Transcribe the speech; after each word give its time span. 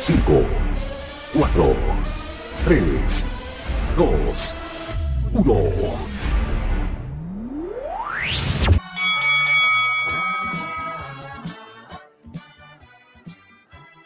5, 0.00 0.46
4, 1.34 1.76
3, 2.64 3.26
2, 3.96 4.58
1. 5.32 6.08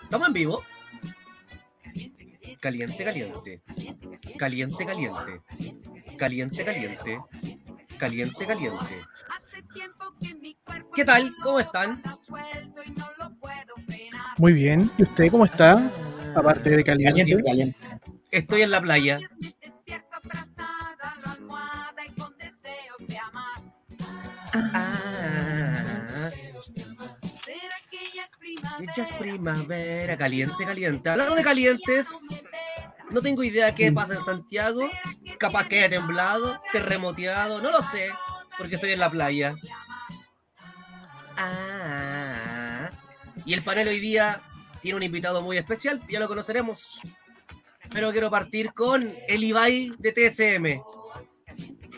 ¿Estamos 0.02 0.28
en 0.28 0.32
vivo? 0.32 0.62
Caliente, 2.60 3.04
caliente. 3.04 3.62
Caliente, 4.38 4.86
caliente. 4.86 5.42
Caliente, 6.16 6.64
caliente. 6.64 7.20
Caliente, 7.98 8.46
caliente. 8.46 9.00
¿Qué 10.94 11.04
tal? 11.04 11.34
¿Cómo 11.42 11.60
están? 11.60 12.02
Muy 14.38 14.52
bien. 14.52 14.90
¿Y 14.98 15.02
usted 15.02 15.30
cómo 15.30 15.44
está? 15.44 15.90
Aparte 16.34 16.70
de 16.70 16.84
caliente. 16.84 17.42
Caliente, 17.42 17.76
Estoy 18.30 18.62
en 18.62 18.70
la 18.70 18.80
playa. 18.80 19.18
Ah, 24.54 25.82
ya 28.96 29.02
es 29.04 29.12
primavera, 29.12 30.16
caliente, 30.16 30.64
caliente. 30.64 31.08
Hablando 31.08 31.34
de 31.34 31.42
calientes, 31.42 32.08
no 33.10 33.20
tengo 33.20 33.42
idea 33.42 33.74
qué 33.74 33.92
pasa 33.92 34.14
en 34.14 34.22
Santiago. 34.22 34.88
Capaz 35.38 35.68
que 35.68 35.78
haya 35.78 35.88
temblado, 35.90 36.60
terremoteado, 36.72 37.60
no 37.60 37.70
lo 37.70 37.82
sé, 37.82 38.10
porque 38.58 38.76
estoy 38.76 38.92
en 38.92 39.00
la 39.00 39.10
playa. 39.10 39.54
Ah, 41.36 41.71
y 43.44 43.54
el 43.54 43.62
panel 43.62 43.88
hoy 43.88 43.98
día 43.98 44.40
tiene 44.80 44.96
un 44.96 45.02
invitado 45.02 45.42
muy 45.42 45.56
especial, 45.56 46.00
ya 46.08 46.20
lo 46.20 46.28
conoceremos. 46.28 47.00
Pero 47.92 48.10
quiero 48.12 48.30
partir 48.30 48.72
con 48.72 49.14
el 49.28 49.44
Ibai 49.44 49.92
de 49.98 50.12
TSM. 50.12 50.82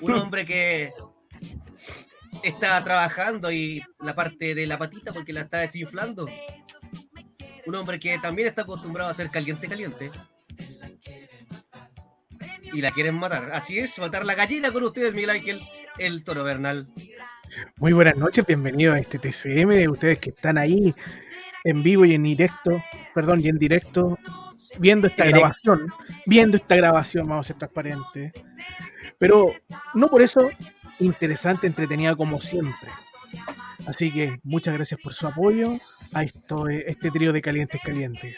Un 0.01 0.13
hombre 0.13 0.45
que 0.45 0.93
está 2.43 2.83
trabajando 2.83 3.51
y 3.53 3.83
la 4.01 4.15
parte 4.15 4.55
de 4.55 4.67
la 4.67 4.79
patita 4.79 5.13
porque 5.13 5.33
la 5.33 5.43
está 5.43 5.59
desinflando. 5.59 6.29
Un 7.67 7.75
hombre 7.75 7.99
que 7.99 8.19
también 8.19 8.49
está 8.49 8.63
acostumbrado 8.63 9.11
a 9.11 9.15
ser 9.15 9.31
caliente, 9.31 9.69
caliente. 9.69 10.11
Y 12.73 12.81
la 12.81 12.91
quieren 12.91 13.15
matar. 13.15 13.53
Así 13.53 13.79
es, 13.79 13.99
matar 13.99 14.27
la 14.27 14.35
gallina 14.35 14.73
con 14.73 14.83
ustedes, 14.83 15.15
Miguel 15.15 15.31
Ángel, 15.31 15.63
el 15.99 16.25
toro 16.25 16.43
Bernal. 16.43 16.89
Muy 17.77 17.93
buenas 17.93 18.17
noches, 18.17 18.45
bienvenidos 18.45 18.97
a 18.97 18.99
este 18.99 19.19
TCM 19.19 19.69
de 19.69 19.89
ustedes 19.89 20.19
que 20.19 20.31
están 20.31 20.59
ahí 20.59 20.93
en 21.65 21.83
vivo 21.83 22.05
y 22.05 22.15
en 22.15 22.23
directo, 22.23 22.83
perdón, 23.15 23.41
y 23.43 23.49
en 23.49 23.59
directo, 23.59 24.19
viendo 24.79 25.07
esta 25.07 25.25
grabación, 25.25 25.93
viendo 26.27 26.57
esta 26.57 26.77
grabación, 26.77 27.27
vamos 27.27 27.47
a 27.47 27.49
ser 27.49 27.57
transparentes. 27.57 28.33
Pero 29.19 29.51
no 29.95 30.09
por 30.09 30.23
eso 30.23 30.51
interesante, 31.01 31.67
entretenida 31.67 32.15
como 32.15 32.41
siempre. 32.41 32.91
Así 33.87 34.11
que 34.11 34.39
muchas 34.45 34.75
gracias 34.75 35.01
por 35.01 35.15
su 35.15 35.27
apoyo 35.27 35.73
a 36.13 36.23
esto, 36.23 36.69
este 36.69 37.11
trío 37.11 37.33
de 37.33 37.43
calientes 37.43 37.81
calientes. 37.83 38.37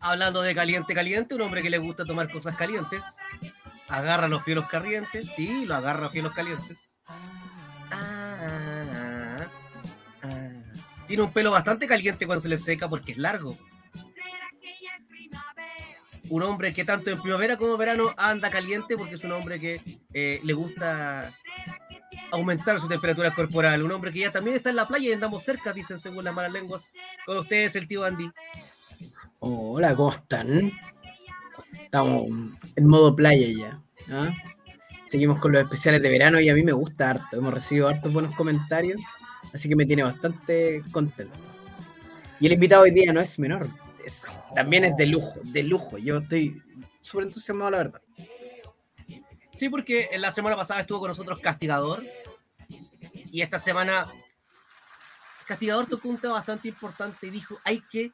Hablando 0.00 0.42
de 0.42 0.54
caliente 0.54 0.94
caliente, 0.94 1.34
un 1.34 1.42
hombre 1.42 1.62
que 1.62 1.70
le 1.70 1.78
gusta 1.78 2.04
tomar 2.04 2.30
cosas 2.30 2.56
calientes, 2.56 3.02
agarra 3.88 4.28
los 4.28 4.42
fielos 4.42 4.66
calientes, 4.66 5.30
sí, 5.34 5.64
lo 5.66 5.74
agarra 5.74 6.02
los 6.02 6.12
fielos 6.12 6.32
calientes. 6.32 6.89
Tiene 11.10 11.24
un 11.24 11.32
pelo 11.32 11.50
bastante 11.50 11.88
caliente 11.88 12.24
cuando 12.24 12.40
se 12.40 12.48
le 12.48 12.56
seca 12.56 12.88
porque 12.88 13.10
es 13.10 13.18
largo. 13.18 13.52
Un 16.28 16.44
hombre 16.44 16.72
que 16.72 16.84
tanto 16.84 17.10
en 17.10 17.20
primavera 17.20 17.56
como 17.56 17.76
verano 17.76 18.14
anda 18.16 18.48
caliente 18.48 18.96
porque 18.96 19.16
es 19.16 19.24
un 19.24 19.32
hombre 19.32 19.58
que 19.58 19.80
eh, 20.14 20.38
le 20.44 20.52
gusta 20.52 21.32
aumentar 22.30 22.78
su 22.78 22.86
temperatura 22.86 23.32
corporal. 23.32 23.82
Un 23.82 23.90
hombre 23.90 24.12
que 24.12 24.20
ya 24.20 24.30
también 24.30 24.54
está 24.54 24.70
en 24.70 24.76
la 24.76 24.86
playa 24.86 25.08
y 25.08 25.12
andamos 25.12 25.42
cerca, 25.42 25.72
dicen 25.72 25.98
según 25.98 26.22
las 26.22 26.32
malas 26.32 26.52
lenguas. 26.52 26.92
Con 27.26 27.38
ustedes, 27.38 27.74
el 27.74 27.88
tío 27.88 28.04
Andy. 28.04 28.30
Hola, 29.40 29.96
¿cómo 29.96 30.12
están? 30.12 30.70
Estamos 31.72 32.28
en 32.76 32.86
modo 32.86 33.16
playa 33.16 33.48
ya. 33.48 33.80
¿ah? 34.14 34.32
Seguimos 35.06 35.40
con 35.40 35.50
los 35.50 35.64
especiales 35.64 36.02
de 36.02 36.08
verano 36.08 36.38
y 36.38 36.48
a 36.50 36.54
mí 36.54 36.62
me 36.62 36.70
gusta 36.70 37.10
harto. 37.10 37.36
Hemos 37.36 37.52
recibido 37.52 37.88
hartos 37.88 38.12
buenos 38.12 38.36
comentarios, 38.36 39.02
así 39.52 39.68
que 39.68 39.76
me 39.76 39.86
tiene 39.86 40.02
bastante 40.02 40.82
contento. 40.92 41.36
Y 42.38 42.46
el 42.46 42.52
invitado 42.52 42.82
hoy 42.82 42.90
día 42.90 43.12
no 43.12 43.20
es 43.20 43.38
menor, 43.38 43.66
también 44.54 44.84
es 44.84 44.96
de 44.96 45.06
lujo, 45.06 45.40
de 45.44 45.62
lujo. 45.62 45.98
Yo 45.98 46.18
estoy 46.18 46.62
súper 47.00 47.26
entusiasmado, 47.26 47.70
la 47.70 47.78
verdad. 47.78 48.02
Sí, 49.52 49.68
porque 49.68 50.08
la 50.18 50.32
semana 50.32 50.56
pasada 50.56 50.80
estuvo 50.80 51.00
con 51.00 51.08
nosotros 51.08 51.40
Castigador. 51.40 52.04
Y 53.32 53.42
esta 53.42 53.58
semana 53.58 54.08
Castigador 55.46 55.86
tocó 55.86 56.08
un 56.08 56.18
tema 56.18 56.34
bastante 56.34 56.68
importante 56.68 57.26
y 57.26 57.30
dijo, 57.30 57.58
hay 57.64 57.82
que 57.90 58.12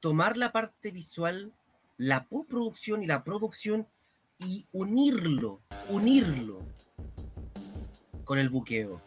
tomar 0.00 0.36
la 0.36 0.52
parte 0.52 0.90
visual, 0.90 1.52
la 1.96 2.24
postproducción 2.24 3.02
y 3.02 3.06
la 3.06 3.24
producción 3.24 3.86
y 4.38 4.66
unirlo, 4.72 5.62
unirlo 5.88 6.66
con 8.24 8.38
el 8.38 8.48
buqueo. 8.48 9.00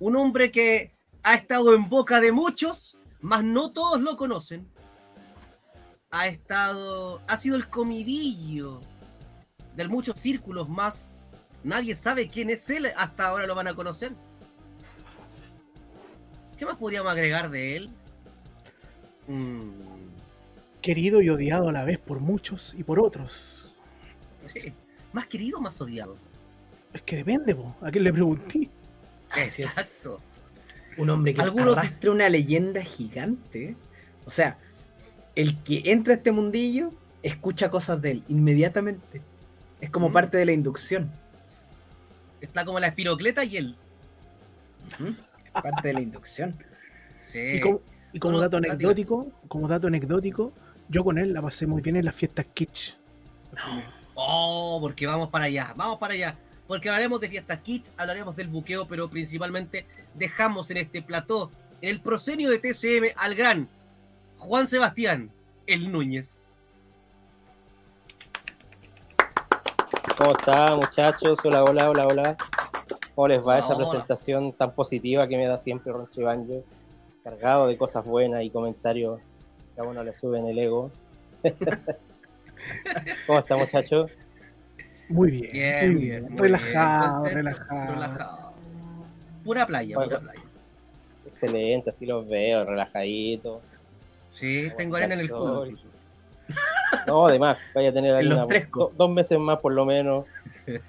Un 0.00 0.16
hombre 0.16 0.50
que 0.50 0.92
ha 1.22 1.34
estado 1.34 1.74
en 1.74 1.88
boca 1.88 2.20
de 2.20 2.32
muchos, 2.32 2.98
mas 3.20 3.44
no 3.44 3.72
todos 3.72 4.00
lo 4.00 4.16
conocen. 4.16 4.68
Ha 6.10 6.26
estado, 6.26 7.22
ha 7.26 7.36
sido 7.36 7.56
el 7.56 7.68
comidillo 7.68 8.80
de 9.76 9.88
muchos 9.88 10.20
círculos, 10.20 10.68
más 10.68 11.10
nadie 11.62 11.94
sabe 11.94 12.28
quién 12.28 12.50
es 12.50 12.68
él, 12.70 12.86
hasta 12.96 13.26
ahora 13.26 13.46
lo 13.46 13.54
van 13.54 13.68
a 13.68 13.74
conocer. 13.74 14.12
¿Qué 16.58 16.66
más 16.66 16.76
podríamos 16.76 17.10
agregar 17.10 17.50
de 17.50 17.76
él? 17.76 17.90
Mm. 19.26 19.70
Querido 20.80 21.22
y 21.22 21.30
odiado 21.30 21.68
a 21.68 21.72
la 21.72 21.84
vez 21.84 21.98
por 21.98 22.20
muchos 22.20 22.74
y 22.74 22.84
por 22.84 23.00
otros. 23.00 23.72
Sí. 24.44 24.72
¿Más 25.12 25.26
querido 25.26 25.58
o 25.58 25.60
más 25.60 25.80
odiado? 25.80 26.16
Es 26.92 27.02
que 27.02 27.16
depende, 27.16 27.56
¿a 27.80 27.90
quién 27.90 28.04
le 28.04 28.12
pregunté? 28.12 28.70
Exacto. 29.36 30.20
Un 30.96 31.10
hombre 31.10 31.34
que 31.34 31.42
arrastra 31.42 32.10
una 32.10 32.28
leyenda 32.28 32.82
gigante. 32.82 33.76
O 34.24 34.30
sea, 34.30 34.58
el 35.34 35.62
que 35.62 35.82
entra 35.86 36.14
a 36.14 36.16
este 36.16 36.32
mundillo 36.32 36.92
escucha 37.22 37.70
cosas 37.70 38.00
de 38.00 38.12
él 38.12 38.24
inmediatamente. 38.28 39.20
Es 39.80 39.90
como 39.90 40.08
mm. 40.08 40.12
parte 40.12 40.36
de 40.38 40.46
la 40.46 40.52
inducción. 40.52 41.10
Está 42.40 42.64
como 42.64 42.78
la 42.78 42.88
espirocleta 42.88 43.44
y 43.44 43.56
él. 43.56 43.76
parte 45.52 45.88
de 45.88 45.94
la 45.94 46.00
inducción. 46.00 46.56
Sí. 47.18 47.60
Y 48.12 48.20
como, 48.20 48.38
dato 48.38 48.58
anecdótico, 48.58 49.32
como 49.48 49.66
dato 49.66 49.88
anecdótico, 49.88 50.52
yo 50.88 51.02
con 51.02 51.18
él 51.18 51.32
la 51.32 51.42
pasé 51.42 51.66
muy 51.66 51.82
bien 51.82 51.96
en 51.96 52.04
las 52.04 52.14
fiestas 52.14 52.46
kitsch. 52.54 52.94
Oh, 54.14 54.78
porque 54.80 55.06
vamos 55.06 55.30
para 55.30 55.46
allá, 55.46 55.72
vamos 55.76 55.98
para 55.98 56.14
allá 56.14 56.38
porque 56.66 56.88
hablaremos 56.88 57.20
de 57.20 57.28
fiestas 57.28 57.60
kits, 57.60 57.92
hablaremos 57.96 58.36
del 58.36 58.48
buqueo, 58.48 58.86
pero 58.86 59.08
principalmente 59.08 59.86
dejamos 60.14 60.70
en 60.70 60.78
este 60.78 61.02
plató, 61.02 61.50
en 61.80 61.90
el 61.90 62.00
proscenio 62.00 62.50
de 62.50 62.58
TCM, 62.58 63.12
al 63.16 63.34
gran 63.34 63.68
Juan 64.38 64.66
Sebastián, 64.66 65.30
el 65.66 65.92
Núñez. 65.92 66.48
¿Cómo 70.16 70.30
está, 70.30 70.76
muchachos? 70.76 71.38
Hola, 71.44 71.64
hola, 71.64 71.90
hola, 71.90 72.06
hola. 72.06 72.36
¿Cómo 73.14 73.28
les 73.28 73.46
va 73.46 73.58
esa 73.58 73.76
presentación 73.76 74.52
tan 74.52 74.72
positiva 74.74 75.28
que 75.28 75.36
me 75.36 75.46
da 75.46 75.58
siempre 75.58 75.92
Roncho 75.92 76.22
Banjo? 76.22 76.64
Cargado 77.22 77.66
de 77.66 77.76
cosas 77.76 78.04
buenas 78.04 78.42
y 78.42 78.50
comentarios 78.50 79.20
que 79.74 79.80
a 79.80 79.84
uno 79.84 80.02
le 80.02 80.14
suben 80.14 80.46
el 80.46 80.58
ego. 80.58 80.90
¿Cómo 83.26 83.38
está, 83.38 83.56
muchachos? 83.56 84.10
Muy 85.08 85.30
bien, 85.30 85.92
muy 85.92 86.04
bien. 86.04 86.38
relajado, 86.38 87.24
relajado, 87.24 88.54
Pura 89.44 89.66
playa, 89.66 89.96
pura 89.96 90.20
playa. 90.20 90.40
Excelente, 91.26 91.90
así 91.90 92.06
los 92.06 92.26
veo, 92.26 92.64
relajadito. 92.64 93.60
Sí, 94.30 94.70
tengo 94.76 94.96
arena 94.96 95.14
en 95.14 95.20
el 95.20 95.30
culo. 95.30 95.66
No, 97.06 97.26
además, 97.26 97.56
vaya 97.74 97.88
a 97.88 97.92
tener 97.92 98.14
ahí 98.14 98.28
dos 98.28 99.10
meses 99.10 99.38
más 99.38 99.58
por 99.58 99.72
lo 99.72 99.84
menos. 99.84 100.26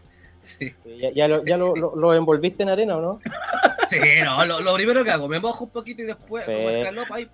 Sí. 0.45 0.75
¿Ya, 1.15 1.27
lo, 1.27 1.43
ya 1.43 1.57
lo, 1.57 2.13
envolviste 2.13 2.61
en 2.61 2.69
arena 2.69 2.97
o 2.97 3.01
no? 3.01 3.19
Sí, 3.87 3.99
no, 4.23 4.45
lo, 4.45 4.73
primero 4.75 5.03
que 5.03 5.09
hago, 5.09 5.27
me 5.27 5.39
mojo 5.39 5.63
un 5.63 5.69
poquito 5.71 6.03
y 6.03 6.05
después 6.05 6.45
como 6.45 6.69
el 6.69 6.83
calor 6.83 7.07
para 7.07 7.27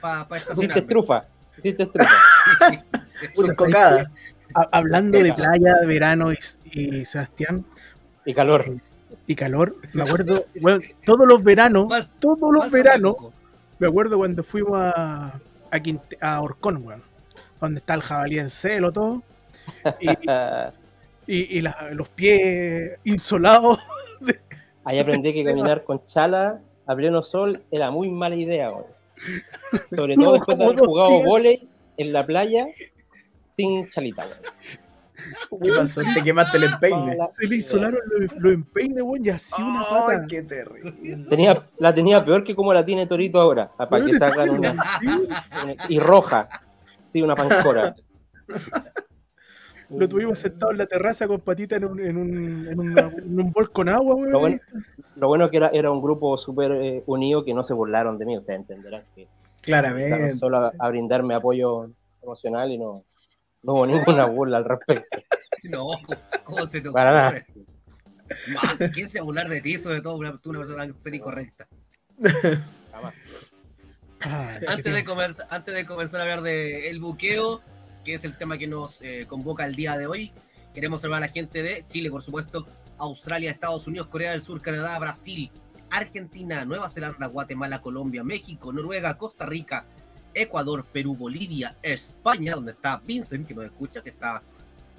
pa, 0.00 0.26
pa, 0.26 0.36
Hiciste 0.36 0.78
estrufa, 0.78 1.24
hiciste 1.58 1.82
estrufa. 1.84 2.14
Una 3.36 3.54
cocada. 3.54 4.10
Hablando 4.54 5.18
de 5.22 5.32
playa, 5.32 5.74
verano 5.86 6.32
y, 6.72 7.04
Sebastián. 7.04 7.64
Y 8.24 8.34
calor. 8.34 8.64
Y 9.26 9.34
calor, 9.34 9.76
me 9.92 10.02
acuerdo, 10.02 10.44
bueno, 10.60 10.80
todos 11.04 11.26
los 11.26 11.42
veranos, 11.42 11.86
todos 12.18 12.52
los 12.52 12.70
veranos, 12.70 13.16
Me 13.78 13.86
acuerdo 13.86 14.18
cuando 14.18 14.42
fuimos 14.42 14.72
a, 14.76 15.40
a, 15.70 15.78
Quinte- 15.80 16.16
a 16.20 16.40
Orcón, 16.40 16.84
weón, 16.84 17.02
donde 17.60 17.78
está 17.78 17.94
el 17.94 18.02
jabalí 18.02 18.38
en 18.38 18.48
celo, 18.50 18.92
todo, 18.92 19.22
y, 20.00 20.08
y- 21.26 21.58
y 21.58 21.60
la- 21.60 21.90
los 21.92 22.08
pies 22.08 22.98
insolados. 23.04 23.78
Ahí 24.84 24.98
aprendí 24.98 25.32
que 25.32 25.44
caminar 25.44 25.84
con 25.84 26.04
chala 26.06 26.60
a 26.86 26.94
pleno 26.96 27.22
sol 27.22 27.62
era 27.70 27.90
muy 27.90 28.10
mala 28.10 28.34
idea, 28.36 28.70
weón. 28.70 28.86
Sobre 29.94 30.16
No, 30.16 30.24
todo 30.24 30.32
después 30.34 30.58
de 30.58 30.64
haber 30.64 30.78
jugado 30.78 31.22
volei 31.22 31.68
en 31.96 32.12
la 32.12 32.26
playa 32.26 32.66
sin 33.60 33.88
chalita, 33.90 34.24
weón. 34.26 34.40
¿Qué 35.62 35.70
pasó? 35.76 36.00
Te 36.14 36.22
quemaste 36.22 36.56
el 36.56 36.64
empeine. 36.64 37.18
Se 37.32 37.46
le 37.46 37.56
insolaron 37.56 38.00
los, 38.06 38.32
los 38.36 38.54
empeines, 38.54 39.02
weón, 39.02 39.24
y 39.24 39.28
así 39.28 39.60
una 39.60 39.84
pata. 39.88 40.26
qué 40.26 40.42
terrible. 40.42 41.26
Tenía, 41.28 41.62
la 41.78 41.94
tenía 41.94 42.24
peor 42.24 42.42
que 42.42 42.54
como 42.54 42.72
la 42.72 42.84
tiene 42.84 43.06
Torito 43.06 43.40
ahora, 43.40 43.70
para 43.76 44.04
que 44.04 44.18
sacan 44.18 44.50
una. 44.50 44.74
Y 45.88 45.98
roja, 45.98 46.48
sí, 47.12 47.20
una 47.20 47.34
pancora. 47.34 47.94
Lo 49.90 50.08
tuvimos 50.08 50.38
sentado 50.38 50.72
en 50.72 50.78
la 50.78 50.86
terraza 50.86 51.26
con 51.26 51.40
patita 51.40 51.76
en 51.76 51.84
un, 51.84 52.00
en 52.00 52.16
un, 52.16 52.68
en 52.68 53.40
un 53.40 53.52
bol 53.52 53.70
con 53.72 53.88
agua, 53.88 54.14
weón. 54.14 54.32
Lo 54.32 54.38
bueno, 54.38 54.58
lo 55.16 55.28
bueno 55.28 55.50
que 55.50 55.56
era, 55.58 55.68
era 55.68 55.90
un 55.90 56.00
grupo 56.00 56.38
súper 56.38 56.72
eh, 56.72 57.02
unido 57.06 57.44
que 57.44 57.52
no 57.52 57.62
se 57.62 57.74
burlaron 57.74 58.16
de 58.16 58.24
mí, 58.24 58.38
ustedes 58.38 58.60
entenderán 58.60 59.02
que 59.14 59.22
estaban 59.22 59.92
Claramente. 59.92 60.36
solo 60.36 60.58
a, 60.58 60.72
a 60.78 60.88
brindarme 60.88 61.34
apoyo 61.34 61.90
emocional 62.22 62.70
y 62.70 62.78
no, 62.78 63.04
no 63.62 63.72
hubo 63.72 63.86
ninguna 63.86 64.24
burla 64.26 64.58
al 64.58 64.64
respecto. 64.64 65.18
No, 65.62 65.88
¿cómo, 66.44 66.66
se 66.66 66.80
te 66.80 66.90
Para 66.90 67.12
nada. 67.12 67.28
ocurre? 67.28 67.46
Man, 68.48 68.90
¿Quién 68.94 69.10
se 69.10 69.18
va 69.18 69.22
a 69.22 69.24
burlar 69.26 69.48
de 69.50 69.60
ti? 69.60 69.76
Sobre 69.76 70.00
todo 70.00 70.16
una, 70.16 70.38
tú 70.38 70.48
una 70.48 70.60
persona 70.60 70.86
tan 70.86 70.98
ser 70.98 71.14
incorrecta. 71.14 71.68
Jamás. 72.90 73.14
Ay, 74.20 74.64
Antes 74.66 74.94
de, 74.94 75.04
comenzar, 75.04 75.46
antes 75.50 75.74
de 75.74 75.84
comenzar 75.84 76.20
a 76.20 76.22
hablar 76.24 76.40
de 76.40 76.88
el 76.88 76.98
buqueo, 76.98 77.60
que 78.06 78.14
es 78.14 78.24
el 78.24 78.38
tema 78.38 78.56
que 78.56 78.66
nos 78.66 79.02
eh, 79.02 79.26
convoca 79.28 79.66
el 79.66 79.74
día 79.74 79.98
de 79.98 80.06
hoy, 80.06 80.32
queremos 80.72 81.02
saludar 81.02 81.24
a 81.24 81.26
la 81.26 81.32
gente 81.32 81.62
de 81.62 81.84
Chile, 81.86 82.10
por 82.10 82.22
supuesto, 82.22 82.66
Australia, 82.96 83.50
Estados 83.50 83.86
Unidos, 83.86 84.06
Corea 84.06 84.30
del 84.30 84.40
Sur, 84.40 84.62
Canadá, 84.62 84.98
Brasil, 84.98 85.50
Argentina, 85.90 86.64
Nueva 86.64 86.88
Zelanda, 86.88 87.26
Guatemala, 87.26 87.82
Colombia, 87.82 88.24
México, 88.24 88.72
Noruega, 88.72 89.18
Costa 89.18 89.44
Rica, 89.44 89.84
Ecuador, 90.34 90.84
Perú, 90.84 91.14
Bolivia, 91.16 91.76
España, 91.82 92.54
donde 92.54 92.72
está 92.72 93.00
Vincent, 93.04 93.46
que 93.46 93.54
nos 93.54 93.64
escucha, 93.64 94.02
que 94.02 94.10
está 94.10 94.42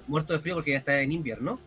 muerto 0.06 0.32
de 0.32 0.38
frío 0.38 0.56
porque 0.56 0.72
ya 0.72 0.78
está 0.78 1.00
en 1.00 1.12
invierno, 1.12 1.58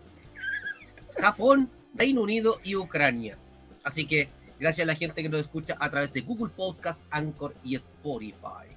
Japón, 1.18 1.70
Reino 1.94 2.22
Unido 2.22 2.60
y 2.64 2.76
Ucrania. 2.76 3.38
Así 3.84 4.06
que 4.06 4.30
gracias 4.60 4.86
a 4.86 4.92
la 4.92 4.96
gente 4.96 5.22
que 5.22 5.30
nos 5.30 5.42
escucha 5.42 5.78
a 5.80 5.90
través 5.90 6.12
de 6.14 6.22
Google 6.22 6.52
Podcast, 6.56 7.06
Anchor 7.10 7.56
y 7.64 7.76
Spotify. 7.76 8.68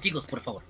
Chicos, 0.00 0.26
por 0.26 0.40
favor. 0.40 0.69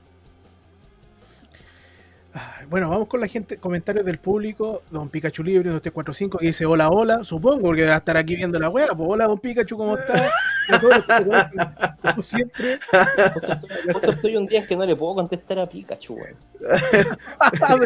Ay, 2.33 2.67
Bueno, 2.69 2.89
vamos 2.89 3.09
con 3.09 3.21
la 3.21 3.27
gente, 3.27 3.57
comentarios 3.57 4.05
del 4.05 4.19
público. 4.19 4.83
Don 4.91 5.09
Pikachu 5.09 5.43
Libre 5.43 5.71
2345 5.71 6.39
que 6.39 6.47
dice 6.47 6.65
hola, 6.67 6.89
hola. 6.89 7.25
Supongo 7.25 7.73
que 7.73 7.85
va 7.87 7.95
a 7.95 7.99
estar 7.99 8.17
aquí 8.17 8.37
viendo 8.37 8.59
la 8.59 8.69
wea. 8.69 8.89
Pues 8.89 9.09
hola, 9.11 9.27
don 9.27 9.39
Pikachu, 9.39 9.77
¿cómo 9.77 9.97
está? 9.99 10.31
Y 10.69 10.75
a 10.75 10.81
todos 10.81 10.97
los 10.99 11.05
que 11.07 11.13
se 11.15 11.25
conectan, 11.25 11.97
Como 12.03 12.23
siempre. 12.23 12.79
Justo 12.91 13.91
estoy, 13.93 14.11
estoy 14.15 14.37
un 14.37 14.47
día 14.47 14.61
en 14.61 14.67
que 14.69 14.77
no 14.77 14.87
le 14.87 14.95
puedo 14.95 15.17
contestar 15.17 15.59
a 15.59 15.69
Pikachu, 15.69 16.15
weón. 16.15 16.37
Ah, 17.63 17.77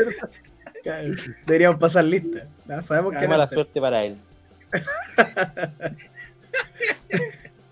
Deberíamos 1.47 1.81
pasar 1.81 2.05
lista. 2.05 2.47
No, 2.67 2.83
sabemos 2.83 3.15
Qué 3.15 3.21
que 3.21 3.29
mala 3.29 3.47
no. 3.47 3.51
suerte 3.51 3.81
para 3.81 4.05
él. 4.05 4.19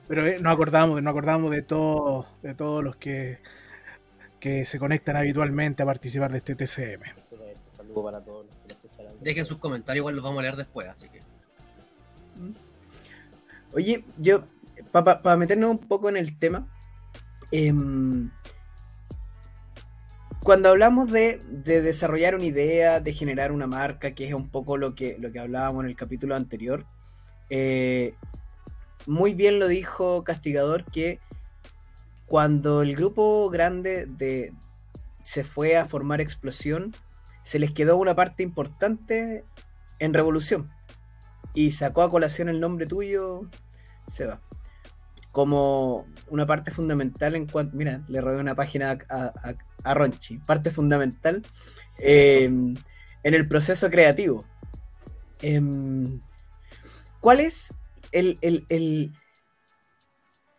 Pero 0.08 0.26
eh, 0.26 0.38
nos 0.40 0.52
acordamos, 0.52 1.02
nos 1.02 1.10
acordamos 1.10 1.50
de 1.50 1.62
todos, 1.62 2.26
de 2.42 2.54
todos 2.54 2.82
los 2.82 2.96
que, 2.96 3.38
que 4.42 4.64
se 4.64 4.80
conectan 4.80 5.14
habitualmente 5.14 5.84
a 5.84 5.86
participar 5.86 6.32
de 6.32 6.38
este 6.38 6.56
TCM. 6.56 7.02
Un 7.30 7.76
saludo 7.76 8.02
para 8.02 8.20
todos 8.20 8.44
los 8.46 8.56
que 8.56 8.68
lo 8.68 8.74
escucharán. 8.74 9.14
Dejen 9.20 9.46
sus 9.46 9.58
comentarios, 9.58 10.02
igual 10.02 10.16
los 10.16 10.24
vamos 10.24 10.40
a 10.40 10.42
leer 10.42 10.56
después, 10.56 10.88
así 10.88 11.08
que. 11.08 11.22
Oye, 13.72 14.04
yo, 14.18 14.42
para 14.90 15.36
meternos 15.36 15.70
un 15.70 15.78
poco 15.78 16.08
en 16.08 16.16
el 16.16 16.36
tema, 16.40 16.66
em, 17.52 18.30
cuando 20.42 20.70
hablamos 20.70 21.12
de, 21.12 21.40
de 21.48 21.80
desarrollar 21.80 22.34
una 22.34 22.46
idea, 22.46 22.98
de 22.98 23.12
generar 23.12 23.52
una 23.52 23.68
marca, 23.68 24.12
que 24.12 24.26
es 24.26 24.34
un 24.34 24.48
poco 24.48 24.76
lo 24.76 24.96
que, 24.96 25.18
lo 25.20 25.30
que 25.30 25.38
hablábamos 25.38 25.84
en 25.84 25.90
el 25.90 25.96
capítulo 25.96 26.34
anterior, 26.34 26.84
eh, 27.48 28.16
muy 29.06 29.34
bien 29.34 29.60
lo 29.60 29.68
dijo 29.68 30.24
Castigador 30.24 30.84
que 30.90 31.20
cuando 32.32 32.80
el 32.80 32.96
grupo 32.96 33.50
grande 33.50 34.06
de, 34.06 34.54
se 35.22 35.44
fue 35.44 35.76
a 35.76 35.84
formar 35.84 36.22
Explosión, 36.22 36.94
se 37.42 37.58
les 37.58 37.72
quedó 37.72 37.98
una 37.98 38.16
parte 38.16 38.42
importante 38.42 39.44
en 39.98 40.14
Revolución. 40.14 40.70
Y 41.52 41.72
sacó 41.72 42.00
a 42.00 42.10
colación 42.10 42.48
el 42.48 42.58
nombre 42.58 42.86
tuyo, 42.86 43.50
Seba. 44.08 44.40
Como 45.30 46.06
una 46.30 46.46
parte 46.46 46.70
fundamental 46.70 47.36
en 47.36 47.46
cuanto. 47.46 47.76
Mira, 47.76 48.02
le 48.08 48.22
robé 48.22 48.40
una 48.40 48.54
página 48.54 48.96
a, 49.10 49.92
Ronchi. 49.92 50.38
Parte 50.38 50.70
fundamental 50.70 51.42
eh, 51.98 52.44
en 52.44 52.74
el 53.34 53.46
proceso 53.46 53.90
creativo. 53.90 54.46
Em, 55.42 56.22
¿Cuál 57.20 57.40
es 57.40 57.74
el- 58.10 58.38
el- 58.40 59.12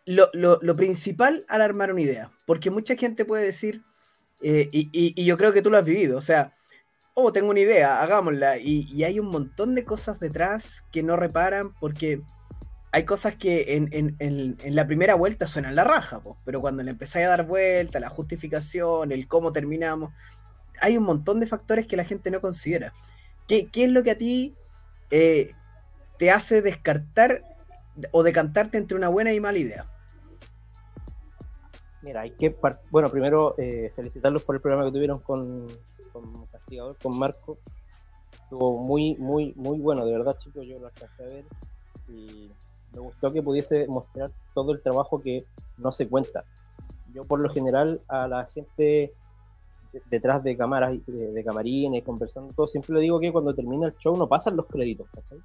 lo, 0.06 0.28
lo- 0.32 0.58
lo 0.62 0.74
principal 0.76 1.44
al 1.48 1.62
armar 1.62 1.92
una 1.92 2.00
idea? 2.02 2.30
Porque 2.46 2.70
mucha 2.70 2.96
gente 2.96 3.24
puede 3.24 3.44
decir, 3.44 3.82
eh, 4.42 4.68
y, 4.72 4.88
y- 4.92 5.24
yo 5.24 5.36
creo 5.36 5.52
que 5.52 5.62
tú 5.62 5.70
lo 5.70 5.78
has 5.78 5.84
vivido, 5.84 6.18
o 6.18 6.20
sea, 6.20 6.52
oh, 7.14 7.32
tengo 7.32 7.50
una 7.50 7.60
idea, 7.60 8.02
hagámosla. 8.02 8.58
Y, 8.58 8.88
y 8.92 9.04
hay 9.04 9.20
un 9.20 9.28
montón 9.28 9.74
de 9.74 9.84
cosas 9.84 10.20
detrás 10.20 10.84
que 10.92 11.02
no 11.02 11.16
reparan 11.16 11.74
porque 11.80 12.22
hay 12.92 13.04
cosas 13.04 13.34
que 13.36 13.74
en, 13.76 13.88
en- 13.92 14.16
en- 14.20 14.74
la 14.76 14.86
primera 14.86 15.14
vuelta 15.16 15.46
suenan 15.46 15.74
la 15.74 15.84
raja, 15.84 16.22
pero 16.44 16.60
cuando 16.60 16.82
le 16.82 16.92
empezáis 16.92 17.26
a 17.26 17.30
dar 17.30 17.46
vuelta, 17.46 18.00
la 18.00 18.08
justificación, 18.08 19.10
el 19.12 19.26
cómo 19.28 19.52
terminamos, 19.52 20.12
hay 20.80 20.96
un 20.96 21.04
montón 21.04 21.40
de 21.40 21.46
factores 21.46 21.86
que 21.86 21.96
la 21.96 22.04
gente 22.04 22.30
no 22.30 22.40
considera. 22.40 22.92
¿Qué, 23.48 23.68
qué 23.70 23.84
es 23.84 23.90
lo 23.90 24.02
que 24.02 24.12
a 24.12 24.18
ti 24.18 24.54
eh, 25.10 25.52
te 26.18 26.30
hace 26.30 26.62
descartar 26.62 27.42
o 28.12 28.22
decantarte 28.22 28.78
entre 28.78 28.96
una 28.96 29.08
buena 29.08 29.32
y 29.32 29.40
mala 29.40 29.58
idea? 29.58 29.90
Mira, 32.04 32.20
hay 32.20 32.30
que. 32.32 32.54
Bueno, 32.90 33.08
primero 33.10 33.54
eh, 33.58 33.90
felicitarlos 33.96 34.42
por 34.44 34.54
el 34.54 34.60
programa 34.60 34.84
que 34.86 34.92
tuvieron 34.92 35.18
con, 35.20 35.66
con 36.12 36.46
Castigador, 36.46 36.96
con 37.02 37.18
Marco. 37.18 37.58
Estuvo 38.44 38.76
muy, 38.78 39.16
muy, 39.16 39.52
muy 39.56 39.78
bueno, 39.78 40.04
de 40.04 40.12
verdad, 40.12 40.36
chicos. 40.38 40.66
Yo 40.66 40.78
lo 40.78 40.86
alcancé 40.86 41.22
a 41.22 41.26
ver 41.26 41.44
y 42.08 42.50
me 42.92 43.00
gustó 43.00 43.32
que 43.32 43.42
pudiese 43.42 43.86
mostrar 43.88 44.30
todo 44.54 44.72
el 44.72 44.82
trabajo 44.82 45.22
que 45.22 45.44
no 45.78 45.92
se 45.92 46.06
cuenta. 46.06 46.44
Yo, 47.14 47.24
por 47.24 47.40
lo 47.40 47.48
general, 47.48 48.00
a 48.08 48.28
la 48.28 48.44
gente 48.54 49.12
de- 49.92 50.02
detrás 50.10 50.42
de 50.44 50.56
cámaras, 50.56 50.92
de, 51.06 51.32
de 51.32 51.44
camarines, 51.44 52.04
conversando, 52.04 52.52
todo, 52.52 52.66
siempre 52.66 52.94
le 52.96 53.00
digo 53.00 53.18
que 53.18 53.32
cuando 53.32 53.54
termina 53.54 53.86
el 53.86 53.94
show 53.96 54.16
no 54.16 54.28
pasan 54.28 54.56
los 54.56 54.66
créditos, 54.66 55.08
¿cachai? 55.14 55.38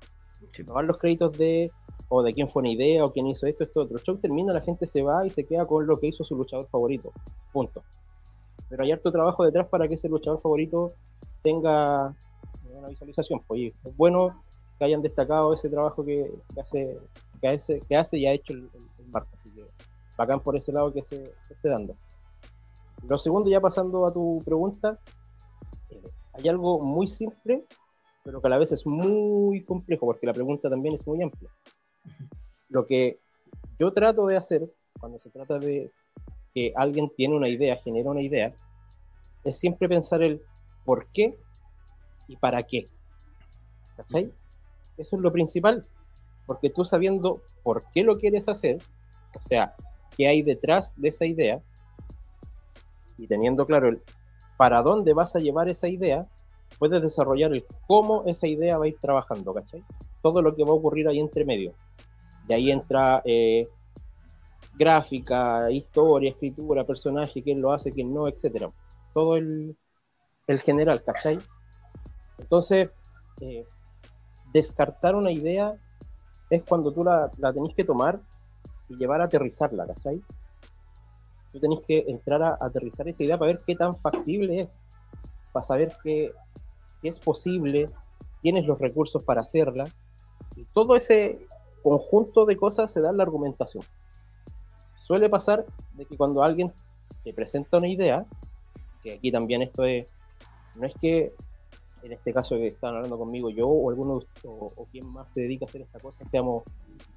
No 0.66 0.74
van 0.74 0.88
los 0.88 0.98
créditos 0.98 1.38
de 1.38 1.72
o 2.10 2.24
de 2.24 2.34
quién 2.34 2.50
fue 2.50 2.62
una 2.62 2.72
idea 2.72 3.06
o 3.06 3.14
quién 3.14 3.28
hizo 3.28 3.46
esto, 3.46 3.64
esto, 3.64 3.82
otro. 3.82 3.98
El 3.98 4.04
show 4.04 4.18
termina, 4.18 4.52
la 4.52 4.62
gente 4.62 4.88
se 4.88 5.02
va 5.04 5.26
y 5.26 5.30
se 5.30 5.46
queda 5.46 5.66
con 5.66 5.86
lo 5.86 6.00
que 6.00 6.08
hizo 6.08 6.24
su 6.24 6.36
luchador 6.36 6.68
favorito. 6.68 7.12
Punto. 7.54 7.84
Pero 8.68 8.84
hay 8.84 8.92
harto 8.92 9.12
trabajo 9.12 9.46
detrás 9.46 9.68
para 9.68 9.88
que 9.88 9.96
ese 9.96 10.10
luchador 10.10 10.42
favorito 10.42 10.92
tenga 11.44 12.14
una 12.78 12.88
visualización. 12.90 13.42
Pues, 13.48 13.74
es 13.86 13.98
bueno 13.98 14.42
que 14.78 14.86
hayan 14.86 15.02
destacado 15.02 15.54
ese 15.54 15.70
trabajo 15.70 16.04
que, 16.04 16.32
hace, 16.60 17.00
que 17.88 17.96
hace, 17.96 18.18
y 18.18 18.26
ha 18.26 18.34
hecho 18.34 18.54
el, 18.54 18.70
el. 18.74 18.90
Así 19.14 19.50
que 19.52 19.64
bacán 20.18 20.40
por 20.40 20.56
ese 20.56 20.72
lado 20.72 20.92
que 20.92 21.04
se, 21.04 21.32
se 21.48 21.54
esté 21.54 21.70
dando. 21.70 21.96
Lo 23.08 23.18
segundo, 23.18 23.50
ya 23.50 23.62
pasando 23.62 24.06
a 24.06 24.14
tu 24.14 24.42
pregunta, 24.44 25.00
eh, 25.90 26.02
hay 26.34 26.50
algo 26.50 26.80
muy 26.80 27.08
simple, 27.08 27.66
pero 28.24 28.42
que 28.42 28.48
a 28.48 28.50
la 28.50 28.58
vez 28.58 28.72
es 28.72 28.86
muy 28.86 29.64
complejo, 29.64 30.06
porque 30.06 30.28
la 30.28 30.34
pregunta 30.34 30.70
también 30.70 30.96
es 30.96 31.08
muy 31.08 31.22
amplia. 31.22 31.50
Lo 32.70 32.86
que 32.86 33.20
yo 33.80 33.92
trato 33.94 34.26
de 34.28 34.38
hacer 34.38 34.70
cuando 35.00 35.18
se 35.20 35.30
trata 35.30 35.58
de 35.58 35.92
que 36.54 36.74
alguien 36.76 37.10
tiene 37.16 37.36
una 37.36 37.48
idea, 37.48 37.78
genera 37.78 38.12
una 38.12 38.22
idea, 38.22 38.54
es 39.44 39.58
siempre 39.58 39.88
pensar 39.88 40.22
el 40.22 40.42
por 40.86 41.08
qué 41.14 41.38
y 42.28 42.36
para 42.36 42.64
qué. 42.64 42.86
¿Cachai? 43.96 44.32
Eso 44.98 45.16
es 45.16 45.22
lo 45.22 45.32
principal, 45.32 45.86
porque 46.46 46.70
tú 46.70 46.84
sabiendo 46.86 47.42
por 47.64 47.84
qué 47.92 48.04
lo 48.04 48.18
quieres 48.18 48.48
hacer, 48.48 48.80
o 49.36 49.48
sea, 49.48 49.76
qué 50.18 50.28
hay 50.28 50.42
detrás 50.42 51.00
de 51.00 51.10
esa 51.10 51.26
idea, 51.26 51.62
y 53.18 53.28
teniendo 53.28 53.66
claro 53.66 53.90
el 53.90 54.02
para 54.58 54.82
dónde 54.82 55.14
vas 55.14 55.36
a 55.36 55.40
llevar 55.40 55.70
esa 55.70 55.88
idea, 55.88 56.28
puedes 56.78 57.02
desarrollar 57.02 57.54
el 57.54 57.66
cómo 57.88 58.24
esa 58.26 58.48
idea 58.48 58.78
va 58.78 58.86
a 58.86 58.88
ir 58.90 58.98
trabajando, 59.00 59.54
¿cachai? 59.54 59.84
Todo 60.22 60.42
lo 60.42 60.56
que 60.56 60.64
va 60.64 60.72
a 60.72 60.74
ocurrir 60.74 61.08
ahí 61.08 61.20
entre 61.20 61.46
medio. 61.46 61.74
Y 62.50 62.54
ahí 62.54 62.72
entra 62.72 63.22
eh, 63.26 63.70
gráfica, 64.76 65.70
historia, 65.70 66.32
escritura, 66.32 66.84
personaje, 66.84 67.44
quién 67.44 67.62
lo 67.62 67.72
hace, 67.72 67.92
quién 67.92 68.12
no, 68.12 68.28
etcétera. 68.28 68.72
Todo 69.14 69.38
el, 69.38 69.78
el 70.48 70.60
general, 70.60 71.04
¿cachai? 71.04 71.38
Entonces, 72.40 72.90
eh, 73.42 73.66
descartar 74.52 75.16
una 75.16 75.32
idea 75.32 75.76
es 76.50 76.64
cuando 76.64 76.92
tú 76.92 77.04
la, 77.04 77.30
la 77.38 77.54
tenés 77.54 77.76
que 77.76 77.84
tomar 77.84 78.20
y 78.90 78.96
llevar 78.96 79.22
a 79.22 79.26
aterrizarla, 79.26 79.86
¿cachai? 79.86 80.20
Tú 81.52 81.60
tenés 81.60 81.82
que 81.88 82.06
entrar 82.08 82.42
a 82.42 82.58
aterrizar 82.60 83.08
esa 83.08 83.24
idea 83.24 83.38
para 83.38 83.52
ver 83.52 83.62
qué 83.66 83.76
tan 83.76 83.96
factible 83.96 84.62
es, 84.62 84.76
para 85.52 85.64
saber 85.64 85.92
que 86.04 86.34
si 87.00 87.10
es 87.10 87.20
posible, 87.20 87.90
tienes 88.42 88.66
los 88.66 88.80
recursos 88.80 89.24
para 89.24 89.42
hacerla, 89.42 89.86
y 90.56 90.64
todo 90.74 90.96
ese 90.96 91.40
conjunto 91.82 92.46
de 92.46 92.58
cosas 92.58 92.92
se 92.92 93.02
da 93.02 93.12
la 93.12 93.24
argumentación. 93.24 93.84
Suele 95.00 95.30
pasar 95.30 95.66
de 95.94 96.06
que 96.06 96.18
cuando 96.18 96.44
alguien 96.44 96.72
te 97.24 97.34
presenta 97.34 97.78
una 97.78 97.88
idea, 97.88 98.26
que 99.04 99.14
aquí 99.14 99.32
también 99.32 99.62
esto 99.62 99.84
es, 99.84 100.08
no 100.76 100.86
es 100.86 100.94
que 101.02 101.34
en 102.04 102.14
este 102.14 102.34
caso 102.34 102.56
que 102.56 102.68
están 102.68 102.96
hablando 102.96 103.18
conmigo 103.18 103.50
yo 103.50 103.68
o 103.68 103.90
alguno 103.90 104.22
o, 104.46 104.72
o 104.76 104.86
quien 104.86 105.06
más 105.08 105.28
se 105.34 105.42
dedica 105.42 105.66
a 105.66 105.68
hacer 105.68 105.82
esta 105.82 106.00
cosa, 106.00 106.24
seamos 106.32 106.64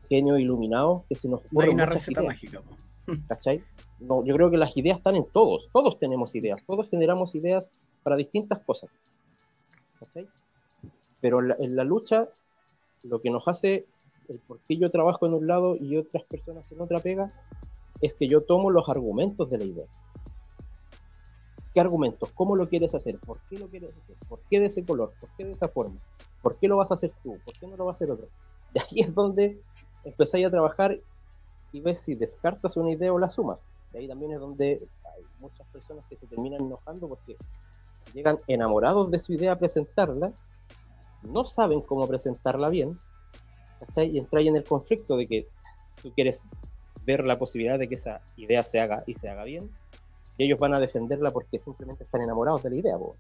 genios 0.09 0.41
iluminados, 0.41 1.03
que 1.09 1.15
se 1.15 1.29
nos 1.29 1.51
No 1.53 1.61
hay 1.61 1.69
una 1.69 1.87
receta 1.87 2.21
ideas, 2.23 2.35
mágica. 2.35 2.61
po. 2.61 2.77
¿cachai? 3.29 3.63
No, 4.01 4.25
yo 4.25 4.35
creo 4.35 4.51
que 4.51 4.57
las 4.57 4.77
ideas 4.77 4.99
están 4.99 5.17
en 5.17 5.27
todos, 5.33 5.69
todos 5.73 5.99
tenemos 5.99 6.35
ideas, 6.35 6.63
todos 6.67 6.89
generamos 6.89 7.35
ideas 7.35 7.71
para 8.03 8.17
distintas 8.17 8.59
cosas, 8.61 8.91
¿cachai? 9.99 10.29
Pero 11.21 11.41
en 11.41 11.49
la, 11.49 11.57
en 11.59 11.77
la 11.77 11.85
lucha, 11.85 12.29
lo 13.05 13.21
que 13.21 13.31
nos 13.31 13.47
hace, 13.47 13.87
el 14.33 14.39
por 14.41 14.59
qué 14.61 14.77
yo 14.77 14.91
trabajo 14.91 15.27
en 15.27 15.35
un 15.35 15.47
lado 15.47 15.77
y 15.77 15.97
otras 15.97 16.25
personas 16.25 16.71
en 16.73 16.81
otra 16.81 16.99
pega, 17.01 17.33
es 18.01 18.15
que 18.15 18.27
yo 18.27 18.43
tomo 18.43 18.71
los 18.71 18.89
argumentos 18.89 19.49
de 19.51 19.59
la 19.59 19.65
idea. 19.65 19.87
¿Qué 21.73 21.81
argumentos? 21.81 22.31
¿Cómo 22.35 22.57
lo 22.57 22.69
quieres 22.69 22.95
hacer? 22.95 23.19
¿Por 23.19 23.39
qué 23.49 23.59
lo 23.59 23.69
quieres 23.69 23.91
hacer? 23.97 24.17
¿Por 24.29 24.41
qué 24.51 24.61
de 24.61 24.67
ese 24.67 24.85
color? 24.85 25.13
¿Por 25.21 25.31
qué 25.37 25.45
de 25.45 25.53
esa 25.53 25.69
forma? 25.69 25.97
¿Por 26.43 26.57
qué 26.57 26.69
lo 26.69 26.77
vas 26.77 26.91
a 26.91 26.95
hacer 26.95 27.13
tú? 27.23 27.39
¿Por 27.45 27.55
qué 27.59 27.67
no 27.67 27.77
lo 27.77 27.85
va 27.85 27.93
a 27.93 27.95
hacer 27.95 28.11
otro? 28.11 28.27
Y 28.75 28.79
ahí 28.79 29.01
es 29.01 29.15
donde 29.15 29.61
empezáis 30.05 30.47
a 30.47 30.51
trabajar 30.51 30.99
y 31.73 31.81
ves 31.81 32.01
si 32.01 32.15
descartas 32.15 32.77
una 32.77 32.91
idea 32.91 33.13
o 33.13 33.19
la 33.19 33.31
sumas. 33.31 33.59
Y 33.93 33.99
ahí 33.99 34.09
también 34.09 34.33
es 34.33 34.41
donde 34.41 34.87
hay 35.05 35.23
muchas 35.41 35.67
personas 35.69 36.05
que 36.09 36.17
se 36.17 36.27
terminan 36.27 36.63
enojando 36.63 37.09
porque 37.09 37.37
llegan 38.15 38.39
enamorados 38.47 39.11
de 39.11 39.19
su 39.19 39.33
idea 39.33 39.53
a 39.53 39.59
presentarla, 39.59 40.33
no 41.23 41.45
saben 41.45 41.81
cómo 41.81 42.07
presentarla 42.09 42.69
bien, 42.69 42.99
¿cachai? 43.87 44.11
Y 44.11 44.19
entráis 44.19 44.49
en 44.49 44.57
el 44.57 44.65
conflicto 44.65 45.17
de 45.17 45.27
que 45.27 45.47
tú 46.03 46.13
quieres 46.13 46.43
ver 47.05 47.25
la 47.25 47.39
posibilidad 47.39 47.79
de 47.79 47.89
que 47.89 47.97
esa 47.97 48.21
idea 48.37 48.63
se 48.63 48.81
haga 48.81 49.03
y 49.07 49.15
se 49.15 49.29
haga 49.29 49.45
bien, 49.45 49.71
y 50.39 50.45
ellos 50.45 50.59
van 50.59 50.75
a 50.75 50.81
defenderla 50.81 51.31
porque 51.31 51.59
simplemente 51.59 52.05
están 52.05 52.23
enamorados 52.23 52.63
de 52.63 52.71
la 52.71 52.77
idea. 52.77 52.97
po. 52.97 53.17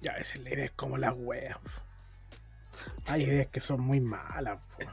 Ya, 0.00 0.12
a 0.12 0.18
veces 0.18 0.42
la 0.42 0.50
idea 0.50 0.64
es 0.66 0.70
como 0.72 0.96
la 0.96 1.12
wea. 1.12 1.58
Hay 3.06 3.22
ideas 3.22 3.48
que 3.48 3.60
son 3.60 3.80
muy 3.80 4.00
malas. 4.00 4.60
po. 4.76 4.84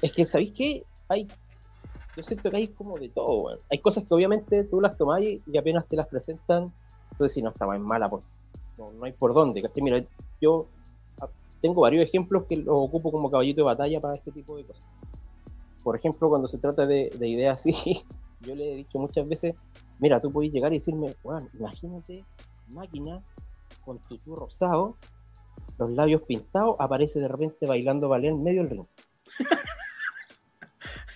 Es 0.00 0.12
que, 0.12 0.24
¿sabéis 0.24 0.52
qué? 0.52 0.84
Hay, 1.08 1.26
yo 2.16 2.22
siento 2.22 2.50
que 2.50 2.56
hay 2.56 2.68
como 2.68 2.96
de 2.98 3.08
todo, 3.08 3.42
weón. 3.42 3.58
Hay 3.70 3.78
cosas 3.78 4.04
que 4.04 4.14
obviamente 4.14 4.64
tú 4.64 4.80
las 4.80 4.96
tomáis 4.96 5.40
y 5.46 5.58
apenas 5.58 5.86
te 5.86 5.96
las 5.96 6.06
presentan, 6.06 6.72
tú 7.16 7.24
decís, 7.24 7.42
no, 7.42 7.50
está 7.50 7.66
más 7.66 7.80
mala, 7.80 8.08
por, 8.08 8.22
no, 8.76 8.92
no 8.92 9.04
hay 9.04 9.12
por 9.12 9.34
dónde, 9.34 9.60
¿cachai? 9.60 9.82
Mira, 9.82 10.02
yo 10.40 10.68
tengo 11.60 11.80
varios 11.80 12.06
ejemplos 12.06 12.44
que 12.48 12.56
los 12.56 12.68
ocupo 12.68 13.10
como 13.10 13.30
caballito 13.30 13.62
de 13.62 13.66
batalla 13.66 14.00
para 14.00 14.16
este 14.16 14.30
tipo 14.30 14.56
de 14.56 14.64
cosas. 14.64 14.86
Por 15.82 15.96
ejemplo, 15.96 16.28
cuando 16.28 16.48
se 16.48 16.58
trata 16.58 16.86
de, 16.86 17.10
de 17.18 17.28
ideas 17.28 17.60
así, 17.60 18.02
yo 18.40 18.54
le 18.54 18.72
he 18.72 18.76
dicho 18.76 18.98
muchas 18.98 19.28
veces, 19.28 19.54
mira, 19.98 20.20
tú 20.20 20.32
puedes 20.32 20.52
llegar 20.52 20.72
y 20.72 20.76
decirme, 20.76 21.14
bueno, 21.22 21.48
imagínate, 21.58 22.24
máquina, 22.68 23.22
con 23.84 23.98
tutú 24.08 24.36
rosado, 24.36 24.96
los 25.78 25.90
labios 25.90 26.22
pintados, 26.22 26.76
aparece 26.78 27.20
de 27.20 27.28
repente 27.28 27.66
bailando 27.66 28.08
ballet 28.08 28.30
en 28.30 28.42
medio 28.42 28.62
del 28.62 28.70
ring. 28.70 28.86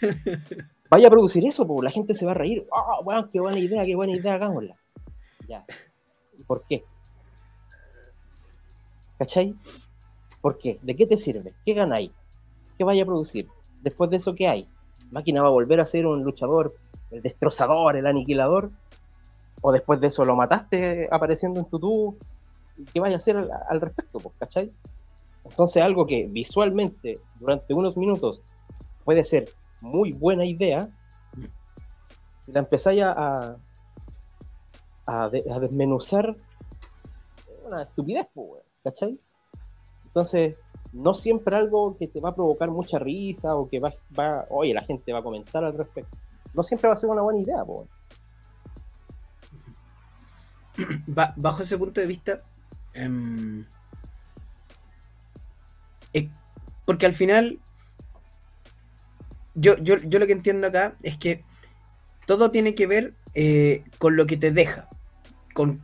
Vaya 0.90 1.06
a 1.08 1.10
producir 1.10 1.44
eso, 1.46 1.66
pues 1.66 1.84
la 1.84 1.90
gente 1.90 2.14
se 2.14 2.26
va 2.26 2.32
a 2.32 2.34
reír. 2.34 2.66
¡Ah, 2.72 3.00
weón, 3.02 3.30
qué 3.32 3.40
buena 3.40 3.58
idea, 3.58 3.84
qué 3.84 3.94
buena 3.94 4.14
idea, 4.14 4.34
hagámosla! 4.34 4.76
Ya. 5.46 5.64
¿Y 6.36 6.44
¿Por 6.44 6.64
qué? 6.68 6.84
¿Cachai? 9.22 9.54
¿Por 10.40 10.58
qué? 10.58 10.80
¿De 10.82 10.96
qué 10.96 11.06
te 11.06 11.16
sirve? 11.16 11.54
¿Qué 11.64 11.74
ganáis? 11.74 12.10
¿Qué 12.76 12.82
vaya 12.82 13.04
a 13.04 13.06
producir? 13.06 13.46
Después 13.80 14.10
de 14.10 14.16
eso, 14.16 14.34
¿qué 14.34 14.48
hay? 14.48 14.68
¿Máquina 15.12 15.42
va 15.42 15.46
a 15.46 15.52
volver 15.52 15.78
a 15.80 15.86
ser 15.86 16.06
un 16.08 16.24
luchador, 16.24 16.74
el 17.12 17.22
destrozador, 17.22 17.96
el 17.96 18.08
aniquilador? 18.08 18.72
¿O 19.60 19.70
después 19.70 20.00
de 20.00 20.08
eso 20.08 20.24
lo 20.24 20.34
mataste 20.34 21.06
apareciendo 21.12 21.60
en 21.60 21.66
tu 21.66 21.78
tubo? 21.78 22.16
¿Y 22.76 22.82
¿Qué 22.86 22.98
vaya 22.98 23.14
a 23.14 23.18
hacer 23.18 23.36
al, 23.36 23.80
respecto? 23.80 24.18
Pues, 24.18 24.34
¿Cachai? 24.40 24.72
Entonces, 25.44 25.80
algo 25.84 26.04
que 26.04 26.26
visualmente 26.28 27.20
durante 27.38 27.74
unos 27.74 27.96
minutos 27.96 28.42
puede 29.04 29.22
ser 29.22 29.50
muy 29.80 30.10
buena 30.10 30.44
idea, 30.44 30.88
si 32.40 32.50
la 32.50 32.58
empezáis 32.58 33.02
a, 33.02 33.12
a, 33.12 33.56
a 35.06 35.28
de- 35.28 35.44
a 35.48 35.60
desmenuzar, 35.60 36.34
es 37.46 37.66
una 37.66 37.82
estupidez, 37.82 38.26
pues, 38.34 38.64
¿cachai? 38.82 39.18
Entonces, 40.06 40.56
no 40.92 41.14
siempre 41.14 41.56
algo 41.56 41.96
que 41.96 42.06
te 42.06 42.20
va 42.20 42.30
a 42.30 42.34
provocar 42.34 42.70
mucha 42.70 42.98
risa 42.98 43.54
o 43.56 43.68
que 43.68 43.80
va, 43.80 43.94
va 44.18 44.44
oye, 44.50 44.74
la 44.74 44.84
gente 44.84 45.12
va 45.12 45.20
a 45.20 45.22
comentar 45.22 45.64
al 45.64 45.76
respecto. 45.76 46.18
No 46.54 46.62
siempre 46.62 46.88
va 46.88 46.94
a 46.94 46.96
ser 46.96 47.08
una 47.08 47.22
buena 47.22 47.40
idea. 47.40 47.64
Ba- 51.06 51.32
bajo 51.36 51.62
ese 51.62 51.78
punto 51.78 52.00
de 52.00 52.06
vista, 52.06 52.42
em, 52.94 53.64
eh, 56.12 56.28
porque 56.84 57.06
al 57.06 57.14
final, 57.14 57.58
yo, 59.54 59.76
yo, 59.78 59.96
yo 59.98 60.18
lo 60.18 60.26
que 60.26 60.32
entiendo 60.32 60.66
acá 60.66 60.94
es 61.02 61.16
que 61.16 61.44
todo 62.26 62.50
tiene 62.50 62.74
que 62.74 62.86
ver 62.86 63.14
eh, 63.34 63.84
con 63.98 64.16
lo 64.16 64.26
que 64.26 64.36
te 64.36 64.50
deja. 64.50 64.88
Con, 65.54 65.82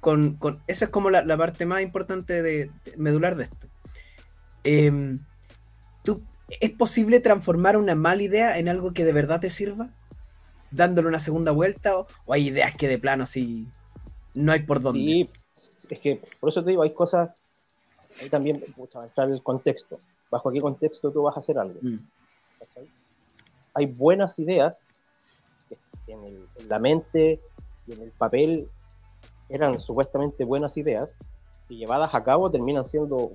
con, 0.00 0.36
con- 0.36 0.62
esa 0.66 0.86
es 0.86 0.90
como 0.90 1.10
la, 1.10 1.24
la 1.24 1.36
parte 1.36 1.66
más 1.66 1.82
importante 1.82 2.42
de, 2.42 2.70
de- 2.84 2.96
medular 2.96 3.36
de 3.36 3.44
esto. 3.44 3.66
Em, 4.64 5.18
¿tú, 6.04 6.22
¿Es 6.60 6.70
posible 6.70 7.20
transformar 7.20 7.76
una 7.76 7.94
mala 7.94 8.22
idea 8.22 8.58
en 8.58 8.68
algo 8.68 8.92
que 8.92 9.04
de 9.04 9.12
verdad 9.12 9.40
te 9.40 9.50
sirva? 9.50 9.90
Dándole 10.70 11.08
una 11.08 11.20
segunda 11.20 11.52
vuelta 11.52 11.98
o, 11.98 12.06
o 12.26 12.32
hay 12.32 12.48
ideas 12.48 12.76
que 12.76 12.88
de 12.88 12.98
plano 12.98 13.24
así 13.24 13.66
no 14.34 14.52
hay 14.52 14.60
por 14.60 14.80
dónde. 14.80 15.00
Sí, 15.00 15.30
es 15.90 15.98
que 16.00 16.20
por 16.40 16.50
eso 16.50 16.62
te 16.62 16.70
digo, 16.70 16.82
hay 16.82 16.92
cosas, 16.92 17.30
ahí 18.20 18.28
también 18.28 18.62
pucha, 18.76 19.02
entrar 19.04 19.30
el 19.30 19.42
contexto. 19.42 19.98
¿Bajo 20.30 20.52
qué 20.52 20.60
contexto 20.60 21.10
tú 21.10 21.22
vas 21.22 21.36
a 21.36 21.40
hacer 21.40 21.58
algo? 21.58 21.78
Mm. 21.80 21.96
Hay 23.74 23.86
buenas 23.86 24.38
ideas 24.38 24.84
en, 26.06 26.22
el- 26.24 26.46
en 26.56 26.68
la 26.68 26.78
mente 26.78 27.40
y 27.86 27.92
en 27.92 28.02
el 28.02 28.10
papel 28.10 28.68
eran 29.48 29.78
supuestamente 29.78 30.44
buenas 30.44 30.76
ideas 30.76 31.16
y 31.68 31.76
llevadas 31.76 32.14
a 32.14 32.24
cabo 32.24 32.50
terminan 32.50 32.86
siendo 32.86 33.32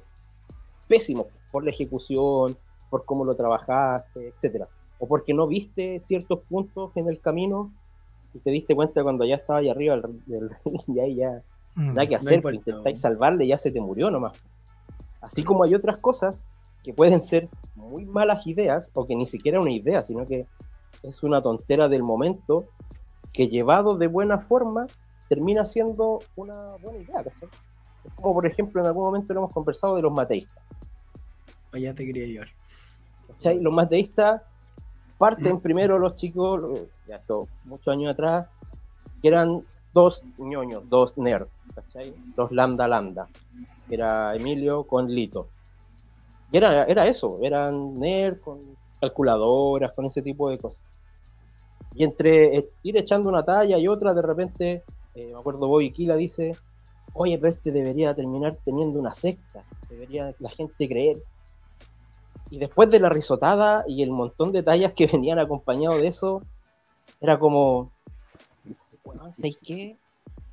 pésimos 0.87 1.27
por 1.51 1.63
la 1.63 1.71
ejecución, 1.71 2.57
por 2.89 3.05
cómo 3.05 3.25
lo 3.25 3.35
trabajaste, 3.35 4.27
etcétera. 4.27 4.67
O 4.99 5.07
porque 5.07 5.33
no 5.33 5.47
viste 5.47 5.99
ciertos 6.03 6.39
puntos 6.47 6.91
en 6.95 7.07
el 7.07 7.19
camino 7.19 7.71
y 8.33 8.39
te 8.39 8.51
diste 8.51 8.75
cuenta 8.75 9.03
cuando 9.03 9.25
ya 9.25 9.35
estaba 9.35 9.59
ahí 9.59 9.69
arriba 9.69 9.95
del, 10.25 10.49
ring 10.65 10.81
y 10.87 10.99
ahí 10.99 11.15
ya 11.15 11.43
Mm. 11.75 11.93
nada 11.93 12.07
que 12.07 12.15
no 12.15 12.19
hacer, 12.19 12.41
pues, 12.41 12.55
intentáis 12.55 12.99
salvarle 12.99 13.45
y 13.45 13.49
ya 13.49 13.57
se 13.57 13.71
te 13.71 13.81
murió 13.81 14.11
nomás. 14.11 14.41
Así 15.21 15.43
como 15.43 15.63
hay 15.63 15.73
otras 15.73 15.97
cosas 15.97 16.43
que 16.83 16.93
pueden 16.93 17.21
ser 17.21 17.49
muy 17.75 18.05
malas 18.05 18.45
ideas, 18.45 18.91
o 18.93 19.07
que 19.07 19.15
ni 19.15 19.25
siquiera 19.25 19.59
una 19.59 19.71
idea, 19.71 20.01
sino 20.03 20.27
que 20.27 20.45
es 21.01 21.23
una 21.23 21.41
tontera 21.41 21.87
del 21.87 22.03
momento, 22.03 22.65
que 23.31 23.47
llevado 23.47 23.97
de 23.97 24.07
buena 24.07 24.39
forma 24.39 24.85
termina 25.33 25.65
siendo 25.65 26.19
una 26.35 26.75
buena 26.75 26.99
idea, 26.99 27.23
¿cachai? 27.23 27.49
Como 28.13 28.35
por 28.35 28.45
ejemplo 28.45 28.79
en 28.81 28.87
algún 28.87 29.05
momento 29.05 29.33
lo 29.33 29.39
hemos 29.39 29.53
conversado 29.53 29.95
de 29.95 30.03
los 30.03 30.13
mateístas. 30.13 30.63
Allá 31.71 31.91
te 31.95 32.05
quería 32.05 32.27
llevar. 32.27 32.49
¿cachai? 33.29 33.59
Los 33.59 33.73
mateístas 33.73 34.43
parten 35.17 35.59
primero 35.59 35.97
los 35.97 36.13
chicos, 36.13 36.81
ya 37.07 37.15
esto, 37.15 37.47
muchos 37.63 37.87
años 37.87 38.11
atrás, 38.11 38.47
que 39.23 39.27
eran 39.27 39.63
dos 39.91 40.21
ñoños, 40.37 40.87
dos 40.87 41.17
nerds, 41.17 41.49
¿cachai? 41.73 42.13
Dos 42.35 42.51
lambda 42.51 42.87
lambda. 42.87 43.27
Era 43.89 44.35
Emilio 44.35 44.83
con 44.83 45.07
Lito. 45.09 45.47
Y 46.51 46.57
era, 46.57 46.83
era 46.83 47.07
eso, 47.07 47.39
eran 47.41 47.95
nerds 47.95 48.39
con 48.41 48.59
calculadoras, 49.01 49.93
con 49.93 50.05
ese 50.05 50.21
tipo 50.21 50.51
de 50.51 50.59
cosas. 50.59 50.83
Y 51.95 52.03
entre 52.03 52.57
eh, 52.57 52.69
ir 52.83 52.97
echando 52.97 53.29
una 53.29 53.43
talla 53.43 53.77
y 53.77 53.87
otra, 53.87 54.13
de 54.13 54.21
repente, 54.21 54.83
eh, 55.15 55.31
me 55.33 55.39
acuerdo 55.39 55.67
Bobby 55.67 55.91
Kila 55.91 56.15
dice, 56.15 56.55
oye, 57.13 57.37
pero 57.37 57.53
este 57.53 57.71
debería 57.71 58.13
terminar 58.13 58.57
teniendo 58.65 58.99
una 58.99 59.13
secta, 59.13 59.63
debería 59.89 60.33
la 60.39 60.49
gente 60.49 60.87
creer. 60.87 61.17
y 62.49 62.59
después 62.59 62.89
de 62.89 62.99
la 62.99 63.09
risotada 63.09 63.83
y 63.87 64.03
el 64.03 64.11
montón 64.11 64.51
de 64.51 64.63
tallas 64.63 64.93
que 64.93 65.07
venían 65.11 65.39
acompañados 65.39 66.01
de 66.01 66.07
eso, 66.07 66.41
era 67.21 67.39
como, 67.39 67.91
bueno, 69.03 69.31
¿sabes 69.33 69.57
qué? 69.63 69.97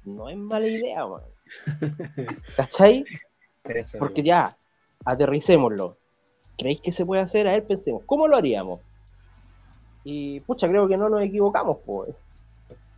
No 0.04 0.28
es 0.28 0.36
mala 0.36 0.66
idea, 0.66 1.06
man. 1.06 1.22
¿Cachai? 2.56 3.04
Porque 3.98 4.22
ya, 4.22 4.56
aterricémoslo. 5.04 5.96
¿Creéis 6.56 6.80
que 6.80 6.92
se 6.92 7.06
puede 7.06 7.22
hacer? 7.22 7.48
A 7.48 7.52
ver, 7.52 7.66
pensemos, 7.66 8.02
¿cómo 8.04 8.28
lo 8.28 8.36
haríamos? 8.36 8.80
Y 10.04 10.40
pucha, 10.40 10.68
creo 10.68 10.88
que 10.88 10.96
no 10.96 11.08
nos 11.08 11.22
equivocamos, 11.22 11.78
pues. 11.84 12.10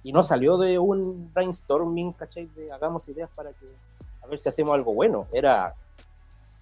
Y 0.03 0.13
no 0.13 0.23
salió 0.23 0.59
de 0.59 0.79
un 0.79 1.33
brainstorming, 1.33 2.13
¿cachai? 2.13 2.47
De 2.47 2.73
hagamos 2.73 3.09
ideas 3.09 3.31
para 3.35 3.51
que, 3.51 3.67
a 4.23 4.27
ver 4.27 4.39
si 4.39 4.49
hacemos 4.49 4.75
algo 4.75 4.93
bueno. 4.95 5.27
Era, 5.33 5.75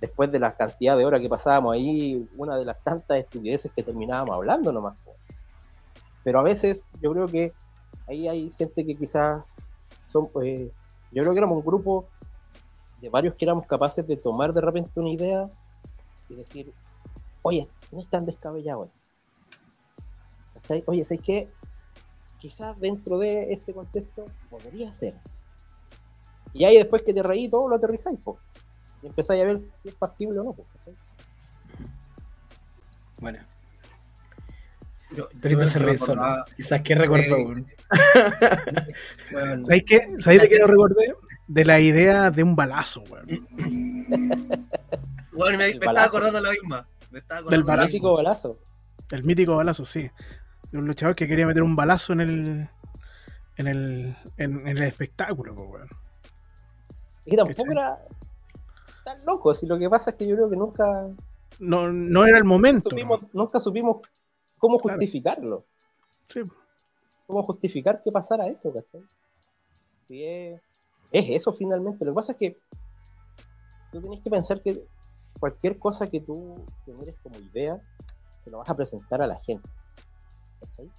después 0.01 0.31
de 0.31 0.39
la 0.39 0.55
cantidad 0.55 0.97
de 0.97 1.05
horas 1.05 1.21
que 1.21 1.29
pasábamos 1.29 1.75
ahí, 1.75 2.29
una 2.37 2.57
de 2.57 2.65
las 2.65 2.83
tantas 2.83 3.19
estupideces 3.19 3.73
que 3.73 3.83
terminábamos 3.83 4.35
hablando 4.35 4.73
nomás. 4.73 4.99
Pero 6.23 6.41
a 6.41 6.43
veces 6.43 6.85
yo 7.01 7.13
creo 7.13 7.27
que 7.27 7.53
ahí 8.07 8.29
hay 8.29 8.53
gente 8.59 8.85
que 8.85 8.97
quizás 8.97 9.43
pues, 10.13 10.71
yo 11.13 11.23
creo 11.23 11.33
que 11.33 11.39
éramos 11.39 11.59
un 11.59 11.65
grupo 11.65 12.07
de 13.01 13.09
varios 13.09 13.35
que 13.35 13.45
éramos 13.45 13.67
capaces 13.67 14.07
de 14.07 14.17
tomar 14.17 14.53
de 14.53 14.61
repente 14.61 14.99
una 15.01 15.11
idea 15.11 15.49
y 16.29 16.35
decir, 16.35 16.73
oye, 17.43 17.69
no 17.91 18.01
es 18.01 18.09
tan 18.09 18.27
descabellado. 18.27 18.85
esto". 18.85 18.97
¿Cachai? 20.55 20.83
Oye, 20.87 21.05
¿sabes 21.05 21.23
qué? 21.23 21.49
Quizás 22.41 22.79
dentro 22.81 23.19
de 23.19 23.53
este 23.53 23.75
contexto 23.75 24.25
podría 24.49 24.93
ser. 24.95 25.15
Y 26.53 26.65
ahí 26.65 26.77
después 26.79 27.03
que 27.03 27.13
te 27.15 27.23
reí 27.23 27.49
todo 27.49 27.69
lo 27.69 27.77
aterrizáis, 27.77 28.19
po. 28.19 28.39
Y 29.03 29.07
empezáis 29.07 29.43
a 29.43 29.47
ver 29.47 29.61
si 29.77 29.91
es 29.91 29.95
factible 29.95 30.41
o 30.41 30.45
no, 30.45 30.53
po, 30.53 30.65
¿cachai? 30.73 30.95
Bueno, 33.19 33.39
Yo, 35.13 35.29
Torito 35.41 35.67
se 35.67 35.79
ríe 35.79 35.99
solo. 35.99 36.23
Quizás 36.57 36.81
que 36.83 36.95
recordó 36.95 37.37
Sí. 37.37 37.65
¿Sabéis 39.65 39.85
qué? 39.87 40.15
¿Sabéis 40.21 40.43
de 40.43 40.49
qué 40.49 40.59
lo 40.59 40.67
recordé? 40.67 41.15
De 41.47 41.65
la 41.65 41.81
idea 41.81 42.31
de 42.31 42.43
un 42.43 42.57
balazo, 42.57 43.03
weón. 43.03 43.27
weón, 45.33 45.53
me, 45.53 45.57
me 45.59 45.69
estaba 45.69 46.05
acordando 46.05 46.41
la 46.41 46.51
misma. 46.53 46.89
Me 47.11 47.19
estaba 47.19 47.51
Del 47.51 47.61
acordando 47.61 47.67
balazo. 47.67 47.89
Mítico 47.89 48.15
balazo. 48.15 48.59
El 49.11 49.25
mítico 49.25 49.57
balazo, 49.57 49.85
sí. 49.85 50.11
De 50.73 50.79
un 50.79 50.87
luchador 50.87 51.17
que 51.17 51.27
quería 51.27 51.47
meter 51.47 51.62
un 51.62 51.77
balazo 51.77 52.12
en 52.12 52.21
el. 52.21 52.69
en 53.57 53.67
el. 53.67 54.17
en, 54.37 54.61
en 54.67 54.69
el 54.69 54.83
espectáculo, 54.83 55.55
pues, 55.55 55.69
weón. 55.71 55.89
Que 57.25 57.37
tampoco 57.37 57.71
era 57.73 57.99
tan 59.05 59.25
loco, 59.25 59.55
si 59.55 59.67
lo 59.67 59.79
que 59.79 59.89
pasa 59.89 60.11
es 60.11 60.17
que 60.17 60.27
yo 60.27 60.37
creo 60.37 60.50
que 60.50 60.57
nunca 60.57 61.09
No, 61.59 61.93
no 61.93 62.25
era 62.27 62.39
el 62.39 62.45
momento. 62.45 62.91
supimos, 62.91 63.23
¿no? 63.23 63.29
nunca 63.45 63.61
supimos 63.61 63.99
cómo 64.59 64.79
Claro. 64.79 64.99
justificarlo, 64.99 65.65
Sí. 66.29 66.41
cómo 67.27 67.43
justificar 67.45 68.03
que 68.03 68.11
pasara 68.12 68.47
eso, 68.49 68.73
¿cachai? 68.73 69.03
Si 70.07 70.25
es, 70.25 70.61
es 71.12 71.27
eso 71.31 71.53
finalmente. 71.53 72.05
Lo 72.05 72.12
que 72.12 72.17
pasa 72.17 72.33
es 72.33 72.39
que 72.39 72.57
tú 73.93 74.00
tienes 74.00 74.21
que 74.23 74.31
pensar 74.31 74.61
que 74.62 74.83
cualquier 75.39 75.79
cosa 75.79 76.09
que 76.11 76.21
tú 76.21 76.65
generes 76.85 77.17
como 77.23 77.39
idea, 77.39 77.79
se 78.45 78.50
lo 78.50 78.59
vas 78.59 78.69
a 78.71 78.77
presentar 78.77 79.23
a 79.23 79.27
la 79.27 79.37
gente. 79.41 79.69
¿Cachai? 80.61 80.90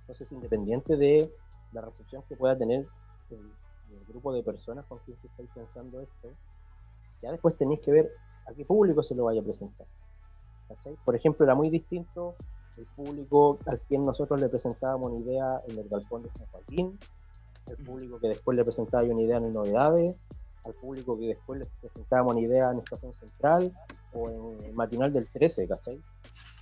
Entonces, 0.00 0.32
independiente 0.32 0.96
de 0.96 1.32
la 1.72 1.82
recepción 1.82 2.22
que 2.28 2.36
pueda 2.36 2.56
tener 2.56 2.86
el, 3.30 3.38
el 3.38 4.04
grupo 4.06 4.32
de 4.32 4.42
personas 4.42 4.86
con 4.86 4.98
quien 5.00 5.18
estáis 5.22 5.48
pensando 5.54 6.00
esto, 6.00 6.28
ya 7.22 7.32
después 7.32 7.56
tenéis 7.56 7.80
que 7.80 7.92
ver 7.92 8.10
a 8.46 8.54
qué 8.54 8.64
público 8.64 9.02
se 9.02 9.14
lo 9.14 9.24
vaya 9.24 9.40
a 9.40 9.44
presentar. 9.44 9.86
¿cachai? 10.68 10.96
Por 11.04 11.14
ejemplo, 11.14 11.44
era 11.44 11.54
muy 11.54 11.70
distinto 11.70 12.34
el 12.76 12.86
público 12.86 13.58
al 13.66 13.80
quien 13.80 14.04
nosotros 14.04 14.40
le 14.40 14.48
presentábamos 14.48 15.10
una 15.10 15.20
idea 15.20 15.62
en 15.66 15.78
el 15.78 15.88
galpón 15.88 16.22
de 16.22 16.30
San 16.30 16.46
Joaquín, 16.46 16.98
el 17.66 17.76
público 17.76 18.18
que 18.18 18.28
después 18.28 18.56
le 18.56 18.64
presentaba 18.64 19.04
una 19.04 19.20
idea 19.20 19.38
en 19.38 19.52
Novedades, 19.52 20.16
al 20.64 20.74
público 20.74 21.18
que 21.18 21.28
después 21.28 21.60
le 21.60 21.66
presentábamos 21.80 22.34
una 22.34 22.42
idea 22.42 22.70
en 22.70 22.78
Estación 22.78 23.14
Central 23.14 23.72
o 24.12 24.28
en 24.30 24.64
el 24.64 24.72
matinal 24.74 25.12
del 25.12 25.28
13, 25.28 25.66
¿cachai? 25.66 26.00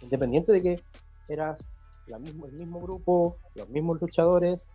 Independiente 0.00 0.52
de 0.52 0.62
que 0.62 0.82
eras 1.28 1.64
la 2.06 2.18
mismo, 2.18 2.46
el 2.46 2.52
mismo 2.52 2.80
grupo, 2.80 3.36
los 3.54 3.68
mismos 3.68 4.00
luchadores, 4.00 4.66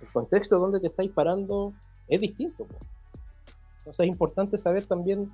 el 0.00 0.08
contexto 0.08 0.58
donde 0.58 0.80
te 0.80 0.88
estáis 0.88 1.10
parando 1.10 1.72
es 2.08 2.20
distinto. 2.20 2.66
Entonces 3.78 4.00
es 4.04 4.08
importante 4.08 4.58
saber 4.58 4.84
también 4.84 5.30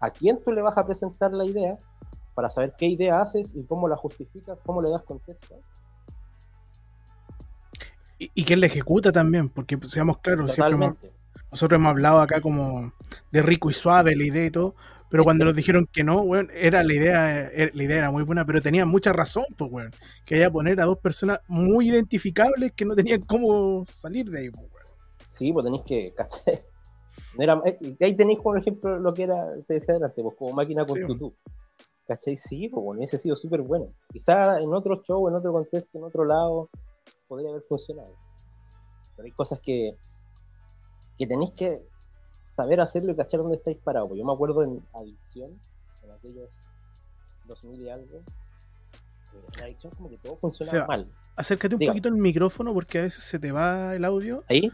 a 0.00 0.10
quién 0.10 0.42
tú 0.42 0.50
le 0.52 0.62
vas 0.62 0.76
a 0.78 0.86
presentar 0.86 1.32
la 1.32 1.44
idea 1.44 1.76
para 2.34 2.48
saber 2.50 2.74
qué 2.78 2.86
idea 2.86 3.20
haces 3.20 3.52
y 3.54 3.62
cómo 3.64 3.86
la 3.88 3.96
justificas, 3.96 4.58
cómo 4.64 4.80
le 4.82 4.90
das 4.90 5.02
contexto. 5.02 5.54
Y, 8.18 8.30
y 8.34 8.44
quién 8.44 8.60
la 8.60 8.66
ejecuta 8.66 9.12
también, 9.12 9.48
porque 9.48 9.76
pues, 9.78 9.92
seamos 9.92 10.18
claros, 10.18 10.52
siempre 10.52 10.74
hemos- 10.74 10.96
nosotros 11.50 11.78
hemos 11.78 11.90
hablado 11.90 12.20
acá 12.20 12.40
como 12.40 12.92
de 13.30 13.42
rico 13.42 13.68
y 13.68 13.74
suave 13.74 14.16
la 14.16 14.24
idea 14.24 14.46
y 14.46 14.50
todo, 14.50 14.74
pero 15.12 15.24
cuando 15.24 15.44
nos 15.44 15.54
dijeron 15.54 15.86
que 15.92 16.02
no, 16.04 16.22
weón, 16.22 16.48
era 16.54 16.82
la 16.82 16.94
idea, 16.94 17.44
eh, 17.44 17.70
la 17.74 17.82
idea 17.82 17.98
era 17.98 18.10
muy 18.10 18.22
buena, 18.22 18.46
pero 18.46 18.62
tenían 18.62 18.88
mucha 18.88 19.12
razón, 19.12 19.44
pues, 19.58 19.70
weón, 19.70 19.90
que 20.24 20.36
había 20.36 20.50
poner 20.50 20.80
a 20.80 20.86
dos 20.86 20.98
personas 20.98 21.40
muy 21.48 21.90
identificables 21.90 22.72
que 22.72 22.86
no 22.86 22.94
tenían 22.94 23.20
cómo 23.20 23.84
salir 23.86 24.30
de 24.30 24.40
ahí, 24.40 24.50
pues, 24.50 24.66
weón. 24.72 24.86
Sí, 25.28 25.52
pues 25.52 25.64
tenéis 25.64 25.82
que, 25.86 26.14
era, 27.38 27.60
eh, 27.66 27.78
ahí 28.00 28.16
tenéis, 28.16 28.40
por 28.40 28.58
ejemplo, 28.58 28.98
lo 28.98 29.12
que 29.12 29.24
era, 29.24 29.44
te 29.68 29.74
decía 29.74 29.92
adelante, 29.92 30.22
pues 30.22 30.34
como 30.34 30.54
máquina 30.54 30.86
con 30.86 30.98
Sí. 30.98 31.06
tutú. 31.06 31.34
¿Cachai? 32.06 32.38
Sí, 32.38 32.68
pues 32.70 32.82
bueno, 32.82 32.98
hubiese 32.98 33.18
sido 33.18 33.36
súper 33.36 33.60
bueno. 33.60 33.92
Quizá 34.10 34.60
en 34.62 34.72
otro 34.72 35.02
show, 35.06 35.28
en 35.28 35.34
otro 35.34 35.52
contexto, 35.52 35.98
en 35.98 36.04
otro 36.04 36.24
lado, 36.24 36.70
podría 37.28 37.50
haber 37.50 37.62
funcionado. 37.68 38.14
Pero 39.14 39.26
hay 39.26 39.32
cosas 39.32 39.60
que, 39.60 39.94
que 41.18 41.26
tenéis 41.26 41.52
que 41.52 41.82
saber 42.56 42.80
hacerlo 42.80 43.12
y 43.12 43.16
cachar 43.16 43.40
dónde 43.40 43.56
estáis 43.56 43.78
parados. 43.78 44.10
Yo 44.16 44.24
me 44.24 44.32
acuerdo 44.32 44.62
en 44.62 44.82
Adicción, 44.94 45.58
en 46.04 46.10
aquellos 46.10 46.48
2000 47.46 47.80
y 47.82 47.90
algo, 47.90 48.20
en 49.56 49.62
Adicción 49.64 49.92
como 49.96 50.10
que 50.10 50.18
todo 50.18 50.36
funcionaba 50.36 50.76
Seba. 50.76 50.86
mal. 50.86 51.08
Acércate 51.36 51.74
un 51.74 51.78
Diga. 51.78 51.92
poquito 51.92 52.08
al 52.08 52.16
micrófono 52.16 52.74
porque 52.74 52.98
a 52.98 53.02
veces 53.02 53.24
se 53.24 53.38
te 53.38 53.52
va 53.52 53.94
el 53.94 54.04
audio. 54.04 54.44
¿Ahí? 54.48 54.70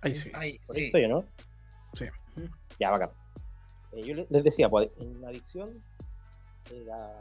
Ahí 0.00 0.14
sí. 0.14 0.30
¿Por 0.66 0.74
sí. 0.76 0.86
esto 0.86 0.98
yo 0.98 1.08
no? 1.08 1.24
Sí. 1.94 2.06
Ya, 2.80 2.90
bacán. 2.90 3.10
Eh, 3.92 4.02
yo 4.02 4.14
le- 4.14 4.26
les 4.28 4.44
decía, 4.44 4.68
pues, 4.68 4.90
en 4.98 5.24
adicción 5.24 5.70
era. 6.74 7.16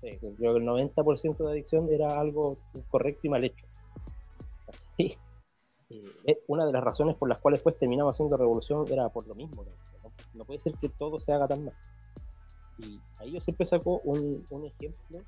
Sé, 0.00 0.18
creo 0.18 0.54
que 0.54 0.60
el 0.60 0.64
90% 0.64 1.44
de 1.44 1.50
adicción 1.52 1.88
era 1.92 2.18
algo 2.20 2.56
incorrecto 2.74 3.26
y 3.26 3.30
mal 3.30 3.44
hecho. 3.44 3.66
¿Cachai? 4.66 5.18
Eh, 6.24 6.42
una 6.46 6.66
de 6.66 6.72
las 6.72 6.82
razones 6.82 7.16
por 7.16 7.28
las 7.28 7.38
cuales 7.38 7.60
pues 7.60 7.78
terminamos 7.78 8.14
haciendo 8.14 8.36
revolución 8.36 8.84
era 8.90 9.08
por 9.08 9.26
lo 9.26 9.34
mismo. 9.34 9.64
¿no? 9.64 10.10
No, 10.34 10.44
puede 10.44 10.60
ser 10.60 10.74
que 10.74 10.88
todo 10.88 11.20
se 11.20 11.32
haga 11.32 11.48
tan 11.48 11.64
mal. 11.64 11.74
Y 12.78 12.98
ahí 13.18 13.32
yo 13.32 13.40
siempre 13.40 13.66
saco 13.66 14.00
un, 14.04 14.44
un 14.50 14.64
ejemplo 14.64 15.18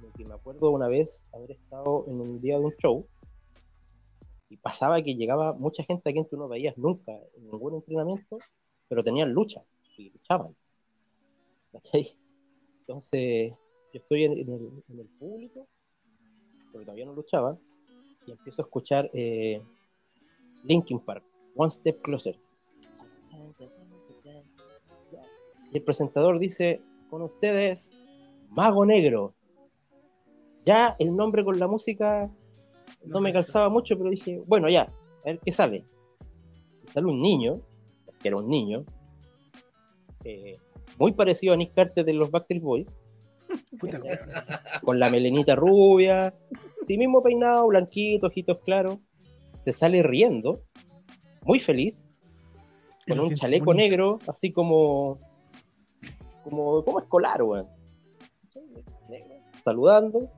de 0.00 0.10
que 0.16 0.24
me 0.24 0.34
acuerdo 0.34 0.70
una 0.70 0.88
vez 0.88 1.26
haber 1.32 1.50
estado 1.52 2.04
en 2.08 2.20
un 2.20 2.40
día 2.40 2.58
de 2.58 2.64
un 2.64 2.74
show 2.76 3.06
y 4.48 4.56
pasaba 4.56 5.02
que 5.02 5.14
llegaba 5.14 5.52
mucha 5.52 5.82
gente 5.82 6.08
a 6.08 6.12
quien 6.12 6.26
tú 6.26 6.36
no 6.36 6.48
veías 6.48 6.78
nunca 6.78 7.12
en 7.36 7.50
ningún 7.50 7.74
entrenamiento, 7.74 8.38
pero 8.88 9.04
tenían 9.04 9.32
lucha 9.32 9.62
y 9.98 10.10
luchaban. 10.10 10.56
¿Cachai? 11.72 12.16
Entonces, 12.80 13.52
yo 13.92 14.00
estoy 14.00 14.24
en, 14.24 14.32
en 14.32 14.48
el, 14.48 14.84
en 14.88 15.00
el 15.00 15.06
público, 15.18 15.66
porque 16.72 16.86
todavía 16.86 17.04
no 17.04 17.12
luchaban, 17.12 17.58
y 18.26 18.30
empiezo 18.30 18.62
a 18.62 18.64
escuchar 18.64 19.10
eh, 19.12 19.62
Linkin 20.68 21.00
Park, 21.00 21.24
One 21.56 21.70
Step 21.70 22.00
Closer. 22.02 22.38
Y 25.72 25.76
el 25.76 25.82
presentador 25.82 26.38
dice, 26.38 26.80
con 27.10 27.22
ustedes, 27.22 27.92
Mago 28.50 28.86
Negro. 28.86 29.34
Ya 30.64 30.94
el 30.98 31.16
nombre 31.16 31.44
con 31.44 31.58
la 31.58 31.66
música 31.66 32.30
no 33.04 33.20
me 33.20 33.32
calzaba 33.32 33.68
mucho, 33.68 33.96
pero 33.96 34.10
dije, 34.10 34.42
bueno, 34.46 34.68
ya, 34.68 34.82
a 34.82 35.24
ver 35.24 35.40
qué 35.44 35.52
sale. 35.52 35.84
Y 36.84 36.88
sale 36.88 37.06
un 37.06 37.20
niño, 37.20 37.60
que 38.20 38.28
era 38.28 38.36
un 38.36 38.48
niño, 38.48 38.84
eh, 40.24 40.58
muy 40.98 41.12
parecido 41.12 41.54
a 41.54 41.56
Nick 41.56 41.74
Carter 41.74 42.04
de 42.04 42.12
los 42.12 42.30
Backstreet 42.30 42.62
Boys, 42.62 42.92
con 44.82 44.98
la 44.98 45.10
melenita 45.10 45.54
rubia, 45.54 46.34
sí 46.86 46.98
mismo 46.98 47.22
peinado, 47.22 47.66
blanquito, 47.68 48.26
ojitos 48.26 48.58
claros, 48.58 48.98
se 49.64 49.72
sale 49.72 50.02
riendo, 50.02 50.62
muy 51.42 51.60
feliz, 51.60 52.04
con 53.06 53.20
un 53.20 53.34
chaleco 53.34 53.66
bonito. 53.66 53.82
negro, 53.84 54.18
así 54.26 54.52
como, 54.52 55.18
como, 56.44 56.84
como 56.84 57.00
escolar, 57.00 57.42
weón. 57.42 57.66
Negro, 59.08 59.34
Saludando, 59.64 60.30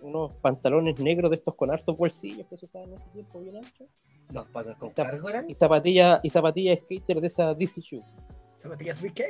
unos 0.00 0.32
pantalones 0.36 0.98
negros 1.00 1.30
de 1.30 1.36
estos 1.36 1.54
con 1.54 1.70
hartos 1.70 1.96
bolsillos 1.96 2.46
que 2.48 2.56
se 2.56 2.66
usaban 2.66 2.90
en 2.92 3.00
ese 3.00 3.10
tiempo, 3.10 3.40
bien 3.40 3.56
anchos, 3.56 3.88
Los 4.32 4.44
patos 4.46 4.76
con 4.78 4.90
cargo 4.90 5.28
eran. 5.28 5.48
y 5.50 5.54
zapatilla, 5.54 6.20
y 6.22 6.30
zapatilla 6.30 6.76
skater 6.76 7.20
de 7.20 7.26
esas 7.26 7.58
DC 7.58 7.80
shoes. 7.80 8.04
Zapatillas 8.58 9.00
BK. 9.02 9.20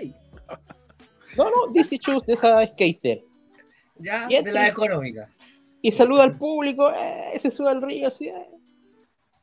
No, 1.37 1.45
no, 1.51 1.73
DC 1.73 1.99
Shoes 1.99 2.25
de 2.27 2.35
esa 2.35 2.65
skater. 2.69 3.25
Ya, 3.99 4.27
Y 4.31 4.37
este- 4.37 4.51
de 4.51 4.55
la 4.55 4.69
económica. 4.69 5.29
Y 5.83 5.91
saluda 5.91 6.23
al 6.23 6.39
público, 6.39 6.89
eh, 6.91 7.37
se 7.39 7.51
sube 7.51 7.69
al 7.71 7.83
río 7.83 8.07
así, 8.09 8.29
eh. 8.29 8.49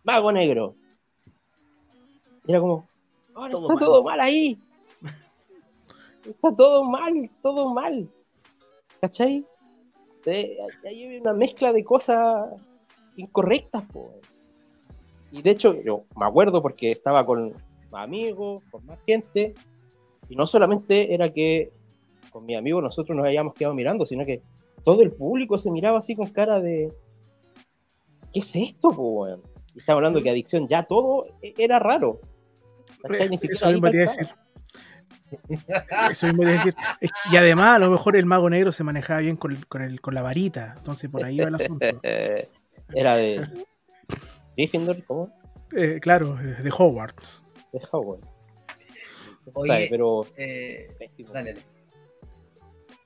Mago 0.03 0.31
negro. 0.31 0.75
Y 2.45 2.51
era 2.51 2.59
como, 2.59 2.87
ahora 3.35 3.51
Todo 3.51 3.61
está 3.61 3.73
mal. 3.73 3.85
todo 3.85 4.03
mal 4.03 4.19
ahí. 4.19 4.59
Está 6.25 6.55
todo 6.55 6.83
mal, 6.83 7.29
todo 7.41 7.73
mal. 7.73 8.07
¿Cachai? 8.99 9.45
Ahí 10.27 10.57
hay 10.85 11.17
una 11.17 11.33
mezcla 11.33 11.73
de 11.73 11.83
cosas 11.83 12.49
incorrectas, 13.15 13.83
po. 13.91 14.13
Y 15.31 15.41
de 15.41 15.49
hecho, 15.51 15.73
yo 15.81 16.03
me 16.15 16.25
acuerdo 16.25 16.61
porque 16.61 16.91
estaba 16.91 17.25
con 17.25 17.53
más 17.89 18.03
amigos, 18.03 18.63
con 18.69 18.85
más 18.85 18.99
gente, 19.05 19.55
y 20.29 20.35
no 20.35 20.45
solamente 20.45 21.13
era 21.13 21.31
que 21.33 21.71
con 22.31 22.45
mi 22.45 22.55
amigo 22.55 22.81
nosotros 22.81 23.15
nos 23.15 23.25
habíamos 23.25 23.53
quedado 23.53 23.73
mirando, 23.73 24.05
sino 24.05 24.25
que 24.25 24.41
todo 24.83 25.01
el 25.01 25.11
público 25.11 25.57
se 25.57 25.71
miraba 25.71 25.99
así 25.99 26.15
con 26.15 26.27
cara 26.27 26.59
de 26.59 26.93
¿qué 28.33 28.39
es 28.39 28.55
esto, 28.55 28.91
po, 28.91 29.23
weón? 29.23 29.41
Y 29.75 29.79
estaba 29.79 29.97
hablando 29.97 30.21
que 30.21 30.29
adicción 30.29 30.67
ya 30.67 30.83
todo 30.83 31.27
e- 31.41 31.53
era 31.57 31.79
raro. 31.79 32.19
¿Cachai? 33.03 33.29
Ni 33.29 33.37
siquiera 33.37 33.55
Eso 33.55 33.67
mismo 33.71 33.89
te 33.89 33.97
iba 33.97 34.05
a 34.05 34.15
decir. 34.15 34.27
Eso 36.11 36.25
mismo 36.27 36.43
te 36.43 36.49
iba 36.49 36.51
a 36.51 36.55
decir. 36.65 36.75
Y 37.31 37.37
además, 37.37 37.75
a 37.77 37.79
lo 37.79 37.89
mejor 37.89 38.15
el 38.15 38.25
mago 38.25 38.49
negro 38.49 38.71
se 38.71 38.83
manejaba 38.83 39.21
bien 39.21 39.37
con, 39.37 39.51
el- 39.51 39.67
con, 39.67 39.81
el, 39.81 40.01
con 40.01 40.13
la 40.13 40.21
varita. 40.21 40.73
Entonces, 40.77 41.09
por 41.09 41.23
ahí 41.23 41.37
va 41.39 41.47
el 41.47 41.55
asunto. 41.55 41.85
Era 42.93 43.15
de 43.15 43.47
Gryffindor, 44.57 45.03
¿cómo? 45.05 45.31
Eh, 45.75 45.99
claro, 46.01 46.37
eh, 46.41 46.61
de 46.61 46.69
Hogwarts. 46.77 47.45
De. 47.71 47.79
Oye, 49.53 49.87
pero 49.89 50.25
Eh, 50.35 50.89
dale. 51.31 51.53
dale. 51.53 51.61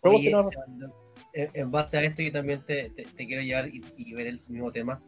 ¿Cómo 0.02 0.18
Oye, 0.18 0.26
que 0.26 0.32
no? 0.32 0.42
Sebastián, 0.42 0.92
en, 1.34 1.50
en 1.54 1.72
base 1.72 1.98
a 1.98 2.04
esto 2.04 2.22
yo 2.24 2.32
también 2.32 2.62
te, 2.66 2.90
te- 2.90 3.04
te 3.04 3.28
quiero 3.28 3.44
llevar 3.44 3.68
y, 3.68 3.84
y 3.98 4.14
ver 4.16 4.28
el 4.28 4.42
mismo 4.48 4.72
tema, 4.72 5.02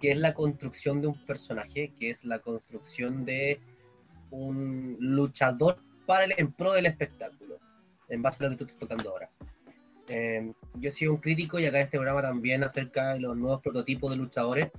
que 0.00 0.10
es 0.12 0.18
la 0.18 0.32
construcción 0.34 1.02
de 1.02 1.08
un 1.08 1.26
personaje, 1.26 1.92
que 1.96 2.10
es 2.10 2.24
la 2.24 2.38
construcción 2.38 3.24
de 3.26 3.60
un 4.30 4.96
luchador 4.98 5.78
para 6.06 6.24
el, 6.24 6.34
en 6.38 6.52
pro 6.52 6.72
del 6.72 6.86
espectáculo, 6.86 7.58
en 8.08 8.22
base 8.22 8.42
a 8.42 8.48
lo 8.48 8.52
que 8.52 8.56
tú 8.56 8.64
estás 8.64 8.78
tocando 8.78 9.10
ahora. 9.10 9.30
Eh, 10.08 10.52
yo 10.74 10.88
he 10.88 10.92
sido 10.92 11.12
un 11.12 11.18
crítico 11.18 11.60
y 11.60 11.66
acá 11.66 11.78
en 11.78 11.84
este 11.84 11.98
programa 11.98 12.22
también 12.22 12.64
acerca 12.64 13.12
de 13.12 13.20
los 13.20 13.36
nuevos 13.36 13.60
prototipos 13.60 14.10
de 14.10 14.16
luchadores, 14.16 14.70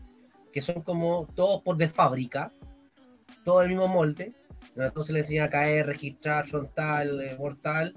que 0.52 0.62
son 0.62 0.82
como 0.82 1.28
todos 1.36 1.62
por 1.62 1.78
de 1.78 1.88
fábrica, 1.88 2.52
todo 3.46 3.62
el 3.62 3.70
mismo 3.70 3.88
molde, 3.88 4.34
todo 4.94 5.04
se 5.04 5.14
le 5.14 5.20
enseña 5.20 5.46
a 5.46 5.50
caer, 5.50 5.86
registrar, 5.86 6.48
frontal, 6.48 7.22
eh, 7.22 7.36
mortal, 7.38 7.94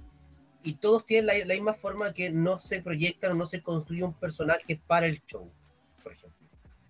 y 0.62 0.74
todos 0.74 1.06
tienen 1.06 1.26
la, 1.26 1.38
la 1.44 1.54
misma 1.54 1.72
forma 1.72 2.12
que 2.12 2.30
no 2.30 2.58
se 2.58 2.82
proyectan 2.82 3.32
o 3.32 3.34
no 3.34 3.46
se 3.46 3.62
construye 3.62 4.04
un 4.04 4.14
personaje 4.14 4.80
para 4.86 5.06
el 5.06 5.22
show. 5.24 5.50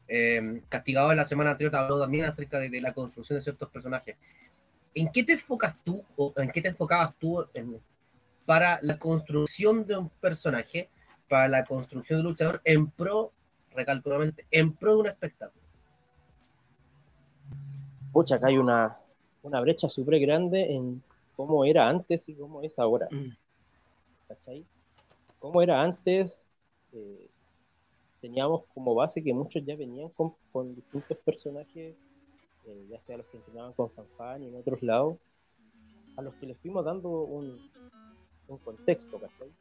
Eh, 0.09 0.63
Castigado 0.69 1.11
en 1.11 1.17
la 1.17 1.25
semana 1.25 1.53
anterior 1.53 1.71
te 1.71 1.79
habló 1.79 1.99
también 2.01 2.25
acerca 2.25 2.59
de, 2.59 2.69
de 2.71 2.81
la 2.81 2.93
construcción 2.93 3.39
de 3.39 3.43
ciertos 3.43 3.69
personajes. 3.71 4.17
¿En 4.95 5.11
qué 5.11 5.25
te 5.25 5.33
enfocas 5.33 5.77
tú 5.83 6.05
o 6.17 6.33
en 6.37 6.51
qué 6.51 6.61
te 6.63 6.69
enfocabas 6.69 7.15
tú 7.19 7.45
en- 7.55 7.81
para 8.47 8.79
la 8.83 8.99
construcción 8.99 9.87
de 9.87 9.97
un 9.97 10.09
personaje, 10.11 10.91
para 11.29 11.49
la 11.49 11.65
construcción 11.65 12.19
de 12.19 12.27
un 12.27 12.31
luchador 12.33 12.61
en 12.65 12.89
pro, 12.91 13.33
recalco 13.75 14.11
nuevamente, 14.11 14.47
en 14.51 14.73
pro 14.75 14.95
de 14.95 15.01
un 15.01 15.07
espectáculo? 15.07 15.65
Pucha, 18.13 18.37
acá 18.37 18.49
hay 18.49 18.59
una, 18.59 18.97
una 19.43 19.61
brecha 19.61 19.89
súper 19.89 20.21
grande 20.21 20.75
en 20.75 21.03
cómo 21.35 21.65
era 21.65 21.89
antes 21.89 22.29
y 22.29 22.35
cómo 22.35 22.63
es 22.63 22.79
ahora. 22.79 23.09
Mm. 23.11 23.31
¿Cachai? 24.29 24.65
Cómo 25.41 25.61
era 25.63 25.83
antes, 25.83 26.49
eh, 26.93 27.29
teníamos 28.25 28.65
como 28.73 28.95
base 28.95 29.23
que 29.23 29.35
muchos 29.35 29.63
ya 29.67 29.77
venían 29.77 30.09
con, 30.09 30.33
con 30.51 30.75
distintos 30.75 31.19
personajes, 31.19 31.95
eh, 32.65 32.87
ya 32.89 32.99
sea 33.03 33.19
los 33.19 33.27
que 33.27 33.37
entrenaban 33.37 33.75
con 33.75 33.91
Fanfan 33.91 34.43
y 34.43 34.49
en 34.49 34.57
otros 34.57 34.83
lados, 34.83 35.19
a 36.17 36.23
los 36.23 36.35
que 36.37 36.47
les 36.47 36.57
fuimos 36.57 36.87
dando 36.87 37.11
un, 37.11 37.71
un 38.49 38.59
contexto, 38.61 39.21
¿cachai? 39.21 39.53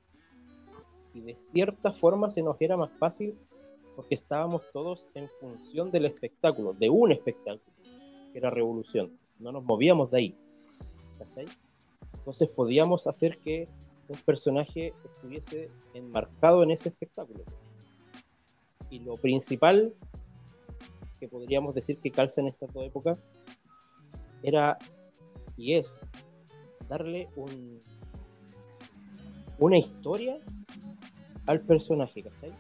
Y 1.14 1.20
de 1.20 1.36
cierta 1.52 1.92
forma 1.92 2.32
se 2.32 2.42
nos 2.42 2.56
era 2.62 2.78
más 2.78 2.90
fácil 3.00 3.38
porque 3.98 4.16
estábamos 4.16 4.62
todos 4.72 5.10
en 5.14 5.28
función 5.42 5.92
del 5.92 6.06
espectáculo, 6.06 6.72
de 6.72 6.90
un 6.90 7.12
espectáculo, 7.12 7.76
que 8.32 8.38
era 8.38 8.50
revolución. 8.50 9.12
No 9.40 9.52
nos 9.52 9.66
movíamos 9.66 10.10
de 10.10 10.18
ahí. 10.18 10.38
¿cachai? 11.20 11.48
Entonces 12.14 12.48
podíamos 12.48 13.08
hacer 13.08 13.40
que 13.40 13.68
un 14.08 14.18
personaje 14.20 14.94
estuviese 15.04 15.70
enmarcado 15.94 16.64
en 16.64 16.72
ese 16.72 16.88
espectáculo. 16.88 17.44
Y 18.94 19.00
lo 19.00 19.18
principal 19.18 19.92
que 21.20 21.28
podríamos 21.28 21.74
decir 21.74 21.98
que 21.98 22.12
calza 22.12 22.42
en 22.42 22.50
estas 22.50 22.72
dos 22.72 22.86
épocas 22.86 23.18
era 24.44 24.78
y 25.58 25.74
es 25.74 25.90
darle 26.88 27.28
un, 27.36 27.82
una 29.58 29.80
historia 29.80 30.38
al 31.48 31.62
personaje, 31.62 32.22
¿cachai? 32.22 32.52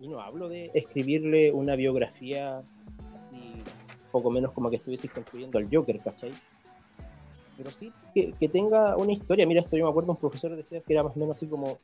Y 0.00 0.08
no 0.08 0.20
hablo 0.20 0.48
de 0.48 0.72
escribirle 0.74 1.52
una 1.52 1.76
biografía 1.76 2.58
así, 3.16 3.62
poco 4.10 4.32
menos 4.32 4.50
como 4.50 4.70
que 4.70 4.76
estuvieses 4.76 5.12
construyendo 5.12 5.58
al 5.58 5.68
Joker, 5.72 6.00
¿cachai? 6.00 6.32
Pero 7.56 7.70
sí 7.70 7.92
que, 8.12 8.32
que 8.32 8.48
tenga 8.48 8.96
una 8.96 9.12
historia. 9.12 9.46
Mira, 9.46 9.60
esto 9.60 9.76
yo 9.76 9.84
me 9.84 9.90
acuerdo, 9.90 10.10
un 10.10 10.18
profesor 10.18 10.56
decía 10.56 10.80
que 10.80 10.92
era 10.92 11.04
más 11.04 11.14
o 11.14 11.20
menos 11.20 11.36
así 11.36 11.46
como 11.46 11.78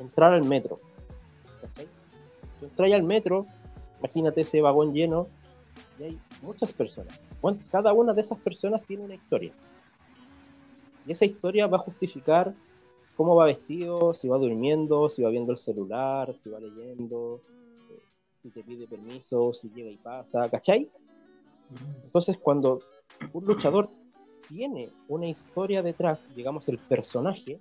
entrar 0.00 0.32
al 0.32 0.42
metro. 0.42 0.80
Tú 2.62 2.68
entras 2.68 2.92
al 2.92 3.02
metro, 3.02 3.46
imagínate 3.98 4.42
ese 4.42 4.60
vagón 4.60 4.92
lleno, 4.92 5.26
y 5.98 6.04
hay 6.04 6.18
muchas 6.42 6.72
personas. 6.72 7.18
Cada 7.70 7.92
una 7.92 8.12
de 8.12 8.20
esas 8.20 8.38
personas 8.38 8.82
tiene 8.86 9.04
una 9.04 9.16
historia. 9.16 9.52
Y 11.06 11.12
esa 11.12 11.24
historia 11.24 11.66
va 11.66 11.78
a 11.78 11.80
justificar 11.80 12.54
cómo 13.16 13.34
va 13.34 13.46
vestido, 13.46 14.14
si 14.14 14.28
va 14.28 14.38
durmiendo, 14.38 15.08
si 15.08 15.22
va 15.22 15.30
viendo 15.30 15.52
el 15.52 15.58
celular, 15.58 16.34
si 16.42 16.50
va 16.50 16.60
leyendo, 16.60 17.40
si 18.40 18.50
te 18.50 18.62
pide 18.62 18.86
permiso, 18.86 19.52
si 19.52 19.68
llega 19.70 19.90
y 19.90 19.96
pasa, 19.96 20.48
¿cachai? 20.48 20.88
Entonces, 22.04 22.36
cuando 22.40 22.80
un 23.32 23.44
luchador 23.44 23.88
tiene 24.48 24.90
una 25.08 25.26
historia 25.26 25.82
detrás, 25.82 26.28
digamos 26.36 26.68
el 26.68 26.78
personaje, 26.78 27.60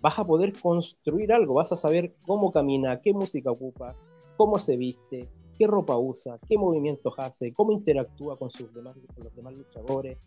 vas 0.00 0.18
a 0.18 0.24
poder 0.24 0.52
construir 0.60 1.32
algo, 1.32 1.54
vas 1.54 1.72
a 1.72 1.76
saber 1.76 2.14
cómo 2.26 2.52
camina, 2.52 3.00
qué 3.00 3.12
música 3.12 3.50
ocupa, 3.50 3.94
cómo 4.36 4.58
se 4.58 4.76
viste, 4.76 5.28
qué 5.58 5.66
ropa 5.66 5.96
usa, 5.96 6.38
qué 6.48 6.56
movimientos 6.56 7.14
hace, 7.18 7.52
cómo 7.52 7.72
interactúa 7.72 8.38
con, 8.38 8.50
sus 8.50 8.72
demás, 8.74 8.96
con 9.14 9.24
los 9.24 9.34
demás 9.36 9.54
luchadores. 9.54 10.18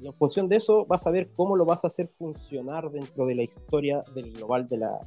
Y 0.00 0.06
en 0.06 0.14
función 0.14 0.48
de 0.48 0.56
eso 0.56 0.84
vas 0.86 1.06
a 1.06 1.10
ver 1.10 1.30
cómo 1.36 1.56
lo 1.56 1.64
vas 1.64 1.84
a 1.84 1.86
hacer 1.86 2.08
funcionar 2.18 2.90
dentro 2.90 3.26
de 3.26 3.36
la 3.36 3.42
historia 3.44 4.02
del 4.14 4.32
global 4.32 4.68
de 4.68 4.78
la, 4.78 4.98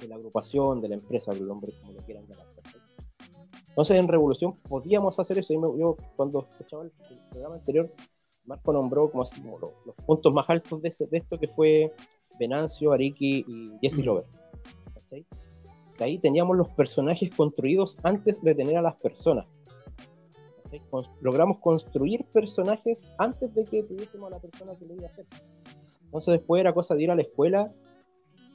de 0.00 0.08
la 0.08 0.14
agrupación, 0.16 0.80
de 0.80 0.88
la 0.88 0.94
empresa, 0.94 1.32
del 1.32 1.46
nombre 1.46 1.72
como 1.80 1.92
lo 1.92 2.00
quieran 2.00 2.24
llamar. 2.26 2.46
Entonces 3.68 3.96
en 3.98 4.08
Revolución 4.08 4.54
podíamos 4.68 5.18
hacer 5.18 5.38
eso. 5.38 5.52
Y 5.52 5.58
me- 5.58 5.78
yo 5.78 5.96
cuando 6.16 6.46
escuchaba 6.50 6.84
el, 6.84 6.92
el 7.10 7.18
programa 7.30 7.56
anterior, 7.56 7.90
Marco 8.44 8.72
nombró 8.72 9.10
como 9.10 9.24
así 9.24 9.40
como 9.42 9.58
lo- 9.58 9.72
los 9.84 9.94
puntos 10.06 10.32
más 10.32 10.48
altos 10.48 10.80
de, 10.80 10.88
ese- 10.88 11.06
de 11.06 11.18
esto 11.18 11.38
que 11.38 11.48
fue 11.48 11.92
Venancio, 12.38 12.92
Ariki 12.92 13.44
y 13.46 13.72
Jesse 13.80 13.98
Mm. 13.98 14.04
Lover. 14.04 14.24
¿cachai? 14.94 15.26
De 15.98 16.04
ahí 16.04 16.18
teníamos 16.18 16.56
los 16.56 16.68
personajes 16.70 17.34
construidos 17.34 17.96
antes 18.02 18.42
de 18.42 18.54
tener 18.54 18.76
a 18.76 18.82
las 18.82 18.96
personas. 18.96 19.46
logramos 21.20 21.58
construir 21.60 22.24
personajes 22.32 23.06
antes 23.18 23.54
de 23.54 23.64
que 23.64 23.84
tuviésemos 23.84 24.26
a 24.26 24.36
la 24.36 24.40
persona 24.40 24.74
que 24.74 24.84
lo 24.86 24.94
iba 24.94 25.06
a 25.06 25.10
hacer. 25.10 25.24
Entonces 26.06 26.32
después 26.32 26.60
era 26.60 26.72
cosa 26.72 26.96
de 26.96 27.04
ir 27.04 27.10
a 27.12 27.14
la 27.14 27.22
escuela 27.22 27.72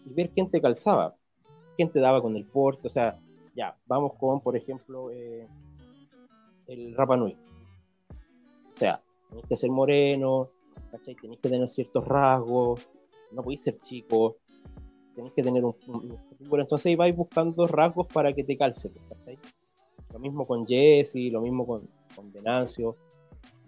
y 0.06 0.14
ver 0.14 0.30
quién 0.32 0.50
te 0.50 0.62
calzaba, 0.62 1.16
quién 1.78 1.90
te 1.90 2.02
daba 2.02 2.22
con 2.22 2.36
el 2.36 2.46
porte, 2.46 2.88
o 2.88 2.90
sea, 2.90 3.18
ya, 3.56 3.78
vamos 3.88 4.14
con, 4.16 4.42
por 4.42 4.58
ejemplo, 4.58 5.12
eh, 5.12 5.48
el 6.68 6.96
Rapa 6.96 7.18
Nui. 7.18 7.38
O 8.70 8.80
sea, 8.80 9.02
tenés 9.30 9.46
que 9.48 9.58
ser 9.58 9.70
moreno, 9.70 10.50
¿cachai? 10.92 11.16
Tenés 11.16 11.40
que 11.40 11.50
tener 11.50 11.68
ciertos 11.68 12.06
rasgos, 12.06 12.88
no 13.32 13.44
podéis 13.44 13.62
ser 13.62 13.80
chico, 13.82 14.38
tenés 15.16 15.34
que 15.34 15.44
tener 15.44 15.64
un, 15.66 15.76
un- 15.88 16.18
bueno, 16.48 16.64
entonces 16.64 16.96
vais 16.98 17.16
buscando 17.16 17.68
rasgos 17.68 18.08
para 18.08 18.34
que 18.34 18.44
te 18.44 18.58
calce, 18.58 18.90
pues, 18.90 19.06
¿cachai? 19.10 19.38
Lo 20.14 20.20
mismo 20.20 20.48
con 20.48 20.66
Jesse, 20.68 21.32
lo 21.32 21.42
mismo 21.42 21.68
con, 21.68 21.88
con 22.16 22.32
Venancio, 22.32 22.96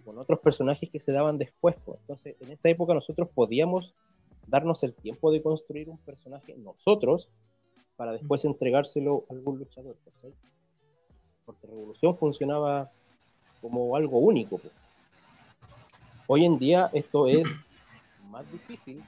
con 0.04 0.18
otros 0.18 0.40
personajes 0.40 0.90
que 0.90 0.98
se 0.98 1.12
daban 1.12 1.38
después. 1.38 1.76
pues. 1.84 2.00
Entonces, 2.00 2.36
en 2.40 2.50
esa 2.50 2.68
época 2.68 2.94
nosotros 2.94 3.28
podíamos 3.34 3.94
darnos 4.48 4.82
el 4.82 4.92
tiempo 4.94 5.30
de 5.30 5.42
construir 5.42 5.88
un 5.88 5.98
personaje 5.98 6.56
nosotros 6.58 7.28
para 7.96 8.12
después 8.12 8.44
entregárselo 8.44 9.24
a 9.30 9.34
algún 9.34 9.58
luchador, 9.58 9.96
¿cachai? 10.04 10.32
Porque 11.44 11.66
Revolución 11.66 12.16
funcionaba 12.16 12.90
como 13.60 13.94
algo 13.94 14.18
único. 14.18 14.58
pues. 14.58 14.72
Hoy 16.26 16.44
en 16.44 16.58
día 16.58 16.90
esto 16.92 17.28
es 17.28 17.46
más 18.30 18.50
difícil 18.50 19.02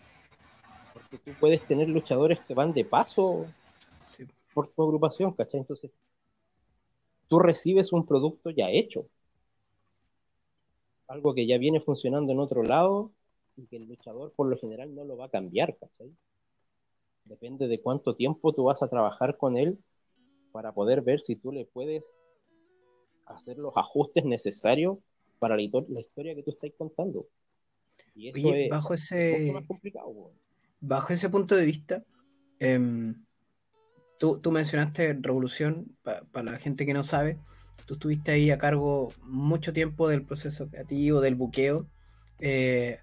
porque 1.14 1.31
tú 1.31 1.38
puedes 1.38 1.64
tener 1.66 1.88
luchadores 1.88 2.40
que 2.40 2.55
van 2.55 2.72
de 2.72 2.85
paso 2.85 3.46
por 4.53 4.68
tu 4.68 4.83
agrupación, 4.83 5.33
¿cachai? 5.33 5.61
Entonces, 5.61 5.90
tú 7.29 7.38
recibes 7.38 7.92
un 7.92 8.07
producto 8.07 8.50
ya 8.50 8.70
hecho, 8.70 9.07
algo 11.09 11.35
que 11.35 11.46
ya 11.46 11.59
viene 11.59 11.81
funcionando 11.81 12.33
en 12.33 12.40
otro 12.40 12.62
lado 12.62 13.12
y 13.57 13.66
que 13.66 13.77
el 13.77 13.87
luchador 13.87 14.33
por 14.33 14.48
lo 14.48 14.59
general 14.59 14.94
no 14.94 15.05
lo 15.05 15.16
va 15.16 15.27
a 15.27 15.31
cambiar, 15.31 15.77
¿cachai? 15.77 16.11
Depende 17.24 17.68
de 17.68 17.81
cuánto 17.81 18.16
tiempo 18.16 18.53
tú 18.53 18.64
vas 18.64 18.83
a 18.83 18.88
trabajar 18.88 19.37
con 19.37 19.57
él 19.57 19.79
para 20.53 20.72
poder 20.72 21.03
ver 21.03 21.20
si 21.20 21.37
tú 21.37 21.53
le 21.53 21.64
puedes 21.64 22.14
hacer 23.27 23.59
los 23.59 23.77
ajustes 23.77 24.24
necesarios 24.24 24.98
para 25.38 25.57
la, 25.57 25.62
historia 25.62 26.35
que 26.35 26.42
tú 26.42 26.50
estás 26.50 26.70
contando. 26.77 27.27
Y 28.14 28.29
eso 28.29 28.55
es 28.55 28.70
bajo 28.70 28.94
ese, 28.94 29.50
más 29.53 29.66
complicado. 29.66 30.33
Bajo 30.87 31.14
ese 31.14 31.31
punto 31.31 31.57
de 31.57 31.64
vista, 31.64 32.05
em, 32.59 33.25
tú, 34.18 34.38
tú, 34.38 34.53
mencionaste 34.53 35.18
Revolución, 35.18 35.97
para 36.03 36.42
la 36.42 36.59
gente 36.59 36.85
que 36.85 36.92
no 36.92 37.03
sabe, 37.03 37.38
tú 37.87 37.94
estuviste 37.94 38.33
ahí 38.33 38.51
a 38.51 38.59
cargo 38.59 39.11
mucho 39.23 39.73
tiempo 39.73 40.09
del 40.09 40.27
proceso 40.27 40.68
creativo, 40.68 41.23
del 41.23 41.37
buqueo. 41.37 41.87
Eh, 42.38 42.99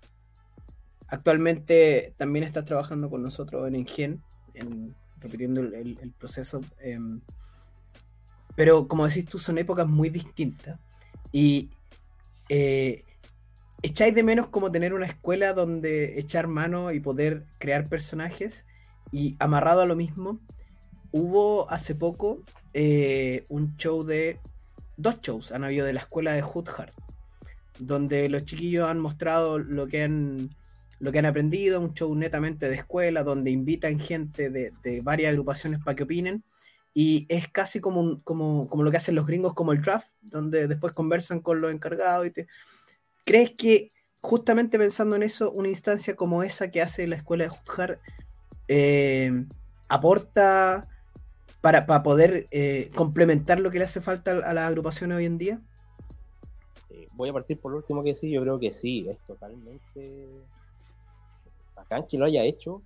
actualmente 1.08 2.14
también 2.18 2.46
estás 2.46 2.66
trabajando 2.66 3.10
con 3.10 3.24
nosotros 3.24 3.68
en 3.68 3.76
Engen, 3.76 4.22
en, 4.54 4.96
repitiendo 5.20 5.62
el, 5.62 6.14
proceso. 6.20 6.62
Em, 6.80 7.20
pero 8.56 8.88
como 8.88 9.08
decís 9.08 9.26
tú, 9.26 9.40
son 9.40 9.58
épocas 9.58 9.88
muy 9.88 10.12
distintas. 10.12 10.80
Y 11.32 11.72
eh, 12.48 13.06
echáis 13.82 14.14
de 14.14 14.24
menos 14.24 14.48
como 14.48 14.72
tener 14.72 14.94
una 14.94 15.06
escuela 15.06 15.54
donde 15.54 16.20
echar 16.20 16.48
mano 16.48 16.92
y 16.92 17.00
poder 17.00 17.46
crear 17.58 17.88
personajes. 17.88 18.66
Y 19.12 19.36
amarrado 19.40 19.82
a 19.82 19.86
lo 19.86 19.96
mismo, 19.96 20.40
hubo 21.12 21.70
hace 21.70 21.96
poco 21.96 22.44
eh, 22.74 23.46
un 23.50 23.76
show 23.78 24.04
de. 24.04 24.40
Dos 24.98 25.20
shows 25.22 25.52
han 25.52 25.64
habido 25.64 25.86
de 25.86 25.94
la 25.94 26.02
escuela 26.02 26.34
de 26.34 26.44
Hoodhart, 26.44 26.94
donde 27.80 28.30
los 28.30 28.46
chiquillos 28.46 28.88
han 28.88 29.00
mostrado 29.00 29.58
lo 29.58 29.88
que 29.88 30.04
han, 30.04 30.52
lo 31.00 31.12
que 31.12 31.20
han 31.20 31.26
aprendido, 31.26 31.82
un 31.82 31.94
show 31.94 32.14
netamente 32.14 32.70
de 32.70 32.76
escuela, 32.76 33.24
donde 33.24 33.50
invitan 33.50 34.00
gente 34.00 34.52
de, 34.52 35.02
varias 35.02 35.32
agrupaciones 35.32 35.80
para 35.84 35.96
que 35.96 36.04
opinen 36.04 36.44
y 36.94 37.26
es 37.30 37.48
casi 37.48 37.80
como, 37.80 38.22
como, 38.24 38.68
como, 38.70 38.84
lo 38.84 38.92
que 38.92 38.98
hacen 38.98 39.16
los 39.16 39.26
gringos 39.26 39.54
como 39.54 39.72
el 39.72 39.82
draft, 39.82 40.10
donde 40.22 40.68
después 40.68 40.94
conversan 40.94 41.40
con 41.40 41.62
los 41.62 41.72
encargados. 41.72 42.28
Y 42.28 42.32
te... 42.32 42.48
¿Crees 43.24 43.52
que 43.52 43.92
justamente 44.22 44.78
pensando 44.78 45.16
en 45.16 45.24
eso, 45.24 45.52
una 45.52 45.68
instancia 45.68 46.16
como 46.16 46.44
esa 46.44 46.70
que 46.70 46.82
hace 46.82 47.08
la 47.08 47.16
escuela 47.16 47.44
de 47.44 47.50
Juzgar 47.50 48.00
eh, 48.68 49.46
aporta 49.90 50.88
para, 51.60 51.86
para 51.86 52.04
poder 52.04 52.48
eh, 52.52 52.90
complementar 52.96 53.60
lo 53.60 53.72
que 53.72 53.80
le 53.80 53.86
hace 53.86 54.02
falta 54.02 54.32
a 54.32 54.54
la 54.54 54.68
agrupación 54.68 55.12
hoy 55.12 55.26
en 55.26 55.38
día? 55.38 55.62
Eh, 56.90 57.08
voy 57.14 57.30
a 57.30 57.34
partir 57.34 57.60
por 57.60 57.72
lo 57.72 57.80
último 57.80 58.04
que 58.04 58.16
sí, 58.16 58.32
yo 58.32 58.42
creo 58.42 58.60
que 58.60 58.74
sí, 58.74 59.08
es 59.10 59.20
totalmente 59.20 60.28
bacán 61.76 62.08
que 62.08 62.18
lo 62.18 62.26
haya 62.26 62.44
hecho, 62.44 62.82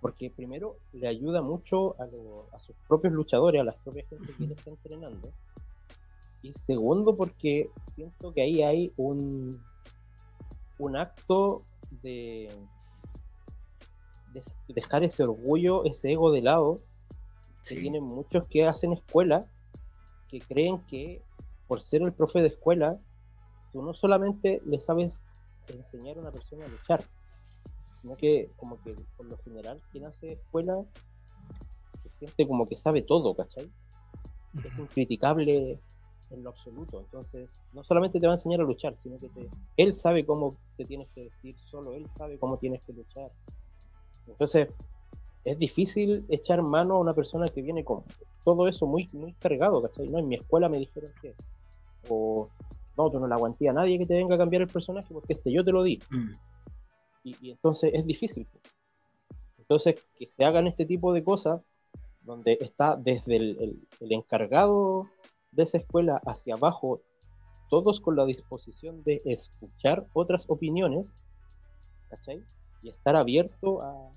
porque 0.00 0.30
primero 0.30 0.76
le 0.92 1.08
ayuda 1.08 1.42
mucho 1.42 1.94
a, 2.00 2.58
sus 2.58 2.74
propios 2.88 3.12
luchadores, 3.12 3.60
a 3.60 3.64
las 3.64 3.76
propias 3.76 4.08
gente 4.08 4.32
que 4.38 4.46
le 4.46 4.54
está 4.54 4.70
entrenando. 4.70 5.30
Y 6.46 6.52
segundo, 6.52 7.16
porque 7.16 7.70
siento 7.92 8.32
que 8.32 8.42
ahí 8.42 8.62
hay 8.62 8.92
un, 8.96 9.60
un 10.78 10.96
acto 10.96 11.64
de, 12.02 12.48
dejar 14.68 15.02
ese 15.02 15.24
orgullo, 15.24 15.84
ese 15.84 16.12
ego 16.12 16.30
de 16.30 16.42
lado, 16.42 16.78
que 17.68 17.74
tienen 17.74 18.04
muchos 18.04 18.46
que 18.46 18.64
hacen 18.64 18.92
escuela, 18.92 19.44
que 20.28 20.38
creen 20.38 20.78
que 20.82 21.20
por 21.66 21.82
ser 21.82 22.02
el 22.02 22.12
profe 22.12 22.40
de 22.42 22.48
escuela, 22.48 22.96
tú 23.72 23.82
no 23.82 23.92
solamente 23.92 24.62
le 24.66 24.78
sabes 24.78 25.20
enseñar 25.66 26.16
a 26.16 26.20
una 26.20 26.30
persona 26.30 26.66
a 26.66 26.68
luchar, 26.68 27.02
sino 28.00 28.16
que 28.16 28.52
como 28.56 28.80
que 28.84 28.94
por 29.16 29.26
lo 29.26 29.36
general 29.38 29.80
quien 29.90 30.04
hace 30.04 30.34
escuela 30.34 30.84
se 32.02 32.08
siente 32.08 32.46
como 32.46 32.68
que 32.68 32.76
sabe 32.76 33.02
todo, 33.02 33.34
¿cachai? 33.34 33.68
Es 34.64 34.78
incriticable 34.78 35.80
en 36.30 36.42
lo 36.42 36.50
absoluto. 36.50 37.00
Entonces, 37.00 37.60
no 37.72 37.82
solamente 37.84 38.20
te 38.20 38.26
va 38.26 38.34
a 38.34 38.36
enseñar 38.36 38.60
a 38.60 38.64
luchar, 38.64 38.96
sino 39.02 39.18
que 39.18 39.28
él 39.76 39.94
sabe 39.94 40.24
cómo 40.24 40.56
te 40.76 40.84
tienes 40.84 41.08
que 41.14 41.24
vestir 41.24 41.56
solo, 41.70 41.94
él 41.94 42.06
sabe 42.16 42.38
cómo 42.38 42.58
tienes 42.58 42.84
que 42.84 42.92
luchar. 42.92 43.30
Entonces, 44.26 44.68
es 45.44 45.58
difícil 45.58 46.24
echar 46.28 46.62
mano 46.62 46.94
a 46.94 46.98
una 46.98 47.14
persona 47.14 47.48
que 47.48 47.62
viene 47.62 47.84
con 47.84 48.02
todo 48.44 48.68
eso 48.68 48.86
muy, 48.86 49.08
muy 49.12 49.32
cargado, 49.34 49.82
¿cachai? 49.82 50.08
No, 50.08 50.18
en 50.18 50.28
mi 50.28 50.36
escuela 50.36 50.68
me 50.68 50.78
dijeron 50.78 51.10
que, 51.22 51.34
o 52.08 52.48
no, 52.96 53.10
tú 53.10 53.20
no 53.20 53.28
le 53.28 53.34
aguanté 53.34 53.68
a 53.68 53.72
nadie 53.72 53.98
que 53.98 54.06
te 54.06 54.14
venga 54.14 54.34
a 54.34 54.38
cambiar 54.38 54.62
el 54.62 54.68
personaje 54.68 55.12
porque 55.12 55.34
este 55.34 55.52
yo 55.52 55.64
te 55.64 55.72
lo 55.72 55.82
di. 55.82 56.00
Mm 56.10 56.32
y, 57.26 57.50
entonces 57.50 57.90
es 57.94 58.06
difícil. 58.06 58.46
Entonces, 59.58 60.04
que 60.16 60.28
se 60.28 60.44
hagan 60.44 60.66
este 60.66 60.86
tipo 60.86 61.12
de 61.12 61.24
cosas, 61.24 61.60
donde 62.22 62.58
está 62.60 62.96
desde 62.96 63.36
el, 63.36 63.86
encargado 64.00 65.08
de 65.56 65.62
esa 65.62 65.78
escuela 65.78 66.20
hacia 66.26 66.54
abajo, 66.54 67.00
todos 67.68 68.00
con 68.00 68.14
la 68.14 68.24
disposición 68.26 69.02
de 69.02 69.20
escuchar 69.24 70.06
otras 70.12 70.44
opiniones, 70.48 71.10
¿cachai? 72.10 72.42
Y 72.82 72.90
estar 72.90 73.16
abierto 73.16 73.82
a, 73.82 74.10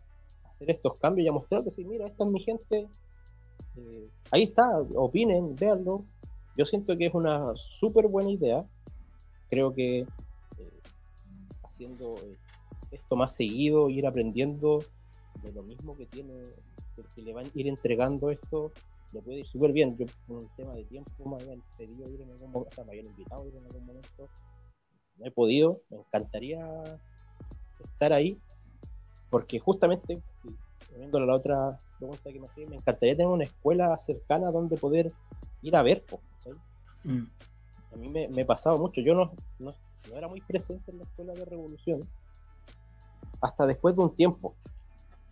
hacer 0.52 0.70
estos 0.72 1.00
cambios 1.00 1.26
y 1.26 1.30
a 1.30 1.32
mostrar 1.32 1.64
que 1.64 1.72
sí, 1.72 1.86
mira, 1.86 2.06
esta 2.06 2.26
es 2.26 2.30
mi 2.30 2.42
gente, 2.42 2.88
eh, 3.78 4.10
ahí 4.32 4.44
está, 4.44 4.80
opinen, 4.96 5.56
véanlo. 5.56 6.04
Yo 6.58 6.66
siento 6.66 6.98
que 6.98 7.06
es 7.06 7.14
una 7.14 7.54
súper 7.80 8.08
buena 8.08 8.30
idea. 8.30 8.66
Creo 9.50 9.74
que 9.74 10.00
eh, 10.00 10.08
haciendo 11.64 12.16
esto 12.92 13.16
más 13.16 13.34
seguido, 13.34 13.90
ir 13.90 14.06
aprendiendo 14.06 14.84
de 15.42 15.54
lo 15.54 15.64
mismo 15.64 15.96
que 15.96 16.06
tiene, 16.06 16.34
que 17.16 17.22
le 17.22 17.34
van 17.34 17.46
a 17.46 17.50
ir 17.54 17.68
entregando 17.68 18.30
esto, 18.30 18.74
le 19.12 19.22
puede 19.22 19.40
ir 19.40 19.48
súper 19.48 19.72
bien. 19.72 19.98
Yo, 19.98 20.06
con 20.28 20.38
un 20.38 20.50
tema 20.56 20.74
de 20.74 20.84
tiempo, 20.86 21.12
me 21.30 21.36
habían 21.36 21.62
pedido 21.78 22.10
ir 22.10 22.22
en 22.22 22.32
algún 22.32 22.52
momento, 22.52 22.70
o 22.70 22.76
sea, 22.76 22.84
me 22.84 22.92
habían 22.92 23.08
invitado 23.08 23.44
a 23.44 23.48
ir 23.48 23.56
en 23.56 23.66
algún 23.66 23.86
momento, 23.86 24.30
no 25.18 25.26
he 25.26 25.32
podido, 25.32 25.82
me 25.90 25.98
encantaría 25.98 26.60
estar 27.84 28.14
ahí, 28.14 28.40
porque 29.30 29.60
justamente, 29.60 30.22
viendo 30.96 31.20
la 31.20 31.36
otra 31.36 31.78
pregunta 31.98 32.32
que 32.32 32.40
me 32.40 32.48
hacía, 32.48 32.68
me 32.68 32.76
encantaría 32.78 33.16
tener 33.16 33.32
una 33.32 33.44
escuela 33.44 33.98
cercana 34.00 34.52
donde 34.52 34.78
poder 34.78 35.12
ir 35.62 35.76
a 35.76 35.84
ver. 35.84 36.04
Mm. 37.04 37.24
A 37.92 37.96
mí 37.96 38.10
me, 38.10 38.28
me 38.28 38.46
pasaba 38.46 38.78
mucho, 38.78 39.02
yo 39.02 39.16
no, 39.16 39.32
no, 39.60 39.74
no 40.10 40.18
era 40.18 40.28
muy 40.28 40.42
presente 40.42 40.92
en 40.92 41.00
la 41.00 41.04
escuela 41.04 41.34
de 41.34 41.46
revolución, 41.46 42.08
hasta 43.42 43.66
después 43.66 43.96
de 43.96 44.02
un 44.02 44.16
tiempo. 44.16 44.56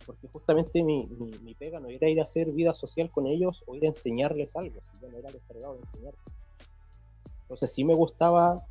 Porque 0.08 0.26
justamente 0.26 0.82
mi, 0.82 1.06
mi, 1.42 1.54
pega 1.54 1.80
no 1.80 1.88
era 1.88 2.08
ir 2.08 2.18
a 2.18 2.24
hacer 2.24 2.50
vida 2.52 2.72
social 2.72 3.10
con 3.10 3.26
ellos 3.26 3.62
o 3.66 3.74
ir 3.74 3.84
a 3.84 3.88
enseñarles 3.88 4.56
algo, 4.56 4.80
yo 5.02 5.08
no 5.10 5.18
era 5.18 5.30
descargado 5.30 5.74
de 5.74 5.80
enseñar. 5.80 6.14
Entonces 7.42 7.74
sí 7.74 7.84
me 7.84 7.92
gustaba 7.92 8.64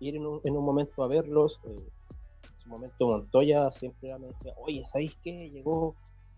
ir 0.00 0.16
en 0.16 0.24
un, 0.24 0.40
en 0.42 0.56
un 0.56 0.64
momento 0.64 1.02
a 1.02 1.06
verlos. 1.06 1.60
Eh, 1.64 1.76
en 1.76 2.60
su 2.62 2.68
momento 2.70 3.06
Montoya 3.08 3.70
siempre 3.72 4.18
me 4.18 4.28
decía, 4.28 4.54
oye, 4.56 4.86
¿sabéis 4.86 5.14
qué? 5.22 5.50
Llegó 5.50 5.96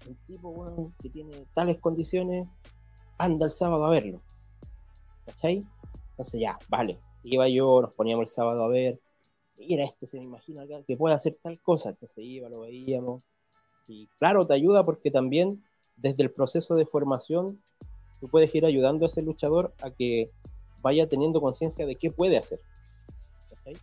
un 0.08 0.16
tipo 0.26 0.50
bueno, 0.50 0.92
que 1.00 1.08
tiene 1.08 1.46
tales 1.54 1.78
condiciones, 1.78 2.48
anda 3.18 3.46
el 3.46 3.52
sábado 3.52 3.84
a 3.84 3.90
verlo. 3.90 4.20
¿Cachai? 5.24 5.64
Entonces 6.10 6.40
ya, 6.40 6.58
vale. 6.68 6.98
Iba 7.22 7.48
yo, 7.48 7.80
nos 7.80 7.94
poníamos 7.94 8.24
el 8.24 8.32
sábado 8.32 8.64
a 8.64 8.68
ver, 8.68 8.98
mira, 9.56 9.84
este 9.84 10.08
se 10.08 10.18
me 10.18 10.24
imagina 10.24 10.64
que 10.84 10.96
puede 10.96 11.14
hacer 11.14 11.38
tal 11.40 11.60
cosa, 11.60 11.90
entonces 11.90 12.18
iba, 12.18 12.48
lo 12.48 12.62
veíamos. 12.62 13.22
Y 13.88 14.08
claro, 14.18 14.46
te 14.46 14.54
ayuda 14.54 14.84
porque 14.84 15.10
también 15.10 15.62
desde 15.96 16.22
el 16.22 16.30
proceso 16.30 16.74
de 16.74 16.86
formación 16.86 17.60
tú 18.20 18.28
puedes 18.28 18.54
ir 18.54 18.64
ayudando 18.66 19.04
a 19.04 19.08
ese 19.08 19.22
luchador 19.22 19.72
a 19.82 19.90
que 19.90 20.30
vaya 20.82 21.08
teniendo 21.08 21.40
conciencia 21.40 21.86
de 21.86 21.96
qué 21.96 22.10
puede 22.10 22.38
hacer. 22.38 22.60
¿cachai? 23.50 23.74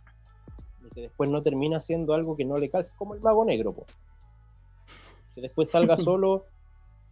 De 0.82 0.90
que 0.90 1.00
después 1.02 1.30
no 1.30 1.42
termina 1.42 1.78
haciendo 1.78 2.14
algo 2.14 2.36
que 2.36 2.44
no 2.44 2.56
le 2.56 2.70
calce, 2.70 2.92
como 2.96 3.14
el 3.14 3.20
mago 3.20 3.44
negro. 3.44 3.72
pues 3.72 3.88
Que 5.34 5.40
después 5.40 5.70
salga 5.70 5.96
solo, 5.98 6.44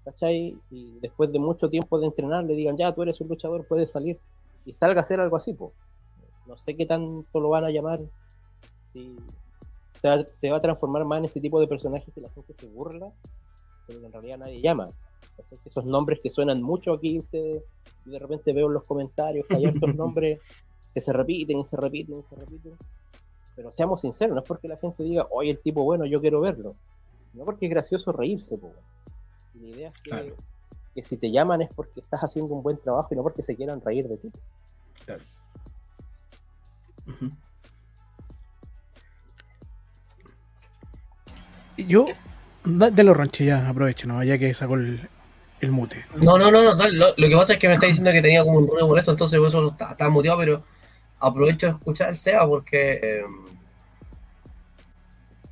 ¿cachai? 0.05 0.57
Y 0.71 0.99
después 1.01 1.33
de 1.33 1.39
mucho 1.39 1.69
tiempo 1.69 1.99
de 1.99 2.07
entrenar 2.07 2.45
le 2.45 2.55
digan, 2.55 2.77
ya, 2.77 2.95
tú 2.95 3.03
eres 3.03 3.21
un 3.21 3.29
luchador, 3.29 3.67
puedes 3.67 3.91
salir. 3.91 4.19
Y 4.65 4.73
salga 4.73 5.01
a 5.01 5.03
hacer 5.03 5.21
algo 5.21 5.37
así, 5.37 5.53
pues. 5.53 5.73
No 6.47 6.57
sé 6.57 6.77
qué 6.77 6.87
tanto 6.87 7.41
lo 7.41 7.49
van 7.51 7.65
a 7.65 7.71
llamar 7.71 8.01
se 10.35 10.51
va, 10.51 10.57
a 10.57 10.61
transformar 10.61 11.05
más 11.05 11.19
en 11.19 11.27
este 11.27 11.41
tipo 11.41 11.61
de 11.61 11.69
personajes 11.69 12.13
que 12.13 12.21
la 12.21 12.29
gente 12.31 12.55
se 12.59 12.67
burla, 12.67 13.13
pero 13.87 14.05
en 14.05 14.13
realidad 14.13 14.39
nadie 14.39 14.61
llama. 14.61 14.89
esos 15.65 15.85
nombres 15.85 16.21
que 16.21 16.31
suenan 16.31 16.61
mucho 16.61 16.93
aquí, 16.93 17.21
ustedes, 17.21 17.63
y 18.05 18.11
de 18.11 18.19
repente 18.19 18.53
veo 18.53 18.67
en 18.67 18.75
los 18.75 18.85
comentarios 18.85 19.47
que 19.47 19.57
hay 19.57 19.67
otros 19.67 19.95
nombres 19.95 20.41
que 20.93 21.01
se 21.01 21.13
repiten 21.13 21.59
y 21.61 21.65
se 21.65 21.77
repiten 21.77 22.19
y 22.19 22.23
se 22.23 22.37
repiten. 22.37 22.73
Pero 23.55 23.71
seamos 23.71 24.01
sinceros, 24.01 24.35
no 24.35 24.41
es 24.41 24.49
porque 24.49 24.67
la 24.67 24.77
gente 24.77 25.05
diga, 25.05 25.27
oye, 25.31 25.51
el 25.51 25.61
tipo 25.61 25.85
bueno, 25.85 26.05
yo 26.05 26.21
quiero 26.21 26.41
verlo. 26.41 26.75
sino 27.31 27.45
porque 27.45 27.67
es 27.67 27.71
gracioso 27.71 28.11
reírse. 28.11 28.59
Po. 28.59 28.73
La 29.61 29.69
idea 29.69 29.89
es 29.91 30.01
que, 30.01 30.35
que, 30.95 31.03
si 31.03 31.17
te 31.17 31.31
llaman 31.31 31.63
es 31.63 31.71
porque 31.73 32.01
estás 32.01 32.21
haciendo 32.21 32.55
un 32.55 32.63
buen 32.63 32.79
trabajo 32.79 33.09
y 33.13 33.17
no 33.17 33.23
porque 33.23 33.43
se 33.43 33.55
quieran 33.55 33.81
reír 33.81 34.09
de 34.09 34.17
ti. 34.17 34.31
Claro. 35.05 35.23
Yo, 41.77 42.07
de 42.65 43.05
los 43.05 43.17
ranchos 43.17 43.47
ya, 43.47 43.69
aprovecho, 43.69 44.07
¿no? 44.07 44.23
Ya 44.23 44.39
que 44.39 44.53
sacó 44.55 44.75
el, 44.75 45.09
el 45.61 45.71
mute. 45.71 46.05
No, 46.23 46.37
no, 46.39 46.51
no, 46.51 46.75
no, 46.75 46.89
lo, 46.89 47.15
que 47.15 47.37
pasa 47.37 47.55
es 47.55 47.59
que 47.59 47.69
me 47.69 47.75
está 47.75 47.87
diciendo 47.87 48.11
que 48.13 48.21
tenía 48.21 48.45
como 48.45 48.59
un 48.59 48.69
ruido 48.69 48.89
molesto, 48.89 49.13
entonces 49.13 49.41
eso 49.41 49.69
estaba, 49.69 50.11
muteado, 50.11 50.39
pero 50.39 50.65
aprovecho 51.21 51.67
de 51.67 51.73
escuchar 51.73 52.17
SEA 52.17 52.47
porque 52.47 52.99
eh, 53.01 53.23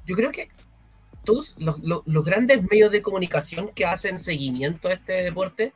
yo 0.04 0.16
creo 0.16 0.32
que 0.32 0.48
todos 1.24 1.54
los, 1.58 2.24
grandes 2.24 2.62
medios 2.62 2.90
de 2.90 3.02
comunicación 3.02 3.70
que 3.74 3.84
hacen 3.84 4.18
seguimiento 4.18 4.88
a 4.88 4.94
este 4.94 5.22
deporte 5.22 5.72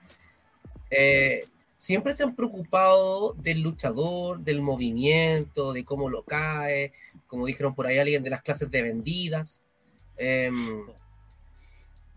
eh, 0.91 1.47
siempre 1.77 2.13
se 2.13 2.25
han 2.25 2.35
preocupado 2.35 3.35
del 3.35 3.61
luchador, 3.61 4.41
del 4.41 4.63
movimiento, 4.63 5.73
de 5.73 5.85
cómo 5.85 6.09
lo 6.09 6.25
cae, 6.25 6.93
como 7.29 7.47
dijeron 7.47 7.75
por 7.75 7.87
ahí 7.87 7.99
alguien, 7.99 8.25
de 8.25 8.31
las 8.31 8.43
clases 8.43 8.71
de 8.71 8.83
vendidas. 8.83 9.63
Em, 10.17 10.87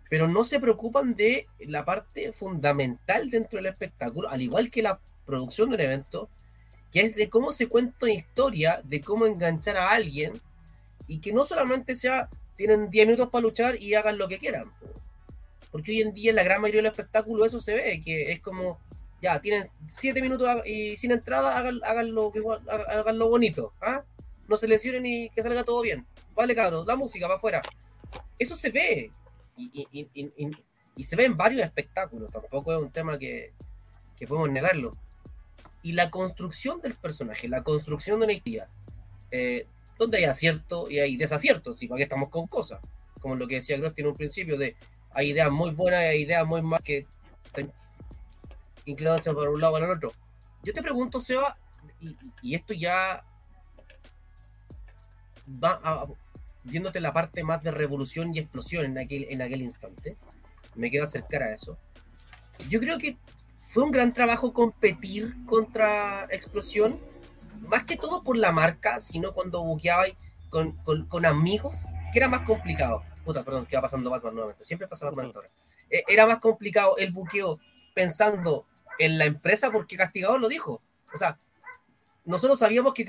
pero 0.09 0.27
no 0.27 0.43
se 0.43 0.59
preocupan 0.59 1.15
de 1.15 1.47
la 1.59 1.83
parte 1.83 2.31
fundamental 2.31 3.29
dentro 3.29 3.57
del 3.57 3.65
espectáculo, 3.67 4.29
al 4.29 4.41
igual 4.41 4.71
que 4.71 4.81
la 4.81 4.99
producción 5.25 5.69
de 5.69 5.75
un 5.75 5.81
evento, 5.81 6.29
que 6.91 7.01
es 7.01 7.15
de 7.15 7.29
cómo 7.29 7.51
se 7.51 7.67
cuenta 7.67 7.97
una 8.05 8.13
historia, 8.13 8.81
de 8.83 9.01
cómo 9.01 9.25
enganchar 9.25 9.77
a 9.77 9.91
alguien, 9.91 10.39
y 11.07 11.19
que 11.19 11.33
no 11.33 11.43
solamente 11.43 11.95
sea, 11.95 12.29
tienen 12.55 12.89
10 12.89 13.07
minutos 13.07 13.29
para 13.29 13.41
luchar 13.41 13.81
y 13.81 13.93
hagan 13.95 14.17
lo 14.17 14.27
que 14.27 14.39
quieran. 14.39 14.71
Porque 15.71 15.91
hoy 15.91 16.01
en 16.01 16.13
día 16.13 16.29
en 16.29 16.37
la 16.37 16.43
gran 16.43 16.61
mayoría 16.61 16.81
del 16.81 16.91
espectáculo 16.91 17.45
eso 17.45 17.59
se 17.59 17.75
ve, 17.75 18.01
que 18.01 18.31
es 18.31 18.41
como, 18.41 18.79
ya, 19.21 19.41
tienen 19.41 19.69
7 19.89 20.21
minutos 20.21 20.49
y 20.65 20.95
sin 20.97 21.11
entrada, 21.11 21.57
hagan, 21.57 21.81
hagan, 21.83 22.13
lo, 22.13 22.31
hagan 22.69 23.19
lo 23.19 23.29
bonito, 23.29 23.73
¿ah? 23.81 24.03
No 24.47 24.55
se 24.55 24.67
lesionen 24.67 25.05
y 25.05 25.29
que 25.31 25.43
salga 25.43 25.65
todo 25.65 25.81
bien. 25.81 26.05
Vale, 26.33 26.55
cabros, 26.55 26.85
la 26.87 26.95
música 26.95 27.27
para 27.27 27.35
afuera. 27.35 27.61
Eso 28.39 28.55
se 28.55 28.69
ve, 28.69 29.11
y, 29.55 31.03
se 31.03 31.15
ve 31.15 31.25
en 31.25 31.37
varios 31.37 31.65
espectáculos, 31.65 32.31
tampoco 32.31 32.73
es 32.73 32.79
un 32.79 32.91
tema 32.91 33.17
que, 33.17 33.53
podemos 34.27 34.49
negarlo. 34.49 34.95
Y 35.83 35.93
la 35.93 36.09
construcción 36.09 36.81
del 36.81 36.93
personaje, 36.95 37.47
la 37.47 37.63
construcción 37.63 38.19
de 38.19 38.25
una 38.25 38.33
historia, 38.33 38.67
eh, 39.31 39.67
donde 39.97 40.19
hay 40.19 40.25
acierto 40.25 40.89
y 40.89 40.99
hay 40.99 41.17
desaciertos, 41.17 41.81
y 41.81 41.87
para 41.87 41.97
qué 41.97 42.03
estamos 42.03 42.29
con 42.29 42.47
cosas, 42.47 42.79
como 43.19 43.35
lo 43.35 43.47
que 43.47 43.55
decía 43.55 43.77
Gross 43.77 43.93
en 43.97 44.07
un 44.07 44.15
principio, 44.15 44.57
de 44.57 44.75
hay 45.11 45.29
ideas 45.29 45.51
muy 45.51 45.71
buenas 45.71 46.01
y 46.01 46.05
hay 46.05 46.21
ideas 46.21 46.45
muy 46.45 46.61
más 46.61 46.81
que 46.81 47.05
inclinadas 48.85 49.25
por 49.25 49.49
un 49.49 49.59
lado 49.59 49.73
o 49.73 49.75
para 49.75 49.91
el 49.91 49.97
otro. 49.97 50.13
Yo 50.63 50.73
te 50.73 50.81
pregunto, 50.81 51.19
Seba, 51.19 51.57
y, 51.99 52.15
y 52.41 52.55
esto 52.55 52.73
ya 52.73 53.23
va 55.47 55.79
a, 55.83 56.07
viéndote 56.67 56.99
la 56.99 57.13
parte 57.13 57.43
más 57.43 57.63
de 57.63 57.71
revolución 57.71 58.33
y 58.33 58.39
explosión 58.39 58.85
en 58.85 58.97
aquel, 58.97 59.27
en 59.29 59.41
aquel 59.41 59.61
instante, 59.61 60.17
me 60.75 60.89
quiero 60.89 61.05
acercar 61.05 61.43
a 61.43 61.53
eso. 61.53 61.77
Yo 62.69 62.79
creo 62.79 62.97
que 62.97 63.17
fue 63.59 63.83
un 63.83 63.91
gran 63.91 64.13
trabajo 64.13 64.53
competir 64.53 65.35
contra 65.45 66.25
Explosión, 66.31 66.99
más 67.61 67.83
que 67.83 67.97
todo 67.97 68.23
por 68.23 68.37
la 68.37 68.51
marca, 68.51 68.99
sino 68.99 69.33
cuando 69.33 69.63
buqueaba 69.63 70.05
con, 70.49 70.71
con, 71.07 71.25
amigos, 71.25 71.85
que 72.13 72.19
era 72.19 72.29
más 72.29 72.41
complicado. 72.41 73.03
Puta, 73.25 73.43
perdón, 73.43 73.65
que 73.65 73.75
va 73.75 73.81
pasando 73.81 74.09
Batman 74.09 74.35
nuevamente. 74.35 74.63
Siempre 74.63 74.87
pasa 74.87 75.05
Batman 75.05 75.31
ahora. 75.35 75.49
Eh, 75.89 76.03
era 76.07 76.25
más 76.25 76.39
complicado 76.39 76.97
el 76.97 77.11
buqueo 77.11 77.59
pensando 77.93 78.65
en 78.99 79.17
la 79.17 79.25
empresa 79.25 79.69
porque 79.71 79.97
Castigador 79.97 80.39
lo 80.39 80.47
dijo. 80.47 80.81
O 81.13 81.17
sea, 81.17 81.37
nosotros 82.23 82.59
sabíamos 82.59 82.93
que 82.93 83.05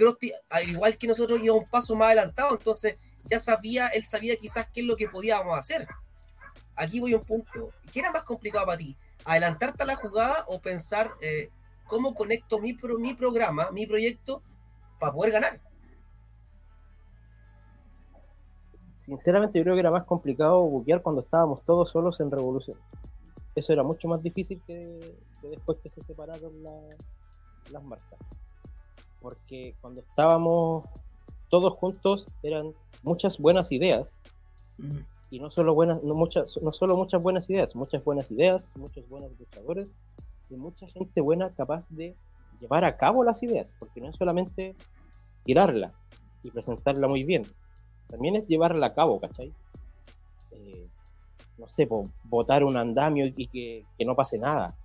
al 0.51 0.68
igual 0.68 0.99
que 0.99 1.07
nosotros, 1.07 1.40
iba 1.42 1.55
un 1.55 1.68
paso 1.68 1.94
más 1.94 2.07
adelantado, 2.07 2.53
entonces 2.53 2.97
ya 3.31 3.41
sabía, 3.41 3.88
él 3.88 4.05
sabía 4.05 4.37
quizás 4.37 4.69
qué 4.73 4.81
es 4.81 4.87
lo 4.87 4.97
que 4.97 5.09
podíamos 5.09 5.57
hacer. 5.59 5.87
Aquí 6.77 7.01
voy 7.01 7.12
a 7.12 7.17
un 7.17 7.25
punto. 7.25 7.71
¿Qué 7.93 8.01
era 8.01 8.12
más 8.12 8.23
complicado 8.23 8.67
para 8.67 8.79
ti? 8.79 8.97
¿Adelantarte 9.25 9.83
a 9.83 9.87
la 9.87 9.97
jugada 9.97 10.45
o 10.47 10.61
pensar 10.61 11.11
eh, 11.21 11.51
cómo 11.87 12.14
conecto 12.14 12.59
mi, 12.59 12.77
mi 12.99 13.14
programa, 13.14 13.71
mi 13.71 13.87
proyecto, 13.87 14.43
para 14.99 15.12
poder 15.12 15.33
ganar? 15.33 15.61
Sinceramente, 18.97 19.59
yo 19.59 19.64
creo 19.64 19.75
que 19.75 19.81
era 19.81 19.91
más 19.91 20.05
complicado 20.05 20.61
buquear 20.62 21.03
cuando 21.03 21.23
estábamos 21.23 21.64
todos 21.64 21.91
solos 21.91 22.21
en 22.21 22.31
Revolución. 22.31 22.79
Eso 23.55 23.73
era 23.73 23.83
mucho 23.83 24.07
más 24.07 24.23
difícil 24.23 24.62
que, 24.67 25.17
después 25.43 25.79
que 25.83 25.91
se 25.91 26.03
separaron 26.05 26.53
las 26.62 27.83
marcas. 27.83 28.19
Porque 29.21 29.75
cuando 29.81 30.03
estábamos 30.03 30.85
todos 31.49 31.75
juntos 31.75 32.27
eran 32.43 32.73
muchas 33.03 33.39
buenas 33.39 33.73
ideas. 33.73 34.19
Y 35.31 35.41
no 35.41 35.51
solo 35.51 35.75
buenas, 35.75 36.03
no 36.05 36.15
muchas, 36.15 36.59
no 36.63 36.73
solo 36.73 36.97
muchas 36.97 37.21
buenas 37.23 37.51
ideas, 37.51 37.75
muchas 37.75 38.05
buenas 38.05 38.31
ideas, 38.31 38.73
muchos 38.77 39.09
buenos 39.09 39.33
luchadores 39.39 39.89
y 40.51 40.57
mucha 40.57 40.87
gente 40.87 41.21
buena 41.21 41.51
capaz 41.51 41.87
de 41.91 42.15
llevar 42.61 42.85
a 42.85 42.97
cabo 42.97 43.25
las 43.25 43.43
ideas, 43.43 43.71
porque 43.79 44.01
no 44.01 44.09
es 44.09 44.17
solamente 44.17 44.75
tirarla 45.45 45.93
y 46.43 46.51
presentarla 46.51 47.09
muy 47.09 47.25
bien, 47.25 47.43
también 48.09 48.37
es 48.37 48.47
llevarla 48.47 48.87
a 48.87 48.95
cabo, 48.95 49.21
¿cachai? 49.21 49.53
Eh, 50.53 50.89
no 51.59 51.69
sé, 51.69 51.89
botar 52.25 52.65
un 52.65 52.77
andamio 52.77 53.27
y 53.27 53.47
que, 53.49 53.85
no 54.05 54.15
pase 54.15 54.39
nada, 54.39 54.77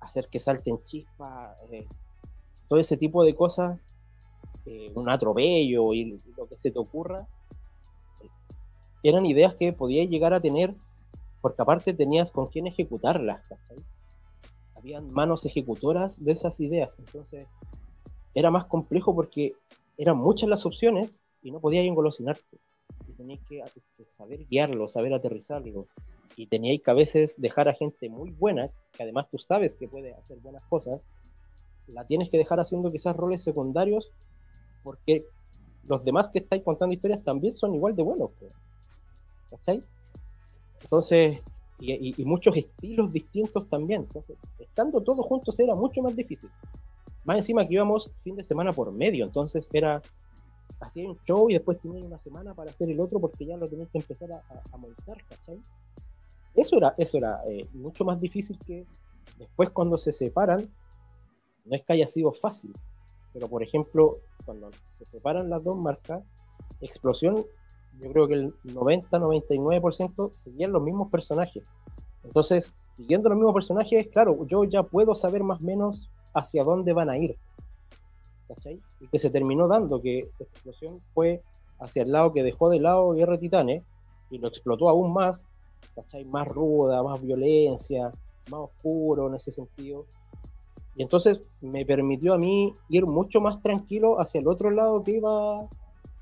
hacer 0.00 0.28
que 0.28 0.40
salten 0.40 0.82
chispas, 0.82 1.56
eh, 1.70 1.86
todo 2.68 2.80
ese 2.80 2.96
tipo 2.96 3.24
de 3.24 3.34
cosas 3.34 3.78
eh, 4.66 4.90
un 4.94 5.08
atropello 5.08 5.94
y 5.94 6.20
lo 6.36 6.48
que 6.48 6.56
se 6.56 6.70
te 6.70 6.78
ocurra, 6.78 7.26
eran 9.02 9.24
ideas 9.26 9.54
que 9.54 9.72
podías 9.72 10.08
llegar 10.08 10.34
a 10.34 10.40
tener 10.40 10.74
porque 11.40 11.62
aparte 11.62 11.94
tenías 11.94 12.30
con 12.32 12.48
quién 12.48 12.66
ejecutarlas, 12.66 13.44
Habían 14.74 15.12
manos 15.12 15.44
ejecutoras 15.44 16.22
de 16.24 16.32
esas 16.32 16.58
ideas, 16.60 16.96
entonces 16.98 17.46
era 18.34 18.50
más 18.50 18.66
complejo 18.66 19.14
porque 19.14 19.54
eran 19.96 20.16
muchas 20.18 20.48
las 20.48 20.66
opciones 20.66 21.22
y 21.42 21.50
no 21.50 21.60
podías 21.60 21.86
engolosinarte. 21.86 22.58
Y 23.08 23.12
tenías 23.12 23.40
que 23.48 23.62
saber 24.12 24.46
guiarlo, 24.46 24.88
saber 24.88 25.14
aterrizarlo. 25.14 25.86
Y 26.36 26.46
tenías 26.46 26.82
que 26.82 26.90
a 26.90 26.94
veces 26.94 27.34
dejar 27.38 27.68
a 27.68 27.74
gente 27.74 28.08
muy 28.08 28.30
buena, 28.30 28.68
que 28.92 29.04
además 29.04 29.28
tú 29.30 29.38
sabes 29.38 29.74
que 29.74 29.88
puede 29.88 30.14
hacer 30.14 30.38
buenas 30.38 30.64
cosas, 30.64 31.06
la 31.86 32.04
tienes 32.04 32.28
que 32.28 32.38
dejar 32.38 32.60
haciendo 32.60 32.90
quizás 32.90 33.16
roles 33.16 33.42
secundarios 33.42 34.10
porque 34.86 35.26
los 35.88 36.04
demás 36.04 36.28
que 36.28 36.38
estáis 36.38 36.62
contando 36.62 36.94
historias 36.94 37.24
también 37.24 37.56
son 37.56 37.74
igual 37.74 37.96
de 37.96 38.04
buenos. 38.04 38.30
¿Cachai? 39.50 39.82
Entonces, 40.80 41.42
y, 41.80 42.24
muchos 42.24 42.56
estilos 42.56 43.12
distintos 43.12 43.68
también. 43.68 44.02
Entonces, 44.02 44.36
estando 44.60 45.00
todos 45.00 45.26
juntos 45.26 45.58
era 45.58 45.74
mucho 45.74 46.02
más 46.02 46.14
difícil. 46.14 46.48
Más 47.24 47.38
encima 47.38 47.66
que 47.66 47.74
íbamos 47.74 48.12
fin 48.22 48.36
de 48.36 48.44
semana 48.44 48.72
por 48.72 48.92
medio, 48.92 49.24
entonces 49.24 49.68
era 49.72 50.00
hacía 50.78 51.08
un 51.08 51.18
show 51.26 51.50
y 51.50 51.54
después 51.54 51.80
tenía 51.80 52.04
una 52.04 52.18
semana 52.20 52.54
para 52.54 52.70
hacer 52.70 52.88
el 52.88 53.00
otro 53.00 53.18
porque 53.18 53.44
ya 53.44 53.56
lo 53.56 53.66
tenías 53.66 53.88
que 53.88 53.98
empezar 53.98 54.30
a, 54.30 54.76
montar, 54.76 55.16
¿cachai? 55.28 55.58
Eso 56.54 56.76
era, 56.76 56.94
eso 56.96 57.18
era 57.18 57.40
eh, 57.48 57.66
mucho 57.72 58.04
más 58.04 58.20
difícil 58.20 58.56
que 58.64 58.86
después 59.36 59.70
cuando 59.70 59.98
se 59.98 60.12
separan, 60.12 60.70
no 61.64 61.74
es 61.74 61.82
que 61.82 61.92
haya 61.94 62.06
sido 62.06 62.30
fácil, 62.30 62.72
pero 63.36 63.48
por 63.48 63.62
ejemplo, 63.62 64.20
cuando 64.46 64.70
se 64.96 65.04
separan 65.04 65.50
las 65.50 65.62
dos 65.62 65.76
marcas, 65.76 66.24
Explosión, 66.80 67.44
yo 68.00 68.10
creo 68.10 68.26
que 68.26 68.32
el 68.32 68.54
90-99% 68.64 70.30
seguían 70.30 70.72
los 70.72 70.82
mismos 70.82 71.10
personajes. 71.10 71.62
Entonces, 72.24 72.72
siguiendo 72.96 73.28
los 73.28 73.36
mismos 73.36 73.52
personajes, 73.52 74.08
claro, 74.08 74.46
yo 74.46 74.64
ya 74.64 74.84
puedo 74.84 75.14
saber 75.14 75.42
más 75.42 75.60
o 75.60 75.64
menos 75.64 76.08
hacia 76.32 76.64
dónde 76.64 76.94
van 76.94 77.10
a 77.10 77.18
ir. 77.18 77.36
¿Cachai? 78.48 78.80
Y 79.00 79.08
que 79.08 79.18
se 79.18 79.28
terminó 79.28 79.68
dando 79.68 80.00
que 80.00 80.30
Explosión 80.38 81.02
fue 81.12 81.42
hacia 81.78 82.04
el 82.04 82.12
lado 82.12 82.32
que 82.32 82.42
dejó 82.42 82.70
de 82.70 82.80
lado 82.80 83.12
Guerra 83.12 83.38
Titanes 83.38 83.82
y 84.30 84.38
lo 84.38 84.48
explotó 84.48 84.88
aún 84.88 85.12
más, 85.12 85.44
¿cachai? 85.94 86.24
Más 86.24 86.48
ruda, 86.48 87.02
más 87.02 87.20
violencia, 87.20 88.10
más 88.50 88.60
oscuro 88.60 89.28
en 89.28 89.34
ese 89.34 89.52
sentido. 89.52 90.06
Y 90.96 91.02
entonces 91.02 91.40
me 91.60 91.84
permitió 91.84 92.34
a 92.34 92.38
mí 92.38 92.74
ir 92.88 93.06
mucho 93.06 93.40
más 93.40 93.62
tranquilo 93.62 94.20
hacia 94.20 94.40
el 94.40 94.48
otro 94.48 94.70
lado 94.70 95.04
que 95.04 95.12
iba 95.12 95.68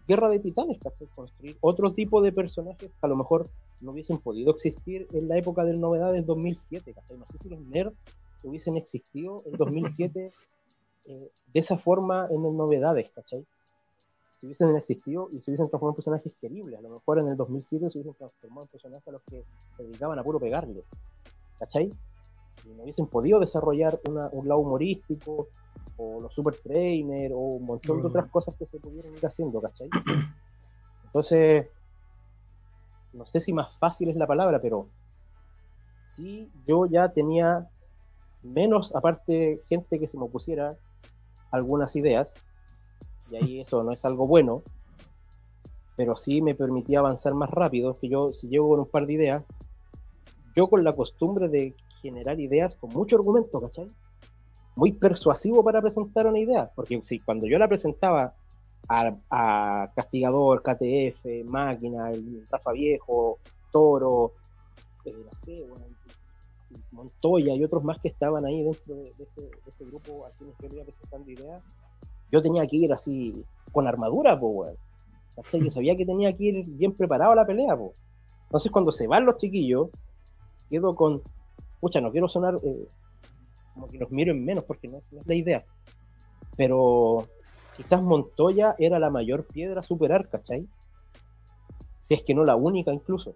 Guerra 0.08 0.28
de 0.28 0.40
Titanes, 0.40 0.78
¿cachai? 0.80 1.06
Construir 1.14 1.56
otro 1.60 1.92
tipo 1.92 2.20
de 2.20 2.32
personajes 2.32 2.90
que 2.90 2.98
a 3.00 3.08
lo 3.08 3.16
mejor 3.16 3.48
no 3.80 3.92
hubiesen 3.92 4.18
podido 4.18 4.50
existir 4.50 5.06
en 5.12 5.28
la 5.28 5.38
época 5.38 5.64
del 5.64 5.80
Novedades 5.80 6.26
2007, 6.26 6.92
¿cachai? 6.92 7.16
No 7.16 7.26
sé 7.26 7.38
si 7.38 7.48
los 7.48 7.60
nerds 7.60 7.96
hubiesen 8.42 8.76
existido 8.76 9.42
en 9.46 9.52
2007 9.52 10.32
eh, 11.06 11.30
de 11.52 11.60
esa 11.60 11.78
forma 11.78 12.26
en 12.30 12.44
el 12.44 12.56
Novedades, 12.56 13.10
¿cachai? 13.14 13.46
si 14.36 14.46
hubiesen 14.46 14.76
existido 14.76 15.28
y 15.30 15.40
se 15.40 15.50
hubiesen 15.50 15.68
transformado 15.68 15.92
en 15.92 15.96
personajes 15.96 16.34
queribles. 16.40 16.78
A 16.78 16.82
lo 16.82 16.90
mejor 16.90 17.18
en 17.18 17.28
el 17.28 17.36
2007 17.36 17.90
se 17.90 17.98
hubiesen 17.98 18.14
transformado 18.14 18.62
en 18.62 18.68
personajes 18.68 19.08
a 19.08 19.12
los 19.12 19.22
que 19.22 19.44
se 19.76 19.82
dedicaban 19.84 20.18
a 20.18 20.22
puro 20.22 20.40
pegarle. 20.40 20.82
¿Cachai? 21.58 21.90
Y 22.64 22.74
no 22.74 22.82
hubiesen 22.82 23.06
podido 23.06 23.40
desarrollar 23.40 24.00
un 24.04 24.48
lado 24.48 24.60
humorístico, 24.60 25.48
o 25.96 26.20
los 26.20 26.32
super 26.32 26.54
trainers, 26.56 27.34
o 27.34 27.38
un 27.38 27.66
montón 27.66 28.00
de 28.00 28.08
otras 28.08 28.30
cosas 28.30 28.54
que 28.56 28.66
se 28.66 28.78
pudieron 28.78 29.12
ir 29.14 29.24
haciendo, 29.24 29.60
¿cachai? 29.60 29.88
Entonces, 31.04 31.68
no 33.12 33.26
sé 33.26 33.40
si 33.40 33.52
más 33.52 33.76
fácil 33.78 34.08
es 34.08 34.16
la 34.16 34.26
palabra, 34.26 34.60
pero 34.60 34.88
sí 36.00 36.50
yo 36.66 36.86
ya 36.86 37.10
tenía 37.10 37.68
menos, 38.42 38.94
aparte, 38.94 39.60
gente 39.68 39.98
que 39.98 40.06
se 40.06 40.18
me 40.18 40.24
opusiera 40.24 40.76
algunas 41.50 41.94
ideas, 41.96 42.34
y 43.30 43.36
ahí 43.36 43.60
eso 43.62 43.82
no 43.82 43.92
es 43.92 44.04
algo 44.04 44.26
bueno, 44.26 44.62
pero 45.96 46.16
sí 46.16 46.42
me 46.42 46.54
permitía 46.54 46.98
avanzar 46.98 47.34
más 47.34 47.50
rápido, 47.50 47.94
que 47.94 48.08
yo 48.08 48.32
si 48.32 48.48
llego 48.48 48.70
con 48.70 48.80
un 48.80 48.88
par 48.88 49.06
de 49.06 49.12
ideas, 49.12 49.44
yo 50.56 50.68
con 50.68 50.84
la 50.84 50.92
costumbre 50.92 51.48
de 51.48 51.74
generar 52.04 52.38
ideas 52.38 52.74
con 52.74 52.90
mucho 52.90 53.16
argumento, 53.16 53.60
¿cachai? 53.62 53.88
Muy 54.76 54.92
persuasivo 54.92 55.64
para 55.64 55.80
presentar 55.80 56.26
una 56.26 56.38
idea, 56.38 56.70
porque 56.74 57.00
si 57.02 57.18
cuando 57.18 57.46
yo 57.46 57.58
la 57.58 57.66
presentaba 57.66 58.34
a, 58.88 59.90
Castigador, 59.96 60.62
KTF, 60.62 61.46
Máquina, 61.46 62.10
Rafa 62.50 62.72
Viejo, 62.72 63.38
Toro, 63.72 64.32
eh, 65.06 65.14
no 65.16 65.74
Montoya 66.90 67.54
y 67.54 67.64
otros 67.64 67.84
más 67.84 67.98
que 68.00 68.08
estaban 68.08 68.44
ahí 68.44 68.62
dentro 68.62 68.96
de, 68.96 69.12
ese, 69.66 69.84
grupo 69.84 70.26
a 70.26 70.30
quienes 70.30 70.56
yo 70.60 70.84
presentando 70.84 71.30
ideas, 71.30 71.62
yo 72.30 72.42
tenía 72.42 72.66
que 72.66 72.76
ir 72.76 72.92
así 72.92 73.44
con 73.72 73.86
armadura, 73.86 74.38
pues, 74.38 74.76
Yo 75.52 75.70
sabía 75.70 75.96
que 75.96 76.04
tenía 76.04 76.36
que 76.36 76.44
ir 76.44 76.64
bien 76.66 76.92
preparado 76.92 77.32
a 77.32 77.36
la 77.36 77.46
pelea, 77.46 77.76
pues. 77.76 77.92
Entonces 78.44 78.70
cuando 78.70 78.92
se 78.92 79.06
van 79.06 79.24
los 79.24 79.36
chiquillos, 79.38 79.88
quedo 80.68 80.94
con, 80.94 81.22
pucha, 81.84 82.00
no 82.00 82.10
quiero 82.10 82.30
sonar 82.30 82.54
eh, 82.64 82.88
como 83.74 83.90
que 83.90 83.98
los 83.98 84.10
miro 84.10 84.32
en 84.32 84.42
menos 84.42 84.64
porque 84.64 84.88
no, 84.88 85.02
es 85.18 85.26
la 85.26 85.34
idea. 85.34 85.66
Pero 86.56 87.28
quizás 87.76 88.00
Montoya 88.00 88.74
era 88.78 88.98
la 88.98 89.10
mayor 89.10 89.44
piedra 89.44 89.80
a 89.80 89.82
superar, 89.82 90.30
¿cachai? 90.30 90.66
Si 92.00 92.14
es 92.14 92.22
que 92.22 92.34
no 92.34 92.42
la 92.42 92.56
única 92.56 92.90
incluso. 92.90 93.34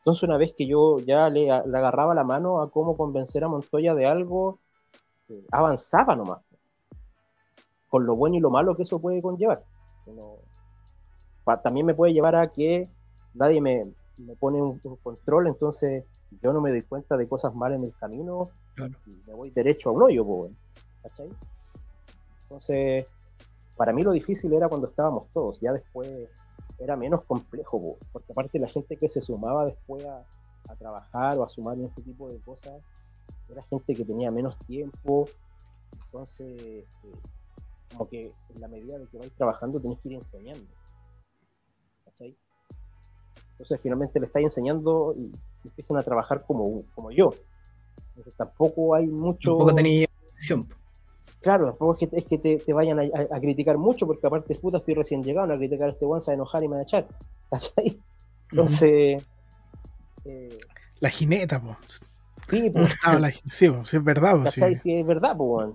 Entonces 0.00 0.22
una 0.22 0.36
vez 0.36 0.52
que 0.52 0.66
yo 0.66 0.98
ya 0.98 1.30
le, 1.30 1.50
agarraba 1.50 2.14
la 2.14 2.24
mano 2.24 2.60
a 2.60 2.70
cómo 2.70 2.94
convencer 2.94 3.42
a 3.42 3.48
Montoya 3.48 3.94
de 3.94 4.04
algo, 4.04 4.58
eh, 5.30 5.42
avanzaba 5.50 6.14
nomás. 6.14 6.42
Con 7.88 8.04
lo 8.04 8.16
bueno 8.16 8.36
y 8.36 8.40
lo 8.40 8.50
malo 8.50 8.76
que 8.76 8.82
eso 8.82 9.00
puede 9.00 9.22
conllevar. 9.22 9.62
también 11.62 11.86
me 11.86 11.94
puede 11.94 12.12
llevar 12.12 12.36
a 12.36 12.48
que 12.48 12.86
nadie 13.32 13.62
me, 13.62 13.94
pone 14.38 14.60
un, 14.60 14.78
control, 15.02 15.46
entonces 15.46 16.04
yo 16.40 16.52
no 16.52 16.60
me 16.60 16.70
doy 16.70 16.82
cuenta 16.82 17.16
de 17.16 17.28
cosas 17.28 17.54
malas 17.54 17.78
en 17.78 17.84
el 17.84 17.94
camino 17.94 18.50
y 19.06 19.10
me 19.26 19.34
voy 19.34 19.50
derecho 19.50 19.90
a 19.90 19.92
un 19.92 20.02
hoyo, 20.02 20.50
¿cachai? 21.02 21.28
Entonces, 22.44 23.06
para 23.76 23.92
mí 23.92 24.02
lo 24.02 24.12
difícil 24.12 24.52
era 24.52 24.68
cuando 24.68 24.88
estábamos 24.88 25.28
todos, 25.32 25.60
ya 25.60 25.72
después 25.72 26.28
era 26.78 26.96
menos 26.96 27.24
complejo, 27.24 27.96
porque 28.12 28.32
aparte 28.32 28.58
la 28.58 28.68
gente 28.68 28.96
que 28.96 29.08
se 29.08 29.20
sumaba 29.20 29.66
después 29.66 30.04
a, 30.04 30.24
trabajar 30.78 31.36
o 31.36 31.44
a 31.44 31.50
sumar 31.50 31.76
en 31.76 31.84
este 31.84 32.00
tipo 32.00 32.30
de 32.30 32.38
cosas, 32.38 32.80
era 33.50 33.62
gente 33.64 33.94
que 33.94 34.04
tenía 34.06 34.30
menos 34.30 34.56
tiempo, 34.60 35.28
entonces, 36.06 36.60
eh, 36.60 36.86
como 37.92 38.08
que 38.08 38.32
en 38.54 38.60
la 38.60 38.68
medida 38.68 38.98
de 38.98 39.06
que 39.06 39.18
vais 39.18 39.32
trabajando 39.32 39.78
tenés 39.80 39.98
que 40.00 40.08
ir 40.08 40.14
enseñando, 40.14 40.66
¿cachai? 42.06 42.34
Entonces 43.52 43.80
finalmente 43.82 44.18
le 44.18 44.26
estáis 44.26 44.44
enseñando 44.44 45.14
y 45.16 45.30
empiezan 45.64 45.96
a 45.96 46.02
trabajar 46.02 46.44
como, 46.46 46.82
como 46.94 47.10
yo. 47.10 47.34
Entonces 48.10 48.34
tampoco 48.36 48.94
hay 48.94 49.06
mucho... 49.06 49.50
Tampoco 49.50 49.74
tenía 49.74 50.08
Claro, 51.42 51.66
tampoco 51.66 51.94
es 51.94 52.08
que, 52.08 52.16
es 52.16 52.24
que 52.24 52.38
te, 52.38 52.72
vayan 52.72 53.00
a, 53.00 53.40
criticar 53.40 53.76
mucho, 53.76 54.06
porque 54.06 54.26
aparte, 54.26 54.54
puta, 54.54 54.78
estoy 54.78 54.94
recién 54.94 55.24
llegado 55.24 55.52
a 55.52 55.56
criticar 55.56 55.88
a 55.88 55.92
este 55.92 56.04
one, 56.04 56.22
a 56.24 56.32
enojar 56.32 56.62
y 56.62 56.68
me 56.68 56.76
va 56.76 56.80
a 56.80 56.84
echar. 56.84 57.08
¿Cachai? 57.50 57.98
Entonces. 58.50 59.22
Eh, 60.24 60.58
la 61.00 61.10
jineta, 61.10 61.60
pues. 61.60 62.00
Sí, 62.48 62.70
pues. 62.70 62.94
sí, 63.50 63.68
sí, 63.84 63.96
es 63.96 64.04
verdad. 64.04 64.36
Pues, 64.40 64.54
¿Cachai? 64.54 64.76
Sí. 64.76 64.94
es 64.94 65.06
verdad, 65.06 65.36
pues. 65.36 65.70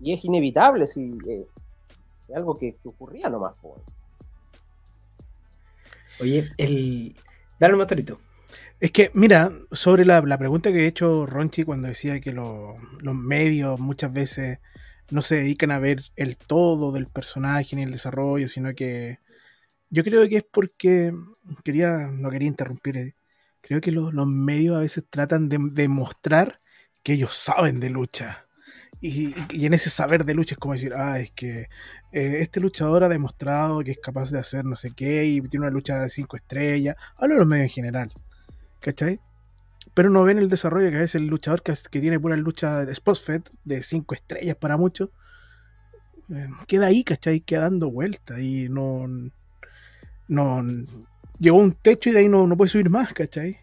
Y 0.00 0.12
es 0.12 0.24
inevitable, 0.24 0.86
sí. 0.86 1.16
Eh, 1.28 1.46
es 2.28 2.36
algo 2.36 2.58
que, 2.58 2.76
ocurría 2.84 3.28
nomás, 3.28 3.54
pues. 3.62 3.80
Oye, 6.20 6.50
el. 6.56 7.14
Dale 7.60 7.74
un 7.74 7.80
motorito. 7.80 8.18
Es 8.80 8.92
que, 8.92 9.10
mira, 9.14 9.52
sobre 9.72 10.04
la, 10.06 10.22
pregunta 10.38 10.72
que 10.72 10.84
he 10.84 10.86
hecho 10.86 11.26
Ronchi 11.26 11.64
cuando 11.64 11.88
decía 11.88 12.20
que 12.20 12.32
los 12.32 12.76
medios 13.14 13.78
muchas 13.78 14.12
veces 14.12 14.58
no 15.10 15.22
se 15.22 15.36
dedican 15.36 15.70
a 15.70 15.78
ver 15.78 16.02
el 16.16 16.36
todo 16.36 16.92
del 16.92 17.06
personaje 17.06 17.76
ni 17.76 17.82
el 17.82 17.92
desarrollo, 17.92 18.48
sino 18.48 18.74
que 18.74 19.18
yo 19.90 20.04
creo 20.04 20.28
que 20.28 20.38
es 20.38 20.44
porque 20.44 21.12
quería, 21.64 22.08
no 22.08 22.30
quería 22.30 22.48
interrumpir, 22.48 22.96
eh, 22.98 23.14
creo 23.60 23.80
que 23.80 23.92
los, 23.92 24.12
medios 24.26 24.76
a 24.76 24.80
veces 24.80 25.04
tratan 25.10 25.48
de 25.48 25.58
demostrar 25.72 26.60
que 27.02 27.14
ellos 27.14 27.36
saben 27.36 27.80
de 27.80 27.90
lucha. 27.90 28.46
Y, 29.00 29.34
en 29.64 29.74
ese 29.74 29.90
saber 29.90 30.24
de 30.24 30.34
lucha 30.34 30.54
es 30.54 30.58
como 30.58 30.74
decir, 30.74 30.94
ah, 30.94 31.20
es 31.20 31.30
que 31.32 31.68
eh, 32.12 32.38
este 32.40 32.60
luchador 32.60 33.04
ha 33.04 33.08
demostrado 33.08 33.80
que 33.84 33.92
es 33.92 33.98
capaz 33.98 34.30
de 34.30 34.38
hacer 34.38 34.64
no 34.64 34.76
sé 34.76 34.92
qué 34.94 35.24
y 35.26 35.40
tiene 35.42 35.66
una 35.66 35.74
lucha 35.74 36.00
de 36.00 36.10
cinco 36.10 36.36
estrellas. 36.36 36.96
Hablo 37.16 37.34
de 37.34 37.40
los 37.40 37.48
medios 37.48 37.64
en 37.64 37.70
general. 37.70 38.12
¿Cachai? 38.80 39.20
Pero 39.94 40.10
no 40.10 40.22
ven 40.22 40.38
el 40.38 40.48
desarrollo 40.48 40.90
que 40.90 41.02
es 41.02 41.14
el 41.14 41.26
luchador 41.26 41.62
que, 41.62 41.74
tiene 41.90 42.20
pura 42.20 42.36
lucha 42.36 42.84
de 42.84 42.94
Fed 42.94 43.42
de 43.64 43.82
5 43.82 44.14
estrellas 44.14 44.56
para 44.56 44.76
muchos. 44.76 45.10
Eh, 46.32 46.48
queda 46.66 46.86
ahí, 46.86 47.02
¿cachai? 47.02 47.40
Queda 47.40 47.62
dando 47.62 47.90
vueltas 47.90 48.38
y 48.38 48.68
no. 48.68 49.06
No. 50.28 50.64
Llegó 51.38 51.58
a 51.58 51.62
un 51.62 51.72
techo 51.72 52.10
y 52.10 52.12
de 52.12 52.20
ahí 52.20 52.28
no, 52.28 52.46
no 52.46 52.56
puede 52.56 52.70
subir 52.70 52.90
más, 52.90 53.12
¿cachai? 53.12 53.58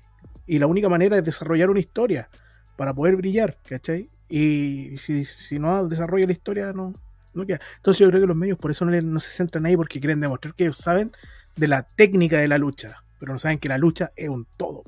Y 0.48 0.60
la 0.60 0.68
única 0.68 0.90
manera 0.90 1.18
es 1.18 1.24
desarrollar 1.24 1.70
una 1.70 1.80
historia 1.80 2.30
para 2.76 2.94
poder 2.94 3.16
brillar, 3.16 3.58
¿cachai? 3.68 4.10
Y 4.28 4.98
si, 4.98 5.24
si 5.24 5.60
no 5.60 5.88
desarrolla 5.88 6.26
la 6.26 6.32
historia, 6.34 6.74
no, 6.74 6.94
no 7.34 7.46
queda. 7.46 7.62
Entonces 7.78 8.00
yo 8.00 8.10
creo 8.10 8.22
que 8.22 8.28
los 8.28 8.36
medios 8.36 8.58
por 8.58 8.72
eso 8.72 8.84
no, 8.84 9.00
no 9.02 9.20
se 9.20 9.30
centran 9.30 9.66
ahí 9.66 9.78
porque 9.78 10.00
quieren 10.00 10.20
demostrar 10.20 10.54
que 10.56 10.66
ellos 10.66 10.78
saben 10.78 11.12
de 11.56 11.68
la 11.68 11.84
técnica 11.84 12.40
de 12.40 12.48
la 12.48 12.58
lucha, 12.58 13.04
pero 13.20 13.32
no 13.32 13.40
saben 13.40 13.60
que 13.60 13.70
la 13.70 13.78
lucha 13.78 14.12
es 14.16 14.28
un 14.28 14.46
todo 14.58 14.84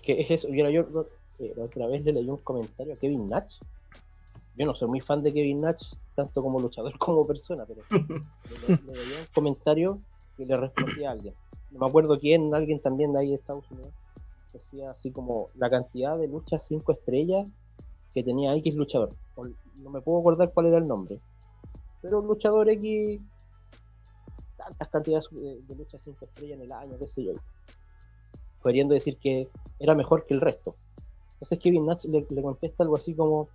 que 0.00 0.20
es 0.20 0.30
eso. 0.30 0.48
Yo, 0.48 0.68
yo 0.70 1.06
eh, 1.38 1.54
otra 1.58 1.86
vez 1.86 2.04
le 2.04 2.12
leí 2.12 2.28
un 2.28 2.38
comentario 2.38 2.94
a 2.94 2.96
Kevin 2.96 3.28
Nash. 3.28 3.58
Yo 4.56 4.66
no 4.66 4.74
soy 4.74 4.88
muy 4.88 5.00
fan 5.00 5.22
de 5.22 5.32
Kevin 5.32 5.62
Nash, 5.62 5.82
tanto 6.14 6.42
como 6.42 6.60
luchador 6.60 6.96
como 6.98 7.26
persona, 7.26 7.64
pero 7.66 7.82
le, 7.90 8.76
leí 8.76 9.12
un 9.20 9.26
comentario 9.34 9.98
que 10.36 10.46
le 10.46 10.56
respondía 10.56 11.08
a 11.08 11.12
alguien. 11.12 11.34
No 11.70 11.80
me 11.80 11.86
acuerdo 11.86 12.18
quién, 12.20 12.54
alguien 12.54 12.80
también 12.80 13.12
de 13.12 13.20
ahí 13.20 13.28
de 13.30 13.34
Estados 13.34 13.68
Unidos, 13.70 13.92
decía 14.52 14.92
así 14.92 15.10
como 15.10 15.48
la 15.56 15.68
cantidad 15.68 16.16
de 16.16 16.28
luchas 16.28 16.64
5 16.68 16.92
estrellas 16.92 17.48
que 18.12 18.22
tenía 18.22 18.54
X 18.54 18.76
luchador. 18.76 19.10
No 19.82 19.90
me 19.90 20.00
puedo 20.00 20.20
acordar 20.20 20.52
cuál 20.52 20.66
era 20.66 20.78
el 20.78 20.86
nombre. 20.86 21.18
Pero 22.00 22.20
un 22.20 22.28
luchador 22.28 22.68
X, 22.68 23.20
tantas 24.56 24.88
cantidades 24.88 25.28
de, 25.32 25.60
de 25.62 25.74
luchas 25.74 26.00
5 26.02 26.24
estrellas 26.26 26.58
en 26.58 26.64
el 26.64 26.72
año, 26.72 26.96
qué 26.96 27.08
sé 27.08 27.24
yo 27.24 27.32
queriendo 28.64 28.94
decir 28.94 29.18
que 29.18 29.48
era 29.78 29.94
mejor 29.94 30.26
que 30.26 30.34
el 30.34 30.40
resto. 30.40 30.74
Entonces 31.34 31.58
Kevin 31.58 31.86
Nash 31.86 32.04
le, 32.04 32.24
contesta 32.42 32.82
algo 32.82 32.96
así 32.96 33.14
como, 33.14 33.48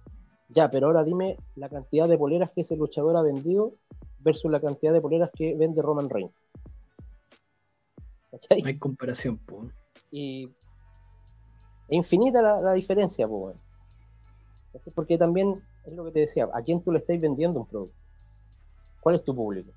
ya, 0.50 0.70
pero 0.70 0.88
ahora 0.88 1.04
dime 1.04 1.38
la 1.56 1.70
cantidad 1.70 2.08
de 2.08 2.18
poleras 2.18 2.52
que 2.52 2.62
ese 2.62 2.76
luchador 2.76 3.18
ha 3.18 3.22
vendido 3.22 3.74
versus 4.20 4.52
la 4.52 4.60
cantidad 4.60 4.94
de 4.94 5.02
poleras 5.02 5.32
que 5.34 5.56
vende 5.56 5.82
Roman 5.82 6.10
Reigns. 6.10 6.34
¿Cachai? 8.32 8.62
hay 8.64 8.78
comparación, 8.78 9.38
pues. 9.38 9.72
Y 10.12 10.46
es 11.88 11.98
infinita 11.98 12.42
la, 12.42 12.74
diferencia, 12.74 13.28
pues. 13.28 13.56
Porque 14.94 15.18
también 15.18 15.60
es 15.86 15.94
lo 15.94 16.06
que 16.06 16.12
te 16.12 16.20
decía, 16.20 16.48
¿a 16.54 16.62
quién 16.62 16.84
tú 16.84 16.92
le 16.92 17.00
estás 17.00 17.20
vendiendo 17.20 17.62
un 17.62 17.66
producto? 17.66 17.98
¿Cuál 19.02 19.16
es 19.16 19.24
tu 19.24 19.36
público? 19.36 19.72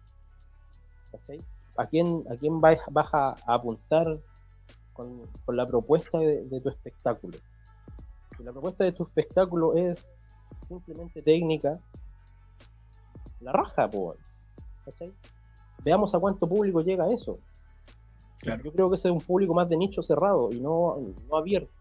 ¿Cachai? 1.10 1.40
¿A 1.78 1.86
quién, 1.86 2.24
a 2.28 2.36
quién 2.36 2.60
vas, 2.60 2.78
vas 2.90 3.08
a 3.14 3.36
apuntar 3.46 4.18
con, 4.92 5.22
la 5.48 5.66
propuesta 5.66 6.18
de, 6.18 6.60
tu 6.60 6.68
espectáculo. 6.68 7.38
Si 8.36 8.42
la 8.42 8.52
propuesta 8.52 8.84
de 8.84 8.92
tu 8.92 9.04
espectáculo 9.04 9.74
es 9.74 10.06
simplemente 10.66 11.22
técnica, 11.22 11.78
la 13.40 13.52
raja, 13.52 13.88
pues. 13.88 14.18
Veamos 15.84 16.14
a 16.14 16.18
cuánto 16.18 16.48
público 16.48 16.80
llega 16.80 17.10
eso. 17.10 17.38
Yo 18.42 18.72
creo 18.72 18.88
que 18.88 18.96
ese 18.96 19.08
es 19.08 19.12
un 19.12 19.20
público 19.20 19.54
más 19.54 19.68
de 19.68 19.76
nicho 19.76 20.02
cerrado 20.02 20.50
y 20.52 20.60
no, 20.60 20.98
no 21.28 21.36
abierto. 21.36 21.72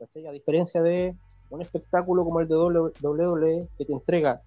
A 0.00 0.32
diferencia 0.32 0.82
de 0.82 1.14
un 1.50 1.60
espectáculo 1.60 2.24
como 2.24 2.40
el 2.40 2.48
de 2.48 2.56
WWE 2.56 3.68
que 3.76 3.84
te 3.84 3.92
entrega 3.92 4.42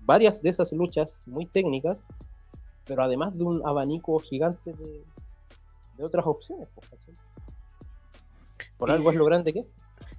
varias 0.00 0.42
de 0.42 0.50
esas 0.50 0.72
luchas 0.72 1.18
muy 1.26 1.46
técnicas 1.46 2.02
pero 2.86 3.02
además 3.02 3.36
de 3.36 3.44
un 3.44 3.66
abanico 3.66 4.18
gigante 4.18 4.72
de, 4.72 5.02
de 5.96 6.04
otras 6.04 6.26
opciones. 6.26 6.68
pues. 6.74 6.88
Por 8.78 8.90
algo 8.90 9.10
es 9.10 9.16
lo 9.16 9.24
grande 9.24 9.52
que 9.52 9.60
es. 9.60 9.66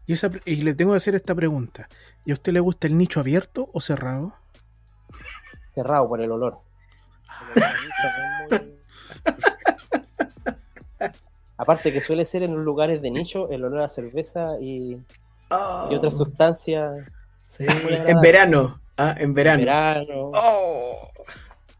Y, 0.07 0.13
esa, 0.13 0.29
y 0.45 0.57
le 0.57 0.73
tengo 0.75 0.91
que 0.91 0.97
hacer 0.97 1.15
esta 1.15 1.33
pregunta. 1.35 1.87
¿Y 2.25 2.31
a 2.31 2.33
usted 2.35 2.53
le 2.53 2.59
gusta 2.59 2.87
el 2.87 2.97
nicho 2.97 3.19
abierto 3.19 3.69
o 3.73 3.79
cerrado? 3.81 4.33
Cerrado 5.73 6.07
por 6.07 6.21
el 6.21 6.31
olor. 6.31 6.59
Muy- 8.49 8.75
Aparte 11.57 11.93
que 11.93 12.01
suele 12.01 12.25
ser 12.25 12.43
en 12.43 12.53
los 12.55 12.63
lugares 12.65 13.01
de 13.01 13.11
nicho 13.11 13.49
el 13.49 13.63
olor 13.63 13.83
a 13.83 13.89
cerveza 13.89 14.59
y, 14.59 15.01
Oh, 15.51 15.87
y 15.91 15.95
otras 15.95 16.15
sustancias 16.17 17.05
sí. 17.51 17.65
En 17.67 18.19
verano. 18.19 18.79
Ah, 18.97 19.13
en 19.17 19.25
en 19.25 19.33
verano. 19.35 19.59
verano, 19.59 20.31
Oh. 20.33 21.11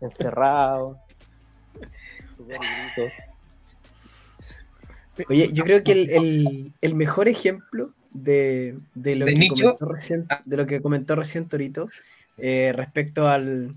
encerrado, 0.02 1.00
sudor 2.38 2.56
y 2.56 2.94
gritos. 2.94 3.14
Oye, 5.30 5.50
yo 5.54 5.64
creo 5.64 5.84
que 5.84 5.92
el, 5.94 6.10
el- 6.10 6.74
el 6.82 6.96
mejor 6.96 7.28
ejemplo 7.28 7.92
de, 8.12 8.78
de 8.94 9.16
lo 9.16 9.26
¿De 9.26 9.34
que 9.34 9.48
comentó 9.48 9.86
recién, 9.86 10.26
de 10.46 10.58
lo 10.58 10.66
que 10.66 10.82
comentó 10.82 11.16
recién 11.16 11.48
Torito 11.48 11.90
eh, 12.38 12.74
respecto 12.76 13.28
al 13.28 13.76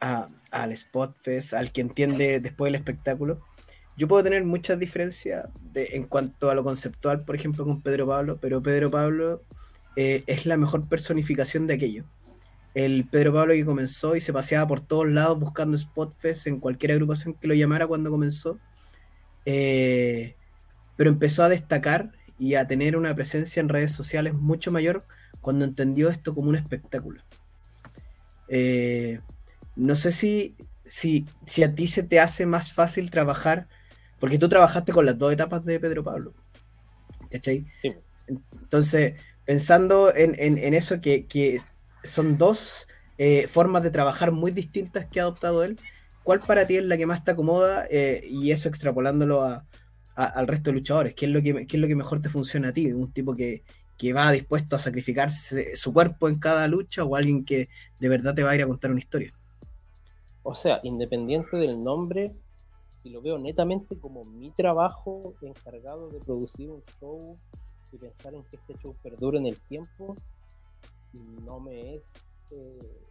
a- 0.00 0.28
al 0.50 0.76
Spotfest, 0.76 1.54
al 1.54 1.72
que 1.72 1.80
entiende 1.80 2.40
después 2.40 2.68
del 2.68 2.76
espectáculo. 2.80 3.40
Yo 3.96 4.06
puedo 4.06 4.22
tener 4.22 4.44
muchas 4.44 4.78
diferencias 4.78 5.46
de, 5.72 5.88
en 5.92 6.04
cuanto 6.04 6.50
a 6.50 6.54
lo 6.54 6.62
conceptual, 6.62 7.24
por 7.24 7.34
ejemplo, 7.34 7.64
con 7.64 7.82
Pedro 7.82 8.06
Pablo, 8.06 8.38
pero 8.40 8.62
Pedro 8.62 8.90
Pablo 8.90 9.42
eh, 9.96 10.22
es 10.28 10.46
la 10.46 10.56
mejor 10.56 10.88
personificación 10.88 11.66
de 11.66 11.74
aquello. 11.74 12.04
El 12.74 13.06
Pedro 13.10 13.32
Pablo 13.32 13.54
que 13.54 13.64
comenzó 13.64 14.14
y 14.14 14.20
se 14.20 14.32
paseaba 14.32 14.68
por 14.68 14.80
todos 14.80 15.08
lados 15.08 15.40
buscando 15.40 15.76
Spotfest 15.76 16.46
en 16.46 16.60
cualquier 16.60 16.92
agrupación 16.92 17.34
que 17.34 17.48
lo 17.48 17.54
llamara 17.54 17.88
cuando 17.88 18.10
comenzó. 18.10 18.58
Eh, 19.48 20.36
pero 20.96 21.10
empezó 21.10 21.42
a 21.44 21.48
destacar 21.50 22.12
y 22.38 22.54
a 22.56 22.66
tener 22.68 22.96
una 22.96 23.14
presencia 23.14 23.60
en 23.60 23.68
redes 23.70 23.92
sociales 23.92 24.34
mucho 24.34 24.72
mayor 24.72 25.06
cuando 25.40 25.64
entendió 25.64 26.10
esto 26.10 26.34
como 26.34 26.50
un 26.50 26.56
espectáculo. 26.56 27.22
Eh, 28.48 29.20
no 29.76 29.94
sé 29.96 30.12
si, 30.12 30.56
si, 30.84 31.26
si 31.46 31.62
a 31.62 31.74
ti 31.74 31.86
se 31.88 32.02
te 32.02 32.20
hace 32.20 32.46
más 32.46 32.72
fácil 32.72 33.10
trabajar, 33.10 33.68
porque 34.18 34.38
tú 34.38 34.48
trabajaste 34.48 34.92
con 34.92 35.06
las 35.06 35.18
dos 35.18 35.32
etapas 35.32 35.64
de 35.64 35.80
Pedro 35.80 36.04
Pablo. 36.04 36.34
¿Cachai? 37.30 37.66
Sí. 37.82 37.94
Entonces, 38.52 39.20
pensando 39.44 40.14
en, 40.14 40.34
en- 40.38 40.58
en 40.58 40.74
eso, 40.74 41.00
que, 41.00 41.26
que 41.26 41.60
son 42.04 42.38
dos 42.38 42.86
eh, 43.18 43.48
formas 43.48 43.82
de 43.82 43.90
trabajar 43.90 44.32
muy 44.32 44.50
distintas 44.52 45.06
que 45.10 45.20
ha 45.20 45.24
adoptado 45.24 45.64
él, 45.64 45.80
¿cuál 46.28 46.40
para 46.40 46.66
ti 46.66 46.76
es 46.76 46.84
la 46.84 46.98
que 46.98 47.06
más 47.06 47.24
te 47.24 47.30
acomoda? 47.30 47.86
Eh, 47.90 48.20
y 48.28 48.50
eso 48.50 48.68
extrapolándolo 48.68 49.44
a, 49.44 49.64
al 50.14 50.46
resto 50.46 50.68
de 50.68 50.74
luchadores. 50.74 51.14
¿Qué 51.14 51.24
es, 51.24 51.32
lo 51.32 51.40
que, 51.40 51.66
es 51.66 51.80
lo 51.80 51.88
que 51.88 51.96
mejor 51.96 52.20
te 52.20 52.28
funciona 52.28 52.68
a 52.68 52.72
ti? 52.74 52.92
¿Un 52.92 53.10
tipo 53.10 53.34
que, 53.34 53.62
que 53.96 54.12
va 54.12 54.30
dispuesto 54.30 54.76
a 54.76 54.78
sacrificarse 54.78 55.74
su 55.74 55.90
cuerpo 55.90 56.28
en 56.28 56.38
cada 56.38 56.68
lucha 56.68 57.02
o 57.02 57.16
alguien 57.16 57.46
que 57.46 57.70
de 57.98 58.08
verdad 58.10 58.34
te 58.34 58.42
va 58.42 58.50
a 58.50 58.54
ir 58.56 58.62
a 58.62 58.66
contar 58.66 58.90
una 58.90 59.00
historia? 59.00 59.32
O 60.42 60.54
sea, 60.54 60.80
independiente 60.82 61.56
del 61.56 61.82
nombre, 61.82 62.34
si 63.02 63.08
lo 63.08 63.22
veo 63.22 63.38
netamente 63.38 63.96
como 63.98 64.22
mi 64.26 64.50
trabajo 64.50 65.32
encargado 65.40 66.10
de 66.10 66.18
producir 66.18 66.68
un 66.68 66.82
show 67.00 67.38
y 67.90 67.96
pensar 67.96 68.34
en 68.34 68.42
que 68.50 68.56
este 68.56 68.74
show 68.82 68.94
perdure 69.02 69.38
en 69.38 69.46
el 69.46 69.56
tiempo, 69.56 70.14
no 71.46 71.58
me 71.58 71.94
es. 71.94 72.02
eh, 72.50 73.07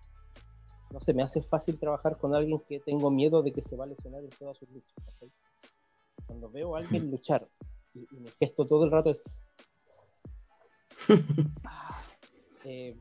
no 0.91 1.01
sé, 1.01 1.13
me 1.13 1.23
hace 1.23 1.41
fácil 1.41 1.77
trabajar 1.77 2.17
con 2.17 2.33
alguien 2.33 2.59
que 2.67 2.79
tengo 2.79 3.11
miedo 3.11 3.41
de 3.43 3.51
que 3.51 3.61
se 3.61 3.75
va 3.75 3.83
a 3.83 3.87
lesionar 3.87 4.23
en 4.23 4.29
todas 4.29 4.57
sus 4.57 4.69
luchas. 4.69 4.95
Cuando 6.25 6.49
veo 6.49 6.75
a 6.75 6.79
alguien 6.79 7.11
luchar 7.11 7.47
y, 7.93 7.99
y 7.99 8.19
mi 8.19 8.29
gesto 8.39 8.67
todo 8.67 8.85
el 8.85 8.91
rato 8.91 9.11
es. 9.11 9.21
Ah, 11.63 12.03
eh, 12.65 12.97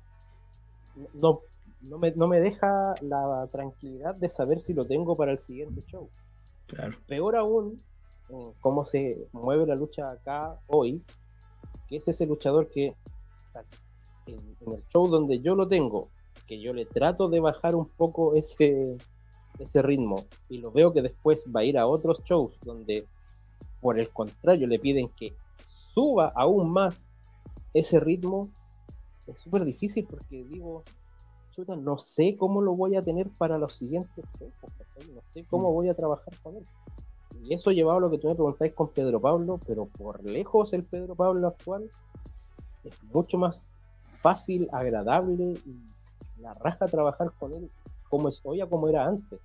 no, 1.14 1.40
no 1.80 1.98
me, 1.98 2.12
no 2.12 2.28
me 2.28 2.40
deja 2.40 2.94
la 3.00 3.48
tranquilidad 3.50 4.14
de 4.14 4.28
saber 4.28 4.60
si 4.60 4.74
lo 4.74 4.86
tengo 4.86 5.16
para 5.16 5.32
el 5.32 5.40
siguiente 5.40 5.82
show. 5.82 6.08
Claro. 6.66 6.96
Peor 7.06 7.36
aún, 7.36 7.78
en 8.28 8.52
cómo 8.60 8.86
se 8.86 9.28
mueve 9.32 9.66
la 9.66 9.74
lucha 9.74 10.10
acá 10.10 10.58
hoy, 10.66 11.02
que 11.88 11.96
es 11.96 12.08
ese 12.08 12.26
luchador 12.26 12.68
que 12.68 12.94
en 14.26 14.72
el 14.72 14.84
show 14.88 15.08
donde 15.08 15.40
yo 15.40 15.54
lo 15.54 15.68
tengo, 15.68 16.08
que 16.46 16.60
yo 16.60 16.72
le 16.72 16.86
trato 16.86 17.28
de 17.28 17.40
bajar 17.40 17.74
un 17.74 17.88
poco 17.88 18.34
ese, 18.34 18.96
ese 19.58 19.82
ritmo 19.82 20.26
y 20.48 20.58
lo 20.58 20.70
veo 20.70 20.92
que 20.92 21.02
después 21.02 21.44
va 21.54 21.60
a 21.60 21.64
ir 21.64 21.78
a 21.78 21.86
otros 21.86 22.22
shows 22.24 22.58
donde 22.62 23.06
por 23.80 23.98
el 23.98 24.08
contrario 24.10 24.66
le 24.66 24.78
piden 24.78 25.08
que 25.08 25.34
suba 25.94 26.32
aún 26.34 26.70
más 26.70 27.06
ese 27.74 28.00
ritmo, 28.00 28.48
es 29.26 29.38
súper 29.38 29.64
difícil 29.64 30.06
porque 30.08 30.44
digo, 30.44 30.82
chuta, 31.50 31.76
no 31.76 31.98
sé 31.98 32.36
cómo 32.36 32.62
lo 32.62 32.74
voy 32.74 32.96
a 32.96 33.02
tener 33.02 33.28
para 33.38 33.58
los 33.58 33.76
siguientes 33.76 34.24
shows, 34.38 34.52
¿cachai? 34.60 35.14
no 35.14 35.20
sé 35.32 35.44
cómo 35.48 35.72
voy 35.72 35.88
a 35.88 35.94
trabajar 35.94 36.32
con 36.42 36.56
él. 36.56 36.66
Y 37.42 37.54
eso 37.54 37.70
llevado 37.70 37.98
a 37.98 38.00
lo 38.00 38.10
que 38.10 38.18
tú 38.18 38.28
me 38.28 38.34
preguntáis 38.34 38.72
con 38.72 38.88
Pedro 38.88 39.20
Pablo, 39.20 39.60
pero 39.66 39.86
por 39.86 40.24
lejos 40.24 40.72
el 40.72 40.84
Pedro 40.84 41.14
Pablo 41.14 41.48
actual 41.48 41.90
es 42.84 42.94
mucho 43.04 43.36
más 43.36 43.70
fácil, 44.20 44.68
agradable 44.72 45.54
y 45.64 45.95
la 46.40 46.54
raja 46.54 46.86
trabajar 46.86 47.32
con 47.38 47.52
él 47.54 47.70
como 48.08 48.28
es 48.28 48.40
hoy 48.44 48.60
a 48.60 48.66
como 48.66 48.88
era 48.88 49.06
antes. 49.06 49.40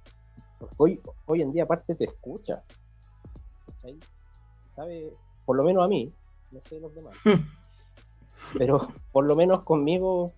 Porque 0.59 0.75
hoy, 0.77 1.01
hoy 1.25 1.41
en 1.41 1.51
día 1.51 1.63
aparte 1.63 1.95
te 1.95 2.05
escucha. 2.05 2.63
Sabe, 4.75 5.11
por 5.45 5.57
lo 5.57 5.63
menos 5.63 5.83
a 5.83 5.87
mí, 5.87 6.13
no 6.51 6.61
sé 6.61 6.79
los 6.79 6.93
demás. 6.93 7.15
pero 8.57 8.87
por 9.11 9.25
lo 9.25 9.35
menos 9.35 9.63
conmigo 9.63 10.33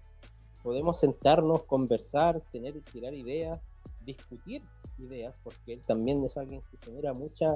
podemos 0.64 0.99
sentarnos, 0.99 1.64
conversar, 1.64 2.41
tener, 2.51 2.82
tirar 2.91 3.14
ideas, 3.14 3.60
discutir 4.06 4.64
ideas, 4.97 5.39
porque 5.43 5.74
él 5.74 5.82
también 5.86 6.24
es 6.24 6.38
alguien 6.38 6.62
que 6.72 6.78
genera 6.86 7.14
mucha... 7.14 7.54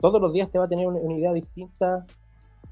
Todos 0.00 0.20
los 0.20 0.32
días 0.32 0.50
te 0.50 0.58
va 0.58 0.64
a 0.64 0.68
tener 0.68 0.86
una, 0.86 0.98
una 0.98 1.14
idea 1.14 1.32
distinta 1.32 2.04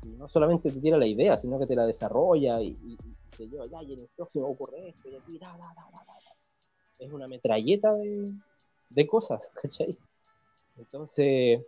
y 0.04 0.08
no 0.08 0.28
solamente 0.28 0.70
te 0.70 0.80
tira 0.80 0.98
la 0.98 1.06
idea, 1.06 1.38
sino 1.38 1.58
que 1.58 1.66
te 1.66 1.76
la 1.76 1.86
desarrolla 1.86 2.60
y, 2.60 2.68
y- 2.68 2.98
y 3.32 3.36
te 3.36 3.48
lleva, 3.48 3.66
ya, 3.66 3.82
y 3.82 3.94
en 3.94 4.00
el 4.00 4.08
próximo 4.16 4.46
ocurre 4.46 4.88
esto, 4.88 5.08
y 5.08 5.16
aquí, 5.16 5.38
da, 5.38 5.50
da, 5.56 5.72
da, 5.74 5.90
da, 5.90 6.04
da". 6.04 6.14
Es 6.98 7.12
una 7.12 7.26
metralleta 7.26 7.92
de, 7.94 8.32
de 8.90 9.06
cosas, 9.06 9.50
¿cachai? 9.62 9.98
Entonces, 10.76 11.64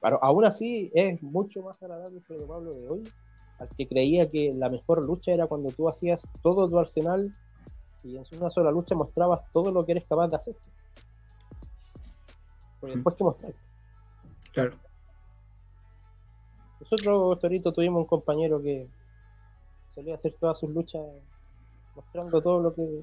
pero 0.00 0.22
aún 0.22 0.44
así 0.44 0.90
es 0.94 1.22
mucho 1.22 1.62
más 1.62 1.82
agradable 1.82 2.22
el 2.28 2.44
Pablo 2.44 2.74
de 2.74 2.88
hoy 2.88 3.12
al 3.58 3.68
que 3.76 3.88
creía 3.88 4.30
que 4.30 4.54
la 4.54 4.68
mejor 4.68 5.02
lucha 5.02 5.32
era 5.32 5.46
cuando 5.46 5.70
tú 5.70 5.88
hacías 5.88 6.22
todo 6.42 6.68
tu 6.68 6.78
arsenal 6.78 7.32
y 8.04 8.16
en 8.16 8.24
una 8.38 8.50
sola 8.50 8.70
lucha 8.70 8.94
mostrabas 8.94 9.40
todo 9.52 9.72
lo 9.72 9.84
que 9.84 9.92
eres 9.92 10.04
capaz 10.06 10.28
de 10.28 10.36
hacer. 10.36 10.56
Porque 12.80 12.94
después 12.94 13.16
que 13.16 13.24
mostrar. 13.24 13.52
Claro. 14.52 14.76
Nosotros, 16.80 17.40
Torito, 17.40 17.72
tuvimos 17.72 18.02
un 18.02 18.06
compañero 18.06 18.62
que 18.62 18.86
solía 19.98 20.14
hacer 20.14 20.32
todas 20.38 20.56
sus 20.58 20.70
luchas 20.70 21.02
mostrando 21.96 22.40
todo 22.40 22.60
lo 22.60 22.72
que 22.72 23.02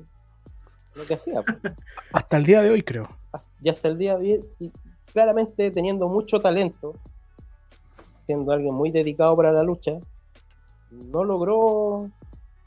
lo 0.95 1.05
que 1.05 1.15
hacía. 1.15 1.41
pues. 1.41 1.57
Hasta 2.13 2.37
el 2.37 2.45
día 2.45 2.61
de 2.61 2.69
hoy, 2.69 2.83
creo. 2.83 3.09
Y 3.61 3.67
hasta 3.67 3.89
el 3.89 3.97
día 3.97 4.17
de 4.17 4.33
hoy, 4.33 4.45
y 4.59 4.71
claramente 5.11 5.69
teniendo 5.71 6.07
mucho 6.07 6.39
talento, 6.39 6.93
siendo 8.25 8.53
alguien 8.53 8.73
muy 8.73 8.91
dedicado 8.91 9.35
para 9.35 9.51
la 9.51 9.61
lucha, 9.61 9.91
no 10.89 11.25
logró 11.25 12.09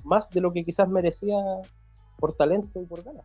más 0.05 0.29
de 0.29 0.43
lo 0.43 0.53
que 0.53 0.62
quizás 0.62 0.91
merecía 0.91 1.39
por 2.18 2.37
talento 2.37 2.83
y 2.83 2.85
por 2.85 3.03
ganas. 3.03 3.24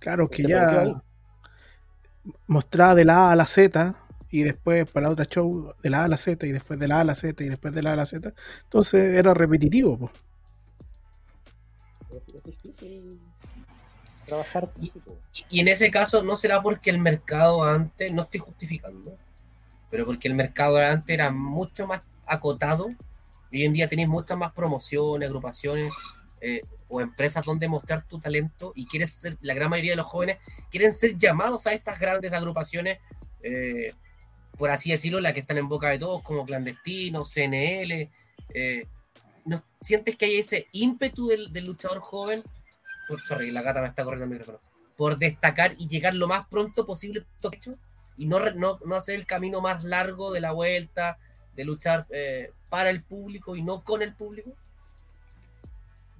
Claro 0.00 0.28
que 0.28 0.42
ya 0.42 1.00
mostraba 2.46 2.94
de 2.94 3.06
la 3.06 3.28
A 3.28 3.32
a 3.32 3.36
la 3.36 3.46
Z 3.46 3.94
y 4.30 4.42
después 4.42 4.90
para 4.90 5.06
la 5.06 5.12
otra 5.12 5.24
show 5.24 5.74
de 5.82 5.90
la 5.90 6.02
A 6.02 6.04
a 6.04 6.08
la 6.08 6.16
Z 6.16 6.46
y 6.46 6.52
después 6.52 6.78
de 6.78 6.88
la 6.88 6.98
A 6.98 7.00
a 7.00 7.04
la 7.04 7.14
Z 7.14 7.42
y 7.42 7.48
después 7.48 7.74
de 7.74 7.82
la 7.82 7.90
A 7.90 7.92
a 7.94 7.96
la 7.96 8.06
Z. 8.06 8.32
Entonces 8.64 9.14
era 9.14 9.34
repetitivo. 9.34 9.98
po. 9.98 10.10
Es, 12.14 12.44
difícil 12.44 13.20
trabajar 14.26 14.70
pues. 14.70 14.90
Y 15.48 15.60
en 15.60 15.68
ese 15.68 15.90
caso 15.90 16.22
no 16.22 16.36
será 16.36 16.62
porque 16.62 16.90
el 16.90 16.98
mercado 16.98 17.64
antes, 17.64 18.12
no 18.12 18.22
estoy 18.22 18.40
justificando, 18.40 19.16
pero 19.90 20.04
porque 20.04 20.28
el 20.28 20.34
mercado 20.34 20.78
antes 20.78 21.14
era 21.14 21.30
mucho 21.30 21.86
más 21.86 22.02
acotado. 22.26 22.86
Hoy 23.50 23.64
en 23.64 23.72
día 23.72 23.88
tenéis 23.88 24.08
muchas 24.08 24.36
más 24.36 24.52
promociones, 24.52 25.28
agrupaciones 25.28 25.92
eh, 26.40 26.60
o 26.88 27.00
empresas 27.00 27.44
donde 27.44 27.68
mostrar 27.68 28.02
tu 28.06 28.18
talento 28.18 28.72
y 28.74 28.86
quieres 28.86 29.12
ser, 29.12 29.38
la 29.40 29.54
gran 29.54 29.70
mayoría 29.70 29.92
de 29.92 29.96
los 29.96 30.06
jóvenes 30.06 30.38
quieren 30.70 30.92
ser 30.92 31.16
llamados 31.16 31.66
a 31.66 31.72
estas 31.72 31.98
grandes 31.98 32.32
agrupaciones, 32.32 32.98
eh, 33.42 33.94
por 34.58 34.70
así 34.70 34.90
decirlo, 34.90 35.20
las 35.20 35.32
que 35.32 35.40
están 35.40 35.58
en 35.58 35.68
boca 35.68 35.88
de 35.88 35.98
todos, 35.98 36.22
como 36.22 36.44
Clandestinos, 36.44 37.32
CNL. 37.32 38.10
eh, 38.54 38.86
¿no 39.44 39.62
¿Sientes 39.80 40.16
que 40.16 40.26
hay 40.26 40.36
ese 40.38 40.66
ímpetu 40.72 41.28
del, 41.28 41.64
luchador 41.64 42.00
joven? 42.00 42.42
Oh, 43.08 43.16
sorry, 43.26 43.52
la 43.52 43.62
gata 43.62 43.80
me 43.80 43.88
está 43.88 44.04
corriendo 44.04 44.24
el 44.24 44.38
micrófono. 44.38 44.60
por 44.96 45.16
destacar 45.16 45.74
y 45.78 45.88
llegar 45.88 46.14
lo 46.14 46.26
más 46.26 46.46
pronto 46.48 46.84
posible 46.84 47.24
y 48.16 48.26
no, 48.26 48.40
no, 48.50 48.80
no, 48.84 48.96
hacer 48.96 49.14
el 49.14 49.26
camino 49.26 49.60
más 49.60 49.84
largo 49.84 50.32
de 50.32 50.40
la 50.40 50.50
vuelta, 50.50 51.18
de 51.54 51.64
luchar 51.64 52.06
eh, 52.10 52.50
para 52.68 52.90
el 52.90 53.02
público 53.02 53.54
y 53.54 53.62
no 53.62 53.84
con 53.84 54.02
el 54.02 54.12
público? 54.12 54.50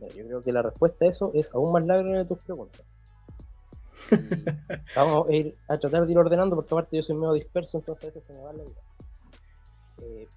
Yo 0.00 0.26
creo 0.26 0.42
que 0.42 0.52
la 0.52 0.62
respuesta 0.62 1.04
a 1.04 1.08
eso 1.08 1.32
es 1.34 1.52
aún 1.52 1.72
más 1.72 1.84
larga 1.84 2.18
de 2.18 2.24
tus 2.24 2.38
preguntas. 2.38 2.82
Vamos 4.96 5.28
a 5.28 5.32
ir 5.32 5.56
a 5.68 5.78
tratar 5.78 6.06
de 6.06 6.12
ir 6.12 6.18
ordenando 6.18 6.56
porque 6.56 6.74
aparte 6.74 6.96
yo 6.96 7.02
soy 7.02 7.16
medio 7.16 7.32
disperso, 7.32 7.78
entonces 7.78 8.04
a 8.04 8.06
veces 8.08 8.24
se 8.24 8.32
me 8.32 8.40
va 8.40 8.52
la 8.52 8.62
vida. 8.62 8.80
Eh, 10.02 10.28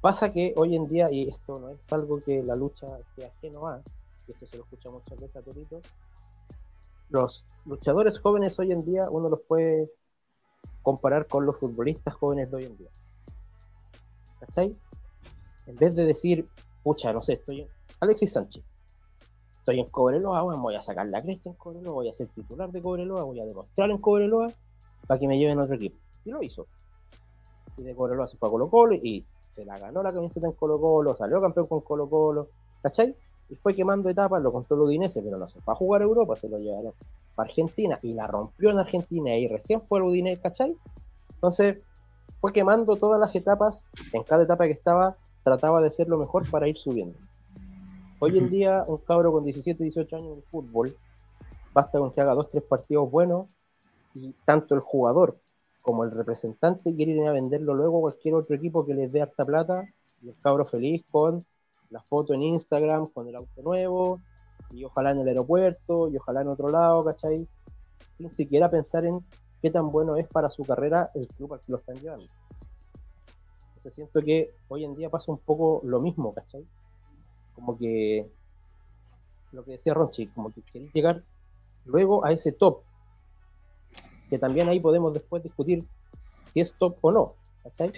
pasa 0.00 0.32
que 0.32 0.52
hoy 0.56 0.76
en 0.76 0.88
día, 0.88 1.10
y 1.10 1.28
esto 1.28 1.58
no 1.58 1.70
es 1.70 1.92
algo 1.92 2.20
que 2.20 2.42
la 2.42 2.56
lucha 2.56 2.86
esté 2.98 3.26
ajeno 3.26 3.66
a, 3.68 3.80
y 4.26 4.32
esto 4.32 4.46
se 4.46 4.56
lo 4.56 4.64
escucha 4.64 4.90
muchas 4.90 5.18
veces 5.20 5.36
a 5.36 5.42
Torito, 5.42 5.80
los 7.10 7.44
luchadores 7.64 8.18
jóvenes 8.18 8.58
hoy 8.58 8.72
en 8.72 8.84
día 8.84 9.08
uno 9.10 9.28
los 9.28 9.40
puede 9.42 9.90
comparar 10.82 11.26
con 11.26 11.46
los 11.46 11.58
futbolistas 11.58 12.14
jóvenes 12.14 12.50
de 12.50 12.56
hoy 12.56 12.64
en 12.64 12.76
día. 12.76 12.90
¿Cachai? 14.40 14.76
En 15.66 15.76
vez 15.76 15.94
de 15.94 16.04
decir, 16.04 16.48
pucha, 16.82 17.12
no 17.12 17.22
sé, 17.22 17.34
estoy. 17.34 17.66
Alexis 18.00 18.32
Sánchez. 18.32 18.62
Estoy 19.68 19.80
en 19.80 19.90
Cobreloa, 19.90 20.40
voy 20.40 20.76
a 20.76 20.80
sacar 20.80 21.06
la 21.08 21.20
cresta 21.20 21.50
en 21.50 21.54
Cobreloa, 21.56 21.92
voy 21.92 22.08
a 22.08 22.14
ser 22.14 22.26
titular 22.28 22.72
de 22.72 22.80
Cobreloa, 22.80 23.24
voy 23.24 23.38
a 23.38 23.44
demostrar 23.44 23.90
en 23.90 23.98
Cobreloa 23.98 24.50
para 25.06 25.20
que 25.20 25.28
me 25.28 25.36
lleven 25.36 25.58
a 25.58 25.64
otro 25.64 25.74
equipo. 25.74 25.98
Y 26.24 26.30
lo 26.30 26.42
hizo. 26.42 26.66
Y 27.76 27.82
de 27.82 27.94
Cobreloa 27.94 28.26
se 28.26 28.38
fue 28.38 28.48
a 28.48 28.50
Colo 28.50 28.70
Colo 28.70 28.94
y 28.94 29.26
se 29.50 29.66
la 29.66 29.78
ganó 29.78 30.02
la 30.02 30.10
camiseta 30.10 30.46
en 30.46 30.54
Colo 30.54 30.80
Colo, 30.80 31.14
salió 31.16 31.38
campeón 31.42 31.66
con 31.66 31.82
Colo 31.82 32.08
Colo, 32.08 32.48
¿cachai? 32.80 33.14
y 33.50 33.56
fue 33.56 33.74
quemando 33.74 34.08
etapas, 34.08 34.42
lo 34.42 34.64
el 34.70 34.80
Udinese, 34.80 35.20
pero 35.20 35.36
no 35.36 35.46
se 35.50 35.60
fue 35.60 35.74
a 35.74 35.76
jugar 35.76 36.00
a 36.00 36.04
Europa, 36.06 36.34
se 36.36 36.48
lo 36.48 36.58
llevaron 36.58 36.94
para 37.34 37.50
Argentina 37.50 37.98
y 38.00 38.14
la 38.14 38.26
rompió 38.26 38.70
en 38.70 38.78
Argentina 38.78 39.36
y 39.36 39.48
recién 39.48 39.82
fue 39.82 39.98
el 39.98 40.06
Udinese, 40.06 40.40
¿cachai? 40.40 40.74
Entonces 41.34 41.76
fue 42.40 42.54
quemando 42.54 42.96
todas 42.96 43.20
las 43.20 43.34
etapas, 43.34 43.84
en 44.14 44.22
cada 44.22 44.44
etapa 44.44 44.64
que 44.64 44.72
estaba 44.72 45.18
trataba 45.44 45.82
de 45.82 45.90
ser 45.90 46.08
lo 46.08 46.16
mejor 46.16 46.50
para 46.50 46.68
ir 46.68 46.78
subiendo. 46.78 47.18
Hoy 48.20 48.36
en 48.36 48.50
día 48.50 48.84
un 48.88 48.98
cabro 48.98 49.30
con 49.30 49.44
17, 49.44 49.80
18 49.80 50.16
años 50.16 50.36
en 50.38 50.42
fútbol, 50.42 50.96
basta 51.72 52.00
con 52.00 52.12
que 52.12 52.20
haga 52.20 52.34
dos, 52.34 52.50
tres 52.50 52.64
partidos 52.64 53.08
buenos 53.08 53.46
y 54.12 54.34
tanto 54.44 54.74
el 54.74 54.80
jugador 54.80 55.38
como 55.82 56.02
el 56.02 56.10
representante 56.10 56.96
quieren 56.96 57.18
ir 57.18 57.28
a 57.28 57.32
venderlo 57.32 57.74
luego 57.74 57.98
a 57.98 58.00
cualquier 58.00 58.34
otro 58.34 58.56
equipo 58.56 58.84
que 58.84 58.94
les 58.94 59.12
dé 59.12 59.22
harta 59.22 59.44
plata 59.44 59.86
y 60.20 60.30
el 60.30 60.34
cabro 60.40 60.64
feliz 60.64 61.04
con 61.12 61.44
la 61.90 62.02
foto 62.02 62.34
en 62.34 62.42
Instagram 62.42 63.06
con 63.06 63.28
el 63.28 63.36
auto 63.36 63.62
nuevo, 63.62 64.20
y 64.72 64.84
ojalá 64.84 65.12
en 65.12 65.20
el 65.20 65.28
aeropuerto, 65.28 66.08
y 66.08 66.16
ojalá 66.16 66.42
en 66.42 66.48
otro 66.48 66.68
lado, 66.68 67.04
¿cachai? 67.04 67.46
Sin 68.16 68.30
siquiera 68.32 68.68
pensar 68.68 69.04
en 69.04 69.24
qué 69.62 69.70
tan 69.70 69.92
bueno 69.92 70.16
es 70.16 70.26
para 70.26 70.50
su 70.50 70.64
carrera 70.64 71.10
el 71.14 71.28
club 71.28 71.54
al 71.54 71.60
que 71.60 71.72
lo 71.72 71.78
están 71.78 71.96
llevando. 71.96 72.26
Entonces 73.68 73.94
siento 73.94 74.20
que 74.22 74.50
hoy 74.66 74.84
en 74.84 74.96
día 74.96 75.08
pasa 75.08 75.30
un 75.30 75.38
poco 75.38 75.80
lo 75.84 76.00
mismo, 76.00 76.34
¿cachai? 76.34 76.66
Como 77.58 77.76
que 77.76 78.30
lo 79.52 79.64
que 79.64 79.72
decía 79.72 79.94
Ronchi, 79.94 80.28
como 80.28 80.52
que 80.52 80.62
queréis 80.62 80.92
llegar 80.92 81.24
luego 81.84 82.24
a 82.24 82.32
ese 82.32 82.52
top, 82.52 82.82
que 84.30 84.38
también 84.38 84.68
ahí 84.68 84.78
podemos 84.78 85.12
después 85.12 85.42
discutir 85.42 85.84
si 86.52 86.60
es 86.60 86.72
top 86.74 86.96
o 87.00 87.10
no, 87.10 87.34
¿cachai? 87.64 87.90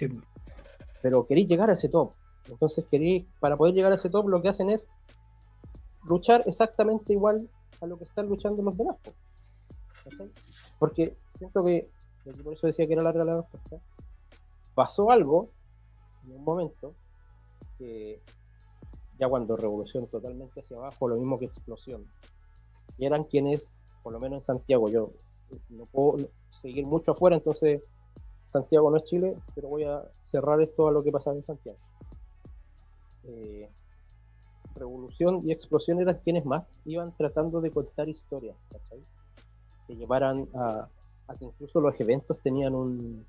Pero 1.01 1.27
queréis 1.27 1.47
llegar 1.47 1.69
a 1.69 1.73
ese 1.73 1.89
top, 1.89 2.13
entonces, 2.49 2.85
queréis, 2.89 3.25
para 3.39 3.57
poder 3.57 3.73
llegar 3.73 3.91
a 3.91 3.95
ese 3.95 4.09
top, 4.09 4.27
lo 4.27 4.41
que 4.41 4.49
hacen 4.49 4.69
es 4.69 4.89
luchar 6.03 6.43
exactamente 6.47 7.13
igual 7.13 7.49
a 7.81 7.85
lo 7.85 7.97
que 7.97 8.05
están 8.05 8.27
luchando 8.27 8.63
los 8.63 8.77
demás. 8.77 8.97
Porque 10.79 11.15
siento 11.37 11.63
que, 11.63 11.89
por 12.43 12.53
eso 12.53 12.67
decía 12.67 12.87
que 12.87 12.93
era 12.93 13.03
larga 13.03 13.23
la 13.23 13.37
respuesta, 13.37 13.77
pasó 14.73 15.11
algo 15.11 15.49
en 16.25 16.35
un 16.37 16.43
momento 16.43 16.93
que 17.77 18.21
ya 19.21 19.29
cuando 19.29 19.55
revolución 19.55 20.07
totalmente 20.07 20.61
hacia 20.61 20.77
abajo, 20.77 21.07
lo 21.07 21.15
mismo 21.15 21.37
que 21.37 21.45
explosión, 21.45 22.03
y 22.97 23.05
eran 23.05 23.23
quienes, 23.23 23.69
por 24.01 24.11
lo 24.13 24.19
menos 24.19 24.37
en 24.37 24.41
Santiago, 24.41 24.89
yo 24.89 25.11
no 25.69 25.85
puedo 25.85 26.27
seguir 26.49 26.87
mucho 26.87 27.11
afuera, 27.11 27.35
entonces 27.35 27.83
Santiago 28.47 28.89
no 28.89 28.97
es 28.97 29.03
Chile, 29.03 29.37
pero 29.53 29.69
voy 29.69 29.83
a 29.83 30.03
cerrar 30.17 30.59
esto 30.59 30.87
a 30.87 30.91
lo 30.91 31.03
que 31.03 31.11
pasaba 31.11 31.35
en 31.35 31.43
Santiago. 31.43 31.77
Eh, 33.25 33.69
Revolución 34.73 35.41
y 35.43 35.51
Explosión 35.51 36.01
eran 36.01 36.19
quienes 36.23 36.43
más 36.43 36.65
iban 36.85 37.15
tratando 37.15 37.61
de 37.61 37.69
contar 37.69 38.09
historias, 38.09 38.57
Que 39.87 39.95
llevaran 39.95 40.47
a, 40.55 40.87
que 41.37 41.45
incluso 41.45 41.79
los 41.79 41.99
eventos 41.99 42.39
tenían 42.39 42.73
un 42.73 43.25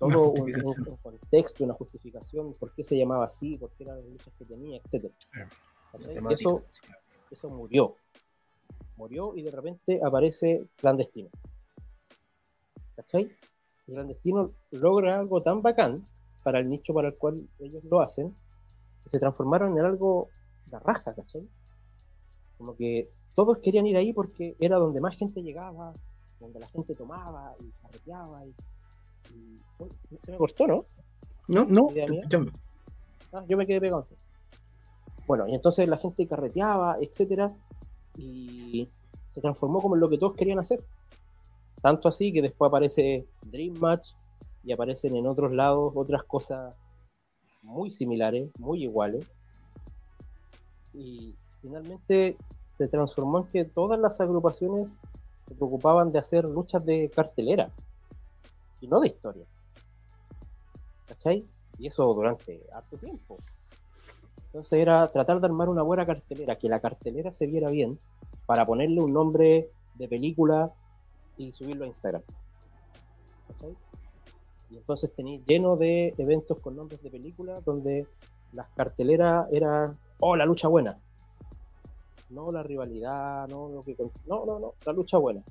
todo 0.00 0.30
un, 0.30 0.96
contexto, 1.02 1.62
una 1.62 1.74
justificación, 1.74 2.54
por 2.54 2.72
qué 2.72 2.82
se 2.82 2.96
llamaba 2.96 3.26
así, 3.26 3.58
por 3.58 3.70
qué 3.72 3.84
eran 3.84 3.96
las 3.96 4.06
luchas 4.06 4.32
que 4.38 4.46
tenía, 4.46 4.80
etcétera. 4.82 5.14
Eso, 6.30 6.64
eso 7.30 7.50
murió. 7.50 7.96
Murió 8.96 9.36
y 9.36 9.42
de 9.42 9.50
repente 9.50 10.00
aparece 10.02 10.66
clandestino. 10.76 11.28
¿Cachai? 12.96 13.30
El 13.86 13.94
clandestino 13.94 14.52
logra 14.70 15.20
algo 15.20 15.42
tan 15.42 15.60
bacán 15.60 16.02
para 16.42 16.60
el 16.60 16.70
nicho 16.70 16.94
para 16.94 17.08
el 17.08 17.16
cual 17.16 17.46
ellos 17.58 17.84
lo 17.84 18.00
hacen, 18.00 18.34
se 19.04 19.18
transformaron 19.18 19.78
en 19.78 19.84
algo 19.84 20.28
de 20.70 20.78
raja, 20.78 21.14
¿cachai? 21.14 21.46
Como 22.56 22.74
que 22.74 23.10
todos 23.34 23.58
querían 23.58 23.86
ir 23.86 23.98
ahí 23.98 24.14
porque 24.14 24.56
era 24.58 24.78
donde 24.78 25.02
más 25.02 25.14
gente 25.14 25.42
llegaba, 25.42 25.92
donde 26.38 26.58
la 26.58 26.68
gente 26.68 26.94
tomaba 26.94 27.54
y 27.60 27.70
carreteaba 27.82 28.46
y, 28.46 28.54
se 30.22 30.32
me 30.32 30.38
cortó, 30.38 30.66
¿no? 30.66 30.84
No, 31.48 31.64
no. 31.64 31.88
Ah, 33.32 33.44
yo 33.48 33.56
me 33.56 33.66
quedé 33.66 33.80
pegado 33.80 34.06
Bueno, 35.26 35.46
y 35.48 35.54
entonces 35.54 35.88
la 35.88 35.96
gente 35.96 36.26
carreteaba, 36.26 36.96
etcétera, 37.00 37.52
y 38.16 38.88
se 39.30 39.40
transformó 39.40 39.80
como 39.80 39.94
en 39.94 40.00
lo 40.00 40.08
que 40.08 40.18
todos 40.18 40.34
querían 40.34 40.58
hacer. 40.58 40.82
Tanto 41.80 42.08
así 42.08 42.32
que 42.32 42.42
después 42.42 42.68
aparece 42.68 43.26
Dream 43.42 43.78
Match 43.78 44.08
y 44.64 44.72
aparecen 44.72 45.16
en 45.16 45.26
otros 45.26 45.52
lados 45.52 45.92
otras 45.94 46.22
cosas 46.24 46.74
muy 47.62 47.90
similares, 47.90 48.50
muy 48.58 48.82
iguales. 48.82 49.26
Y 50.92 51.34
finalmente 51.62 52.36
se 52.76 52.88
transformó 52.88 53.38
en 53.38 53.46
que 53.46 53.64
todas 53.64 53.98
las 53.98 54.20
agrupaciones 54.20 54.98
se 55.38 55.54
preocupaban 55.54 56.12
de 56.12 56.18
hacer 56.18 56.44
luchas 56.44 56.84
de 56.84 57.10
cartelera 57.14 57.70
y 58.80 58.88
no 58.88 59.00
de 59.00 59.08
historia. 59.08 59.44
¿Cachai? 61.06 61.44
Y 61.78 61.86
eso 61.86 62.12
durante 62.14 62.62
harto 62.72 62.96
tiempo. 62.96 63.38
Entonces 64.46 64.72
era 64.72 65.10
tratar 65.12 65.40
de 65.40 65.46
armar 65.46 65.68
una 65.68 65.82
buena 65.82 66.06
cartelera, 66.06 66.56
que 66.56 66.68
la 66.68 66.80
cartelera 66.80 67.32
se 67.32 67.46
viera 67.46 67.70
bien, 67.70 67.98
para 68.46 68.66
ponerle 68.66 69.00
un 69.00 69.12
nombre 69.12 69.70
de 69.94 70.08
película 70.08 70.72
y 71.36 71.52
subirlo 71.52 71.84
a 71.84 71.88
Instagram. 71.88 72.22
¿Cachai? 73.48 73.76
Y 74.70 74.76
entonces 74.76 75.12
tenía 75.14 75.40
lleno 75.46 75.76
de 75.76 76.14
eventos 76.18 76.60
con 76.60 76.76
nombres 76.76 77.02
de 77.02 77.10
películas 77.10 77.64
donde 77.64 78.06
las 78.52 78.68
carteleras 78.70 79.48
eran, 79.52 79.98
oh, 80.18 80.36
la 80.36 80.46
lucha 80.46 80.68
buena. 80.68 80.98
No 82.30 82.52
la 82.52 82.62
rivalidad, 82.62 83.48
no 83.48 83.68
lo 83.68 83.82
que... 83.82 83.96
No, 84.26 84.44
no, 84.46 84.58
no, 84.58 84.74
la 84.84 84.92
lucha 84.92 85.18
buena. 85.18 85.42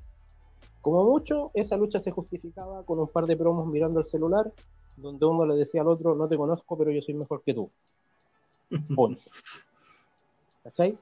Como 0.82 1.04
mucho, 1.04 1.52
esa 1.54 1.76
lucha 1.78 2.00
se 2.00 2.12
justificaba 2.12 2.84
con 2.84 3.00
un 3.00 3.08
par 3.08 3.26
de 3.26 3.36
promos 3.36 3.68
mirando 3.68 4.00
el 4.00 4.06
celular, 4.06 4.52
donde 4.98 5.26
uno 5.26 5.46
le 5.46 5.56
decía 5.56 5.82
al 5.82 5.88
otro, 5.88 6.16
no 6.16 6.28
te 6.28 6.38
conozco, 6.38 6.78
pero 6.78 6.92
yo 6.92 7.02
soy 7.02 7.14
mejor 7.14 7.42
que 7.44 7.54
tú. 7.54 7.70
Punto. 8.96 9.22
¿Cachai? 10.64 10.98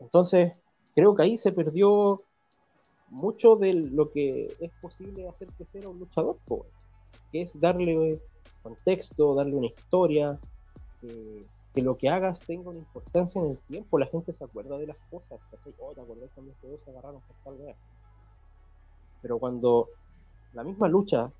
Entonces, 0.00 0.52
creo 0.94 1.14
que 1.14 1.22
ahí 1.22 1.36
se 1.36 1.52
perdió 1.52 2.22
mucho 3.08 3.56
de 3.56 3.74
lo 3.74 4.10
que 4.10 4.54
es 4.60 4.70
posible 4.80 5.28
hacer 5.28 5.48
crecer 5.48 5.84
a 5.84 5.88
un 5.88 5.98
luchador, 6.00 6.38
pues 6.46 6.62
que 7.30 7.42
es 7.42 7.58
darle 7.60 8.20
contexto, 8.62 9.34
darle 9.34 9.54
una 9.56 9.66
historia, 9.66 10.38
que 11.74 11.82
lo 11.82 11.96
que 11.96 12.08
hagas 12.08 12.40
tenga 12.40 12.70
una 12.70 12.78
importancia 12.78 13.42
en 13.42 13.50
el 13.50 13.58
tiempo, 13.58 13.98
la 13.98 14.06
gente 14.06 14.32
se 14.32 14.44
acuerda 14.44 14.78
de 14.78 14.86
las 14.86 14.96
cosas, 15.10 15.40
oh, 15.80 15.92
¿te 15.92 16.00
acordás 16.00 16.30
cuando 16.34 16.52
estos 16.52 16.80
se 16.84 16.90
agarraron 16.90 17.20
por 17.22 17.36
tal 17.44 17.64
vez? 17.64 17.76
Pero 19.24 19.38
cuando 19.38 19.88
la 20.52 20.62
misma 20.62 20.86
lucha, 20.86 21.30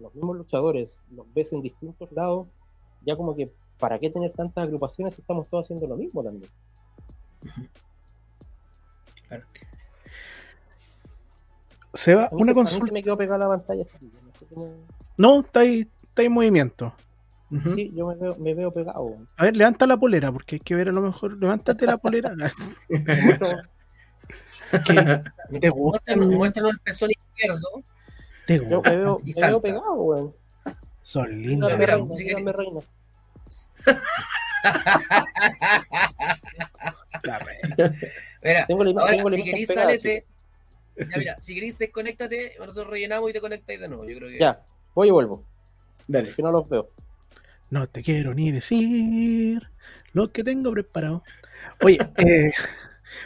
los 0.00 0.14
mismos 0.14 0.38
luchadores, 0.38 0.94
los 1.14 1.26
ves 1.34 1.52
en 1.52 1.60
distintos 1.60 2.10
lados, 2.12 2.48
ya 3.04 3.16
como 3.16 3.36
que, 3.36 3.52
¿para 3.78 3.98
qué 3.98 4.08
tener 4.08 4.32
tantas 4.32 4.64
agrupaciones 4.64 5.12
si 5.12 5.20
estamos 5.20 5.46
todos 5.48 5.66
haciendo 5.66 5.86
lo 5.86 5.94
mismo 5.94 6.24
también? 6.24 6.50
Claro. 9.28 9.44
Seba, 11.92 12.30
una 12.32 12.54
consulta. 12.54 12.90
me 12.90 13.02
quedo 13.02 13.18
pegada 13.18 13.40
la 13.40 13.48
pantalla. 13.48 13.84
No, 15.18 15.40
está 15.40 15.60
ahí, 15.60 15.86
está 16.02 16.22
en 16.22 16.32
movimiento. 16.32 16.94
Sí, 17.74 17.92
yo 17.94 18.06
me 18.06 18.14
veo, 18.14 18.36
me 18.36 18.54
veo, 18.54 18.70
pegado. 18.72 19.18
A 19.36 19.44
ver, 19.44 19.54
levanta 19.54 19.86
la 19.86 19.98
polera, 19.98 20.32
porque 20.32 20.56
hay 20.56 20.60
que 20.60 20.74
ver 20.74 20.88
a 20.88 20.92
lo 20.92 21.02
mejor. 21.02 21.36
Levántate 21.36 21.84
la 21.84 21.98
polera. 21.98 22.34
¿Te 25.60 25.68
gusta? 25.70 26.16
Muéstranos, 26.16 26.72
el 26.72 26.80
pezón 26.80 27.10
izquierdo. 27.10 27.82
¿Te 28.46 28.56
Yo 28.58 28.64
me 28.64 28.76
gusta? 28.76 28.90
veo, 28.90 29.20
Y 29.24 29.34
me 29.34 29.46
veo 29.46 29.60
pegado, 29.62 29.94
weón. 29.94 30.34
Son 31.02 31.26
Dígame, 31.26 31.46
lindas. 31.48 31.78
mira, 31.78 31.94
reina, 31.96 32.14
si 32.14 32.24
dígame, 32.24 32.44
querés- 32.50 32.56
reina. 32.56 32.80
La 37.22 37.38
reina. 37.38 37.94
Mira, 38.42 38.66
Tengo 38.66 38.84
la 38.84 38.90
ahora, 39.00 39.16
tengo 39.16 39.30
la 39.30 39.36
si 39.36 39.44
querís, 39.44 39.68
pegada, 39.68 39.86
sálete. 39.88 40.24
Ya, 40.96 41.18
mira, 41.18 41.40
si 41.40 41.54
querís, 41.54 41.78
desconéctate, 41.78 42.54
nosotros 42.58 42.88
rellenamos 42.88 43.30
y 43.30 43.32
te 43.32 43.40
conectáis 43.40 43.80
de 43.80 43.88
nuevo. 43.88 44.04
Yo 44.08 44.16
creo 44.18 44.28
que. 44.30 44.38
Ya, 44.38 44.60
voy 44.94 45.08
y 45.08 45.10
vuelvo, 45.10 45.42
Dale. 46.06 46.34
que 46.34 46.42
no 46.42 46.52
los 46.52 46.68
veo. 46.68 46.90
No 47.70 47.88
te 47.88 48.02
quiero 48.02 48.34
ni 48.34 48.52
decir 48.52 49.62
lo 50.12 50.30
que 50.30 50.44
tengo 50.44 50.70
preparado. 50.72 51.22
Oye, 51.82 51.98
eh, 52.18 52.52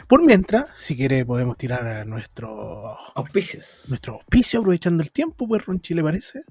por 0.07 0.23
mientras, 0.25 0.69
si 0.77 0.95
quiere, 0.95 1.25
podemos 1.25 1.57
tirar 1.57 1.85
a 1.85 2.05
nuestro, 2.05 2.97
Auspicios. 3.15 3.85
nuestro 3.89 4.13
auspicio 4.15 4.59
aprovechando 4.59 5.03
el 5.03 5.11
tiempo, 5.11 5.47
pues, 5.47 5.65
Ronchi, 5.65 5.93
¿le 5.93 6.03
parece? 6.03 6.43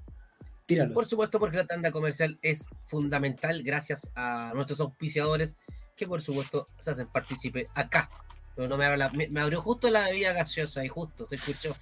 Tíralo. 0.66 0.92
Por 0.94 1.06
supuesto, 1.06 1.38
porque 1.38 1.56
la 1.56 1.66
tanda 1.66 1.90
comercial 1.90 2.38
es 2.42 2.66
fundamental 2.84 3.62
gracias 3.62 4.10
a 4.14 4.52
nuestros 4.54 4.80
auspiciadores 4.80 5.56
que, 5.96 6.06
por 6.06 6.20
supuesto, 6.20 6.66
se 6.78 6.90
hacen 6.90 7.08
partícipe 7.08 7.66
acá. 7.74 8.10
Pero 8.54 8.68
no 8.68 8.76
me, 8.76 8.84
abra 8.84 8.96
la- 8.96 9.10
me, 9.10 9.28
me 9.28 9.40
abrió 9.40 9.62
justo 9.62 9.88
la 9.90 10.04
bebida 10.04 10.32
gaseosa 10.32 10.84
y 10.84 10.88
justo 10.88 11.26
se 11.26 11.36
escuchó 11.36 11.72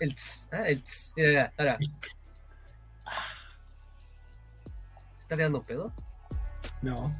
el 0.00 0.14
tss, 0.14 0.48
ah, 0.52 0.68
el 0.68 0.82
tss. 0.82 1.12
Mira, 1.16 1.28
mira, 1.30 1.52
ahora. 1.56 1.78
¿Está 5.20 5.36
tirando 5.36 5.58
un 5.60 5.64
pedo? 5.64 5.92
No. 6.82 7.16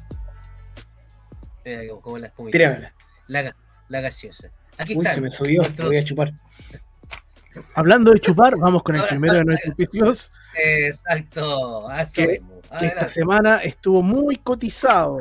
Mira, 1.65 1.87
como, 1.87 2.01
como 2.01 2.17
la 2.19 2.27
espumita. 2.27 2.51
Tíramela. 2.57 2.93
La, 3.33 3.41
ga- 3.41 3.55
la 3.89 4.01
gaseosa. 4.01 4.51
Aquí 4.77 4.93
Uy, 4.95 4.99
está. 5.01 5.15
se 5.15 5.21
me 5.21 5.31
subió. 5.31 5.61
nuestros- 5.63 5.87
Voy 5.89 5.97
a 5.97 6.03
chupar. 6.03 6.31
Hablando 7.75 8.11
de 8.11 8.19
chupar, 8.19 8.57
vamos 8.57 8.81
con 8.83 8.95
el 8.95 9.01
Ahora, 9.01 9.09
primero 9.09 9.33
de 9.35 9.43
nuestros 9.45 9.69
auspicios, 9.69 10.31
Exacto. 10.55 11.87
Que- 12.15 12.41
que 12.79 12.85
esta 12.87 13.07
semana 13.07 13.57
estuvo 13.63 14.01
muy 14.01 14.37
cotizado. 14.37 15.19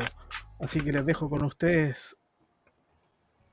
Así 0.61 0.81
que 0.81 0.93
les 0.93 1.05
dejo 1.05 1.29
con 1.29 1.43
ustedes. 1.45 2.17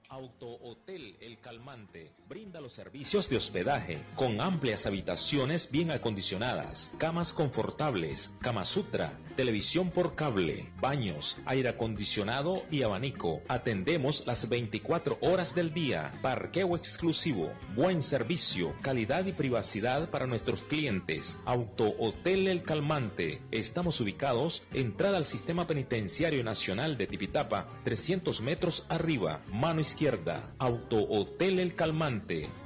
Auto 0.10 0.47
Hotel 0.62 1.18
El 1.22 1.39
Calmante 1.39 2.12
brinda 2.30 2.61
los 2.61 2.73
servicios 2.73 3.27
de 3.27 3.38
hospedaje 3.38 4.03
con 4.13 4.39
amplias 4.39 4.86
habitaciones 4.86 5.71
bien 5.71 5.89
acondicionadas, 5.89 6.93
camas 6.99 7.34
confortables, 7.34 8.36
cama 8.39 8.65
sutra, 8.65 9.17
televisión 9.36 9.89
por 9.89 10.13
cable, 10.13 10.71
baños, 10.80 11.38
aire 11.45 11.69
acondicionado 11.69 12.61
y 12.69 12.84
abanico. 12.84 13.41
Atendemos 13.47 14.27
las 14.27 14.47
24 14.47 15.17
horas 15.21 15.55
del 15.55 15.73
día. 15.73 16.11
Parqueo 16.21 16.75
exclusivo, 16.75 17.51
buen 17.75 18.03
servicio, 18.03 18.75
calidad 18.84 19.25
y 19.25 19.32
privacidad 19.32 20.11
para 20.11 20.27
nuestros 20.27 20.61
clientes. 20.63 21.39
Auto 21.45 21.95
Hotel 21.97 22.47
El 22.47 22.61
Calmante. 22.61 23.41
Estamos 23.49 23.99
ubicados 24.01 24.67
entrada 24.71 25.17
al 25.17 25.25
Sistema 25.25 25.65
Penitenciario 25.65 26.43
Nacional 26.43 26.95
de 26.95 27.07
Tipitapa, 27.07 27.67
300 27.86 28.41
metros 28.41 28.86
arriba, 28.88 29.41
mano 29.51 29.82
izquierda. 29.82 30.53
Auto 30.59 30.97
Hotel 31.09 31.57
El 31.57 31.73
Calmante, 31.73 32.18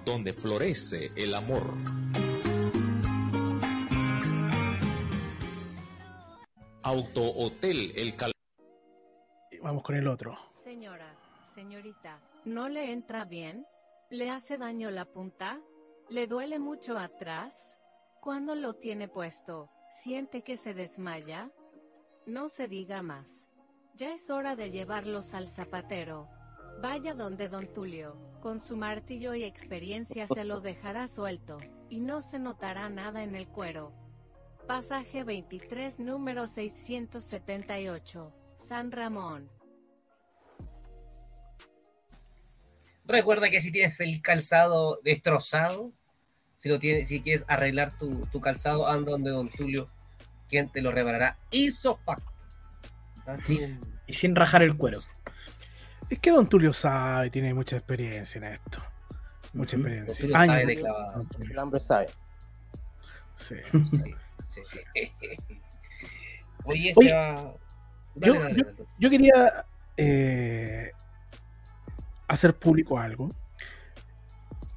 donde 0.06 0.34
florece 0.34 1.12
el 1.16 1.34
amor. 1.34 1.76
Auto 6.82 7.22
Hotel 7.22 7.93
El 7.95 8.16
Calmante. 8.16 8.34
Vamos 9.62 9.84
con 9.84 9.95
el 9.95 10.08
otro. 10.08 10.38
Señora, 10.58 11.16
señorita, 11.56 12.20
¿no 12.45 12.68
le 12.68 12.91
entra 12.91 13.26
bien? 13.26 13.66
¿Le 14.10 14.30
hace 14.30 14.58
daño 14.58 14.91
la 14.91 15.06
punta? 15.06 15.62
¿Le 16.10 16.28
duele 16.28 16.60
mucho 16.60 16.97
atrás? 16.97 17.78
Cuando 18.22 18.56
lo 18.56 18.74
tiene 18.74 19.08
puesto, 19.08 19.70
siente 19.91 20.41
que 20.43 20.58
se 20.58 20.74
desmaya? 20.74 21.49
No 22.26 22.49
se 22.49 22.68
diga 22.68 23.01
más. 23.01 23.47
Ya 23.95 24.14
es 24.14 24.30
hora 24.30 24.56
de 24.56 24.72
llevarlos 24.72 25.34
al 25.34 25.49
zapatero. 25.49 26.28
Vaya 26.82 27.13
donde 27.13 27.47
don 27.47 27.67
Tulio, 27.74 28.15
con 28.41 28.59
su 28.59 28.76
martillo 28.76 29.34
y 29.36 29.43
experiencia 29.43 30.28
se 30.28 30.43
lo 30.43 30.59
dejará 30.61 31.07
suelto, 31.07 31.57
y 31.89 31.99
no 31.99 32.21
se 32.21 32.39
notará 32.39 32.89
nada 32.89 33.24
en 33.24 33.36
el 33.36 33.47
cuero. 33.47 33.93
Pasaje 34.67 35.24
23, 35.24 35.99
número 35.99 36.47
678, 36.47 38.34
San 38.57 38.91
Ramón. 38.91 39.49
Recuerda 43.05 43.49
que 43.49 43.59
si 43.59 43.71
tienes 43.71 43.99
el 43.99 44.21
calzado 44.21 44.99
destrozado, 45.03 45.91
si 46.57 46.69
lo 46.69 46.80
tienes, 46.80 47.09
si 47.09 47.21
quieres 47.21 47.43
arreglar 47.49 47.97
tu, 47.97 48.26
tu 48.32 48.39
calzado, 48.39 48.88
anda 48.88 49.11
donde 49.11 49.32
Don 49.32 49.49
Tulio, 49.49 49.89
quien 50.47 50.69
te 50.69 50.82
lo 50.82 50.91
reparará 50.91 51.38
isofacto. 51.51 52.32
Así, 53.26 53.59
Y 54.07 54.13
sin 54.13 54.36
rajar 54.36 54.63
el 54.63 54.78
cuero. 54.78 54.99
Es 56.10 56.20
que 56.20 56.32
Don 56.32 56.47
Tulio 56.47 56.74
sabe, 56.74 57.30
tiene 57.30 57.54
mucha 57.54 57.78
experiencia 57.78 58.38
en 58.39 58.43
esto. 58.45 58.82
Mucha. 59.54 59.78
Don 59.78 59.88
experiencia. 59.88 60.26
Años 60.38 60.47
sabe 60.54 60.66
de- 60.66 60.76
clavadas. 60.76 61.30
El 61.39 61.60
hambre 61.60 61.80
sabe. 61.80 62.08
Sí. 63.36 63.56
Sí, 63.91 64.16
sí, 64.47 64.62
sí. 64.66 64.80
Oye, 66.66 66.93
Oye, 66.95 67.10
yo- 67.10 67.60
Dale, 68.16 68.39
dale, 68.39 68.64
dale. 68.64 68.76
Yo 68.99 69.10
quería 69.10 69.66
eh, 69.97 70.91
hacer 72.28 72.56
público 72.56 72.99
algo. 72.99 73.30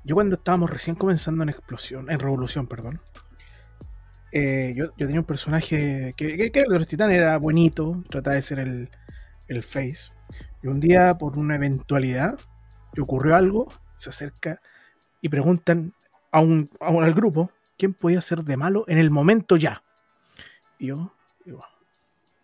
Yo 0.05 0.15
cuando 0.15 0.37
estábamos 0.37 0.71
recién 0.71 0.97
comenzando 0.97 1.43
en 1.43 1.51
Explosión, 1.51 2.11
en 2.11 2.19
Revolución, 2.19 2.67
perdón, 2.67 3.01
eh, 4.33 4.73
yo, 4.77 4.87
yo 4.97 5.07
tenía 5.07 5.21
un 5.21 5.27
personaje 5.27 6.15
que, 6.17 6.37
que, 6.37 6.51
que 6.51 6.63
los 6.67 6.87
titanes 6.87 7.17
era 7.19 7.37
bonito, 7.39 8.03
trataba 8.09 8.37
de 8.37 8.43
ser 8.43 8.59
el, 8.61 8.89
el 9.49 9.63
face. 9.63 10.13
Y 10.63 10.67
un 10.69 10.81
día, 10.81 11.17
por 11.19 11.39
una 11.39 11.55
eventualidad, 11.57 12.39
que 12.93 13.01
ocurrió 13.01 13.37
algo, 13.37 13.69
se 13.97 14.11
acerca 14.11 14.61
y 15.21 15.29
preguntan 15.29 15.93
a 16.33 16.41
un, 16.41 16.69
a 16.81 16.91
un- 16.91 17.05
al 17.05 17.15
grupo 17.15 17.51
quién 17.79 17.95
podía 17.95 18.21
ser 18.21 18.43
de 18.43 18.57
malo 18.57 18.85
en 18.89 18.99
el 18.99 19.11
momento 19.11 19.57
ya. 19.57 19.83
Y 20.79 20.87
yo, 20.87 21.13
digo, 21.45 21.65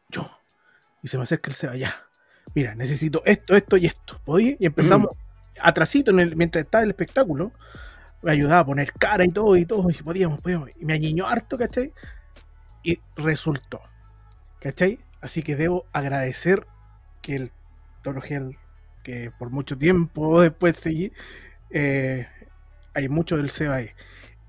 yo. 0.08 0.30
Y 1.02 1.08
se 1.08 1.16
me 1.16 1.24
acerca 1.24 1.50
el 1.50 1.54
Seba, 1.56 1.76
ya. 1.76 1.94
Mira, 2.54 2.74
necesito 2.74 3.22
esto, 3.24 3.56
esto 3.56 3.76
y 3.76 3.86
esto. 3.86 4.20
¿Podía? 4.24 4.56
Y 4.58 4.66
empezamos 4.66 5.10
atrasito 5.60 6.10
en 6.10 6.20
el, 6.20 6.36
mientras 6.36 6.64
estaba 6.64 6.84
el 6.84 6.90
espectáculo. 6.90 7.52
Me 8.22 8.30
ayudaba 8.32 8.60
a 8.60 8.66
poner 8.66 8.92
cara 8.92 9.24
y 9.24 9.30
todo 9.30 9.56
y 9.56 9.66
todo. 9.66 9.90
Y 9.90 9.94
podíamos, 9.94 10.40
podíamos. 10.40 10.70
Y 10.78 10.84
me 10.84 10.92
añiñó 10.92 11.26
harto, 11.26 11.58
¿cachai? 11.58 11.92
Y 12.82 13.00
resultó. 13.16 13.80
¿Cachai? 14.60 14.98
Así 15.20 15.42
que 15.42 15.56
debo 15.56 15.86
agradecer 15.92 16.66
que 17.22 17.36
el 17.36 17.50
Toro 18.02 18.20
Gel, 18.20 18.58
que 19.02 19.30
por 19.38 19.50
mucho 19.50 19.78
tiempo 19.78 20.40
después 20.40 20.76
seguí, 20.76 21.12
eh, 21.70 22.26
hay 22.94 23.08
mucho 23.08 23.36
del 23.36 23.50
Seba 23.50 23.76
ahí. 23.76 23.90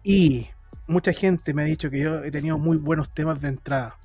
Y 0.04 0.50
mucha 0.88 1.14
gente 1.14 1.54
me 1.54 1.62
ha 1.62 1.66
dicho 1.66 1.90
que 1.90 2.00
yo 2.00 2.24
he 2.24 2.32
tenido 2.32 2.58
muy 2.58 2.78
buenos 2.78 3.14
temas 3.14 3.40
de 3.42 3.50
entrada. 3.50 3.98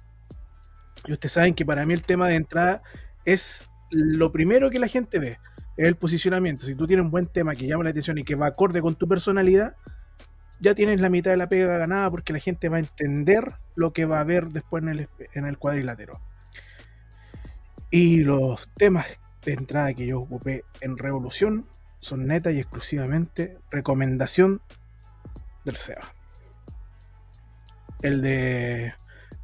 Y 1.07 1.13
ustedes 1.13 1.33
saben 1.33 1.55
que 1.55 1.65
para 1.65 1.85
mí 1.85 1.95
el 1.95 2.03
tema 2.03 2.29
de 2.29 2.37
entrada 2.37 2.83
es 3.25 3.69
lo 3.91 4.31
primero 4.31 4.71
que 4.71 4.79
la 4.79 4.89
gente 4.89 5.19
ve, 5.19 5.39
es 5.77 5.87
el 5.87 5.97
posicionamiento. 5.97 6.67
Si 6.67 6.75
tú 6.75 6.87
tienes 6.87 7.05
un 7.05 7.11
buen 7.11 7.27
tema 7.27 7.55
que 7.55 7.67
llama 7.67 7.85
la 7.85 7.91
atención 7.91 8.19
y 8.19 8.25
que 8.25 8.35
va 8.35 8.47
acorde 8.47 8.83
con 8.83 8.95
tu 8.95 9.09
personalidad, 9.09 9.75
ya 10.61 10.75
tienes 10.75 11.01
la 11.01 11.09
mitad 11.09 11.31
de 11.31 11.37
la 11.37 11.49
pega 11.49 11.79
ganada 11.79 12.11
porque 12.11 12.33
la 12.33 12.41
gente 12.41 12.69
va 12.69 12.77
a 12.77 12.81
entender 12.81 13.55
lo 13.77 13.93
que 13.93 14.05
va 14.05 14.21
a 14.21 14.25
ver 14.25 14.49
después 14.49 14.83
en 14.83 14.89
el, 14.89 15.09
en 15.35 15.47
el 15.47 15.57
cuadrilátero. 15.57 16.21
Y 17.91 18.23
los 18.25 18.69
temas 18.77 19.07
de 19.45 19.53
entrada 19.55 19.95
que 19.95 20.07
yo 20.07 20.21
ocupé 20.21 20.65
en 20.81 20.99
Revolución 20.99 21.67
son 22.01 22.27
neta 22.27 22.53
y 22.53 22.59
exclusivamente 22.59 23.59
recomendación 23.71 24.61
del 25.65 25.77
SEBA. 25.77 26.15
El 28.03 28.23
de 28.23 28.95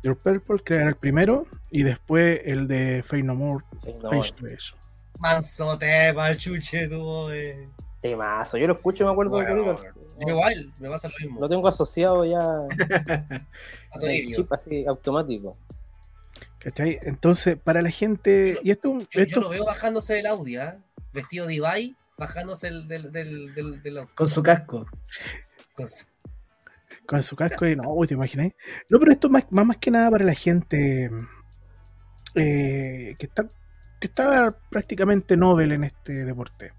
Your 0.03 0.17
Purple, 0.17 0.63
que 0.65 0.75
era 0.75 0.89
el 0.89 0.97
primero, 0.97 1.47
y 1.71 1.83
después 1.83 2.41
el 2.45 2.69
de 2.69 3.03
Fade 3.03 3.23
No 3.23 3.35
More, 3.35 3.65
Face 4.11 4.33
to. 4.33 4.77
Manso 5.19 5.79
tema, 5.79 6.37
chuche, 6.37 6.87
tú, 6.89 7.31
eh. 7.31 7.69
temazo. 8.01 8.59
Yo 8.59 8.67
lo 8.67 8.75
escucho 8.75 9.05
y 9.05 9.07
me 9.07 9.13
acuerdo 9.13 9.39
de 9.39 9.45
Bueno, 9.45 9.75
películas. 9.77 9.95
yo 10.21 10.29
Igual, 10.29 10.73
me 10.79 10.89
pasa 10.89 11.09
lo 11.09 11.15
mismo. 11.21 11.41
Lo 11.41 11.49
tengo 11.49 11.67
asociado 11.67 12.25
ya 12.25 12.39
a 13.93 13.99
chip 13.99 14.53
así 14.53 14.87
automático. 14.87 15.57
¿Cachai? 16.65 16.99
Entonces, 17.03 17.57
para 17.63 17.83
la 17.83 17.91
gente. 17.91 18.59
Y 18.65 18.71
esto, 18.71 18.99
Yo, 19.01 19.07
yo 19.11 19.21
esto 19.23 19.41
lo 19.41 19.51
veo 19.51 19.65
bajándose 19.67 20.15
del 20.15 20.27
Audi, 20.27 20.57
¿ah? 20.57 20.79
Vestido 21.13 21.47
de 21.47 21.55
Ibai, 21.55 21.95
bajándose 22.19 22.69
el, 22.69 22.89
del, 22.89 23.13
del, 23.13 23.55
del, 23.55 23.83
del 23.83 23.99
auto. 23.99 24.13
Con 24.15 24.29
su 24.29 24.43
casco. 24.43 24.87
Con 25.75 25.89
su- 25.89 26.07
con 27.07 27.23
su 27.23 27.37
casco 27.37 27.67
y 27.67 27.77
no, 27.77 27.93
uy, 27.93 28.07
te 28.07 28.15
imagináis. 28.15 28.55
No, 28.89 28.99
pero 28.99 29.13
esto 29.13 29.29
más, 29.29 29.45
más, 29.51 29.67
más 29.67 29.77
que 29.77 29.91
nada 29.91 30.11
para 30.11 30.25
la 30.25 30.33
gente 30.33 31.11
eh, 32.35 33.15
que 33.19 33.27
está 33.27 33.45
que 34.01 34.07
está 34.09 34.57
prácticamente 34.71 35.37
Nobel 35.37 35.73
en 35.73 35.85
este 35.85 36.25
deporte. 36.25 36.73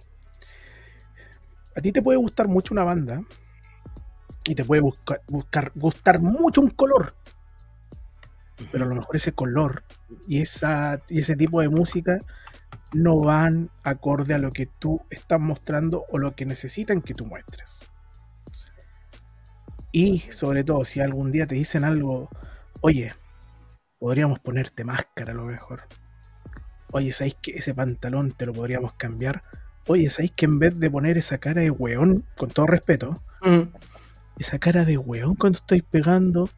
a 1.76 1.82
ti 1.82 1.92
te 1.92 2.02
puede 2.02 2.18
gustar 2.18 2.48
mucho 2.48 2.74
una 2.74 2.84
banda 2.84 3.22
y 4.46 4.56
te 4.56 4.64
puede 4.64 4.82
buscar, 4.82 5.22
buscar, 5.28 5.72
gustar 5.76 6.20
mucho 6.20 6.62
un 6.62 6.70
color, 6.70 7.16
pero 8.72 8.86
a 8.86 8.88
lo 8.88 8.96
mejor 8.96 9.16
ese 9.16 9.34
color 9.34 9.84
y, 10.28 10.42
esa, 10.42 11.02
y 11.10 11.20
ese 11.20 11.36
tipo 11.36 11.62
de 11.62 11.70
música 11.70 12.20
no 12.94 13.20
van 13.20 13.70
acorde 13.84 14.34
a 14.34 14.38
lo 14.38 14.54
que 14.54 14.66
tú 14.66 15.02
estás 15.10 15.40
mostrando 15.40 16.06
o 16.10 16.18
lo 16.18 16.36
que 16.36 16.46
necesitan 16.46 17.02
que 17.02 17.14
tú 17.14 17.26
muestres. 17.26 17.90
Y 19.92 20.20
sobre 20.32 20.64
todo, 20.64 20.84
si 20.86 21.00
algún 21.00 21.32
día 21.32 21.48
te 21.48 21.56
dicen 21.56 21.84
algo, 21.84 22.30
oye, 22.82 23.14
podríamos 23.98 24.40
ponerte 24.40 24.84
máscara 24.84 25.32
a 25.32 25.36
lo 25.36 25.46
mejor. 25.46 25.84
Oye, 26.92 27.12
¿sabéis 27.12 27.36
que 27.42 27.52
ese 27.52 27.74
pantalón 27.74 28.32
te 28.32 28.46
lo 28.46 28.54
podríamos 28.54 28.94
cambiar? 28.94 29.44
Oye, 29.88 30.10
¿sabéis 30.10 30.32
que 30.32 30.46
en 30.46 30.60
vez 30.60 30.78
de 30.80 30.90
poner 30.90 31.18
esa 31.18 31.38
cara 31.38 31.62
de 31.62 31.72
weón, 31.72 32.26
con 32.38 32.50
todo 32.50 32.68
respeto, 32.68 33.22
esa 34.38 34.60
cara 34.60 34.86
de 34.86 34.98
weón 34.98 35.36
cuando 35.36 35.60
estáis 35.60 35.84
pegando, 35.84 36.50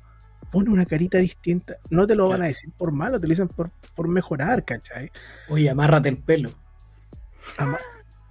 pone 0.52 0.70
una 0.70 0.86
carita 0.86 1.18
distinta? 1.18 1.76
No 1.90 2.06
te 2.08 2.16
lo 2.16 2.30
van 2.30 2.42
a 2.44 2.48
decir 2.48 2.72
por 2.78 2.92
malo, 2.92 3.20
te 3.20 3.28
lo 3.28 3.32
dicen 3.32 3.48
por, 3.48 3.70
por 3.96 4.08
mejorar, 4.08 4.64
¿cachai? 4.66 5.12
Oye, 5.50 5.70
amárrate 5.70 6.10
el 6.10 6.18
pelo. 6.18 6.52
Ama- 7.58 7.80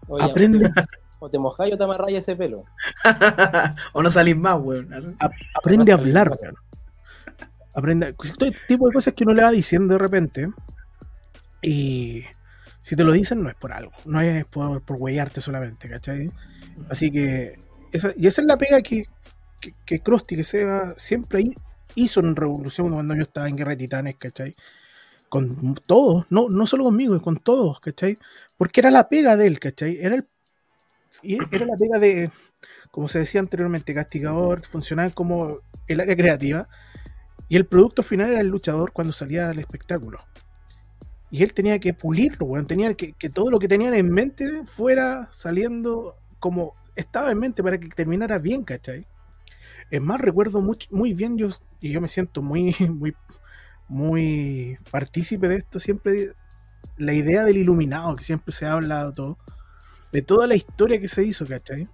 Oye, 0.08 0.24
aprende, 0.24 0.70
O 1.18 1.28
te 1.30 1.38
mojáis 1.38 1.74
o 1.74 1.78
te 1.78 1.84
amarráis 1.84 2.18
ese 2.18 2.36
pelo. 2.36 2.64
o 3.92 4.02
no 4.02 4.10
salís 4.10 4.36
más, 4.36 4.58
weón. 4.60 4.90
Aprende 5.54 5.92
a 5.92 5.96
hablar, 5.96 6.30
ver. 6.30 6.38
weón. 6.42 6.54
Aprende, 7.74 8.12
todo 8.14 8.48
este 8.48 8.58
tipo 8.68 8.86
de 8.88 8.94
cosas 8.94 9.12
que 9.14 9.24
uno 9.24 9.34
le 9.34 9.42
va 9.42 9.50
diciendo 9.50 9.94
de 9.94 9.98
repente. 9.98 10.48
Y 11.62 12.24
si 12.80 12.96
te 12.96 13.04
lo 13.04 13.12
dicen, 13.12 13.42
no 13.42 13.48
es 13.48 13.54
por 13.56 13.72
algo, 13.72 13.92
no 14.04 14.20
es 14.20 14.44
por, 14.44 14.82
por 14.82 14.96
huellarte 14.98 15.40
solamente, 15.40 15.88
¿cachai? 15.88 16.30
Así 16.88 17.10
que, 17.10 17.58
esa, 17.92 18.12
y 18.16 18.26
esa 18.26 18.42
es 18.42 18.46
la 18.46 18.56
pega 18.56 18.80
que, 18.82 19.06
que, 19.60 19.74
que 19.84 20.00
Krusty, 20.00 20.36
que 20.36 20.44
Seba, 20.44 20.94
siempre 20.96 21.40
hi- 21.40 21.56
hizo 21.96 22.20
en 22.20 22.36
Revolución 22.36 22.92
cuando 22.92 23.16
yo 23.16 23.22
estaba 23.22 23.48
en 23.48 23.56
Guerra 23.56 23.70
de 23.72 23.76
Titanes, 23.78 24.16
¿cachai? 24.16 24.54
Con 25.28 25.74
todos, 25.86 26.24
no, 26.30 26.48
no 26.48 26.66
solo 26.66 26.84
conmigo, 26.84 27.20
con 27.20 27.38
todos, 27.38 27.80
¿cachai? 27.80 28.16
Porque 28.56 28.80
era 28.80 28.92
la 28.92 29.08
pega 29.08 29.36
de 29.36 29.48
él, 29.48 29.58
¿cachai? 29.58 29.98
Era, 30.00 30.14
el, 30.14 30.26
era 31.22 31.66
la 31.66 31.76
pega 31.76 31.98
de, 31.98 32.30
como 32.92 33.08
se 33.08 33.18
decía 33.18 33.40
anteriormente, 33.40 33.92
castigador, 33.92 34.64
funcionaba 34.64 35.10
como 35.10 35.58
el 35.88 36.00
área 36.00 36.16
creativa, 36.16 36.68
y 37.48 37.56
el 37.56 37.66
producto 37.66 38.02
final 38.02 38.30
era 38.30 38.40
el 38.40 38.48
luchador 38.48 38.92
cuando 38.92 39.12
salía 39.12 39.50
al 39.50 39.58
espectáculo. 39.58 40.20
Y 41.30 41.42
él 41.42 41.54
tenía 41.54 41.78
que 41.78 41.92
pulirlo, 41.92 42.46
weón. 42.46 42.66
Tenía 42.66 42.94
que, 42.94 43.12
que 43.12 43.30
todo 43.30 43.50
lo 43.50 43.58
que 43.58 43.68
tenían 43.68 43.94
en 43.94 44.10
mente 44.10 44.64
fuera 44.64 45.28
saliendo 45.32 46.16
como 46.38 46.74
estaba 46.94 47.30
en 47.30 47.38
mente 47.38 47.62
para 47.62 47.78
que 47.78 47.88
terminara 47.88 48.38
bien, 48.38 48.64
¿cachai? 48.64 49.06
Es 49.90 50.00
más, 50.00 50.20
recuerdo 50.20 50.60
mucho, 50.60 50.88
muy 50.90 51.12
bien, 51.12 51.38
yo, 51.38 51.48
y 51.80 51.92
yo 51.92 52.00
me 52.00 52.08
siento 52.08 52.42
muy, 52.42 52.74
muy, 52.90 53.14
muy 53.88 54.78
partícipe 54.90 55.48
de 55.48 55.56
esto, 55.56 55.78
siempre 55.80 56.32
la 56.96 57.12
idea 57.12 57.44
del 57.44 57.58
iluminado, 57.58 58.16
que 58.16 58.24
siempre 58.24 58.52
se 58.52 58.66
ha 58.66 58.72
hablado 58.72 59.12
todo, 59.12 59.38
de 60.12 60.22
toda 60.22 60.46
la 60.46 60.56
historia 60.56 61.00
que 61.00 61.08
se 61.08 61.24
hizo, 61.24 61.46
¿cachai? 61.46 61.88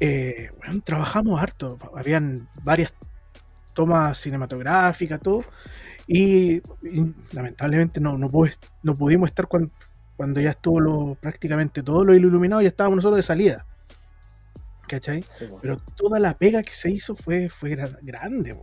Eh, 0.00 0.50
weón, 0.62 0.80
trabajamos 0.80 1.40
harto, 1.40 1.78
habían 1.94 2.48
varias 2.62 2.94
tomas 3.74 4.18
cinematográficas, 4.18 5.20
todo, 5.20 5.44
y, 6.06 6.56
y 6.82 7.14
lamentablemente 7.32 8.00
no, 8.00 8.16
no, 8.16 8.30
no 8.82 8.94
pudimos 8.94 9.28
estar 9.28 9.46
cuando, 9.46 9.70
cuando 10.16 10.40
ya 10.40 10.50
estuvo 10.50 10.80
lo, 10.80 11.14
prácticamente 11.14 11.82
todo 11.82 12.04
lo 12.04 12.14
iluminado, 12.14 12.62
ya 12.62 12.68
estábamos 12.68 12.96
nosotros 12.96 13.16
de 13.16 13.22
salida. 13.22 13.66
¿Cachai? 14.88 15.22
Sí. 15.22 15.46
Pero 15.62 15.76
toda 15.96 16.18
la 16.18 16.36
pega 16.38 16.62
que 16.62 16.74
se 16.74 16.90
hizo 16.90 17.14
fue, 17.14 17.48
fue 17.48 17.76
gra- 17.76 17.98
grande. 18.02 18.58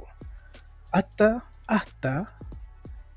Hasta, 0.92 1.46
hasta 1.68 2.38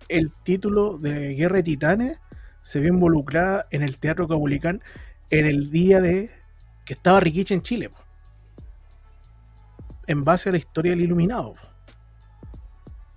el 0.09 0.32
título 0.44 0.98
de 0.98 1.34
Guerra 1.34 1.56
de 1.56 1.62
Titanes 1.64 2.18
se 2.62 2.80
vio 2.80 2.92
involucrada 2.92 3.66
en 3.70 3.82
el 3.82 3.98
Teatro 3.98 4.28
Cabulicán 4.28 4.82
en 5.30 5.46
el 5.46 5.70
día 5.70 6.00
de 6.00 6.30
que 6.84 6.94
estaba 6.94 7.20
Rikichi 7.20 7.54
en 7.54 7.62
Chile, 7.62 7.90
en 10.06 10.24
base 10.24 10.48
a 10.48 10.52
la 10.52 10.59
historia 10.59 10.92
del 10.92 11.02
Iluminado. 11.02 11.54
po. 11.54 11.61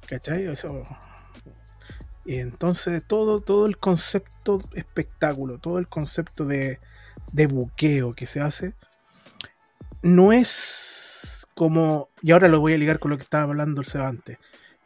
¿Cachai? 0.07 0.45
Eso. 0.47 0.85
Y 2.25 2.35
entonces 2.35 3.03
todo, 3.07 3.39
todo 3.41 3.65
el 3.65 3.77
concepto 3.77 4.59
espectáculo, 4.73 5.57
todo 5.57 5.79
el 5.79 5.87
concepto 5.87 6.45
de, 6.45 6.79
de 7.31 7.47
buqueo 7.47 8.13
que 8.13 8.25
se 8.25 8.41
hace, 8.41 8.73
no 10.01 10.33
es 10.33 11.47
como, 11.55 12.09
y 12.21 12.31
ahora 12.31 12.47
lo 12.47 12.59
voy 12.59 12.73
a 12.73 12.77
ligar 12.77 12.99
con 12.99 13.11
lo 13.11 13.17
que 13.17 13.23
estaba 13.23 13.43
hablando 13.43 13.81
el 13.81 13.87
Seba 13.87 14.07
antes, 14.07 14.37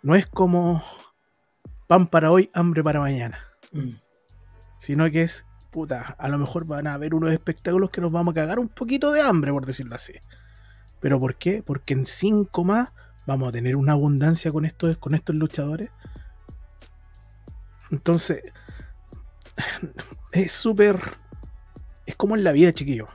no 0.02 0.16
es 0.16 0.28
como 0.28 0.84
pan 1.88 2.08
para 2.08 2.32
hoy, 2.32 2.50
hambre 2.54 2.84
para 2.84 3.00
mañana, 3.00 3.40
Mm. 3.72 4.00
sino 4.78 5.10
que 5.12 5.24
es, 5.24 5.46
puta, 5.72 6.16
a 6.18 6.30
lo 6.30 6.38
mejor 6.38 6.66
van 6.66 6.88
a 6.88 6.94
haber 6.94 7.14
unos 7.14 7.32
espectáculos 7.34 7.90
que 7.90 8.02
nos 8.02 8.12
vamos 8.12 8.32
a 8.32 8.36
cagar 8.36 8.60
un 8.60 8.70
poquito 8.70 9.12
de 9.12 9.22
hambre, 9.22 9.52
por 9.52 9.66
decirlo 9.66 9.96
así. 9.96 10.14
¿Pero 11.00 11.20
por 11.20 11.36
qué? 11.36 11.62
Porque 11.64 11.94
en 11.94 12.06
cinco 12.06 12.64
más 12.64 12.92
vamos 13.26 13.50
a 13.50 13.52
tener 13.52 13.76
una 13.76 13.94
abundancia 13.94 14.52
con 14.52 14.66
estos, 14.66 14.98
con 14.98 15.14
estos 15.16 15.36
luchadores. 15.36 15.90
Entonces, 17.92 18.44
es 20.32 20.52
súper... 20.52 21.00
Es 22.06 22.16
como 22.16 22.36
en 22.36 22.44
la 22.44 22.52
vida, 22.52 22.72
chiquillos. 22.72 23.10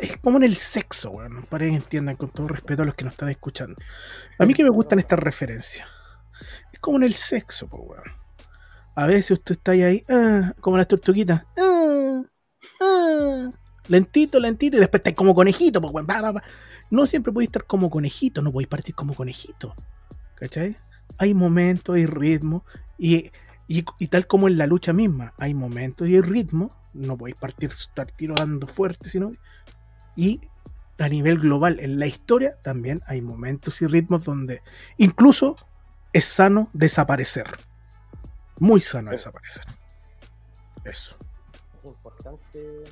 Es 0.00 0.18
como 0.18 0.36
en 0.36 0.44
el 0.44 0.56
sexo, 0.56 1.10
weón, 1.10 1.44
para 1.48 1.64
que 1.64 1.74
entiendan 1.74 2.16
con 2.16 2.30
todo 2.30 2.48
respeto 2.48 2.82
a 2.82 2.86
los 2.86 2.94
que 2.94 3.04
nos 3.04 3.14
están 3.14 3.30
escuchando. 3.30 3.76
A 4.38 4.44
mí 4.44 4.52
que 4.54 4.64
me 4.64 4.70
gustan 4.70 4.98
estas 4.98 5.18
referencias. 5.18 5.88
Es 6.72 6.78
como 6.80 6.98
en 6.98 7.04
el 7.04 7.14
sexo, 7.14 7.68
pues, 7.68 7.82
weón. 7.84 8.20
A 8.94 9.06
veces 9.06 9.32
usted 9.32 9.52
está 9.52 9.72
ahí, 9.72 10.04
ah, 10.08 10.52
como 10.60 10.76
las 10.76 10.88
tortuguitas. 10.88 11.44
ah, 11.58 12.22
ah, 12.80 13.50
lentito, 13.88 14.38
lentito, 14.38 14.76
y 14.76 14.80
después 14.80 15.00
está 15.00 15.14
como 15.14 15.34
conejito. 15.34 15.80
No 16.90 17.06
siempre 17.06 17.32
podéis 17.32 17.48
estar 17.48 17.64
como 17.64 17.88
conejito, 17.88 18.42
no 18.42 18.52
podéis 18.52 18.68
partir 18.68 18.94
como 18.94 19.14
conejito. 19.14 19.74
¿Cachai? 20.34 20.76
Hay 21.18 21.34
momentos, 21.34 21.96
hay 21.96 22.06
ritmo, 22.06 22.64
y, 22.98 23.30
y, 23.68 23.84
y 23.98 24.06
tal 24.08 24.26
como 24.26 24.48
en 24.48 24.58
la 24.58 24.66
lucha 24.66 24.92
misma, 24.92 25.32
hay 25.38 25.54
momentos 25.54 26.08
y 26.08 26.14
hay 26.16 26.20
ritmo. 26.20 26.79
No 26.92 27.16
podéis 27.16 27.36
partir, 27.36 27.70
estar 27.70 28.10
tiro 28.10 28.34
dando 28.34 28.66
fuerte, 28.66 29.08
sino 29.08 29.32
y 30.16 30.40
a 30.98 31.08
nivel 31.08 31.38
global 31.38 31.78
en 31.80 31.98
la 31.98 32.06
historia 32.06 32.56
también 32.62 33.00
hay 33.06 33.22
momentos 33.22 33.80
y 33.80 33.86
ritmos 33.86 34.24
donde 34.24 34.62
incluso 34.98 35.56
es 36.12 36.24
sano 36.26 36.68
desaparecer. 36.72 37.46
Muy 38.58 38.80
sano 38.80 39.08
Sí. 39.08 39.12
desaparecer. 39.12 39.64
Eso. 40.84 41.16
es 41.82 41.84
importante. 41.88 42.84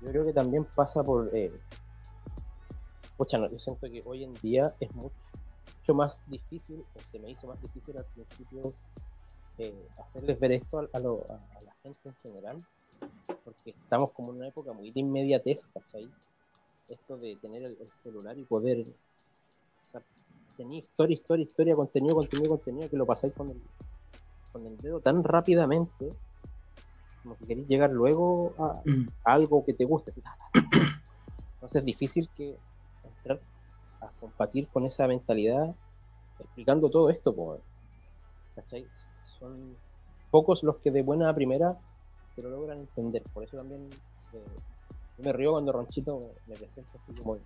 Yo 0.00 0.08
creo 0.08 0.26
que 0.26 0.32
también 0.32 0.64
pasa 0.64 1.02
por. 1.04 1.30
Eh, 1.32 1.52
pucha, 3.16 3.38
no, 3.38 3.48
yo 3.50 3.58
siento 3.58 3.88
que 3.88 4.02
hoy 4.04 4.24
en 4.24 4.34
día 4.42 4.74
es 4.80 4.90
mucho 4.94 5.12
más 5.94 6.20
difícil, 6.26 6.84
o 6.94 7.00
se 7.10 7.18
me 7.20 7.30
hizo 7.30 7.46
más 7.46 7.60
difícil 7.62 7.96
al 7.98 8.04
principio, 8.06 8.72
eh, 9.58 9.88
hacerles 10.02 10.40
ver 10.40 10.52
esto 10.52 10.80
a, 10.80 10.88
a 10.92 10.98
lo- 10.98 11.24
a- 11.30 11.58
a 11.58 11.62
la 11.62 11.72
gente 11.82 12.08
en 12.08 12.14
general, 12.22 12.56
porque 13.44 13.70
estamos 13.70 14.10
como 14.12 14.30
en 14.30 14.38
una 14.38 14.48
época 14.48 14.72
muy 14.72 14.90
de 14.90 15.00
inmediatez, 15.00 15.66
¿cachai? 15.74 16.08
Esto 16.88 17.16
de 17.16 17.36
tener 17.36 17.62
el, 17.62 17.76
el 17.80 17.90
celular 18.02 18.38
y 18.38 18.44
poder. 18.44 18.80
O 18.80 19.90
sea, 19.90 20.02
tenía 20.56 20.78
historia, 20.78 21.14
historia, 21.14 21.44
historia, 21.44 21.76
contenido, 21.76 22.14
contenido, 22.16 22.50
contenido, 22.50 22.88
que 22.90 22.96
lo 22.96 23.06
pasáis 23.06 23.32
con 23.32 23.50
el, 23.50 23.60
con 24.52 24.66
el 24.66 24.76
dedo 24.78 25.00
tan 25.00 25.22
rápidamente 25.24 26.10
como 27.22 27.36
que 27.38 27.46
queréis 27.46 27.68
llegar 27.68 27.90
luego 27.90 28.52
a, 28.58 28.82
Mm. 28.84 29.08
a 29.24 29.32
algo 29.32 29.64
que 29.64 29.74
te 29.74 29.84
guste. 29.84 30.10
así, 30.10 30.20
ta, 30.20 30.36
ta, 30.36 30.60
ta. 30.60 30.60
Entonces 31.54 31.78
es 31.78 31.84
difícil 31.84 32.28
que 32.36 32.56
entrar 33.04 33.40
a 34.00 34.08
combatir 34.18 34.66
con 34.68 34.84
esa 34.84 35.06
mentalidad 35.06 35.72
explicando 36.40 36.90
todo 36.90 37.08
esto, 37.10 37.60
¿cachai? 38.56 38.84
Son 39.38 39.76
pocos 40.32 40.64
los 40.64 40.78
que 40.78 40.90
de 40.90 41.02
buena 41.02 41.28
a 41.28 41.34
primera 41.34 41.78
te 42.34 42.42
lo 42.42 42.50
logran 42.50 42.80
entender. 42.80 43.22
Por 43.32 43.44
eso 43.44 43.56
también 43.56 43.88
eh, 44.34 44.44
yo 45.18 45.24
me 45.24 45.32
río 45.32 45.52
cuando 45.52 45.72
Ronchito 45.72 46.20
me, 46.46 46.56
presenta 46.56 46.98
así 46.98 47.12
como 47.12 47.38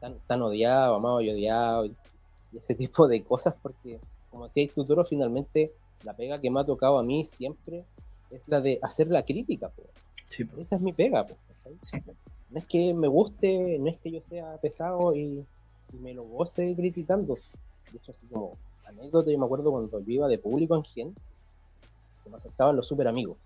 tan, 0.00 0.18
tan 0.26 0.42
odiado, 0.42 0.96
amado 0.96 1.20
y 1.20 1.30
odiado 1.30 1.86
y, 1.86 1.96
y 2.52 2.58
ese 2.58 2.74
tipo 2.76 3.08
de 3.08 3.22
cosas, 3.22 3.54
porque 3.62 4.00
como 4.30 4.46
decíais 4.46 4.74
tú, 4.74 4.84
Toro, 4.84 5.04
finalmente 5.04 5.72
la 6.04 6.14
pega 6.14 6.40
que 6.40 6.50
me 6.50 6.60
ha 6.60 6.64
tocado 6.64 6.98
a 6.98 7.02
mí 7.02 7.24
siempre 7.24 7.84
es 8.30 8.48
la 8.48 8.60
de 8.60 8.78
hacer 8.82 9.08
la 9.08 9.24
crítica, 9.24 9.68
po. 9.68 9.82
Sí, 10.28 10.44
po. 10.44 10.60
Esa 10.60 10.76
es 10.76 10.82
mi 10.82 10.92
pega, 10.92 11.24
¿cachai? 11.48 11.78
No 12.50 12.58
es 12.58 12.66
que 12.66 12.94
me 12.94 13.08
guste, 13.08 13.78
no 13.78 13.88
es 13.88 13.98
que 13.98 14.10
yo 14.10 14.20
sea 14.22 14.56
pesado 14.58 15.14
y, 15.14 15.44
y 15.92 15.96
me 15.96 16.14
lo 16.14 16.24
goce 16.24 16.74
criticando. 16.76 17.34
De 17.90 17.98
hecho, 17.98 18.12
así 18.12 18.26
como 18.26 18.56
anécdota, 18.86 19.30
yo 19.30 19.38
me 19.38 19.46
acuerdo 19.46 19.70
cuando 19.70 20.00
yo 20.00 20.12
iba 20.12 20.28
de 20.28 20.38
público 20.38 20.76
en 20.76 20.84
Gen, 20.84 21.14
se 22.22 22.30
me 22.30 22.36
acercaban 22.36 22.76
los 22.76 22.86
super 22.86 23.08
amigos. 23.08 23.36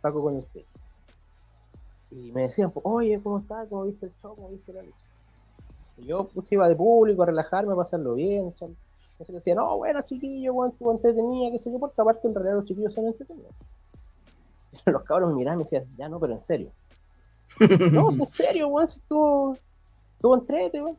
Paco 0.00 0.22
con 0.22 0.36
el 0.36 0.44
Face. 0.44 0.78
y 2.10 2.32
me 2.32 2.42
decían, 2.42 2.70
pues, 2.70 2.84
oye, 2.86 3.20
¿cómo 3.22 3.38
estás? 3.38 3.68
¿Cómo 3.68 3.84
viste 3.84 4.06
el 4.06 4.12
show? 4.22 4.34
¿Cómo 4.34 4.50
viste 4.50 4.72
la 4.72 4.82
lucha? 4.82 4.96
Y 5.98 6.06
yo 6.06 6.28
pues, 6.28 6.50
iba 6.52 6.68
de 6.68 6.76
público 6.76 7.22
a 7.22 7.26
relajarme, 7.26 7.72
a 7.72 7.76
pasarlo 7.76 8.14
bien. 8.14 8.54
chal. 8.54 8.74
Entonces 9.12 9.34
decía, 9.36 9.54
no, 9.54 9.78
bueno, 9.78 10.02
chiquillo, 10.02 10.52
tú 10.78 10.90
entretenía, 10.90 11.50
qué 11.50 11.58
sé 11.58 11.72
yo, 11.72 11.78
porque 11.78 12.00
aparte 12.00 12.28
en 12.28 12.34
realidad 12.34 12.56
los 12.56 12.66
chiquillos 12.66 12.92
son 12.92 13.06
entretenidos. 13.06 13.54
Los 14.84 15.02
cabros 15.04 15.30
me 15.30 15.36
miraban 15.36 15.56
y 15.56 15.60
me 15.60 15.64
decían, 15.64 15.86
ya 15.96 16.08
no, 16.08 16.20
pero 16.20 16.34
en 16.34 16.42
serio. 16.42 16.70
no, 17.92 18.12
si 18.12 18.20
en 18.20 18.26
serio, 18.26 18.68
weón, 18.68 18.88
si 18.88 18.98
estuvo, 18.98 19.56
estuvo 20.16 20.34
entrete, 20.34 20.82
weón. 20.82 20.98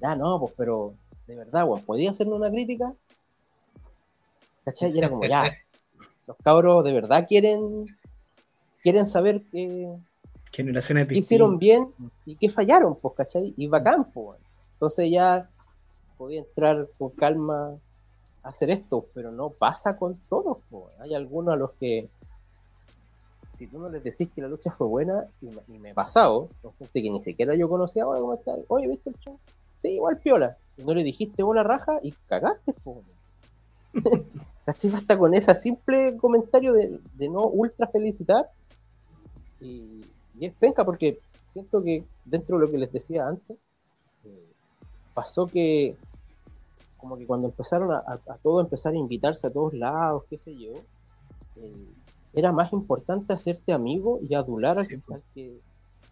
Ya 0.00 0.16
no, 0.16 0.40
pues, 0.40 0.54
pero 0.56 0.94
de 1.26 1.36
verdad, 1.36 1.68
weón, 1.68 1.82
¿podía 1.82 2.10
hacerme 2.10 2.32
una 2.32 2.50
crítica? 2.50 2.94
¿Cachai? 4.64 4.92
Y 4.92 4.98
era 4.98 5.10
como, 5.10 5.24
ya, 5.24 5.52
los 6.26 6.36
cabros 6.38 6.84
de 6.84 6.92
verdad 6.92 7.26
quieren, 7.28 7.86
quieren 8.82 9.06
saber 9.06 9.42
qué, 9.50 9.94
Generaciones 10.52 11.08
qué 11.08 11.18
hicieron 11.18 11.58
bien 11.58 11.92
y 12.24 12.36
qué 12.36 12.48
fallaron, 12.48 12.96
pues, 12.96 13.14
¿cachai? 13.14 13.52
Y 13.56 13.66
bacán, 13.66 14.04
pues. 14.12 14.38
Entonces 14.74 15.10
ya 15.10 15.48
podía 16.16 16.40
entrar 16.40 16.88
con 16.96 17.10
calma 17.10 17.76
a 18.42 18.48
hacer 18.48 18.70
esto, 18.70 19.06
pero 19.14 19.32
no 19.32 19.50
pasa 19.50 19.96
con 19.96 20.16
todos, 20.28 20.58
pues. 20.70 20.84
Hay 21.00 21.14
algunos 21.14 21.54
a 21.54 21.56
los 21.56 21.72
que, 21.72 22.08
si 23.58 23.66
tú 23.66 23.78
no 23.78 23.88
les 23.88 24.04
decís 24.04 24.28
que 24.32 24.42
la 24.42 24.48
lucha 24.48 24.70
fue 24.70 24.86
buena, 24.86 25.24
y 25.40 25.46
me, 25.46 25.62
y 25.74 25.78
me 25.78 25.90
he 25.90 25.94
pasado, 25.94 26.48
con 26.62 26.72
gente 26.74 27.02
que 27.02 27.10
ni 27.10 27.20
siquiera 27.20 27.56
yo 27.56 27.68
conocía, 27.68 28.06
oye, 28.06 28.20
¿cómo 28.20 28.34
estás? 28.34 28.60
Oye, 28.68 28.86
¿viste 28.86 29.10
el 29.10 29.16
show? 29.16 29.38
Sí, 29.82 29.88
igual 29.88 30.18
piola. 30.18 30.56
Y 30.76 30.84
no 30.84 30.94
le 30.94 31.02
dijiste 31.02 31.42
hola 31.42 31.64
raja 31.64 31.98
y 32.00 32.12
cagaste, 32.28 32.74
pues. 32.84 32.98
¿Cachai? 34.64 34.90
Basta 34.90 35.18
con 35.18 35.34
ese 35.34 35.54
simple 35.54 36.16
comentario 36.16 36.72
de, 36.72 37.00
de 37.14 37.28
no 37.28 37.46
ultra 37.46 37.86
felicitar. 37.88 38.50
Y, 39.60 40.04
y 40.38 40.46
es 40.46 40.54
penca 40.54 40.84
porque 40.84 41.18
siento 41.48 41.82
que 41.82 42.04
dentro 42.24 42.58
de 42.58 42.66
lo 42.66 42.70
que 42.70 42.78
les 42.78 42.92
decía 42.92 43.26
antes, 43.26 43.56
eh, 44.24 44.52
pasó 45.14 45.46
que 45.46 45.96
como 46.96 47.18
que 47.18 47.26
cuando 47.26 47.48
empezaron 47.48 47.92
a, 47.92 47.98
a, 47.98 48.14
a 48.32 48.38
todo 48.42 48.60
empezar 48.60 48.94
a 48.94 48.96
invitarse 48.96 49.46
a 49.46 49.52
todos 49.52 49.74
lados, 49.74 50.24
qué 50.30 50.38
sé 50.38 50.56
yo, 50.56 50.72
eh, 51.56 51.86
era 52.32 52.50
más 52.50 52.72
importante 52.72 53.32
hacerte 53.32 53.72
amigo 53.72 54.18
y 54.28 54.34
adular 54.34 54.78
al, 54.78 54.88
al 55.12 55.22
que, 55.34 55.60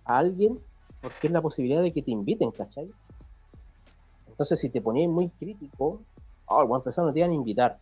a 0.04 0.18
alguien 0.18 0.58
porque 1.00 1.26
es 1.26 1.32
la 1.32 1.42
posibilidad 1.42 1.82
de 1.82 1.92
que 1.92 2.02
te 2.02 2.12
inviten, 2.12 2.52
¿cachai? 2.52 2.88
Entonces 4.28 4.60
si 4.60 4.70
te 4.70 4.80
ponías 4.80 5.10
muy 5.10 5.28
crítico, 5.30 6.00
oh, 6.46 6.66
bueno, 6.66 6.76
empezaron 6.76 7.10
a 7.10 7.12
te 7.12 7.18
iban 7.18 7.32
a 7.32 7.34
invitar. 7.34 7.78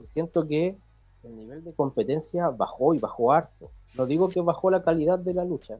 Y 0.00 0.06
siento 0.06 0.46
que 0.46 0.76
el 1.24 1.36
nivel 1.36 1.64
de 1.64 1.74
competencia 1.74 2.48
bajó 2.48 2.94
y 2.94 2.98
bajó 2.98 3.32
harto. 3.32 3.70
No 3.94 4.06
digo 4.06 4.28
que 4.28 4.40
bajó 4.40 4.70
la 4.70 4.82
calidad 4.82 5.18
de 5.18 5.34
la 5.34 5.44
lucha, 5.44 5.78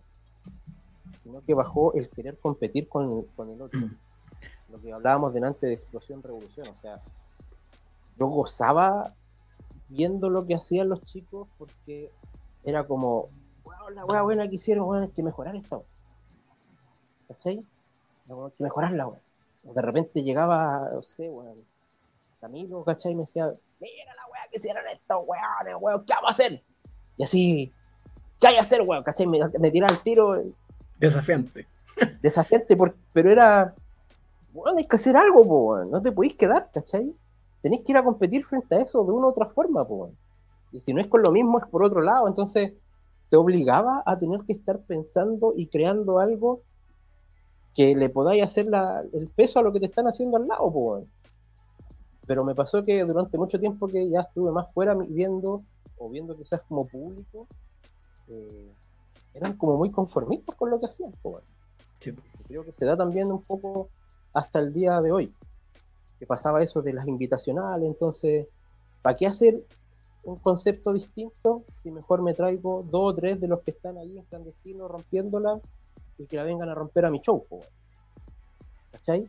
sino 1.23 1.43
que 1.45 1.55
bajó 1.55 1.95
el 1.95 2.09
querer 2.09 2.39
competir 2.39 2.89
con, 2.89 3.23
con 3.37 3.51
el 3.51 3.63
otro. 3.63 3.81
Lo 4.71 4.81
que 4.81 4.93
hablábamos 4.93 5.35
delante 5.35 5.67
de 5.67 5.75
explosión 5.75 6.23
revolución, 6.23 6.67
o 6.67 6.75
sea, 6.77 7.03
yo 8.19 8.27
gozaba 8.27 9.13
viendo 9.89 10.31
lo 10.31 10.47
que 10.47 10.55
hacían 10.55 10.89
los 10.89 11.03
chicos 11.03 11.47
porque 11.59 12.11
era 12.65 12.87
como, 12.87 13.29
wow, 13.65 13.91
la 13.95 14.07
wea 14.07 14.23
buena 14.23 14.49
que 14.49 14.55
hicieron, 14.55 14.89
weón, 14.89 15.03
hay 15.03 15.11
que 15.11 15.23
mejorar 15.23 15.55
esto. 15.57 15.85
¿Cachai? 17.29 17.59
Era 18.27 18.35
como, 18.35 18.47
Hay 18.47 18.53
que 18.53 18.65
mejorarla, 18.65 19.07
weón. 19.09 19.21
O 19.67 19.75
de 19.75 19.83
repente 19.83 20.23
llegaba, 20.23 20.89
no 20.93 21.03
sé, 21.03 21.29
weón, 21.29 21.59
Camilo, 22.41 22.83
¿cachai? 22.85 23.13
Y 23.13 23.15
me 23.15 23.23
decía, 23.23 23.53
mira 23.83 24.15
la 24.15 24.27
wea 24.33 24.43
que 24.51 24.59
hicieron 24.59 24.85
estos 24.87 25.19
weones, 25.27 25.75
weón, 25.81 26.05
¿qué 26.07 26.13
vamos 26.15 26.29
a 26.29 26.31
hacer? 26.31 26.63
Y 27.19 27.25
así, 27.25 27.73
¿qué 28.41 28.47
hay 28.49 28.55
que 28.55 28.61
hacer, 28.61 28.81
weón? 28.83 29.03
¿cachai? 29.03 29.27
Me, 29.27 29.41
me 29.59 29.71
tiraba 29.71 29.93
el 29.93 30.03
tiro, 30.03 30.43
Desafiante. 30.99 31.67
desafiante, 32.23 32.77
por- 32.77 32.95
pero 33.13 33.31
era, 33.31 33.75
bueno, 34.53 34.79
hay 34.79 34.87
que 34.87 34.97
hacer 34.97 35.17
algo, 35.17 35.45
po, 35.45 35.59
weón. 35.73 35.91
no 35.91 36.01
te 36.01 36.13
podéis 36.13 36.37
quedar, 36.37 36.71
¿cachai? 36.73 37.13
Tenéis 37.61 37.83
que 37.85 37.93
ir 37.93 37.99
a 37.99 38.05
competir 38.05 38.45
frente 38.45 38.75
a 38.77 38.81
eso 38.81 39.05
de 39.05 39.13
una 39.13 39.27
u 39.27 39.31
otra 39.31 39.47
forma, 39.47 39.85
po, 39.87 39.95
weón. 39.95 40.17
y 40.73 40.81
si 40.81 40.95
no 40.95 41.01
es 41.01 41.07
con 41.09 41.23
lo 41.23 41.31
mismo, 41.31 41.59
es 41.59 41.67
por 41.67 41.83
otro 41.85 42.01
lado, 42.01 42.29
entonces 42.29 42.73
te 43.31 43.37
obligaba 43.37 44.03
a 44.07 44.19
tener 44.19 44.41
que 44.43 44.53
estar 44.53 44.79
pensando 44.81 45.55
y 45.57 45.67
creando 45.67 46.19
algo 46.19 46.61
que 47.75 47.95
le 47.95 48.09
podáis 48.11 48.43
hacer 48.45 48.67
la- 48.67 49.03
el 49.13 49.29
peso 49.29 49.59
a 49.59 49.63
lo 49.63 49.73
que 49.73 49.81
te 49.81 49.87
están 49.87 50.07
haciendo 50.07 50.37
al 50.37 50.47
lado, 50.47 50.71
po, 50.73 50.79
weón. 50.81 51.07
Pero 52.27 52.45
me 52.45 52.55
pasó 52.55 52.85
que 52.85 53.03
durante 53.05 53.39
mucho 53.39 53.59
tiempo 53.59 53.89
que 53.89 54.09
ya 54.09 54.21
estuve 54.21 54.53
más 54.53 54.73
fuera 54.73 54.95
viendo, 54.95 55.63
o 55.99 56.09
viendo 56.09 56.37
quizás 56.37 56.61
como 56.63 56.87
público, 56.87 57.47
eh, 58.29 58.73
eran 59.35 59.57
como 59.57 59.77
muy 59.77 59.91
conformistas 59.91 60.55
con 60.57 60.71
lo 60.71 60.81
que 60.81 60.87
hacían. 60.87 61.13
Sí. 61.99 62.13
Creo 62.47 62.65
que 62.65 62.73
se 62.73 62.85
da 62.85 62.97
también 62.97 63.31
un 63.33 63.43
poco 63.43 63.89
hasta 64.33 64.61
el 64.61 64.73
día 64.73 65.01
de 65.01 65.13
hoy, 65.13 65.35
que 66.19 66.27
pasaba 66.27 66.63
eso 66.63 66.83
de 66.83 66.93
las 66.93 67.07
invitacionales, 67.07 67.89
entonces, 67.89 68.47
¿para 69.03 69.17
qué 69.17 69.27
hacer 69.27 69.65
un 70.25 70.37
concepto 70.37 70.93
distinto 70.93 71.65
si 71.73 71.91
mejor 71.91 72.23
me 72.23 72.35
traigo 72.35 72.85
dos 72.89 73.13
o 73.13 73.15
tres 73.15 73.41
de 73.41 73.49
los 73.49 73.61
que 73.63 73.73
están 73.73 73.99
ahí 73.99 74.19
en 74.19 74.25
clandestino 74.25 74.87
rompiéndola 74.87 75.61
y 76.19 76.27
que 76.27 76.37
la 76.37 76.45
vengan 76.45 76.69
a 76.69 76.75
romper 76.75 77.05
a 77.05 77.11
mi 77.11 77.21
show? 77.21 77.45
¿Cachai? 78.93 79.29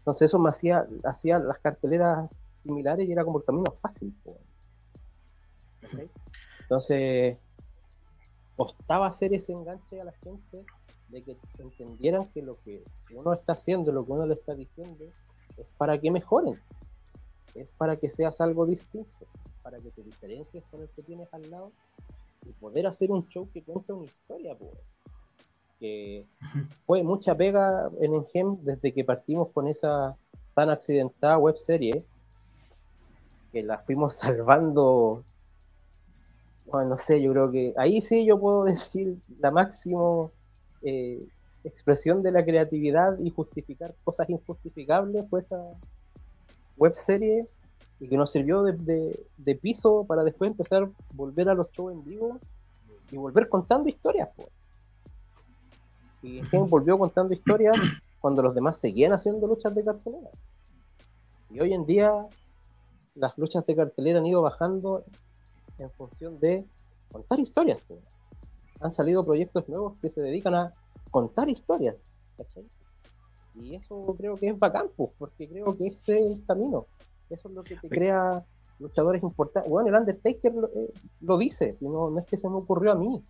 Entonces 0.00 0.30
eso 0.30 0.38
me 0.38 0.50
hacía, 0.50 0.86
hacía 1.04 1.38
las 1.38 1.58
carteleras 1.58 2.30
similares 2.46 3.06
y 3.06 3.12
era 3.12 3.24
como 3.24 3.38
el 3.38 3.44
camino 3.44 3.70
fácil. 3.72 4.14
Entonces, 6.62 7.38
costaba 8.56 9.06
hacer 9.06 9.34
ese 9.34 9.52
enganche 9.52 10.00
a 10.00 10.04
la 10.04 10.12
gente 10.12 10.64
de 11.08 11.22
que 11.22 11.36
entendieran 11.58 12.26
que 12.32 12.42
lo 12.42 12.56
que 12.62 12.84
uno 13.14 13.32
está 13.32 13.54
haciendo, 13.54 13.92
lo 13.92 14.04
que 14.04 14.12
uno 14.12 14.26
le 14.26 14.34
está 14.34 14.54
diciendo, 14.54 15.04
es 15.56 15.70
para 15.72 15.98
que 15.98 16.10
mejoren, 16.10 16.58
es 17.54 17.70
para 17.72 17.96
que 17.96 18.08
seas 18.08 18.40
algo 18.40 18.66
distinto, 18.66 19.26
para 19.62 19.80
que 19.80 19.90
te 19.90 20.02
diferencies 20.02 20.64
con 20.70 20.82
el 20.82 20.88
que 20.90 21.02
tienes 21.02 21.32
al 21.34 21.50
lado 21.50 21.72
y 22.46 22.52
poder 22.52 22.86
hacer 22.86 23.10
un 23.10 23.28
show 23.28 23.48
que 23.52 23.62
cuente 23.62 23.92
una 23.92 24.06
historia, 24.06 24.56
pues. 24.56 24.72
Que 25.80 26.26
fue 26.86 27.02
mucha 27.02 27.34
pega 27.36 27.90
en 28.00 28.14
Engem 28.14 28.58
desde 28.62 28.92
que 28.92 29.02
partimos 29.04 29.48
con 29.52 29.66
esa 29.66 30.14
tan 30.54 30.70
accidentada 30.70 31.38
web 31.38 31.56
serie, 31.56 32.04
que 33.52 33.62
la 33.62 33.78
fuimos 33.78 34.14
salvando 34.16 35.24
bueno, 36.66 36.90
no 36.90 36.98
sé, 36.98 37.20
yo 37.20 37.32
creo 37.32 37.50
que 37.50 37.74
ahí 37.76 38.00
sí 38.00 38.24
yo 38.24 38.38
puedo 38.38 38.64
decir 38.64 39.16
la 39.40 39.50
máximo 39.50 40.30
eh, 40.82 41.26
expresión 41.64 42.22
de 42.22 42.30
la 42.30 42.44
creatividad 42.44 43.18
y 43.18 43.30
justificar 43.30 43.92
cosas 44.04 44.30
injustificables 44.30 45.28
fue 45.28 45.40
esa 45.40 45.60
web 46.76 46.94
serie 46.94 47.46
y 47.98 48.08
que 48.08 48.16
nos 48.16 48.30
sirvió 48.30 48.62
de, 48.62 48.72
de- 48.74 49.20
de 49.36 49.54
piso 49.56 50.04
para 50.06 50.22
después 50.22 50.50
empezar 50.50 50.84
a 50.84 50.90
volver 51.12 51.48
a 51.48 51.54
los 51.54 51.70
shows 51.72 51.92
en 51.92 52.04
vivo 52.04 52.38
y 53.10 53.16
volver 53.16 53.48
contando 53.48 53.88
historias. 53.88 54.28
po. 54.36 54.48
Y 56.22 56.42
Gen 56.44 56.68
volvió 56.68 56.98
contando 56.98 57.32
historias 57.32 57.78
cuando 58.20 58.42
los 58.42 58.54
demás 58.54 58.78
seguían 58.78 59.12
haciendo 59.12 59.46
luchas 59.46 59.74
de 59.74 59.84
cartelera. 59.84 60.30
Y 61.50 61.60
hoy 61.60 61.72
en 61.72 61.86
día 61.86 62.12
las 63.14 63.36
luchas 63.38 63.64
de 63.66 63.74
cartelera 63.74 64.18
han 64.18 64.26
ido 64.26 64.42
bajando 64.42 65.04
en 65.78 65.90
función 65.90 66.38
de 66.38 66.64
contar 67.10 67.40
historias. 67.40 67.78
Han 68.80 68.92
salido 68.92 69.24
proyectos 69.24 69.68
nuevos 69.68 69.94
que 70.00 70.10
se 70.10 70.20
dedican 70.20 70.54
a 70.54 70.74
contar 71.10 71.48
historias. 71.48 71.96
¿cachai? 72.36 72.64
Y 73.54 73.74
eso 73.74 74.14
creo 74.16 74.36
que 74.36 74.48
es 74.48 74.58
bacán, 74.58 74.88
pues, 74.96 75.10
porque 75.18 75.48
creo 75.48 75.76
que 75.76 75.88
ese 75.88 76.18
es 76.18 76.26
el 76.38 76.44
camino. 76.46 76.86
Eso 77.28 77.48
es 77.48 77.54
lo 77.54 77.62
que 77.62 77.76
te 77.76 77.88
crea 77.88 78.44
luchadores 78.78 79.22
importantes. 79.22 79.70
Bueno, 79.70 79.88
el 79.88 79.94
Undertaker 79.94 80.54
lo, 80.54 80.68
eh, 80.68 80.92
lo 81.20 81.38
dice, 81.38 81.76
si 81.76 81.86
no, 81.86 82.10
no 82.10 82.18
es 82.20 82.26
que 82.26 82.36
se 82.36 82.48
me 82.48 82.56
ocurrió 82.56 82.92
a 82.92 82.94
mí. 82.94 83.22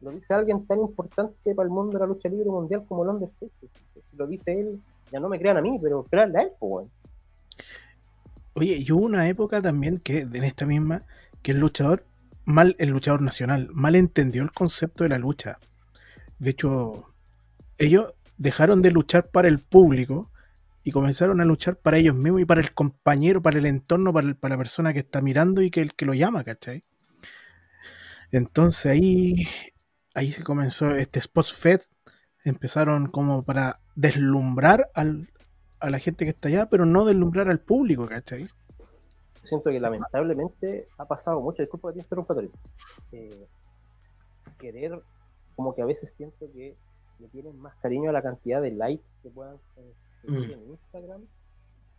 Lo 0.00 0.10
dice 0.10 0.32
alguien 0.34 0.66
tan 0.66 0.80
importante 0.80 1.54
para 1.54 1.66
el 1.66 1.70
mundo 1.72 1.92
de 1.92 2.00
la 2.00 2.06
lucha 2.06 2.28
libre 2.28 2.46
mundial 2.48 2.84
como 2.88 3.04
el 3.04 3.10
Undertaker. 3.10 3.68
Si 4.10 4.16
lo 4.16 4.26
dice 4.26 4.52
él, 4.58 4.80
ya 5.12 5.20
no 5.20 5.28
me 5.28 5.38
crean 5.38 5.58
a 5.58 5.62
mí, 5.62 5.78
pero 5.80 6.04
créanle 6.04 6.38
a 6.38 6.42
él, 6.42 6.52
pues. 6.58 6.88
Oye, 8.54 8.76
y 8.78 8.90
hubo 8.92 9.04
una 9.04 9.28
época 9.28 9.62
también 9.62 9.98
que, 9.98 10.20
en 10.20 10.44
esta 10.44 10.66
misma, 10.66 11.04
que 11.42 11.52
el 11.52 11.58
luchador, 11.58 12.04
mal, 12.44 12.76
el 12.78 12.90
luchador 12.90 13.22
nacional, 13.22 13.68
mal 13.72 13.94
entendió 13.94 14.42
el 14.42 14.50
concepto 14.50 15.04
de 15.04 15.10
la 15.10 15.18
lucha. 15.18 15.58
De 16.38 16.50
hecho, 16.50 17.04
ellos 17.78 18.14
dejaron 18.38 18.82
de 18.82 18.90
luchar 18.90 19.28
para 19.30 19.48
el 19.48 19.58
público 19.60 20.30
y 20.84 20.92
comenzaron 20.92 21.40
a 21.40 21.44
luchar 21.44 21.76
para 21.76 21.98
ellos 21.98 22.14
mismos 22.16 22.40
y 22.42 22.44
para 22.46 22.60
el 22.62 22.72
compañero, 22.72 23.42
para 23.42 23.58
el 23.58 23.66
entorno, 23.66 24.12
para, 24.12 24.28
el- 24.28 24.36
para 24.36 24.54
la 24.54 24.58
persona 24.58 24.92
que 24.92 25.00
está 25.00 25.20
mirando 25.20 25.62
y 25.62 25.70
que 25.70 25.82
el 25.82 25.94
que 25.94 26.06
lo 26.06 26.14
llama, 26.14 26.44
¿cachai? 26.44 26.82
Entonces 28.32 28.86
ahí, 28.86 29.34
ahí 30.20 30.32
se 30.32 30.44
comenzó 30.44 30.90
este 30.90 31.18
Spots 31.20 31.54
Fed, 31.54 31.80
empezaron 32.44 33.06
como 33.06 33.42
para 33.42 33.80
deslumbrar 33.96 34.90
al, 34.94 35.30
a 35.78 35.88
la 35.88 35.98
gente 35.98 36.26
que 36.26 36.30
está 36.30 36.48
allá, 36.48 36.68
pero 36.68 36.84
no 36.84 37.06
deslumbrar 37.06 37.48
al 37.48 37.60
público, 37.60 38.06
¿cachai? 38.06 38.46
siento 39.42 39.70
que 39.70 39.80
lamentablemente 39.80 40.86
ha 40.98 41.06
pasado 41.06 41.40
mucho, 41.40 41.62
disculpa 41.62 41.88
que 41.88 41.94
te 41.94 42.00
interrumpa. 42.00 42.34
Eh, 43.12 43.46
querer 44.58 45.00
como 45.56 45.74
que 45.74 45.80
a 45.80 45.86
veces 45.86 46.12
siento 46.12 46.46
que 46.52 46.76
le 47.18 47.28
tienen 47.28 47.58
más 47.58 47.74
cariño 47.76 48.10
a 48.10 48.12
la 48.12 48.20
cantidad 48.20 48.60
de 48.60 48.72
likes 48.72 49.12
que 49.22 49.30
puedan 49.30 49.56
eh, 49.78 49.94
seguir 50.20 50.48
Mm. 50.48 50.52
en 50.52 50.70
Instagram 50.72 51.22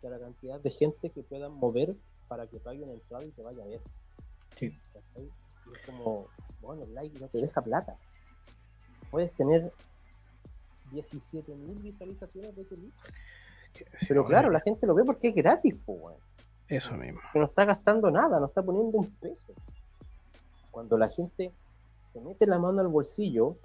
que 0.00 0.06
a 0.06 0.10
la 0.10 0.20
cantidad 0.20 0.60
de 0.60 0.70
gente 0.70 1.10
que 1.10 1.22
puedan 1.24 1.52
mover 1.54 1.96
para 2.28 2.46
que 2.46 2.58
pague 2.60 2.82
una 2.84 2.92
entrada 2.92 3.24
y 3.24 3.32
te 3.32 3.42
vaya 3.42 3.64
a 3.64 3.66
ver. 3.66 3.80
Sí. 4.54 4.78
¿cachai? 4.92 5.24
Y 5.24 5.76
es 5.76 5.86
como, 5.86 6.28
bueno, 6.60 6.84
el 6.84 6.94
like 6.94 7.18
no 7.18 7.26
te 7.28 7.38
deja 7.38 7.60
plata. 7.60 7.96
Puedes 9.12 9.30
tener 9.34 9.70
17.000 10.90 11.82
visualizaciones 11.82 12.56
de 12.56 12.64
tu 12.64 12.76
link. 12.76 12.94
Pero 14.08 14.24
claro, 14.24 14.50
la 14.50 14.60
gente 14.60 14.86
lo 14.86 14.94
ve 14.94 15.04
porque 15.04 15.28
es 15.28 15.34
gratis, 15.34 15.74
weón. 15.86 16.14
Eso 16.66 16.96
mismo. 16.96 17.20
que 17.30 17.38
no 17.38 17.44
está 17.44 17.66
gastando 17.66 18.10
nada, 18.10 18.40
no 18.40 18.46
está 18.46 18.62
poniendo 18.62 18.96
un 18.96 19.10
peso. 19.16 19.52
Cuando 20.70 20.96
la 20.96 21.08
gente 21.08 21.52
se 22.06 22.22
mete 22.22 22.46
la 22.46 22.58
mano 22.58 22.80
al 22.80 22.88
bolsillo 22.88 23.58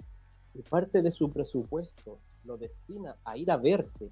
y 0.52 0.60
parte 0.60 1.00
de 1.00 1.10
su 1.10 1.30
presupuesto 1.30 2.18
lo 2.44 2.58
destina 2.58 3.16
a 3.24 3.38
ir 3.38 3.50
a 3.50 3.56
verte, 3.56 4.10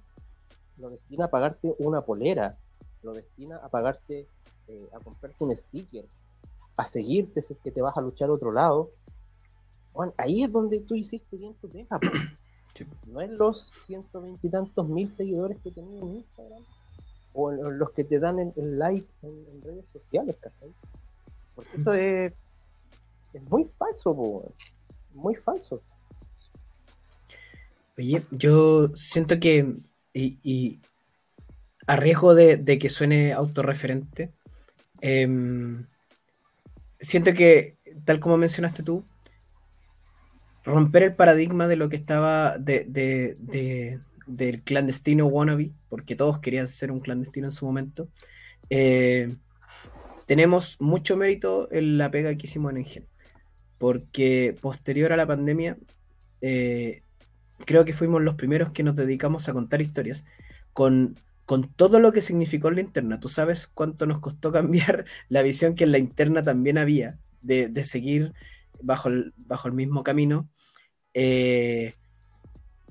lo 0.77 0.89
destina 0.89 1.25
a 1.25 1.29
pagarte 1.29 1.75
una 1.77 2.01
polera, 2.01 2.57
lo 3.03 3.13
destina 3.13 3.57
a 3.57 3.69
pagarte, 3.69 4.27
eh, 4.67 4.89
a 4.91 4.99
comprarte 4.99 5.43
un 5.43 5.55
sticker, 5.55 6.05
a 6.75 6.83
seguirte 6.83 7.43
si 7.43 7.53
es 7.53 7.59
que 7.59 7.71
te 7.71 7.83
vas 7.83 7.95
a 7.95 8.01
luchar 8.01 8.29
a 8.29 8.33
otro 8.33 8.51
lado, 8.51 8.89
bueno, 9.97 10.13
ahí 10.17 10.43
es 10.43 10.51
donde 10.51 10.79
tú 10.81 10.95
hiciste 10.95 11.37
bien 11.37 11.53
tu 11.55 11.69
pega. 11.69 11.99
Sí. 12.73 12.85
no 13.07 13.21
en 13.21 13.39
los 13.39 13.71
ciento 13.87 14.21
veintitantos 14.21 14.87
mil 14.87 15.09
seguidores 15.09 15.57
que 15.63 15.71
tenías 15.71 15.99
en 16.03 16.17
Instagram 16.17 16.63
o 17.33 17.51
en 17.51 17.79
los 17.79 17.89
que 17.89 18.03
te 18.03 18.19
dan 18.19 18.37
el, 18.37 18.53
el 18.55 18.77
like 18.77 19.07
en, 19.23 19.45
en 19.51 19.61
redes 19.63 19.85
sociales, 19.91 20.35
¿cachai? 20.39 20.69
Porque 21.55 21.75
eso 21.75 21.93
es, 21.93 22.33
es 23.33 23.43
muy 23.49 23.65
falso, 23.79 24.15
po, 24.15 24.53
muy 25.15 25.33
falso. 25.33 25.81
Oye, 27.97 28.21
yo 28.29 28.89
siento 28.95 29.39
que, 29.39 29.75
y, 30.13 30.37
y 30.43 30.79
a 31.87 31.95
riesgo 31.95 32.35
de, 32.35 32.57
de 32.57 32.77
que 32.77 32.89
suene 32.89 33.33
autorreferente, 33.33 34.31
em, 35.01 35.87
siento 36.99 37.33
que, 37.33 37.77
tal 38.05 38.19
como 38.19 38.37
mencionaste 38.37 38.83
tú, 38.83 39.03
romper 40.67 41.03
el 41.03 41.15
paradigma 41.15 41.67
de 41.67 41.77
lo 41.77 41.89
que 41.89 41.97
estaba 41.97 42.57
de, 42.59 42.85
de- 42.89 43.35
de- 43.39 44.01
del 44.27 44.63
clandestino 44.63 45.27
wannabe, 45.27 45.73
porque 45.89 46.15
todos 46.15 46.39
querían 46.39 46.67
ser 46.69 46.91
un 46.91 47.01
clandestino 47.01 47.47
en 47.47 47.51
su 47.53 47.65
momento, 47.65 48.09
eh, 48.69 49.37
tenemos 50.25 50.77
mucho 50.79 51.17
mérito 51.17 51.69
en 51.71 51.97
la 51.97 52.11
pega 52.11 52.35
que 52.35 52.47
hicimos 52.47 52.71
en 52.71 52.77
Engen, 52.79 53.07
porque 53.77 54.57
posterior 54.61 55.13
a 55.13 55.17
la 55.17 55.27
pandemia, 55.27 55.77
eh, 56.41 57.03
creo 57.65 57.85
que 57.85 57.93
fuimos 57.93 58.21
los 58.21 58.35
primeros 58.35 58.71
que 58.71 58.83
nos 58.83 58.95
dedicamos 58.95 59.49
a 59.49 59.53
contar 59.53 59.81
historias 59.81 60.25
con, 60.73 61.15
con 61.45 61.73
todo 61.73 61.99
lo 61.99 62.11
que 62.13 62.21
significó 62.21 62.71
la 62.71 62.81
interna. 62.81 63.19
Tú 63.19 63.29
sabes 63.29 63.67
cuánto 63.67 64.05
nos 64.07 64.19
costó 64.21 64.51
cambiar 64.53 65.05
la 65.29 65.41
visión 65.43 65.75
que 65.75 65.83
en 65.85 65.91
la 65.93 65.99
interna 65.99 66.43
también 66.43 66.77
había 66.77 67.19
de, 67.41 67.69
de 67.69 67.83
seguir 67.83 68.33
bajo 68.81 69.09
el, 69.09 69.33
bajo 69.37 69.67
el 69.67 69.73
mismo 69.73 70.03
camino. 70.03 70.49
Eh, 71.13 71.95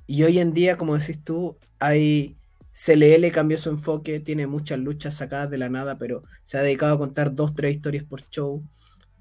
y 0.06 0.22
hoy 0.22 0.38
en 0.38 0.52
día, 0.52 0.76
como 0.76 0.96
decís 0.96 1.22
tú, 1.22 1.56
hay 1.78 2.36
CLL 2.72 3.30
cambió 3.32 3.58
su 3.58 3.70
enfoque, 3.70 4.20
tiene 4.20 4.46
muchas 4.46 4.78
luchas 4.78 5.14
sacadas 5.14 5.50
de 5.50 5.58
la 5.58 5.68
nada, 5.68 5.98
pero 5.98 6.24
se 6.44 6.58
ha 6.58 6.62
dedicado 6.62 6.94
a 6.94 6.98
contar 6.98 7.34
dos, 7.34 7.54
tres 7.54 7.76
historias 7.76 8.04
por 8.04 8.22
show. 8.30 8.62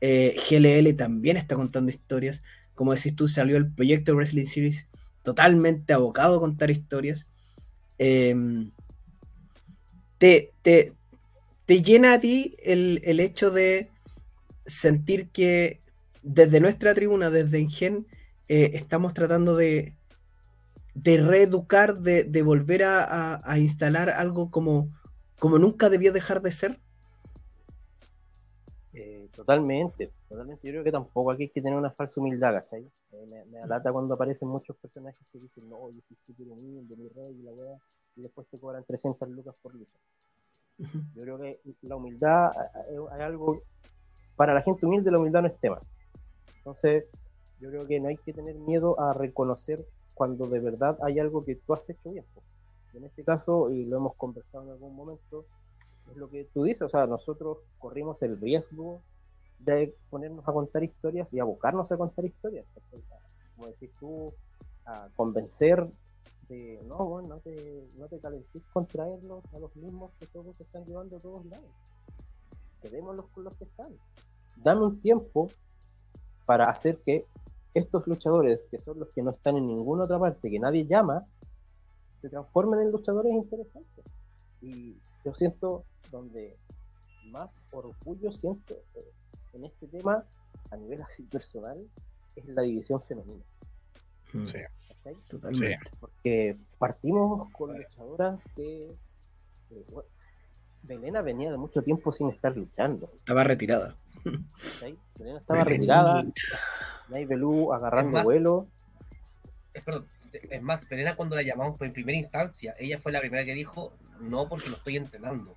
Eh, 0.02 0.36
GLL 0.50 0.96
también 0.96 1.38
está 1.38 1.56
contando 1.56 1.92
historias. 1.92 2.44
Como 2.74 2.94
decís 2.94 3.16
tú, 3.16 3.28
salió 3.28 3.58
el 3.58 3.72
proyecto 3.72 4.14
Wrestling 4.14 4.46
Series 4.46 4.88
totalmente 5.24 5.94
abocado 5.94 6.38
a 6.38 6.40
contar 6.40 6.70
historias. 6.70 7.28
Eh, 7.98 8.36
te, 10.18 10.52
te, 10.62 10.94
te 11.66 11.82
llena 11.82 12.14
a 12.14 12.20
ti 12.20 12.56
el, 12.64 13.02
el 13.04 13.20
hecho 13.20 13.52
de 13.52 13.90
sentir 14.66 15.30
que 15.30 15.82
desde 16.26 16.62
nuestra 16.62 16.96
tribuna, 16.96 17.32
desde 17.32 17.60
Ingen, 17.62 18.08
eh, 18.50 18.72
estamos 18.76 19.14
tratando 19.16 19.56
de, 19.58 19.98
de 20.96 21.18
reeducar, 21.18 22.00
de, 22.00 22.24
de 22.26 22.42
volver 22.44 22.84
a, 22.84 23.04
a- 23.04 23.42
a 23.44 23.60
instalar 23.60 24.10
algo 24.10 24.52
como, 24.52 24.92
como 25.40 25.60
nunca 25.60 25.90
debió 25.90 26.14
dejar 26.14 26.42
de 26.44 26.52
ser. 26.52 26.82
Eh, 28.94 29.30
totalmente, 29.36 30.14
totalmente. 30.30 30.68
Yo 30.68 30.74
creo 30.74 30.84
que 30.84 30.92
tampoco 30.92 31.32
aquí 31.32 31.44
hay 31.44 31.50
que 31.52 31.62
tener 31.62 31.78
una 31.78 31.92
falsa 31.92 32.20
humildad, 32.20 32.54
¿cachai? 32.54 32.84
Eh, 33.12 33.26
me, 33.28 33.46
me 33.46 33.60
alata 33.60 33.92
cuando 33.92 34.16
aparecen 34.16 34.48
muchos 34.50 34.78
personajes 34.78 35.28
que 35.32 35.40
dicen, 35.40 35.70
no, 35.70 35.92
yo 35.92 36.02
soy 36.08 36.18
súper 36.26 36.48
humilde, 36.50 36.96
mi 36.98 37.10
rey, 37.10 37.36
y 37.40 37.44
la 37.44 37.54
wea, 37.54 37.78
y 38.16 38.24
después 38.24 38.48
te 38.50 38.60
cobran 38.60 38.86
300 38.86 39.30
lucas 39.30 39.56
por 39.62 39.76
lucha. 39.76 39.98
Yo 41.14 41.24
creo 41.24 41.40
que 41.40 41.62
la 41.84 41.96
humildad 41.96 42.52
eh, 42.90 42.98
es 43.16 43.22
algo, 43.22 43.64
para 44.36 44.54
la 44.56 44.64
gente 44.64 44.86
humilde 44.86 45.12
la 45.12 45.20
humildad 45.20 45.44
no 45.44 45.48
es 45.50 45.60
tema. 45.60 45.82
Entonces, 46.66 47.06
yo 47.60 47.70
creo 47.70 47.86
que 47.86 48.00
no 48.00 48.08
hay 48.08 48.18
que 48.18 48.34
tener 48.34 48.56
miedo 48.56 49.00
a 49.00 49.14
reconocer 49.14 49.86
cuando 50.16 50.48
de 50.48 50.60
verdad 50.60 50.98
hay 51.04 51.20
algo 51.20 51.46
que 51.46 51.56
tú 51.56 51.74
has 51.74 51.88
hecho 51.88 52.10
bien. 52.10 52.26
po. 52.34 52.42
En 52.96 53.04
este 53.04 53.24
caso, 53.24 53.70
y 53.70 53.86
lo 53.86 53.98
hemos 53.98 54.16
conversado 54.16 54.64
en 54.64 54.72
algún 54.72 54.96
momento, 54.96 55.46
es 56.10 56.18
lo 56.18 56.28
que 56.28 56.46
tú 56.46 56.64
dices, 56.64 56.82
o 56.82 56.90
sea, 56.90 57.06
nosotros 57.06 57.60
corrimos 57.78 58.24
el 58.24 58.40
riesgo 58.42 59.02
de 59.60 59.96
ponernos 60.10 60.48
a 60.48 60.54
contar 60.54 60.84
historias 60.84 61.32
y 61.34 61.40
abocarnos 61.40 61.92
a 61.92 61.98
contar 61.98 62.26
historias. 62.26 62.66
Como 63.56 63.68
decís 63.68 63.92
tú, 64.00 64.34
a 64.86 65.10
convencer 65.16 65.86
de, 66.50 66.82
no, 66.88 66.98
bueno, 67.06 67.28
no 67.28 67.40
te, 67.42 67.88
no 67.96 68.08
te 68.08 68.18
calentes 68.20 68.64
con 68.74 68.88
traerlos 68.88 69.44
a 69.54 69.60
los 69.60 69.76
mismos 69.76 70.12
que 70.20 70.26
todos 70.26 70.56
se 70.56 70.64
están 70.64 70.84
llevando 70.86 71.18
a 71.18 71.20
todos 71.20 71.46
lados. 71.46 71.70
Quedémoslos 72.82 73.28
con 73.28 73.44
los 73.44 73.56
que 73.56 73.66
están. 73.66 73.94
Dame 74.58 74.86
un 74.86 75.00
tiempo 75.02 75.50
para 76.46 76.70
hacer 76.70 77.00
que 77.06 77.26
estos 77.74 78.08
luchadores, 78.08 78.66
que 78.72 78.80
son 78.80 79.00
los 79.00 79.10
que 79.10 79.22
no 79.22 79.32
están 79.32 79.58
en 79.58 79.68
ninguna 79.68 80.06
otra 80.06 80.20
parte, 80.20 80.50
que 80.50 80.60
nadie 80.60 80.86
llama, 80.86 81.26
se 82.18 82.30
transformen 82.30 82.82
en 82.82 82.92
luchadores 82.92 83.34
interesantes. 83.34 84.06
Y 84.62 84.96
yo 85.24 85.34
siento 85.34 85.84
donde 86.12 86.56
más 87.32 87.68
orgullo 87.72 88.32
siento 88.32 88.76
eh, 88.96 89.12
en 89.54 89.66
este 89.66 89.88
tema, 89.88 90.24
a 90.72 90.78
nivel 90.78 91.02
así 91.02 91.24
personal, 91.24 91.78
es 92.36 92.46
la 92.48 92.62
división 92.62 93.02
femenina. 93.02 93.44
Sí. 94.46 94.60
¿cachai? 94.88 95.16
Totalmente. 95.28 95.92
Porque 96.00 96.58
partimos 96.78 97.52
con 97.52 97.78
luchadoras 97.78 98.44
que. 98.56 98.92
eh, 99.72 99.86
bueno, 99.90 100.10
Belena 100.84 101.22
venía 101.22 101.52
de 101.52 101.58
mucho 101.58 101.82
tiempo 101.82 102.12
sin 102.12 102.30
estar 102.30 102.56
luchando. 102.56 103.10
Estaba 103.16 103.44
retirada. 103.44 103.96
Belena 104.24 105.40
estaba 105.40 105.64
retirada, 105.64 106.26
Nay 107.10 107.26
Belú 107.26 107.72
agarrando 107.74 108.10
Es 108.10 108.14
más, 108.14 108.24
vuelo. 108.24 108.68
Es, 109.74 109.84
perdón, 109.84 110.08
es 110.32 110.62
más, 110.62 110.88
Verena 110.90 111.16
cuando 111.16 111.36
la 111.36 111.42
llamamos 111.44 111.80
en 111.82 111.94
primera 111.94 112.18
instancia, 112.18 112.76
ella 112.80 113.00
fue 113.00 113.12
la 113.12 113.20
primera 113.20 113.46
que 113.46 113.54
dijo, 113.54 113.94
no 114.20 114.48
porque 114.48 114.70
no 114.70 114.76
estoy 114.76 114.98
entrenando. 114.98 115.56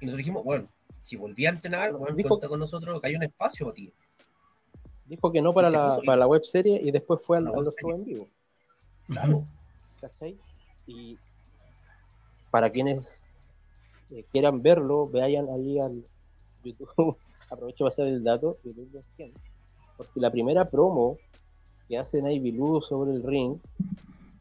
Y 0.00 0.06
nosotros 0.06 0.18
dijimos, 0.18 0.44
bueno, 0.44 0.68
si 1.00 1.16
volví 1.16 1.46
a 1.46 1.50
entrenar, 1.50 1.92
bueno, 1.92 2.14
Dijo- 2.16 2.28
cuenta 2.28 2.48
con 2.48 2.58
nosotros 2.60 3.00
que 3.00 3.08
hay 3.08 3.16
un 3.16 3.22
espacio 3.22 3.66
para 3.66 3.74
ti. 3.74 3.92
Dijo 5.06 5.32
que 5.32 5.42
no 5.42 5.52
para 5.52 5.70
la, 5.70 5.98
para 6.06 6.16
la 6.18 6.26
web 6.26 6.42
serie 6.44 6.80
y 6.82 6.90
después 6.90 7.20
fue 7.24 7.38
al, 7.38 7.48
a 7.48 7.50
los 7.50 7.74
en 7.78 8.04
vivo. 8.04 8.28
Claro. 9.08 9.44
¿cachai? 10.00 10.38
Y 10.86 11.18
para 12.50 12.70
quienes 12.70 13.20
eh, 14.10 14.24
quieran 14.30 14.62
verlo, 14.62 15.08
vayan 15.08 15.48
ahí 15.48 15.80
al 15.80 16.04
YouTube. 16.62 17.16
Aprovecho 17.50 17.84
para 17.84 17.88
hacer 17.88 18.06
el 18.08 18.22
dato. 18.22 18.58
YouTube 18.64 18.90
de 18.90 19.02
Skin, 19.02 19.32
Porque 19.96 20.20
la 20.20 20.30
primera 20.30 20.68
promo 20.70 21.16
que 21.88 21.98
hace 21.98 22.22
Navy 22.22 22.52
Blue 22.52 22.80
sobre 22.82 23.12
el 23.12 23.22
ring 23.22 23.58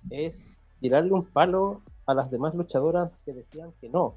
es 0.10 0.44
tirarle 0.80 1.12
un 1.12 1.26
palo 1.26 1.82
a 2.06 2.14
las 2.14 2.32
demás 2.32 2.56
luchadoras 2.56 3.18
que 3.26 3.34
decían 3.34 3.72
que 3.82 3.90
no. 3.90 4.16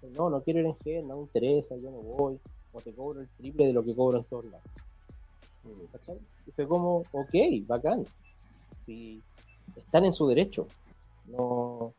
Que 0.00 0.08
no, 0.08 0.30
no 0.30 0.42
quiero 0.42 0.60
ir 0.60 0.66
en 0.66 0.76
Gen, 0.78 1.08
no 1.08 1.16
me 1.16 1.22
interesa, 1.22 1.76
yo 1.76 1.90
no 1.90 1.98
voy. 1.98 2.38
O 2.72 2.80
te 2.80 2.92
cobro 2.94 3.20
el 3.20 3.28
triple 3.28 3.66
de 3.66 3.72
lo 3.72 3.84
que 3.84 3.94
cobro 3.94 4.18
en 4.18 4.24
todos 4.24 4.44
lados. 4.46 4.64
¿Cachai? 5.92 6.18
Y 6.46 6.50
fue 6.52 6.66
como, 6.66 7.04
ok, 7.12 7.34
bacán. 7.66 8.06
Si 8.86 9.22
están 9.76 10.04
en 10.04 10.12
su 10.12 10.26
derecho. 10.26 10.66
No, 11.26 11.92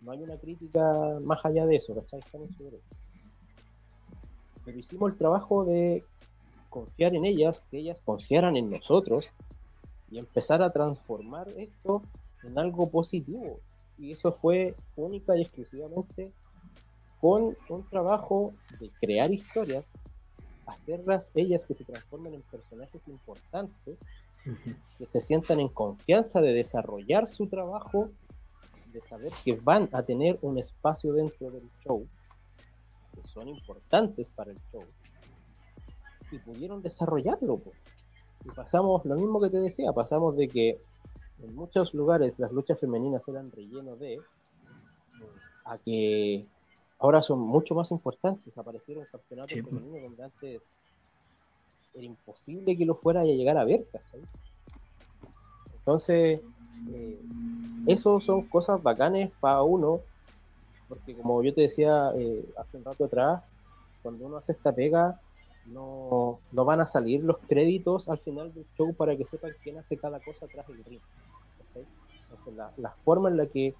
no 0.00 0.12
hay 0.12 0.22
una 0.22 0.36
crítica 0.36 1.18
más 1.22 1.44
allá 1.44 1.66
de 1.66 1.76
eso, 1.76 1.94
¿cachai? 1.94 2.20
Están 2.20 2.42
en 2.42 2.52
su 2.54 2.64
derecho. 2.64 2.84
Pero 4.64 4.78
hicimos 4.78 5.12
el 5.12 5.18
trabajo 5.18 5.64
de 5.64 6.04
confiar 6.68 7.14
en 7.14 7.24
ellas, 7.24 7.62
que 7.70 7.78
ellas 7.78 8.00
confiaran 8.04 8.56
en 8.56 8.70
nosotros 8.70 9.26
y 10.10 10.18
empezar 10.18 10.62
a 10.62 10.70
transformar 10.70 11.48
esto 11.50 12.02
en 12.44 12.58
algo 12.58 12.88
positivo. 12.88 13.60
Y 13.98 14.12
eso 14.12 14.32
fue 14.32 14.74
única 14.96 15.36
y 15.36 15.42
exclusivamente 15.42 16.32
con 17.20 17.56
un 17.68 17.88
trabajo 17.88 18.52
de 18.80 18.90
crear 19.00 19.30
historias, 19.32 19.90
hacerlas 20.66 21.30
ellas 21.34 21.64
que 21.64 21.74
se 21.74 21.84
transformen 21.84 22.34
en 22.34 22.42
personajes 22.42 23.06
importantes 23.06 23.98
que 24.98 25.06
se 25.06 25.20
sientan 25.20 25.60
en 25.60 25.68
confianza 25.68 26.40
de 26.40 26.52
desarrollar 26.52 27.28
su 27.28 27.46
trabajo, 27.46 28.10
de 28.92 29.00
saber 29.02 29.30
que 29.44 29.54
van 29.54 29.88
a 29.92 30.02
tener 30.02 30.38
un 30.42 30.58
espacio 30.58 31.12
dentro 31.12 31.50
del 31.50 31.68
show, 31.84 32.06
que 33.22 33.28
son 33.28 33.48
importantes 33.48 34.30
para 34.30 34.50
el 34.50 34.58
show, 34.70 34.84
y 36.30 36.38
pudieron 36.38 36.82
desarrollarlo. 36.82 37.60
Y 38.44 38.48
pasamos, 38.50 39.04
lo 39.04 39.14
mismo 39.14 39.40
que 39.40 39.50
te 39.50 39.58
decía, 39.58 39.92
pasamos 39.92 40.36
de 40.36 40.48
que 40.48 40.78
en 41.42 41.54
muchos 41.54 41.94
lugares 41.94 42.38
las 42.38 42.52
luchas 42.52 42.80
femeninas 42.80 43.26
eran 43.28 43.50
relleno 43.50 43.96
de, 43.96 44.20
a 45.64 45.78
que 45.78 46.44
ahora 46.98 47.22
son 47.22 47.40
mucho 47.40 47.74
más 47.74 47.90
importantes. 47.90 48.56
Aparecieron 48.56 49.04
campeonatos 49.10 49.52
Sí, 49.52 49.62
femeninos 49.62 50.02
donde 50.02 50.24
antes 50.24 50.62
era 51.94 52.04
imposible 52.04 52.76
que 52.76 52.86
lo 52.86 52.94
fuera 52.94 53.20
a 53.20 53.24
llegar 53.24 53.58
a 53.58 53.64
ver, 53.64 53.86
¿cachai? 53.92 54.22
Entonces, 55.74 56.40
eh, 56.90 57.20
eso 57.86 58.20
son 58.20 58.42
cosas 58.48 58.82
bacanes 58.82 59.30
para 59.40 59.62
uno, 59.62 60.00
porque 60.92 61.16
como 61.16 61.42
yo 61.42 61.54
te 61.54 61.62
decía 61.62 62.12
eh, 62.16 62.44
hace 62.58 62.76
un 62.76 62.84
rato 62.84 63.06
atrás, 63.06 63.42
cuando 64.02 64.26
uno 64.26 64.36
hace 64.36 64.52
esta 64.52 64.74
pega, 64.74 65.18
no, 65.64 66.38
no 66.50 66.64
van 66.66 66.82
a 66.82 66.86
salir 66.86 67.24
los 67.24 67.38
créditos 67.48 68.10
al 68.10 68.18
final 68.18 68.52
del 68.52 68.66
show 68.76 68.92
para 68.92 69.16
que 69.16 69.24
sepan 69.24 69.52
quién 69.62 69.78
hace 69.78 69.96
cada 69.96 70.20
cosa 70.20 70.44
atrás 70.44 70.68
del 70.68 70.84
ring. 70.84 71.00
Entonces, 72.24 72.54
la, 72.54 72.70
la 72.76 72.90
forma 73.06 73.30
en 73.30 73.38
la 73.38 73.46
que 73.46 73.74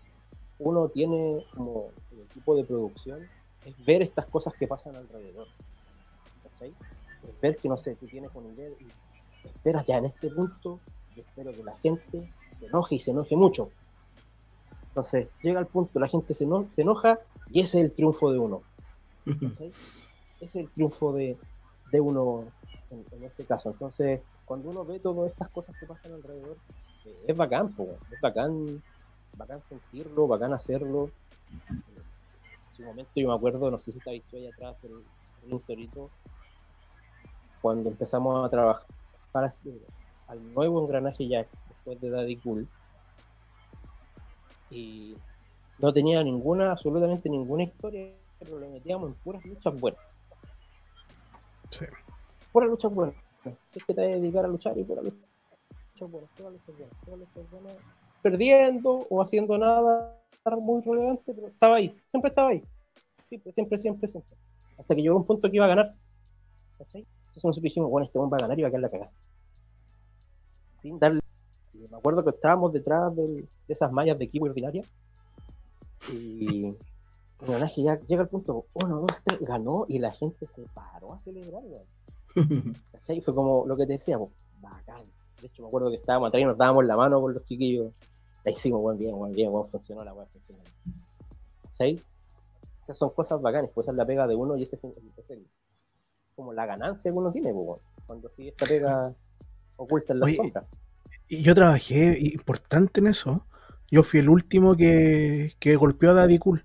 uno 0.59 0.89
tiene 0.89 1.45
como 1.55 1.91
el 2.13 2.21
equipo 2.23 2.57
de 2.57 2.65
producción 2.65 3.21
es 3.67 3.85
ver 3.85 4.01
estas 4.01 4.25
cosas 4.25 4.55
que 4.55 4.67
pasan 4.67 4.97
alrededor. 4.97 5.49
Es 6.63 7.41
ver 7.43 7.59
que, 7.59 7.69
no 7.69 7.77
sé, 7.77 7.95
tú 7.97 8.07
tienes 8.07 8.31
una 8.35 8.49
idea 8.55 8.71
y 8.71 9.49
esperas 9.49 9.85
ya 9.85 9.99
en 9.99 10.07
este 10.07 10.31
punto, 10.31 10.81
yo 11.15 11.23
espero 11.23 11.53
que 11.53 11.63
la 11.63 11.77
gente 11.77 12.33
se 12.59 12.67
enoje 12.67 12.95
y 12.95 13.01
se 13.01 13.11
enoje 13.11 13.37
mucho. 13.37 13.71
Entonces, 14.93 15.31
llega 15.41 15.59
el 15.59 15.67
punto, 15.67 15.99
la 15.99 16.07
gente 16.09 16.35
se, 16.35 16.45
eno- 16.45 16.69
se 16.77 16.83
enoja 16.83 17.19
y 17.51 17.63
ese 17.63 17.79
es 17.79 17.85
el 17.87 17.93
triunfo 17.93 18.31
de 18.31 18.39
uno. 18.39 18.63
Ese 19.55 19.73
es 20.41 20.57
el 20.57 20.69
triunfo 20.71 21.13
de, 21.15 21.39
de 21.91 22.01
uno 22.01 22.45
en, 22.91 23.05
en 23.13 23.25
ese 23.25 23.45
caso. 23.47 23.71
Entonces, 23.71 24.21
cuando 24.45 24.69
uno 24.69 24.85
ve 24.85 24.99
todas 25.01 25.31
estas 25.31 25.49
cosas 25.51 25.75
que 25.79 25.87
pasan 25.87 26.13
alrededor, 26.13 26.59
eh, 27.07 27.25
es 27.27 27.37
bacán, 27.37 27.73
po, 27.73 27.89
es 28.11 28.21
bacán, 28.21 28.83
bacán 29.39 29.63
sentirlo, 29.63 30.27
bacán 30.27 30.53
hacerlo. 30.53 31.09
En 31.71 32.77
su 32.77 32.83
momento 32.83 33.11
yo 33.15 33.29
me 33.29 33.35
acuerdo, 33.35 33.71
no 33.71 33.81
sé 33.81 33.93
si 33.93 33.99
está 33.99 34.11
visto 34.11 34.37
ahí 34.37 34.47
atrás, 34.47 34.77
pero 34.83 34.95
en 35.47 35.53
un 35.55 35.61
torito, 35.61 36.11
cuando 37.63 37.89
empezamos 37.89 38.45
a 38.45 38.51
trabajar 38.51 38.87
para 39.31 39.47
este- 39.47 39.81
al 40.29 40.53
nuevo 40.53 40.83
engranaje 40.83 41.27
ya 41.29 41.47
después 41.69 41.99
de 42.01 42.11
Daddy 42.11 42.37
Cool, 42.37 42.69
y 44.73 45.17
no 45.79 45.93
tenía 45.93 46.23
ninguna, 46.25 46.73
absolutamente 46.73 47.29
ninguna 47.29 47.65
historia, 47.65 48.09
pero 48.39 48.59
le 48.59 48.69
metíamos 48.69 49.11
en 49.11 49.15
puras 49.17 49.45
luchas 49.45 49.79
buenas. 49.79 50.01
Sí. 51.71 51.85
Puras 52.53 52.71
luchas 52.71 52.93
buenas. 52.93 53.15
Si 53.71 53.79
es 53.79 53.85
que 53.85 53.95
te 53.95 54.01
vas 54.01 54.11
a 54.11 54.15
dedicar 54.15 54.45
a 54.45 54.49
luchar 54.49 54.79
y 54.79 54.85
puras 54.85 55.05
luchas 55.05 56.11
buenas, 56.11 56.31
puras 56.37 56.53
luchas 56.53 56.79
buenas, 56.79 56.97
puras 57.05 57.19
luchas 57.21 57.51
buenas. 57.51 57.77
Perdiendo 58.23 59.07
o 59.11 59.23
haciendo 59.23 59.59
nada 59.59 60.19
muy 60.61 60.83
relevante, 60.83 61.35
pero 61.35 61.49
estaba 61.49 61.77
ahí, 61.77 61.95
siempre 62.11 62.29
estaba 62.31 62.49
ahí. 62.49 62.65
Siempre, 63.29 63.53
siempre, 63.53 63.79
siempre, 63.79 64.09
siempre. 64.09 64.37
Hasta 64.79 64.95
que 64.95 65.03
llegó 65.03 65.17
un 65.17 65.27
punto 65.27 65.51
que 65.51 65.57
iba 65.57 65.67
a 65.67 65.69
ganar. 65.69 65.95
¿Cachai? 66.79 67.03
Entonces 67.03 67.45
nosotros 67.45 67.63
dijimos, 67.63 67.91
bueno, 67.91 68.07
este 68.07 68.19
hombre 68.19 68.39
va 68.41 68.45
a 68.45 68.49
ganar 68.49 68.59
y 68.59 68.63
va 68.63 68.69
a 68.69 68.71
quedar 68.71 68.83
la 68.83 68.91
cagada. 68.91 69.11
Sin 70.79 70.99
darle. 70.99 71.22
Me 71.91 71.97
acuerdo 71.97 72.25
que 72.25 72.31
estábamos 72.31 72.73
detrás 72.73 73.15
del- 73.17 73.49
de 73.67 73.75
esas 73.75 73.91
mallas 73.93 74.19
de 74.19 74.25
equipo 74.25 74.47
ordinaria. 74.47 74.85
Y 76.13 76.67
el 76.67 76.77
engranaje 77.41 77.83
ya 77.83 77.99
llega 78.01 78.23
al 78.23 78.29
punto, 78.29 78.67
uno, 78.75 79.01
dos, 79.01 79.11
tres, 79.25 79.41
ganó 79.41 79.85
y 79.89 79.99
la 79.99 80.11
gente 80.13 80.47
se 80.55 80.63
paró 80.75 81.13
a 81.13 81.19
celebrar. 81.19 81.63
Fue 83.25 83.35
como 83.35 83.67
lo 83.67 83.77
que 83.77 83.87
te 83.87 83.93
decía, 83.95 84.19
pues, 84.19 84.31
bacán. 84.61 85.05
De 85.41 85.47
hecho, 85.49 85.63
me 85.63 85.69
acuerdo 85.69 85.91
que 85.91 85.97
estábamos 85.97 86.29
atrás 86.29 86.41
y 86.43 86.45
nos 86.45 86.57
dábamos 86.57 86.85
la 86.85 86.97
mano 86.97 87.21
con 87.21 87.35
los 87.35 87.45
chiquillos. 87.45 87.93
La 88.45 88.51
hicimos, 88.53 88.81
buen 88.81 88.99
bien, 88.99 89.17
buen 89.17 89.33
bien, 89.33 89.51
buen 89.53 89.69
funcionó 89.71 90.05
la 90.05 90.13
weá. 90.15 90.27
funcionó. 90.27 90.61
¿Cachai? 91.65 92.01
Esas 92.83 92.97
son 92.99 93.11
cosas 93.11 93.41
bacanas, 93.41 93.71
pues 93.75 93.85
esa 93.85 93.93
es 93.93 93.97
la 93.97 94.07
pega 94.07 94.27
de 94.27 94.35
uno 94.35 94.57
y 94.57 94.65
ese 94.65 94.77
es 94.77 95.31
el- 95.31 95.47
como 96.35 96.53
la 96.53 96.67
ganancia 96.67 97.11
que 97.13 97.17
uno 97.17 97.31
tiene, 97.31 97.53
weón. 97.53 97.79
cuando 98.07 98.29
sigue 98.29 98.49
esta 98.51 98.67
pega 98.67 99.15
oculta 99.77 100.13
en 100.13 100.21
la 100.21 100.27
Oye, 100.27 100.37
sombra. 100.37 100.67
Y 100.71 100.92
yo 101.29 101.55
trabajé 101.55 102.19
importante 102.21 103.01
en 103.01 103.07
eso. 103.09 103.47
Yo 103.91 104.03
fui 104.03 104.21
el 104.21 104.29
último 104.29 104.77
que, 104.77 105.53
que 105.59 105.77
golpeó 105.77 106.11
a 106.11 106.15
Daddy 106.15 106.39
Cool. 106.39 106.65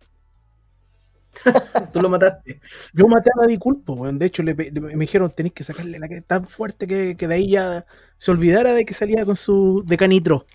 Tú 1.94 2.02
lo 2.02 2.10
mataste. 2.10 2.60
Yo 2.94 3.08
maté 3.08 3.30
a 3.36 3.42
Daddy 3.42 3.58
Cool, 3.58 3.82
pues, 3.86 4.00
weón. 4.00 4.18
de 4.18 4.26
hecho 4.26 4.42
le, 4.44 4.54
le- 4.56 4.72
me 4.82 4.96
dijeron 4.96 5.30
tenéis 5.30 5.54
que 5.54 5.64
sacarle 5.64 6.00
la 6.00 6.08
que 6.08 6.22
tan 6.22 6.46
fuerte 6.48 6.88
que, 6.88 7.16
que 7.16 7.28
de 7.28 7.36
ahí 7.36 7.50
ya 7.52 7.86
se 8.18 8.32
olvidara 8.32 8.74
de 8.74 8.86
que 8.86 8.94
salía 8.94 9.26
con 9.26 9.36
su 9.36 9.84
de 9.86 9.98
canitro. 9.98 10.46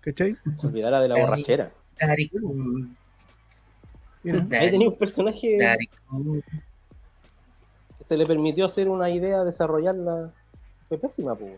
¿Cachai? 0.00 0.36
Se 0.60 0.66
olvidara 0.66 1.00
de 1.00 1.08
la 1.08 1.14
Daddy. 1.16 1.26
borrachera. 1.26 1.72
Daddy 2.00 2.28
Cool. 2.28 2.88
Ahí 4.24 4.32
Daddy, 4.32 4.70
tenía 4.70 4.88
un 4.88 4.96
personaje 4.98 5.56
Daddy 5.58 5.86
Cool. 6.08 6.44
que 7.98 8.04
se 8.04 8.16
le 8.16 8.26
permitió 8.26 8.66
hacer 8.66 8.88
una 8.88 9.10
idea, 9.10 9.42
desarrollarla. 9.42 10.30
Fue 10.88 10.98
pésima, 10.98 11.34
pues. 11.34 11.52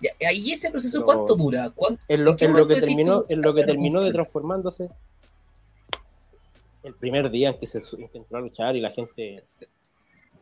¿Y 0.00 0.52
ese 0.52 0.70
proceso 0.70 1.04
cuánto 1.04 1.34
dura? 1.34 1.70
¿Cuánto- 1.74 2.00
En 2.08 2.24
lo, 2.24 2.36
¿En 2.38 2.52
lo 2.52 2.66
que 2.66 2.76
terminó, 2.76 3.24
en 3.28 3.42
lo 3.42 3.52
que 3.54 3.60
"Esta 3.60 3.72
no 3.72 3.74
terminó 3.74 3.98
de 4.00 4.06
funciona"? 4.06 4.12
transformándose 4.12 4.88
el 6.84 6.94
primer 6.94 7.30
día 7.30 7.50
en 7.50 7.58
que 7.58 7.66
se 7.66 7.80
su- 7.80 7.96
en 7.96 8.08
que 8.08 8.18
entró 8.18 8.38
a 8.38 8.40
luchar 8.40 8.76
y 8.76 8.80
la 8.80 8.90
gente 8.90 9.44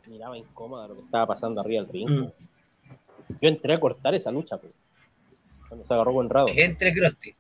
miraba 0.07 0.37
incómoda 0.37 0.87
lo 0.89 0.95
que 0.97 1.01
estaba 1.03 1.27
pasando 1.27 1.61
arriba 1.61 1.83
del 1.83 1.93
ring. 1.93 2.09
Mm. 2.11 2.33
Yo 3.41 3.49
entré 3.49 3.75
a 3.75 3.81
cortar 3.81 4.15
esa 4.15 4.31
lucha, 4.31 4.57
pues, 4.59 4.73
cuando 5.69 5.85
se 5.85 5.93
agarró 5.95 6.13
con 6.15 6.29
Rado. 6.31 6.47
Entre 6.55 6.93
Krusty. 6.95 7.35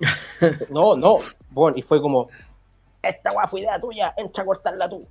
No, 0.70 0.94
no, 0.96 1.16
bueno, 1.50 1.78
y 1.78 1.82
fue 1.82 2.02
como, 2.02 2.28
esta 3.02 3.32
weá 3.32 3.46
fue 3.46 3.60
idea 3.60 3.80
tuya, 3.80 4.12
entra 4.16 4.42
a 4.42 4.46
cortarla 4.46 4.88
tú. 4.90 5.06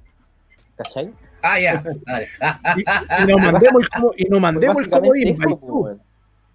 ¿Cachai? 0.77 1.14
Ah, 1.41 1.60
ya. 1.60 1.84
Y, 2.77 2.81
y 3.23 3.27
nos 3.31 3.41
mandemos 3.41 3.81
el, 3.84 3.89
como- 3.89 4.14
y 4.18 4.23
nos 4.26 4.41
mandemos 4.41 4.77
el 4.80 5.27
eso, 5.27 5.57
pues, 5.60 5.72
weón. 5.72 6.02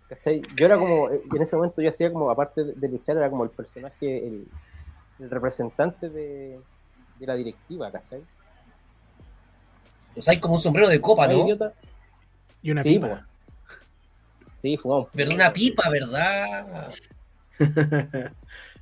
¿Cachai? 0.09 0.43
Yo 0.57 0.67
era 0.67 0.77
como, 0.77 1.09
eh, 1.11 1.23
en 1.35 1.43
ese 1.43 1.55
momento 1.57 1.81
yo 1.81 1.89
hacía 1.89 2.13
como, 2.13 2.31
aparte 2.31 2.65
de, 2.65 2.89
luchar, 2.89 3.17
era 3.17 3.31
como 3.31 3.45
el 3.45 3.51
personaje, 3.51 4.27
el, 4.27 4.47
el 5.21 5.31
representante 5.31 6.09
de, 6.11 6.59
de 7.19 7.27
la 7.27 7.35
directiva, 7.37 7.91
¿cachai? 7.93 8.21
Usáis 10.17 10.41
como 10.41 10.55
un 10.55 10.61
sombrero 10.61 10.89
de 10.89 11.01
copa, 11.01 11.29
¿No. 11.29 11.47
Y 12.63 12.71
una 12.73 12.83
Sí, 12.83 12.95
pipa. 12.99 13.09
po. 13.09 13.75
Sí, 14.61 14.77
fumamos. 14.77 15.09
Pero 15.15 15.31
una 15.35 15.53
pipa, 15.53 15.89
¿verdad? 15.89 16.91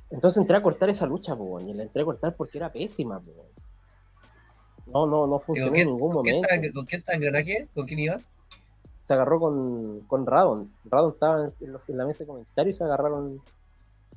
Entonces 0.09 0.37
entré 0.41 0.57
a 0.57 0.61
cortar 0.63 0.89
esa 0.89 1.05
lucha, 1.05 1.35
po, 1.35 1.43
weón, 1.43 1.69
y 1.69 1.73
la 1.75 1.83
entré 1.83 2.01
a 2.01 2.05
cortar 2.05 2.35
porque 2.35 2.57
era 2.57 2.71
pésima, 2.71 3.19
po, 3.19 3.31
weón. 3.31 3.48
No, 4.93 5.05
no, 5.05 5.27
no 5.27 5.37
¿Y 5.37 5.45
funcionó 5.45 5.67
¿Con 5.67 5.75
quién, 5.75 5.87
en 5.87 5.93
ningún 5.93 6.11
con 6.13 6.23
quién 6.23 6.35
momento. 6.35 6.55
está, 6.55 6.73
¿Con 6.73 6.85
quién 6.85 6.99
está 6.99 7.13
engranaje? 7.13 7.67
¿Con 7.73 7.85
quién 7.85 7.99
iba? 7.99 8.19
Se 9.01 9.13
agarró 9.13 9.39
con, 9.39 9.99
con 10.01 10.25
Radon. 10.25 10.71
Radon 10.85 11.11
estaba 11.13 11.51
en, 11.61 11.97
la 11.97 12.05
mesa 12.05 12.19
de 12.19 12.27
comentarios 12.27 12.75
y 12.75 12.77
se 12.77 12.83
agarraron. 12.83 13.41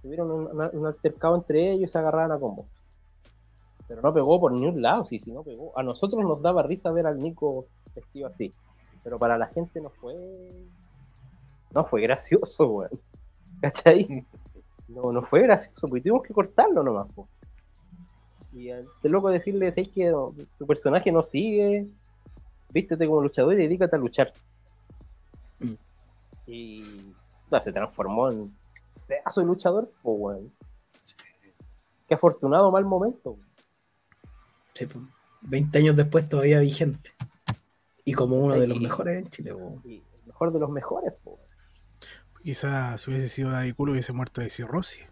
Tuvieron 0.02 0.30
un, 0.30 0.70
un 0.72 0.86
altercado 0.86 1.36
entre 1.36 1.72
ellos 1.72 1.90
y 1.90 1.92
se 1.92 1.98
agarraron 1.98 2.32
a 2.32 2.38
combo. 2.38 2.66
Pero 3.88 4.00
no 4.00 4.14
pegó 4.14 4.40
por 4.40 4.52
ni 4.52 4.66
un 4.66 4.80
lado, 4.80 5.04
sí, 5.04 5.18
sí, 5.18 5.30
no 5.32 5.42
pegó. 5.42 5.76
A 5.78 5.82
nosotros 5.82 6.22
nos 6.22 6.40
daba 6.40 6.62
risa 6.62 6.90
ver 6.90 7.06
al 7.06 7.18
Nico 7.18 7.66
vestido 7.94 8.26
así. 8.26 8.52
Pero 9.04 9.18
para 9.18 9.36
la 9.36 9.46
gente 9.48 9.80
no 9.80 9.90
fue. 9.90 10.14
No 11.72 11.84
fue 11.84 12.02
gracioso, 12.02 12.66
weón. 12.66 13.00
¿Cachai? 13.60 14.26
No, 14.88 15.10
no 15.10 15.22
fue 15.22 15.40
gracioso, 15.40 15.88
porque 15.88 16.02
tuvimos 16.02 16.22
que 16.22 16.34
cortarlo 16.34 16.82
nomás, 16.82 17.10
po. 17.14 17.26
Y 18.52 18.70
al 18.70 18.84
este 18.84 19.08
loco 19.08 19.30
decirle, 19.30 19.72
¿sabes 19.72 19.88
que 19.90 20.10
no, 20.10 20.34
tu 20.58 20.66
personaje 20.66 21.10
no 21.10 21.22
sigue? 21.22 21.86
Vístete 22.70 23.06
como 23.06 23.22
luchador 23.22 23.54
y 23.54 23.56
dedícate 23.56 23.96
a 23.96 23.98
luchar. 23.98 24.32
Mm. 25.58 25.74
Y 26.46 27.14
no, 27.50 27.62
se 27.62 27.72
transformó 27.72 28.30
en 28.30 28.54
pedazo 29.06 29.40
de 29.40 29.46
luchador, 29.46 29.90
pues, 30.02 30.16
weón. 30.18 30.52
Qué 32.08 32.14
afortunado 32.14 32.70
mal 32.70 32.84
momento. 32.84 33.38
Sí, 34.74 34.86
pues, 34.86 35.04
20 35.42 35.78
años 35.78 35.96
después 35.96 36.28
todavía 36.28 36.60
vigente. 36.60 37.12
Y 38.04 38.12
como 38.14 38.36
uno 38.36 38.58
de 38.58 38.66
los 38.66 38.80
mejores 38.80 39.18
en 39.18 39.30
Chile. 39.30 39.54
po. 39.54 39.80
Y 39.84 40.02
el 40.14 40.26
mejor 40.26 40.52
de 40.52 40.58
los 40.58 40.70
mejores, 40.70 41.12
pues. 41.24 41.38
Quizás 42.42 43.00
si 43.00 43.10
hubiese 43.10 43.28
sido 43.28 43.50
Daddy 43.50 43.72
Cool 43.72 43.90
hubiese 43.90 44.12
muerto 44.12 44.40
de 44.40 44.50
cirrosis. 44.50 45.06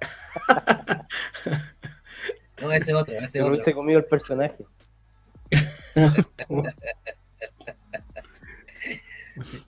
No, 2.60 2.72
ese 2.72 2.94
otro, 2.94 3.14
ese 3.14 3.28
Se 3.28 3.40
otro. 3.42 3.54
hubiese 3.54 3.74
comido 3.74 3.98
el 3.98 4.04
personaje. 4.06 4.64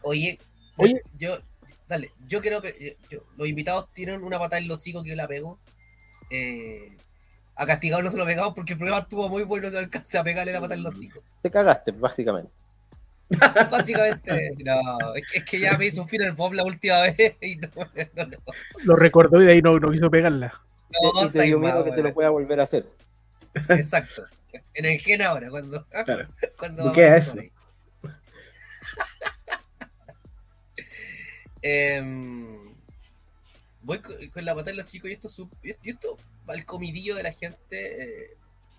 Oye, 0.02 0.38
Oye, 0.76 1.00
yo, 1.18 1.38
dale, 1.88 2.10
yo 2.26 2.40
quiero, 2.40 2.62
yo- 3.10 3.24
los 3.36 3.48
invitados 3.48 3.92
tienen 3.92 4.22
una 4.22 4.38
patada 4.38 4.60
en 4.60 4.68
los 4.68 4.80
hocico 4.80 5.02
que 5.02 5.10
yo 5.10 5.16
la 5.16 5.28
pego. 5.28 5.58
Eh, 6.30 6.96
a 7.54 7.66
castigado 7.66 8.02
no 8.02 8.10
se 8.10 8.16
lo 8.16 8.24
pegamos 8.24 8.54
porque 8.54 8.72
el 8.72 8.78
programa 8.78 9.02
estuvo 9.02 9.28
muy 9.28 9.42
bueno 9.42 9.70
que 9.70 9.78
alcancé 9.78 10.16
a 10.18 10.24
pegarle 10.24 10.52
la 10.52 10.60
patada 10.60 10.76
en 10.76 10.82
los 10.82 10.94
hocico. 10.94 11.22
Te 11.42 11.50
cagaste, 11.50 11.92
básicamente. 11.92 12.50
Básicamente, 13.70 14.50
no, 14.62 15.14
es 15.14 15.26
que, 15.26 15.38
es 15.38 15.44
que 15.46 15.58
ya 15.60 15.78
me 15.78 15.86
hizo 15.86 16.02
un 16.02 16.08
final 16.08 16.32
Bob 16.32 16.52
la 16.52 16.64
última 16.64 17.00
vez 17.02 17.34
y 17.40 17.56
no, 17.56 17.68
no, 18.14 18.26
no, 18.26 18.36
Lo 18.84 18.94
recordó 18.94 19.40
y 19.40 19.46
de 19.46 19.52
ahí 19.52 19.62
no, 19.62 19.78
no 19.78 19.90
quiso 19.90 20.10
pegarla. 20.10 20.60
No, 21.14 21.26
y 21.26 21.30
te 21.30 21.42
dio 21.42 21.58
miedo 21.58 21.76
mal, 21.76 21.84
que 21.84 21.92
te 21.92 22.02
lo 22.02 22.14
pueda 22.14 22.30
volver 22.30 22.60
a 22.60 22.64
hacer. 22.64 22.86
Exacto. 23.68 24.24
En 24.74 24.84
el 24.84 24.98
gen 24.98 25.22
ahora, 25.22 25.48
cuando, 25.50 25.86
Claro. 26.04 26.28
cuando 26.58 26.90
¿Y 26.90 26.92
qué 26.92 27.16
es. 27.16 27.36
Em, 31.62 32.74
voy 33.82 34.00
con, 34.00 34.14
con 34.30 34.44
la 34.44 34.54
patada 34.54 34.72
en 34.72 34.76
los 34.78 34.94
y 34.94 34.98
esto, 35.12 35.28
y 35.62 35.90
esto 35.90 36.16
al 36.46 36.64
comidillo 36.64 37.14
de 37.14 37.22
la 37.22 37.32
gente. 37.32 38.02
eh, 38.02 38.36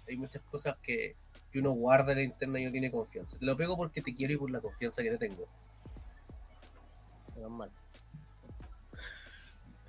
hay 0.07 0.17
muchas 0.17 0.41
cosas 0.43 0.75
que, 0.83 1.15
que 1.49 1.59
uno 1.59 1.71
guarda 1.71 2.11
en 2.11 2.17
la 2.17 2.23
interna 2.25 2.59
y 2.59 2.65
no 2.65 2.71
tiene 2.71 2.91
confianza. 2.91 3.37
Te 3.37 3.45
lo 3.45 3.55
pego 3.55 3.77
porque 3.77 4.01
te 4.01 4.13
quiero 4.13 4.33
y 4.33 4.37
por 4.37 4.51
la 4.51 4.59
confianza 4.59 5.01
que 5.01 5.11
te 5.11 5.17
tengo. 5.17 5.47
Menos 7.35 7.51
mal. 7.51 7.71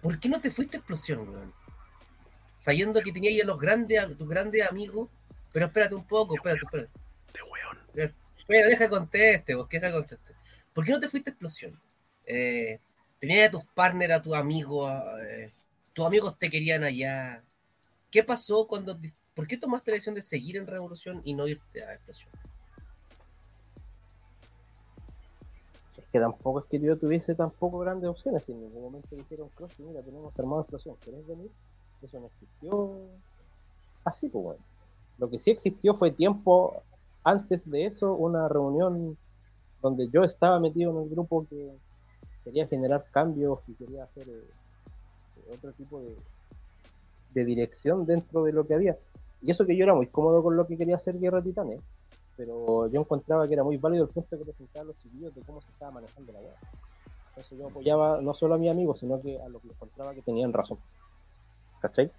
¿Por 0.00 0.20
qué 0.20 0.28
no 0.28 0.40
te 0.40 0.50
fuiste 0.50 0.76
a 0.76 0.80
explosión, 0.80 1.28
weón? 1.28 1.54
Sabiendo 2.64 3.02
que 3.02 3.12
tenías 3.12 3.32
ahí 3.32 3.40
a 3.42 3.44
los 3.44 3.60
grandes, 3.60 4.00
a 4.00 4.08
tus 4.08 4.26
grandes 4.26 4.66
amigos. 4.66 5.10
Pero 5.52 5.66
espérate 5.66 5.94
un 5.94 6.06
poco, 6.06 6.34
espérate, 6.34 6.62
espérate. 6.64 6.90
De 7.34 7.42
weón. 7.42 7.78
Espera, 8.38 8.68
deja 8.68 8.88
conteste, 8.88 9.54
vos, 9.54 9.68
que 9.68 9.78
deja 9.78 9.92
conteste. 9.92 10.32
¿Por 10.72 10.82
qué 10.82 10.92
no 10.92 10.98
te 10.98 11.10
fuiste 11.10 11.28
a 11.28 11.32
explosión? 11.32 11.78
Eh, 12.24 12.80
tenías 13.18 13.48
a 13.48 13.50
tus 13.50 13.66
partners, 13.66 14.14
a 14.14 14.22
tus 14.22 14.32
amigos, 14.32 14.90
eh, 15.20 15.52
tus 15.92 16.06
amigos 16.06 16.38
te 16.38 16.48
querían 16.48 16.84
allá. 16.84 17.44
¿Qué 18.10 18.24
pasó 18.24 18.66
cuando... 18.66 18.98
¿Por 19.34 19.46
qué 19.46 19.58
tomaste 19.58 19.90
la 19.90 19.96
decisión 19.96 20.14
de 20.14 20.22
seguir 20.22 20.56
en 20.56 20.66
Revolución 20.66 21.20
y 21.22 21.34
no 21.34 21.46
irte 21.46 21.84
a 21.84 21.92
explosión? 21.92 22.32
Es 25.98 26.04
que 26.10 26.18
tampoco 26.18 26.60
es 26.60 26.64
que 26.64 26.80
yo 26.80 26.96
tuviese 26.96 27.34
tampoco 27.34 27.80
grandes 27.80 28.08
opciones. 28.08 28.48
En 28.48 28.58
ningún 28.58 28.84
momento 28.84 29.14
dijeron, 29.14 29.50
Crossy, 29.50 29.82
mira, 29.82 30.00
tenemos 30.00 30.38
armado 30.38 30.62
explosión, 30.62 30.96
¿querés 31.04 31.26
venir? 31.26 31.50
Eso 32.02 32.20
no 32.20 32.26
existió 32.26 32.98
así, 34.04 34.28
pues. 34.28 34.58
Lo 35.18 35.30
que 35.30 35.38
sí 35.38 35.50
existió 35.50 35.94
fue 35.94 36.10
tiempo 36.10 36.82
antes 37.22 37.68
de 37.70 37.86
eso, 37.86 38.14
una 38.14 38.48
reunión 38.48 39.16
donde 39.80 40.08
yo 40.08 40.24
estaba 40.24 40.60
metido 40.60 40.90
en 40.90 41.04
el 41.04 41.10
grupo 41.10 41.46
que 41.48 41.72
quería 42.44 42.66
generar 42.66 43.06
cambios 43.10 43.60
y 43.68 43.74
quería 43.74 44.04
hacer 44.04 44.28
eh, 44.28 45.54
otro 45.54 45.72
tipo 45.72 46.00
de, 46.00 46.16
de 47.32 47.44
dirección 47.44 48.06
dentro 48.06 48.44
de 48.44 48.52
lo 48.52 48.66
que 48.66 48.74
había. 48.74 48.98
Y 49.42 49.50
eso 49.50 49.66
que 49.66 49.76
yo 49.76 49.84
era 49.84 49.94
muy 49.94 50.06
cómodo 50.06 50.42
con 50.42 50.56
lo 50.56 50.66
que 50.66 50.76
quería 50.76 50.96
hacer 50.96 51.18
Guerra 51.18 51.42
Titanes, 51.42 51.80
pero 52.36 52.88
yo 52.88 53.00
encontraba 53.00 53.46
que 53.46 53.54
era 53.54 53.64
muy 53.64 53.76
válido 53.76 54.04
el 54.04 54.10
punto 54.10 54.38
que 54.38 54.44
presentaban 54.44 54.88
los 54.88 54.98
chiquillos 54.98 55.34
de 55.34 55.42
cómo 55.42 55.60
se 55.60 55.70
estaba 55.70 55.92
manejando 55.92 56.32
la 56.32 56.40
web. 56.40 56.54
Entonces 57.28 57.58
yo 57.58 57.66
apoyaba 57.66 58.20
no 58.20 58.32
solo 58.34 58.54
a 58.54 58.58
mis 58.58 58.70
amigos, 58.70 59.00
sino 59.00 59.20
que 59.20 59.40
a 59.40 59.48
los 59.48 59.60
que 59.60 59.68
encontraba 59.68 60.14
que 60.14 60.22
tenían 60.22 60.52
razón. 60.52 60.78
¿Cachai? 61.84 62.10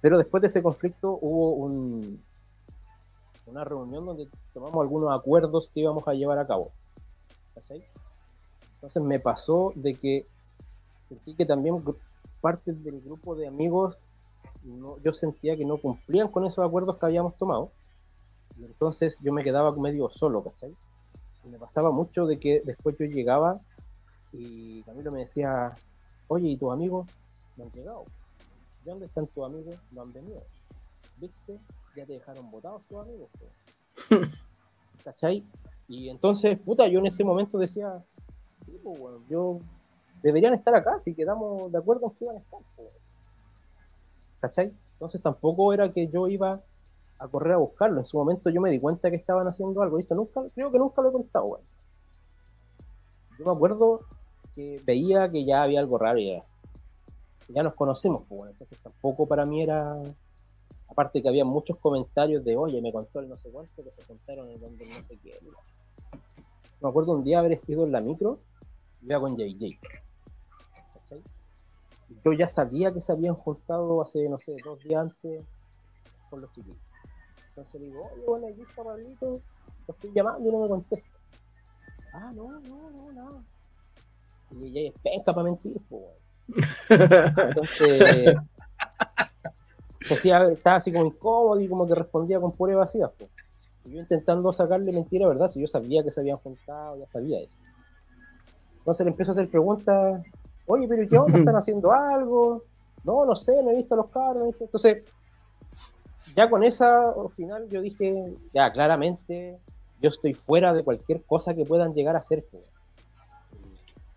Pero 0.00 0.16
después 0.16 0.40
de 0.40 0.46
ese 0.46 0.62
conflicto 0.62 1.18
hubo 1.20 1.50
un, 1.56 2.24
una 3.44 3.64
reunión 3.64 4.06
donde 4.06 4.30
tomamos 4.54 4.80
algunos 4.80 5.12
acuerdos 5.12 5.70
que 5.74 5.80
íbamos 5.80 6.08
a 6.08 6.14
llevar 6.14 6.38
a 6.38 6.46
cabo. 6.46 6.70
Entonces 8.76 9.02
me 9.02 9.20
pasó 9.20 9.72
de 9.76 9.94
que 9.94 10.26
sentí 11.06 11.34
que 11.34 11.44
también 11.44 11.84
partes 12.40 12.82
del 12.82 12.98
grupo 13.02 13.34
de 13.36 13.46
amigos 13.46 13.98
no- 14.62 14.96
yo 15.04 15.12
sentía 15.12 15.54
que 15.54 15.66
no 15.66 15.76
cumplían 15.76 16.28
con 16.28 16.46
esos 16.46 16.64
acuerdos 16.66 16.96
que 16.96 17.04
habíamos 17.06 17.36
tomado. 17.36 17.72
Entonces 18.56 19.18
yo 19.20 19.34
me 19.34 19.44
quedaba 19.44 19.70
medio 19.76 20.08
solo, 20.08 20.42
¿cachai? 20.42 20.74
Me 21.44 21.58
pasaba 21.58 21.90
mucho 21.90 22.24
de 22.24 22.40
que 22.40 22.62
después 22.64 22.96
yo 22.98 23.04
llegaba 23.04 23.60
y 24.32 24.82
Camilo 24.84 25.12
me 25.12 25.20
decía, 25.20 25.74
oye, 26.28 26.48
¿y 26.48 26.56
tus 26.56 26.72
amigos 26.72 27.06
no 27.56 27.64
han 27.64 27.70
llegado? 27.72 28.06
¿Y 28.86 28.88
dónde 28.88 29.06
están 29.06 29.26
tus 29.26 29.44
amigos? 29.44 29.74
No 29.90 30.02
han 30.02 30.12
venido. 30.12 30.44
¿Viste? 31.16 31.58
Ya 31.96 32.06
te 32.06 32.12
dejaron 32.12 32.48
votados 32.52 32.82
tus 32.88 33.00
amigos. 33.00 33.28
po". 33.36 34.16
¿Cachai? 35.04 35.44
Y 35.88 36.08
entonces, 36.08 36.56
puta, 36.60 36.86
yo 36.86 37.00
en 37.00 37.06
ese 37.06 37.24
momento 37.24 37.58
decía, 37.58 38.04
sí, 38.64 38.78
pues 38.84 38.96
bueno, 39.00 39.18
yo 39.28 39.58
deberían 40.22 40.54
estar 40.54 40.72
acá 40.76 41.00
si 41.00 41.14
quedamos 41.14 41.72
de 41.72 41.78
acuerdo 41.78 42.06
en 42.06 42.10
que 42.12 42.24
iban 42.26 42.36
a 42.36 42.38
estar. 42.38 42.60
po". 42.76 42.84
¿Cachai? 44.38 44.72
Entonces 44.92 45.20
tampoco 45.20 45.72
era 45.72 45.92
que 45.92 46.06
yo 46.06 46.28
iba 46.28 46.60
a 47.18 47.26
correr 47.26 47.54
a 47.54 47.56
buscarlo. 47.56 47.98
En 47.98 48.06
su 48.06 48.16
momento 48.16 48.50
yo 48.50 48.60
me 48.60 48.70
di 48.70 48.78
cuenta 48.78 49.10
que 49.10 49.16
estaban 49.16 49.48
haciendo 49.48 49.82
algo. 49.82 49.96
¿viste? 49.96 50.14
Nunca, 50.14 50.42
creo 50.54 50.70
que 50.70 50.78
nunca 50.78 51.02
lo 51.02 51.08
he 51.08 51.12
contado, 51.12 51.44
weón. 51.46 51.64
Yo 53.36 53.46
me 53.46 53.50
acuerdo 53.50 54.02
que 54.54 54.80
veía 54.86 55.28
que 55.28 55.44
ya 55.44 55.64
había 55.64 55.80
algo 55.80 55.98
raro 55.98 56.20
y 56.20 56.28
ya, 56.28 56.44
ya 57.52 57.62
nos 57.62 57.74
conocemos, 57.74 58.24
pues, 58.28 58.38
bueno. 58.38 58.52
Entonces 58.52 58.78
tampoco 58.78 59.26
para 59.26 59.44
mí 59.44 59.62
era. 59.62 59.96
Aparte 60.88 61.20
que 61.20 61.28
había 61.28 61.44
muchos 61.44 61.76
comentarios 61.78 62.44
de, 62.44 62.56
oye, 62.56 62.80
me 62.80 62.92
contó 62.92 63.18
el 63.18 63.28
no 63.28 63.36
sé 63.36 63.50
cuánto 63.50 63.82
que 63.82 63.90
se 63.90 64.02
contaron 64.02 64.48
en 64.50 64.60
donde 64.60 64.86
no 64.86 64.94
sé 65.08 65.18
qué. 65.18 65.38
Me 66.80 66.88
acuerdo 66.88 67.12
un 67.12 67.24
día 67.24 67.40
haber 67.40 67.60
ido 67.66 67.84
en 67.84 67.92
la 67.92 68.00
micro, 68.00 68.38
iba 69.02 69.20
con 69.20 69.36
JJ. 69.36 69.78
¿cachai? 70.94 71.22
Yo 72.24 72.32
ya 72.32 72.46
sabía 72.46 72.92
que 72.92 73.00
se 73.00 73.10
habían 73.10 73.34
juntado 73.34 74.00
hace, 74.00 74.28
no 74.28 74.38
sé, 74.38 74.56
dos 74.64 74.78
días 74.84 75.02
antes 75.02 75.44
con 76.30 76.40
los 76.40 76.52
chiquillos. 76.52 76.78
Entonces 77.48 77.80
le 77.80 77.86
digo, 77.88 78.08
oye, 78.12 78.24
bueno, 78.26 78.46
aquí 78.46 78.62
está 78.62 78.84
Pablito, 78.84 79.40
lo 79.88 79.94
estoy 79.94 80.12
llamando 80.12 80.48
y 80.48 80.52
no 80.52 80.60
me 80.60 80.68
contesta. 80.68 81.18
Ah, 82.12 82.32
no, 82.32 82.60
no, 82.60 82.90
no, 82.90 83.12
nada. 83.12 83.42
Y 84.52 84.66
ella 84.66 84.90
es 84.90 85.00
penca 85.02 85.32
para 85.34 85.44
mentir, 85.44 85.80
pues. 85.88 86.04
Entonces, 86.88 88.36
decía, 90.00 90.44
estaba 90.44 90.76
así 90.76 90.92
como 90.92 91.06
incómodo 91.06 91.60
y 91.60 91.68
como 91.68 91.86
que 91.86 91.94
respondía 91.94 92.40
con 92.40 92.52
pura 92.52 92.72
evasiva, 92.74 93.10
pues. 93.16 93.30
Y 93.84 93.92
yo 93.92 94.00
intentando 94.00 94.52
sacarle 94.52 94.92
mentira, 94.92 95.28
¿verdad? 95.28 95.48
Si 95.48 95.60
yo 95.60 95.68
sabía 95.68 96.02
que 96.02 96.10
se 96.10 96.20
habían 96.20 96.38
juntado, 96.38 96.98
ya 96.98 97.06
sabía 97.06 97.40
eso. 97.40 97.52
Entonces 98.78 99.04
le 99.04 99.10
empiezo 99.10 99.32
a 99.32 99.34
hacer 99.34 99.48
preguntas, 99.48 100.22
oye, 100.66 100.86
pero 100.88 101.02
¿y 101.02 101.08
qué 101.08 101.18
onda? 101.18 101.38
¿Están 101.38 101.56
haciendo 101.56 101.92
algo? 101.92 102.62
No, 103.04 103.24
no 103.24 103.36
sé, 103.36 103.62
no 103.62 103.70
he 103.70 103.76
visto 103.76 103.94
a 103.94 103.98
los 103.98 104.08
cabros. 104.10 104.36
no 104.36 104.44
he 104.44 104.46
visto-". 104.48 104.64
Entonces, 104.64 105.04
ya 106.34 106.50
con 106.50 106.64
esa 106.64 107.10
al 107.10 107.30
final 107.30 107.68
yo 107.68 107.80
dije, 107.80 108.34
ya 108.52 108.72
claramente 108.72 109.58
yo 110.00 110.10
estoy 110.10 110.34
fuera 110.34 110.72
de 110.72 110.82
cualquier 110.82 111.22
cosa 111.22 111.54
que 111.54 111.64
puedan 111.64 111.94
llegar 111.94 112.16
a 112.16 112.20
hacer. 112.20 112.44
pues. 112.50 112.64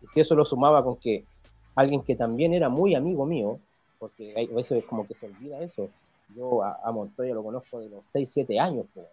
Y 0.01 0.07
si 0.07 0.19
eso 0.21 0.35
lo 0.35 0.45
sumaba 0.45 0.83
con 0.83 0.97
que 0.97 1.25
alguien 1.75 2.01
que 2.01 2.15
también 2.15 2.53
era 2.53 2.69
muy 2.69 2.95
amigo 2.95 3.25
mío, 3.25 3.59
porque 3.99 4.33
a 4.51 4.55
veces 4.55 4.83
como 4.85 5.07
que 5.07 5.15
se 5.15 5.27
olvida 5.27 5.61
eso, 5.61 5.89
yo 6.35 6.63
a, 6.63 6.79
a 6.83 6.91
Montoya 6.91 7.33
lo 7.33 7.43
conozco 7.43 7.79
de 7.79 7.89
los 7.89 8.05
6, 8.11 8.29
7 8.31 8.59
años, 8.59 8.85
pues. 8.93 9.07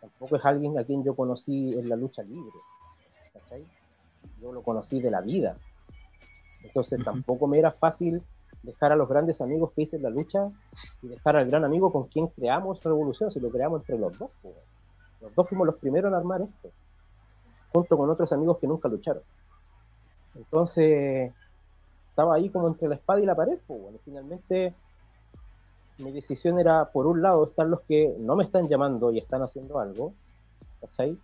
tampoco 0.00 0.36
es 0.36 0.44
alguien 0.44 0.78
a 0.78 0.84
quien 0.84 1.04
yo 1.04 1.14
conocí 1.14 1.74
en 1.74 1.88
la 1.88 1.96
lucha 1.96 2.22
libre, 2.22 2.58
¿cachai? 3.32 3.64
Yo 4.40 4.52
lo 4.52 4.62
conocí 4.62 5.00
de 5.00 5.10
la 5.10 5.20
vida, 5.20 5.56
entonces 6.62 7.02
tampoco 7.04 7.46
me 7.46 7.58
era 7.58 7.72
fácil 7.72 8.22
dejar 8.62 8.92
a 8.92 8.96
los 8.96 9.08
grandes 9.08 9.40
amigos 9.40 9.72
que 9.72 9.82
hice 9.82 9.96
en 9.96 10.02
la 10.02 10.10
lucha 10.10 10.50
y 11.02 11.08
dejar 11.08 11.36
al 11.36 11.46
gran 11.46 11.64
amigo 11.64 11.92
con 11.92 12.08
quien 12.08 12.26
creamos 12.28 12.82
Revolución, 12.82 13.30
si 13.30 13.40
lo 13.40 13.50
creamos 13.50 13.82
entre 13.82 13.98
los 13.98 14.18
dos. 14.18 14.30
pues. 14.42 14.54
Los 15.20 15.34
dos 15.34 15.48
fuimos 15.48 15.66
los 15.66 15.76
primeros 15.76 16.10
en 16.10 16.14
armar 16.14 16.42
esto, 16.42 16.70
junto 17.72 17.96
con 17.96 18.10
otros 18.10 18.32
amigos 18.32 18.58
que 18.58 18.66
nunca 18.66 18.88
lucharon. 18.88 19.22
Entonces, 20.34 21.32
estaba 22.16 22.36
ahí 22.36 22.48
como 22.48 22.68
entre 22.68 22.88
la 22.88 22.94
espada 22.94 23.20
y 23.20 23.26
la 23.26 23.34
pared. 23.34 23.58
Pues, 23.66 23.78
bueno, 23.78 23.98
finalmente, 24.02 24.72
mi 25.98 26.10
decisión 26.12 26.58
era, 26.58 26.86
por 26.86 27.06
un 27.06 27.20
lado, 27.20 27.44
están 27.44 27.70
los 27.70 27.82
que 27.82 28.16
no 28.18 28.36
me 28.36 28.44
están 28.44 28.68
llamando 28.68 29.12
y 29.12 29.18
están 29.18 29.42
haciendo 29.42 29.78
algo, 29.78 30.14
¿cachai? 30.80 31.18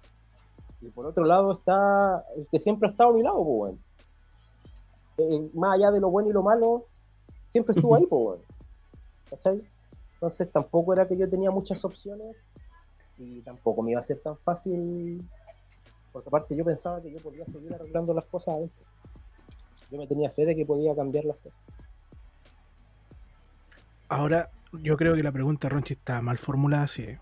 Y 0.83 0.91
por 0.91 1.07
otro 1.07 1.25
lado 1.25 1.53
está 1.53 2.27
el 2.37 2.47
que 2.47 2.59
siempre 2.59 2.89
ha 2.89 2.91
estado 2.91 3.09
a 3.09 3.13
mi 3.15 3.23
lado, 3.23 3.37
pues, 3.37 3.57
bueno. 3.57 3.79
Eh, 5.17 5.51
más 5.55 5.77
allá 5.77 5.91
de 5.93 6.01
lo 6.01 6.11
bueno 6.11 6.29
y 6.29 6.33
lo 6.35 6.43
malo, 6.43 6.85
siempre 7.49 7.75
estuvo 7.75 7.95
ahí, 7.95 8.05
pues, 8.05 8.23
bueno. 8.23 8.43
¿cachai? 9.31 9.63
Entonces 10.13 10.53
tampoco 10.53 10.93
era 10.93 11.09
que 11.09 11.17
yo 11.17 11.27
tenía 11.27 11.51
muchas 11.51 11.83
opciones 11.87 12.37
y 13.17 13.41
tampoco 13.41 13.83
me 13.83 13.93
iba 13.93 14.01
a 14.01 14.05
ser 14.05 14.21
tan 14.21 14.37
fácil, 14.37 15.27
porque 16.13 16.29
aparte 16.29 16.55
yo 16.55 16.67
pensaba 16.67 17.01
que 17.01 17.11
yo 17.11 17.19
podía 17.19 17.47
seguir 17.47 17.73
arreglando 17.73 18.13
las 18.13 18.27
cosas 18.27 18.57
adentro. 18.57 18.92
Yo 19.93 19.99
me 19.99 20.09
tenía 20.09 20.29
fe 20.33 20.45
de 20.45 20.57
que 20.57 20.67
podía 20.67 20.97
cambiar 20.97 21.25
las 21.25 21.37
cosas. 21.39 21.61
Ahora, 24.09 24.51
yo 24.73 24.97
creo 24.97 25.15
que 25.17 25.23
la 25.25 25.33
pregunta, 25.33 25.69
Ronchi, 25.69 25.95
está 25.95 26.21
mal 26.23 26.39
formulada 26.39 26.87
¿eh? 26.99 27.19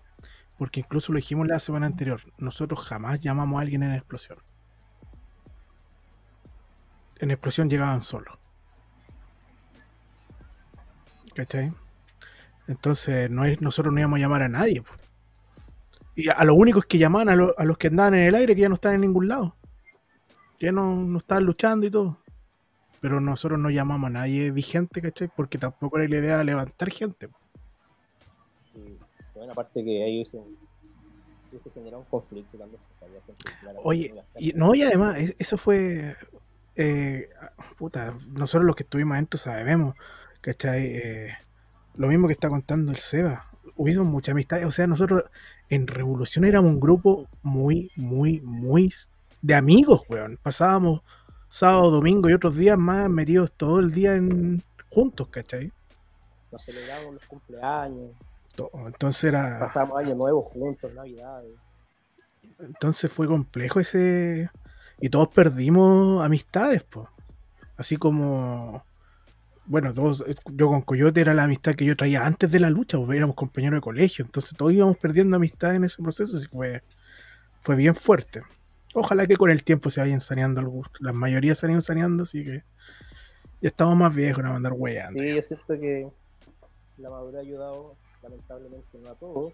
porque 0.57 0.81
incluso 0.81 1.11
lo 1.13 1.17
dijimos 1.17 1.47
la 1.47 1.59
semana 1.59 1.87
anterior, 1.87 2.21
nosotros 2.37 2.79
jamás 2.81 3.19
llamamos 3.21 3.59
a 3.59 3.61
alguien 3.61 3.83
en 3.83 3.93
explosión. 3.93 4.39
en 7.19 7.31
explosión 7.31 7.69
llegaban 7.69 8.01
solos. 8.01 8.37
¿Cachai? 11.35 11.71
Entonces 12.67 13.29
no 13.31 13.45
es, 13.45 13.61
nosotros 13.61 13.93
no 13.93 13.99
íbamos 13.99 14.17
a 14.17 14.21
llamar 14.21 14.43
a 14.43 14.49
nadie. 14.49 14.83
Y 16.15 16.29
a, 16.29 16.33
a 16.33 16.45
los 16.45 16.55
únicos 16.57 16.85
que 16.85 16.97
llamaban 16.97 17.29
a, 17.29 17.35
lo- 17.35 17.55
a 17.57 17.65
los 17.65 17.77
que 17.77 17.87
andaban 17.87 18.13
en 18.15 18.21
el 18.27 18.35
aire 18.35 18.55
que 18.55 18.61
ya 18.61 18.69
no 18.69 18.75
están 18.75 18.95
en 18.95 19.01
ningún 19.01 19.27
lado. 19.27 19.55
Que 20.59 20.67
ya 20.67 20.71
no, 20.71 20.95
no 20.95 21.19
estaban 21.19 21.45
luchando 21.45 21.85
y 21.85 21.91
todo. 21.91 22.20
Pero 23.01 23.19
nosotros 23.19 23.59
no 23.59 23.69
llamamos 23.69 24.07
a 24.07 24.11
nadie 24.11 24.51
vigente, 24.51 25.01
¿cachai? 25.01 25.29
Porque 25.35 25.57
tampoco 25.57 25.97
era 25.97 26.07
la 26.07 26.17
idea 26.17 26.37
de 26.37 26.43
levantar 26.45 26.89
gente. 26.91 27.27
Sí. 28.59 28.97
Bueno, 29.35 29.51
aparte 29.53 29.83
que 29.83 30.03
ahí 30.03 30.23
se, 30.25 30.39
se 31.61 31.69
generó 31.71 31.99
un 31.99 32.05
conflicto 32.05 32.57
también. 32.57 32.79
Oye, 33.83 34.13
y, 34.39 34.53
no, 34.53 34.75
y 34.75 34.83
además, 34.83 35.17
es- 35.19 35.35
eso 35.39 35.57
fue. 35.57 36.15
eh, 36.75 37.29
puta, 37.77 38.13
nosotros 38.29 38.65
los 38.65 38.75
que 38.75 38.83
estuvimos 38.83 39.13
adentro 39.15 39.37
sabemos, 39.39 39.95
¿cachai? 40.41 40.85
Eh, 40.95 41.33
lo 41.95 42.07
mismo 42.07 42.27
que 42.27 42.33
está 42.33 42.49
contando 42.49 42.91
el 42.91 42.99
Seba. 42.99 43.47
Hubieron 43.75 44.07
mucha 44.07 44.31
amistad. 44.31 44.63
O 44.65 44.71
sea, 44.71 44.87
nosotros 44.87 45.23
en 45.69 45.87
Revolución 45.87 46.45
éramos 46.45 46.71
un 46.71 46.79
grupo 46.79 47.27
muy, 47.41 47.91
muy, 47.95 48.39
muy 48.41 48.93
de 49.41 49.55
amigos, 49.55 50.03
weón. 50.07 50.37
Pasábamos 50.41 51.01
sábado, 51.51 51.91
domingo 51.91 52.29
y 52.29 52.33
otros 52.33 52.55
días 52.55 52.77
más 52.77 53.09
metidos 53.09 53.51
todo 53.51 53.79
el 53.79 53.91
día 53.91 54.15
en, 54.15 54.63
juntos, 54.89 55.27
¿cachai? 55.27 55.71
Nos 56.51 56.63
celebramos 56.63 57.13
los 57.15 57.25
cumpleaños, 57.25 58.11
To- 58.55 58.71
Entonces 58.87 59.25
era. 59.25 59.59
pasamos 59.59 59.97
años 59.99 60.17
nuevos 60.17 60.45
juntos, 60.47 60.93
navidades. 60.93 61.51
Entonces 62.59 63.11
fue 63.11 63.27
complejo 63.27 63.79
ese. 63.79 64.49
Y 64.99 65.09
todos 65.09 65.29
perdimos 65.29 66.23
amistades, 66.23 66.83
pues. 66.83 67.07
Así 67.77 67.97
como. 67.97 68.83
Bueno, 69.65 69.93
todos, 69.93 70.23
yo 70.53 70.67
con 70.67 70.81
Coyote 70.81 71.21
era 71.21 71.33
la 71.33 71.43
amistad 71.43 71.75
que 71.75 71.85
yo 71.85 71.95
traía 71.95 72.25
antes 72.25 72.51
de 72.51 72.59
la 72.59 72.69
lucha, 72.69 72.97
pues 72.97 73.15
éramos 73.15 73.35
compañeros 73.35 73.77
de 73.77 73.81
colegio. 73.81 74.25
Entonces 74.25 74.55
todos 74.57 74.73
íbamos 74.73 74.97
perdiendo 74.97 75.37
amistad 75.37 75.75
en 75.75 75.85
ese 75.85 76.01
proceso. 76.03 76.35
Así 76.35 76.47
fue, 76.47 76.83
fue 77.61 77.75
bien 77.75 77.95
fuerte. 77.95 78.41
Ojalá 78.93 79.27
que 79.27 79.37
con 79.37 79.49
el 79.49 79.63
tiempo 79.63 79.89
se 79.89 80.01
vayan 80.01 80.21
saneando 80.21 80.59
algunos. 80.59 80.91
La 80.99 81.13
mayoría 81.13 81.55
se 81.55 81.65
han 81.65 81.73
ido 81.73 81.81
saneando, 81.81 82.23
así 82.23 82.43
que. 82.43 82.63
Ya 83.61 83.67
estamos 83.67 83.95
más 83.95 84.13
viejos, 84.13 84.39
no 84.39 84.49
vamos 84.49 84.55
a 84.55 84.57
andar 84.57 84.73
weyando. 84.75 85.19
Sí, 85.19 85.35
yo 85.35 85.41
siento 85.43 85.79
que 85.79 86.09
la 86.97 87.09
madurez 87.11 87.37
ha 87.37 87.41
ayudado, 87.41 87.95
lamentablemente 88.23 88.97
no 88.99 89.09
a 89.11 89.15
todos, 89.15 89.53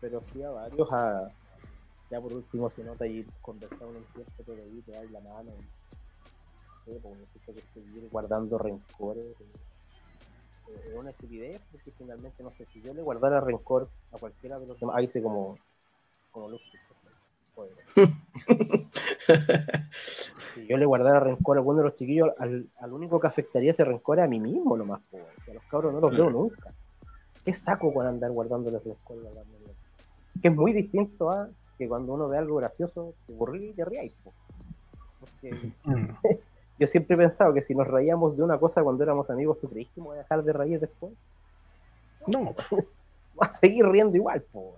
pero 0.00 0.20
sí 0.22 0.42
a 0.42 0.50
varios 0.50 0.92
a, 0.92 1.30
ya 2.10 2.20
por 2.20 2.32
último 2.32 2.68
se 2.70 2.82
nota 2.82 3.06
ir 3.06 3.26
conversando 3.40 3.98
un 3.98 4.04
tiempo 4.12 4.42
todo 4.44 4.56
ahí, 4.56 4.82
te 4.84 4.92
das 4.92 5.10
la 5.10 5.20
mano, 5.20 5.52
no 5.52 6.84
sé, 6.84 6.98
porque 7.00 7.18
necesito 7.18 7.54
que 7.54 7.62
seguir 7.72 8.08
guardando 8.10 8.58
rencores, 8.58 9.24
eh, 9.40 9.46
eh, 10.68 10.80
es 10.88 10.96
una 10.96 11.10
estupidez, 11.10 11.60
porque 11.70 11.92
finalmente, 11.92 12.42
no 12.42 12.50
sé, 12.52 12.66
si 12.66 12.82
yo 12.82 12.92
le 12.92 13.02
guardara 13.02 13.40
rencor 13.40 13.88
a 14.12 14.18
cualquiera 14.18 14.58
de 14.58 14.66
los 14.66 14.80
demás, 14.80 14.96
ahí 14.96 15.04
hice 15.04 15.22
como, 15.22 15.56
como 16.32 16.48
Luxis, 16.48 16.80
si 20.54 20.66
yo 20.66 20.76
le 20.76 20.86
guardara 20.86 21.20
rencor 21.20 21.56
a 21.56 21.60
alguno 21.60 21.78
de 21.78 21.84
los 21.84 21.96
chiquillos, 21.96 22.30
al, 22.38 22.66
al 22.80 22.92
único 22.92 23.20
que 23.20 23.26
afectaría 23.26 23.70
ese 23.70 23.84
rencor 23.84 24.18
es 24.18 24.24
a 24.24 24.28
mí 24.28 24.40
mismo 24.40 24.76
nomás, 24.76 25.00
a 25.12 25.52
los 25.54 25.62
cabros 25.64 25.92
no 25.92 26.00
los 26.00 26.12
veo 26.12 26.30
nunca. 26.30 26.72
¿Qué 27.44 27.54
saco 27.54 27.92
con 27.92 28.06
andar 28.06 28.30
guardándoles 28.32 28.82
rencor? 28.84 29.16
Que 30.42 30.48
es 30.48 30.54
muy 30.54 30.72
distinto 30.72 31.30
a 31.30 31.48
que 31.78 31.88
cuando 31.88 32.12
uno 32.14 32.28
ve 32.28 32.38
algo 32.38 32.56
gracioso, 32.56 33.14
te 33.26 33.32
aburrí 33.32 33.70
y 33.70 33.72
te 33.72 33.84
ríais, 33.84 34.12
po. 34.22 34.32
Porque 35.20 35.72
Mm. 35.84 36.06
yo 36.78 36.86
siempre 36.86 37.14
he 37.14 37.18
pensado 37.18 37.52
que 37.54 37.62
si 37.62 37.74
nos 37.74 37.86
reíamos 37.86 38.36
de 38.36 38.42
una 38.42 38.58
cosa 38.58 38.82
cuando 38.82 39.02
éramos 39.02 39.30
amigos, 39.30 39.58
¿tú 39.60 39.68
creíste 39.68 39.94
que 39.94 40.00
me 40.00 40.06
voy 40.08 40.16
a 40.16 40.20
dejar 40.20 40.42
de 40.44 40.52
reír 40.52 40.80
después? 40.80 41.12
No, 42.26 42.54
va 43.40 43.46
a 43.46 43.50
seguir 43.50 43.86
riendo 43.86 44.16
igual, 44.16 44.42
po. 44.52 44.76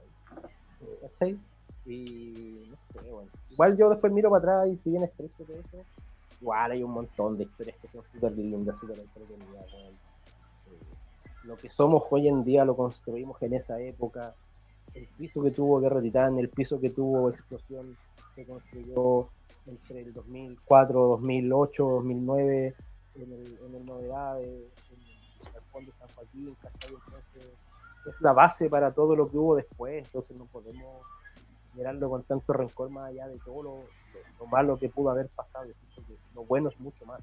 Y 1.86 2.71
Igual 3.50 3.76
yo 3.76 3.90
después 3.90 4.12
miro 4.12 4.30
para 4.30 4.38
atrás 4.38 4.68
y 4.68 4.76
si 4.78 4.90
bien 4.90 5.04
es 5.04 5.12
triste 5.12 5.44
todo 5.44 5.56
eso, 5.56 5.84
igual 6.40 6.72
hay 6.72 6.82
un 6.82 6.92
montón 6.92 7.36
de 7.36 7.44
historias 7.44 7.76
que 7.80 7.88
son 7.88 8.02
súper 8.12 8.32
lindas, 8.32 8.76
súper 8.78 8.98
entretenidas. 8.98 9.72
Eh, 9.74 9.92
Lo 11.44 11.56
que 11.56 11.68
somos 11.68 12.04
hoy 12.10 12.28
en 12.28 12.44
día 12.44 12.64
lo 12.64 12.76
construimos 12.76 13.40
en 13.42 13.54
esa 13.54 13.80
época. 13.80 14.34
El 14.94 15.06
piso 15.06 15.42
que 15.42 15.50
tuvo 15.50 15.80
Guerra 15.80 16.00
Titán, 16.00 16.38
el 16.38 16.48
piso 16.48 16.80
que 16.80 16.90
tuvo 16.90 17.30
Explosión, 17.30 17.96
se 18.34 18.46
construyó 18.46 19.28
entre 19.66 20.00
el 20.00 20.12
2004, 20.12 21.00
2008, 21.00 21.84
2009, 21.84 22.74
en 23.14 23.32
el, 23.32 23.58
en 23.66 23.74
el 23.74 23.86
Novedades, 23.86 24.46
en 24.46 25.54
el 25.54 25.62
fondo 25.70 25.92
de 25.92 25.98
San 25.98 26.08
Joaquín, 26.14 26.56
¿cachai? 26.60 26.94
Entonces, 26.94 27.52
es 28.06 28.20
la 28.20 28.32
base 28.32 28.68
para 28.68 28.92
todo 28.92 29.14
lo 29.14 29.30
que 29.30 29.38
hubo 29.38 29.56
después, 29.56 30.04
entonces 30.04 30.36
no 30.36 30.46
podemos 30.46 31.02
mirarlo 31.74 32.10
con 32.10 32.22
tanto 32.24 32.52
rencor 32.52 32.90
más 32.90 33.08
allá 33.10 33.28
de 33.28 33.38
todo 33.38 33.62
lo, 33.62 33.76
lo- 33.78 34.38
lo 34.40 34.46
malo 34.46 34.78
que 34.78 34.88
pudo 34.88 35.10
haber 35.10 35.28
pasado, 35.28 35.64
que 35.66 36.02
lo 36.34 36.44
bueno 36.44 36.68
es 36.68 36.78
mucho 36.80 37.04
más. 37.06 37.20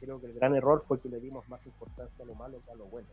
Creo 0.00 0.20
que 0.20 0.26
el 0.26 0.34
gran 0.34 0.54
error 0.54 0.84
fue 0.86 1.00
que 1.00 1.08
le 1.08 1.20
dimos 1.20 1.48
más 1.48 1.64
importancia 1.66 2.22
a 2.22 2.26
lo 2.26 2.34
malo 2.34 2.58
que 2.64 2.70
a 2.70 2.74
lo 2.74 2.84
bueno. 2.86 3.08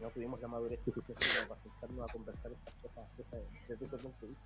No 0.00 0.08
tuvimos 0.08 0.40
la 0.40 0.48
madurez 0.48 0.80
suficiente 0.84 1.24
para 1.48 1.60
sentarnos 1.62 2.08
a 2.08 2.12
conversar 2.12 2.50
estas 2.52 2.74
cosas 2.82 3.04
desde 3.16 3.36
ese- 3.38 3.68
desde 3.68 3.86
ese 3.86 3.96
punto 3.98 4.16
de 4.22 4.26
vista. 4.28 4.44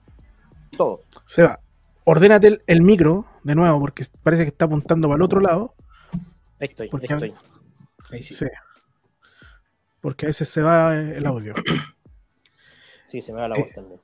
Todo. 0.76 1.00
Seba, 1.24 1.60
ordénate 2.04 2.48
el, 2.48 2.62
el 2.66 2.82
micro 2.82 3.24
de 3.42 3.54
nuevo, 3.54 3.80
porque 3.80 4.04
parece 4.22 4.42
que 4.42 4.48
está 4.50 4.66
apuntando 4.66 5.08
para 5.08 5.16
el 5.16 5.22
otro 5.22 5.40
lado. 5.40 5.74
Ahí 6.60 6.68
estoy, 6.68 6.88
¿Por 6.90 7.00
ahí 7.00 7.06
estoy. 7.10 7.34
Ahí 8.10 8.22
sí. 8.22 8.34
Sí. 8.34 8.46
Porque 10.00 10.26
a 10.26 10.28
veces 10.28 10.48
se 10.48 10.60
va 10.62 10.94
el 10.96 11.24
audio. 11.26 11.54
Sí, 13.06 13.22
se 13.22 13.32
me 13.32 13.40
va 13.40 13.48
la 13.48 13.58
voz 13.58 13.68
también. 13.74 14.00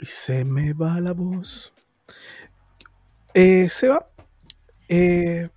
Se 0.00 0.44
me 0.44 0.72
va 0.72 1.00
la 1.00 1.12
voz. 1.12 1.72
Eh, 3.34 3.68
Seba, 3.68 4.06
eh, 4.88 5.48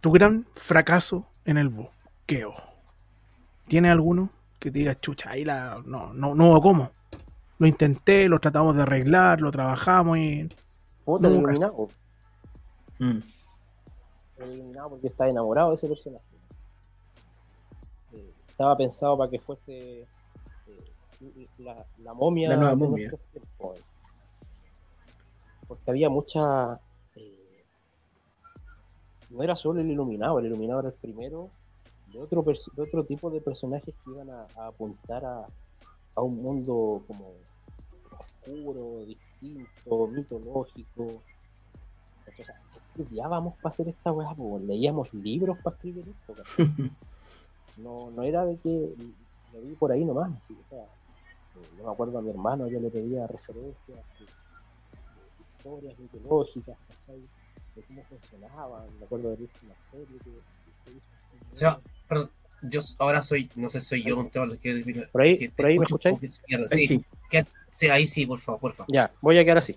tu 0.00 0.10
gran 0.10 0.46
fracaso 0.54 1.26
en 1.44 1.58
el 1.58 1.68
buqueo. 1.68 2.54
¿Tiene 3.68 3.90
alguno 3.90 4.30
que 4.58 4.70
te 4.70 4.80
diga, 4.80 4.98
chucha, 5.00 5.30
ahí 5.30 5.44
la. 5.44 5.82
No, 5.84 6.12
no, 6.12 6.34
no 6.34 6.50
hubo 6.50 6.60
cómo? 6.60 6.90
Lo 7.58 7.66
intenté, 7.66 8.28
lo 8.28 8.40
tratamos 8.40 8.74
de 8.76 8.82
arreglar, 8.82 9.40
lo 9.40 9.50
trabajamos 9.50 10.18
y. 10.18 10.48
Puta, 11.04 11.28
el 11.28 11.34
Nunca. 11.34 11.52
iluminado. 11.52 11.88
Mm. 12.98 13.18
El 14.38 14.52
iluminado 14.52 14.90
porque 14.90 15.06
estaba 15.06 15.30
enamorado 15.30 15.70
de 15.70 15.76
ese 15.76 15.86
personaje. 15.88 16.24
Eh, 18.12 18.32
estaba 18.48 18.76
pensado 18.76 19.16
para 19.16 19.30
que 19.30 19.38
fuese 19.38 20.02
eh, 20.02 20.06
la, 21.58 21.84
la 21.98 22.14
momia 22.14 22.50
La 22.50 22.56
nueva 22.56 22.74
momia. 22.76 23.10
tiempos. 23.32 23.78
Porque 25.66 25.90
había 25.90 26.08
mucha. 26.10 26.80
eh, 27.16 27.64
no 29.30 29.42
era 29.42 29.56
solo 29.56 29.80
el 29.80 29.90
iluminado, 29.90 30.38
el 30.38 30.46
iluminado 30.46 30.80
era 30.80 30.88
el 30.90 30.94
primero 30.94 31.50
de 32.12 32.20
otro, 32.20 32.42
de 32.42 32.82
otro 32.82 33.04
tipo 33.04 33.30
de 33.30 33.40
personajes 33.40 33.94
que 34.04 34.10
iban 34.10 34.30
a, 34.30 34.46
a 34.56 34.66
apuntar 34.68 35.24
a, 35.24 35.46
a 36.14 36.20
un 36.22 36.42
mundo 36.42 37.02
como 37.06 37.32
oscuro, 38.46 39.04
distinto, 39.06 40.06
mitológico. 40.08 41.04
O 42.26 42.32
sea, 42.36 42.60
estudiábamos 42.96 43.54
para 43.56 43.68
hacer 43.70 43.88
esta 43.88 44.12
weá, 44.12 44.34
leíamos 44.60 45.12
libros 45.14 45.58
para 45.62 45.76
escribir 45.76 46.04
esto. 46.08 46.42
No, 47.76 48.08
no 48.12 48.22
era 48.22 48.44
de 48.44 48.56
que 48.58 48.94
lo 49.52 49.60
vi 49.60 49.74
por 49.74 49.90
ahí 49.90 50.04
nomás, 50.04 50.30
así, 50.36 50.56
o 50.64 50.68
sea, 50.68 50.84
eh, 50.84 50.86
yo 51.78 51.84
me 51.84 51.90
acuerdo 51.92 52.18
a 52.18 52.22
mi 52.22 52.30
hermano, 52.30 52.68
yo 52.68 52.80
le 52.80 52.90
pedía 52.90 53.26
referencias 53.26 53.98
de, 54.18 54.24
de 54.24 55.42
historias 55.56 55.98
mitológicas, 55.98 56.76
¿cachai? 56.88 57.20
de 57.76 57.82
cómo 57.82 58.02
funcionaban, 58.04 58.98
me 58.98 59.04
acuerdo 59.06 59.30
de 59.30 59.36
visto 59.36 59.58
una 59.64 59.74
serie 59.90 60.18
que, 60.18 60.30
que 60.30 60.72
se 60.84 60.90
hizo. 60.96 61.52
O 61.52 61.56
sea, 61.56 61.80
perdón, 62.08 62.30
yo 62.62 62.80
ahora 62.98 63.20
soy, 63.22 63.50
no 63.56 63.68
sé, 63.70 63.80
soy 63.80 64.02
yo, 64.02 64.20
Esteban, 64.22 64.48
lo 64.50 64.58
que, 64.58 65.08
Por 65.10 65.22
ahí- 65.22 65.36
que 65.38 65.48
te 65.48 65.54
por 65.56 65.66
ahí 65.66 65.78
me 65.78 65.84
escucho 65.84 66.08
un 66.08 66.14
escucháis. 66.14 66.38
que 66.38 66.46
pierde. 66.46 66.66
Ahí 66.70 66.80
Sí, 66.82 66.86
sí. 66.98 67.04
que- 67.30 67.46
sí, 67.72 67.88
ahí 67.88 68.06
sí, 68.06 68.26
por 68.26 68.38
favor, 68.38 68.60
por 68.60 68.72
favor. 68.74 68.92
Ya, 68.94 69.10
voy 69.20 69.38
a 69.38 69.44
quedar 69.44 69.58
así. 69.58 69.76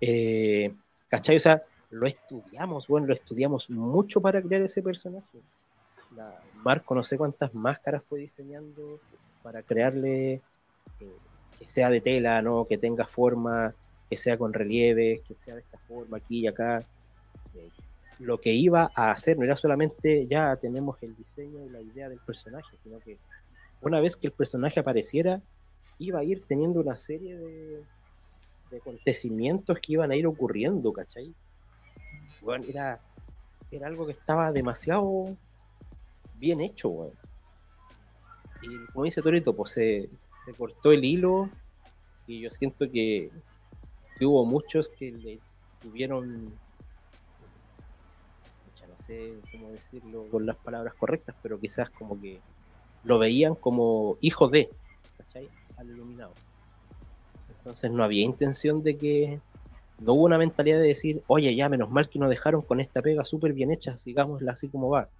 Eh, 0.00 0.74
¿Cachai? 1.08 1.36
O 1.36 1.40
sea, 1.40 1.62
lo 1.90 2.06
estudiamos, 2.06 2.86
bueno, 2.88 3.06
lo 3.08 3.14
estudiamos 3.14 3.68
mucho 3.70 4.20
para 4.20 4.40
crear 4.42 4.62
ese 4.62 4.82
personaje. 4.82 5.38
La- 6.16 6.40
Marco 6.62 6.94
no 6.94 7.02
sé 7.04 7.16
cuántas 7.16 7.54
máscaras 7.54 8.02
fue 8.08 8.20
diseñando 8.20 9.00
para 9.42 9.62
crearle 9.62 10.40
que 11.58 11.64
sea 11.66 11.90
de 11.90 12.00
tela, 12.00 12.42
¿no? 12.42 12.66
Que 12.66 12.78
tenga 12.78 13.04
forma, 13.04 13.74
que 14.08 14.16
sea 14.16 14.36
con 14.38 14.52
relieve, 14.52 15.22
que 15.26 15.34
sea 15.34 15.54
de 15.54 15.60
esta 15.60 15.78
forma, 15.78 16.18
aquí 16.18 16.40
y 16.40 16.46
acá. 16.46 16.84
Eh, 17.54 17.68
lo 18.18 18.40
que 18.40 18.52
iba 18.52 18.90
a 18.94 19.10
hacer 19.10 19.38
no 19.38 19.44
era 19.44 19.56
solamente 19.56 20.26
ya 20.26 20.54
tenemos 20.56 21.02
el 21.02 21.16
diseño 21.16 21.64
y 21.64 21.70
la 21.70 21.80
idea 21.80 22.08
del 22.08 22.18
personaje, 22.18 22.76
sino 22.82 23.00
que 23.00 23.16
una 23.80 24.00
vez 24.00 24.16
que 24.16 24.26
el 24.26 24.32
personaje 24.32 24.78
apareciera, 24.78 25.40
iba 25.98 26.18
a 26.18 26.24
ir 26.24 26.44
teniendo 26.46 26.80
una 26.80 26.98
serie 26.98 27.36
de, 27.36 27.82
de 28.70 28.76
acontecimientos 28.76 29.78
que 29.78 29.94
iban 29.94 30.10
a 30.10 30.16
ir 30.16 30.26
ocurriendo, 30.26 30.92
¿cachai? 30.92 31.34
weón, 32.42 32.64
era, 32.68 33.00
era 33.70 33.86
algo 33.86 34.06
que 34.06 34.12
estaba 34.12 34.52
demasiado 34.52 35.36
bien 36.38 36.60
hecho, 36.60 36.88
weón. 36.88 37.12
Y 38.62 38.92
como 38.92 39.04
dice 39.04 39.22
Torito, 39.22 39.54
pues 39.54 39.72
se, 39.72 40.10
se 40.44 40.54
cortó 40.54 40.92
el 40.92 41.04
hilo 41.04 41.50
y 42.26 42.40
yo 42.40 42.50
siento 42.50 42.90
que, 42.90 43.30
que 44.18 44.26
hubo 44.26 44.44
muchos 44.44 44.90
que 44.98 45.12
le 45.12 45.40
tuvieron, 45.82 46.52
no 48.88 48.96
sé 48.98 49.34
cómo 49.50 49.70
decirlo 49.70 50.26
con 50.30 50.46
las 50.46 50.56
palabras 50.56 50.94
correctas, 50.94 51.36
pero 51.42 51.60
quizás 51.60 51.90
como 51.90 52.20
que 52.20 52.40
lo 53.04 53.18
veían 53.18 53.54
como 53.54 54.16
hijo 54.20 54.48
de, 54.48 54.70
¿cachai? 55.16 55.48
Al 55.76 55.86
iluminado. 55.88 56.34
Entonces 57.48 57.90
no 57.90 58.04
había 58.04 58.22
intención 58.22 58.82
de 58.82 58.96
que, 58.96 59.40
no 60.00 60.14
hubo 60.14 60.24
una 60.24 60.38
mentalidad 60.38 60.78
de 60.78 60.88
decir, 60.88 61.22
oye, 61.26 61.54
ya 61.54 61.68
menos 61.68 61.90
mal 61.90 62.08
que 62.08 62.18
nos 62.18 62.30
dejaron 62.30 62.62
con 62.62 62.80
esta 62.80 63.02
pega 63.02 63.24
súper 63.24 63.52
bien 63.52 63.70
hecha, 63.70 63.98
sigámosla 63.98 64.52
así 64.52 64.68
como 64.68 64.88
va. 64.88 65.10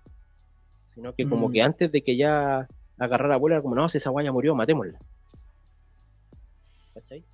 Sino 0.87 1.15
que 1.15 1.29
como 1.29 1.49
Mm. 1.49 1.53
que 1.53 1.63
antes 1.63 1.93
de 1.93 2.03
que 2.03 2.17
ya 2.17 2.67
agarrara 3.01 3.37
vuelo 3.39 3.57
era 3.57 3.63
como, 3.63 3.75
no, 3.75 3.89
si 3.89 3.99
esa 3.99 4.11
guaya 4.11 4.31
murió, 4.31 4.55
matémosla. 4.55 4.99
¿Cachai? 6.95 7.25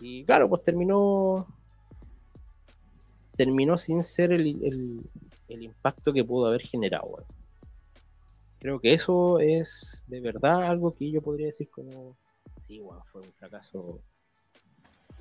Y 0.00 0.24
claro, 0.24 0.48
pues 0.48 0.62
terminó. 0.62 1.46
Terminó 3.36 3.76
sin 3.76 4.02
ser 4.02 4.32
el, 4.32 4.46
el- 5.48 5.62
impacto 5.62 6.12
que 6.12 6.24
pudo 6.24 6.46
haber 6.46 6.62
generado. 6.62 7.06
weón. 7.06 7.24
Creo 8.58 8.80
que 8.80 8.92
eso 8.92 9.38
es 9.38 10.04
de 10.08 10.20
verdad 10.20 10.64
algo 10.64 10.94
que 10.94 11.10
yo 11.10 11.22
podría 11.22 11.46
decir 11.46 11.70
como. 11.70 12.16
Sí, 12.58 12.80
weón, 12.80 13.02
fue 13.12 13.20
un 13.20 13.32
fracaso. 13.34 14.00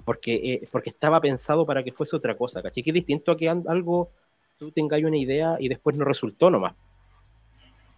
Porque, 0.03 0.33
eh, 0.35 0.67
porque 0.71 0.89
estaba 0.89 1.21
pensado 1.21 1.65
para 1.65 1.83
que 1.83 1.91
fuese 1.91 2.15
otra 2.15 2.35
cosa, 2.35 2.61
¿cachai? 2.61 2.83
Que 2.83 2.89
es 2.89 2.95
distinto 2.95 3.31
a 3.31 3.37
que 3.37 3.47
algo 3.47 4.09
tú 4.57 4.71
tengas 4.71 5.01
una 5.03 5.17
idea 5.17 5.57
y 5.59 5.69
después 5.69 5.95
no 5.95 6.03
resultó 6.05 6.49
nomás. 6.49 6.75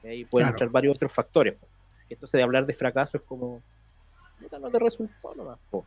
Y 0.06 0.07
ahí 0.07 0.26
pueden 0.26 0.45
Claro. 0.48 0.56
entrar 0.56 0.69
varios 0.69 0.95
otros 0.95 1.11
factores. 1.11 1.56
po. 1.56 1.68
Entonces, 2.10 2.38
de 2.38 2.44
hablar 2.44 2.65
de 2.65 2.73
fracaso 2.73 3.18
es 3.18 3.23
como. 3.23 3.64
no 4.61 4.69
te 4.69 4.80
resultó 4.80 5.34
nomás, 5.36 5.57
po. 5.69 5.86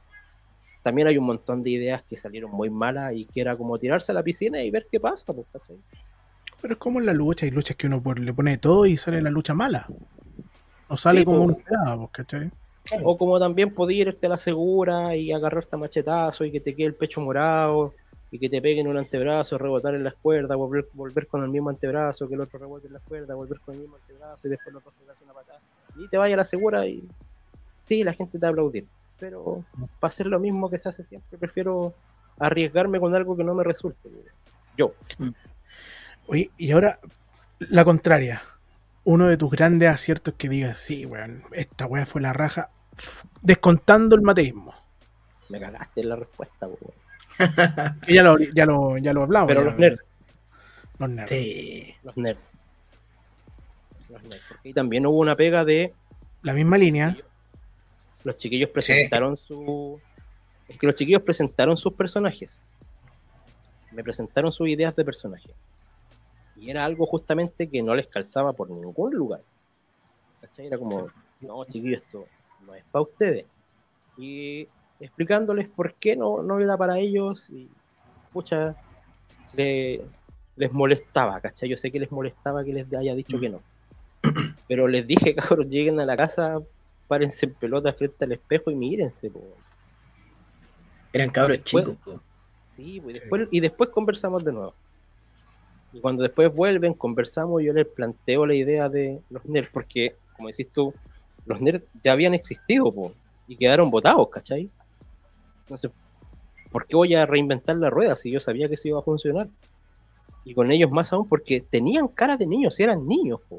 También 0.83 1.07
hay 1.07 1.19
un 1.19 1.27
montón 1.27 1.63
de 1.63 1.71
ideas 1.71 2.03
que 2.03 2.17
salieron 2.17 2.51
muy 2.51 2.71
malas 2.71 3.13
y 3.15 3.27
que 3.27 3.41
era 3.41 3.57
como 3.57 3.79
tirarse 3.79 4.11
a 4.11 4.15
la 4.17 4.23
piscina 4.23 4.63
y 4.63 4.71
ver 4.71 4.89
qué 4.91 4.99
pasa, 4.99 5.33
¿cachai? 5.53 5.77
Pero 6.61 6.75
es 6.75 6.81
como 6.81 6.99
en 6.99 7.07
la 7.07 7.13
lucha, 7.13 7.47
hay 7.47 7.53
luchas 7.53 7.77
que 7.77 7.87
uno 7.87 8.03
le 8.17 8.33
pone 8.33 8.59
todo 8.59 8.87
y 8.87 8.97
sale 8.97 9.23
la 9.23 9.31
lucha 9.31 9.55
mala. 9.55 9.87
No 10.89 10.97
sale 10.97 11.21
Sí, 11.21 11.25
como 11.25 11.39
po. 11.39 11.45
uno 11.45 11.57
esperaba, 11.59 12.09
¿cachai? 12.11 12.51
O 13.05 13.19
como 13.19 13.39
también 13.39 13.75
podía 13.75 14.03
irte 14.03 14.27
a 14.27 14.31
la 14.31 14.39
segura 14.39 15.15
y 15.15 15.31
agarrarte 15.31 15.77
a 15.77 15.79
machetazo 15.79 16.45
y 16.45 16.51
que 16.51 16.61
te 16.61 16.75
quede 16.75 16.87
el 16.87 16.95
pecho 16.95 17.21
morado 17.21 17.95
y 18.31 18.39
que 18.39 18.49
te 18.49 18.61
peguen 18.61 18.87
un 18.87 18.99
antebrazo, 18.99 19.57
rebotar 19.57 19.95
en 19.95 20.05
las 20.05 20.15
cuerdas, 20.15 20.57
volver, 20.57 20.89
volver 20.93 21.27
con 21.27 21.43
el 21.43 21.49
mismo 21.49 21.71
antebrazo, 21.71 22.29
que 22.29 22.35
el 22.35 22.43
otro 22.43 22.59
rebote 22.59 22.87
en 22.87 22.93
las 22.93 23.03
cuerdas, 23.03 23.37
volver 23.37 23.59
con 23.61 23.75
el 23.75 23.81
mismo 23.83 23.97
antebrazo 23.97 24.47
y 24.47 24.51
después 24.51 24.75
los 24.75 24.87
otro 24.87 24.99
pegarse 25.01 25.25
una 25.25 25.33
patada. 25.33 25.61
Y 25.97 26.09
te 26.09 26.19
vaya 26.19 26.35
a 26.35 26.39
la 26.39 26.45
segura 26.45 26.87
y 26.87 27.09
sí, 27.85 28.05
la 28.05 28.13
gente 28.13 28.39
te 28.39 28.43
va 28.43 28.49
a 28.49 28.51
aplaudir. 28.51 28.87
Pero 29.19 29.65
para 29.99 30.09
hacer 30.09 30.27
lo 30.27 30.39
mismo 30.39 30.71
que 30.71 30.79
se 30.79 30.89
hace 30.89 31.05
siempre, 31.05 31.39
prefiero 31.39 31.95
arriesgarme 32.39 33.01
con 33.01 33.15
algo 33.15 33.37
que 33.37 33.45
no 33.45 33.55
me 33.55 33.65
resulte. 33.65 34.09
Yo. 34.77 34.93
Oye, 36.27 36.51
y 36.57 36.71
ahora, 36.71 37.01
la 37.59 37.85
contraria. 37.85 38.43
Uno 39.05 39.27
de 39.27 39.39
tus 39.39 39.51
grandes 39.51 39.89
aciertos 39.89 40.35
que 40.35 40.51
digas, 40.51 40.79
sí, 40.79 41.07
weón, 41.07 41.43
esta 41.53 41.87
weá 41.87 42.05
fue 42.05 42.21
la 42.21 42.35
raja, 42.35 42.69
descontando 43.41 44.15
el 44.15 44.23
mateísmo. 44.23 44.75
Me 45.49 45.59
cagaste 45.59 46.05
la 46.05 46.17
respuesta, 46.17 46.67
weón. 46.67 47.08
Ya 48.09 48.23
lo, 48.23 48.39
ya 48.39 48.67
lo, 48.67 48.99
ya 48.99 49.13
lo 49.13 49.23
hablamos. 49.23 49.49
Pero 49.49 49.61
ya, 49.63 49.67
los 49.71 49.79
nerds, 49.79 50.03
Los 50.99 51.11
nerds. 51.11 51.31
Sí. 51.31 51.95
los 52.03 52.17
nerds. 52.17 52.41
Los 54.09 54.23
nerds. 54.25 54.43
Porque 54.49 54.73
también 54.73 55.07
hubo 55.07 55.19
una 55.19 55.37
pega 55.37 55.65
de 55.65 55.95
La 56.43 56.53
misma 56.53 56.79
línea. 56.79 57.17
los 58.25 58.37
chiquillos 58.39 58.71
presentaron 58.71 59.37
su. 59.37 60.01
Es 60.69 60.79
que 60.79 60.87
los 60.87 60.97
chiquillos 60.97 61.23
presentaron 61.23 61.77
sus 61.77 61.93
personajes. 61.95 62.61
Me 63.93 64.03
presentaron 64.03 64.53
sus 64.53 64.69
ideas 64.69 64.95
de 64.97 65.05
personaje. 65.05 65.51
Y 66.57 66.71
era 66.71 66.85
algo 66.85 67.07
justamente 67.07 67.69
que 67.69 67.83
no 67.83 67.95
les 67.95 68.07
calzaba 68.09 68.53
por 68.53 68.69
ningún 68.69 69.15
lugar. 69.15 69.41
¿Cachai? 70.41 70.67
Era 70.67 70.77
como, 70.77 71.09
no, 71.41 71.65
chiquillos, 71.67 72.03
esto 72.03 72.27
no 72.67 72.75
es 72.75 72.85
para 72.91 73.03
ustedes. 73.03 73.47
Y 74.19 74.67
explicándoles 75.01 75.69
por 75.69 75.95
qué 75.95 76.17
no, 76.17 76.43
no 76.43 76.59
era 76.61 76.77
para 76.77 76.99
ellos. 76.99 77.49
Y, 77.51 77.69
pucha, 78.33 78.75
le- 79.55 80.03
les 80.57 80.73
molestaba, 80.73 81.41
¿cachai? 81.41 81.69
Yo 81.69 81.77
sé 81.77 81.91
que 81.91 82.01
les 82.01 82.11
molestaba 82.11 82.65
que 82.65 82.73
les 82.73 82.93
haya 82.93 83.15
dicho 83.15 83.39
que 83.39 83.49
no. 83.49 83.61
Pero 84.67 84.89
les 84.89 85.07
dije, 85.07 85.35
cabros, 85.37 85.69
lleguen 85.69 86.01
a 86.01 86.05
la 86.05 86.17
casa, 86.17 86.59
párense 87.07 87.47
en 87.47 87.55
pelota 87.55 87.93
frente 87.93 88.25
al 88.25 88.33
espejo 88.33 88.71
y 88.71 88.75
mírense, 88.77 89.31
po. 89.31 89.43
Eran 91.13 91.31
cabros 91.31 91.63
chicos. 91.65 91.97
po. 92.05 92.21
Sí, 92.77 93.01
pues, 93.01 93.17
y 93.17 93.21
después, 93.21 93.49
y 93.51 93.61
después 93.61 93.91
conversamos 93.91 94.45
de 94.45 94.53
nuevo. 94.53 94.75
Y 95.93 96.01
cuando 96.01 96.23
después 96.23 96.55
vuelven, 96.55 96.93
conversamos, 96.93 97.63
yo 97.63 97.73
les 97.73 97.87
planteo 97.87 98.45
la 98.45 98.55
idea 98.55 98.89
de 98.89 99.21
los 99.31 99.45
nerds, 99.47 99.71
porque, 99.73 100.17
como 100.37 100.49
decís 100.49 100.69
tú, 100.73 100.93
los 101.47 101.61
nerds 101.61 101.85
ya 102.05 102.13
habían 102.13 102.35
existido, 102.35 102.93
po, 102.93 103.13
y 103.47 103.57
quedaron 103.57 103.91
votados, 103.91 104.29
¿cachai? 104.29 104.69
Entonces, 105.69 105.91
¿por 106.73 106.87
qué 106.87 106.97
voy 106.97 107.15
a 107.15 107.27
reinventar 107.27 107.77
la 107.77 107.91
rueda 107.91 108.17
si 108.17 108.31
yo 108.31 108.41
sabía 108.41 108.69
que 108.69 108.75
eso 108.75 108.89
iba 108.89 108.99
a 108.99 109.03
funcionar? 109.03 109.49
Y 110.45 110.55
con 110.55 110.73
ellos 110.73 110.91
más 110.91 111.13
aún, 111.13 111.29
porque 111.29 111.61
tenían 111.61 112.09
cara 112.09 112.39
de 112.39 112.47
niños, 112.47 112.81
eran 112.81 113.07
niños, 113.07 113.41
po, 113.49 113.59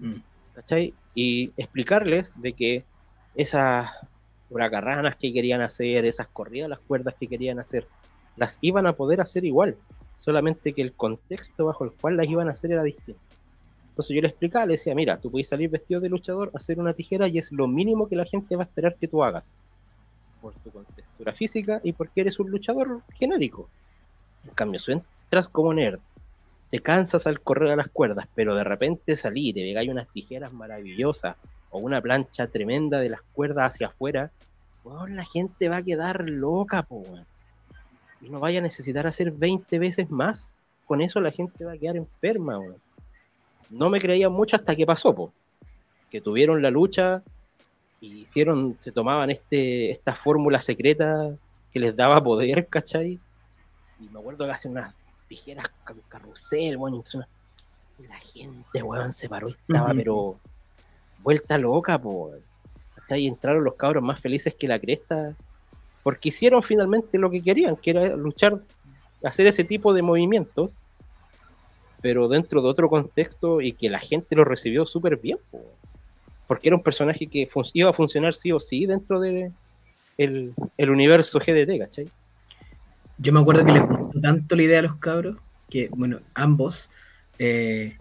Mm. 0.00 0.14
¿cachai? 0.54 0.94
Y 1.14 1.52
explicarles 1.56 2.40
de 2.40 2.54
que 2.54 2.84
esas 3.34 3.90
huracarranas 4.48 5.16
que 5.16 5.32
querían 5.32 5.60
hacer, 5.60 6.06
esas 6.06 6.26
corridas 6.28 6.70
las 6.70 6.78
cuerdas 6.80 7.14
que 7.20 7.28
querían 7.28 7.60
hacer, 7.60 7.86
las 8.36 8.58
iban 8.62 8.86
a 8.86 8.94
poder 8.94 9.20
hacer 9.20 9.44
igual, 9.44 9.76
solamente 10.16 10.72
que 10.72 10.82
el 10.82 10.92
contexto 10.92 11.66
bajo 11.66 11.84
el 11.84 11.92
cual 11.92 12.16
las 12.16 12.28
iban 12.28 12.48
a 12.48 12.52
hacer 12.52 12.72
era 12.72 12.82
distinto. 12.82 13.20
Entonces 13.90 14.14
yo 14.14 14.22
le 14.22 14.28
explicaba, 14.28 14.66
le 14.66 14.72
decía, 14.72 14.94
mira, 14.94 15.18
tú 15.18 15.30
puedes 15.30 15.48
salir 15.48 15.68
vestido 15.68 16.00
de 16.00 16.08
luchador, 16.08 16.50
hacer 16.54 16.80
una 16.80 16.94
tijera 16.94 17.28
y 17.28 17.38
es 17.38 17.52
lo 17.52 17.68
mínimo 17.68 18.08
que 18.08 18.16
la 18.16 18.24
gente 18.24 18.56
va 18.56 18.62
a 18.62 18.66
esperar 18.66 18.96
que 18.96 19.08
tú 19.08 19.22
hagas. 19.22 19.54
Por 20.40 20.54
tu 20.54 20.70
contextura 20.70 21.32
física 21.32 21.80
y 21.82 21.92
porque 21.92 22.22
eres 22.22 22.38
un 22.38 22.50
luchador 22.50 23.02
genérico. 23.18 23.68
En 24.44 24.54
cambio, 24.54 24.80
si 24.80 24.92
entras 24.92 25.48
como 25.48 25.74
nerd, 25.74 26.00
te 26.70 26.80
cansas 26.80 27.26
al 27.26 27.40
correr 27.40 27.72
a 27.72 27.76
las 27.76 27.88
cuerdas, 27.88 28.26
pero 28.34 28.54
de 28.54 28.64
repente 28.64 29.16
salí 29.16 29.48
y 29.48 29.52
te 29.52 29.60
pegáis 29.60 29.90
unas 29.90 30.08
tijeras 30.08 30.52
maravillosas 30.52 31.36
o 31.70 31.78
una 31.78 32.00
plancha 32.00 32.46
tremenda 32.46 32.98
de 32.98 33.10
las 33.10 33.22
cuerdas 33.32 33.74
hacia 33.74 33.88
afuera, 33.88 34.30
la 35.08 35.24
gente 35.24 35.68
va 35.68 35.78
a 35.78 35.82
quedar 35.82 36.28
loca, 36.28 36.82
po. 36.82 37.04
Y 38.20 38.28
no 38.28 38.40
vaya 38.40 38.58
a 38.58 38.62
necesitar 38.62 39.06
hacer 39.06 39.30
20 39.30 39.78
veces 39.78 40.10
más. 40.10 40.56
Con 40.86 41.00
eso 41.00 41.20
la 41.20 41.30
gente 41.30 41.64
va 41.64 41.72
a 41.72 41.78
quedar 41.78 41.96
enferma. 41.96 42.58
No 43.70 43.90
me 43.90 44.00
creían 44.00 44.32
mucho 44.32 44.56
hasta 44.56 44.74
que 44.74 44.86
pasó, 44.86 45.14
po. 45.14 45.32
Que 46.10 46.20
tuvieron 46.20 46.62
la 46.62 46.70
lucha 46.70 47.22
y 48.00 48.22
hicieron, 48.22 48.76
se 48.80 48.92
tomaban 48.92 49.30
este, 49.30 49.90
esta 49.90 50.14
fórmula 50.14 50.60
secreta 50.60 51.30
que 51.72 51.80
les 51.80 51.94
daba 51.94 52.22
poder, 52.22 52.66
¿cachai? 52.66 53.20
Y 54.00 54.08
me 54.08 54.18
acuerdo 54.18 54.46
que 54.46 54.52
hacen 54.52 54.72
unas 54.72 54.96
tijeras 55.28 55.66
ca- 55.84 55.94
carrusel, 56.08 56.78
y 57.98 58.06
la 58.06 58.16
gente, 58.16 58.82
weón, 58.82 59.12
se 59.12 59.28
paró 59.28 59.48
y 59.48 59.52
estaba, 59.52 59.92
pero 59.92 60.40
vuelta 61.18 61.58
loca, 61.58 62.00
po. 62.00 62.32
¿cachai? 62.96 63.22
Y 63.24 63.26
entraron 63.26 63.62
los 63.62 63.74
cabros 63.74 64.02
más 64.02 64.20
felices 64.20 64.54
que 64.54 64.66
la 64.66 64.80
cresta, 64.80 65.36
porque 66.02 66.30
hicieron 66.30 66.62
finalmente 66.62 67.18
lo 67.18 67.30
que 67.30 67.42
querían, 67.42 67.76
que 67.76 67.90
era 67.90 68.16
luchar, 68.16 68.58
hacer 69.22 69.46
ese 69.46 69.64
tipo 69.64 69.92
de 69.92 70.00
movimientos, 70.00 70.74
pero 72.00 72.28
dentro 72.28 72.62
de 72.62 72.68
otro 72.68 72.88
contexto 72.88 73.60
y 73.60 73.74
que 73.74 73.90
la 73.90 73.98
gente 73.98 74.34
lo 74.34 74.44
recibió 74.44 74.86
súper 74.86 75.18
bien, 75.18 75.38
po. 75.50 75.76
Porque 76.50 76.68
era 76.68 76.74
un 76.74 76.82
personaje 76.82 77.28
que 77.28 77.48
iba 77.74 77.90
a 77.90 77.92
funcionar 77.92 78.34
sí 78.34 78.50
o 78.50 78.58
sí 78.58 78.84
dentro 78.84 79.20
de 79.20 79.52
el 80.18 80.52
universo 80.90 81.38
GDT, 81.38 81.78
¿cachai? 81.78 82.08
Yo 83.18 83.32
me 83.32 83.38
acuerdo 83.38 83.64
que 83.64 83.70
les 83.70 83.82
gustó 83.82 84.20
tanto 84.20 84.56
la 84.56 84.62
idea 84.64 84.80
a 84.80 84.82
los 84.82 84.96
cabros 84.96 85.36
que, 85.68 85.88
bueno, 85.92 86.18
ambos 86.34 86.90
eh, 87.38 87.96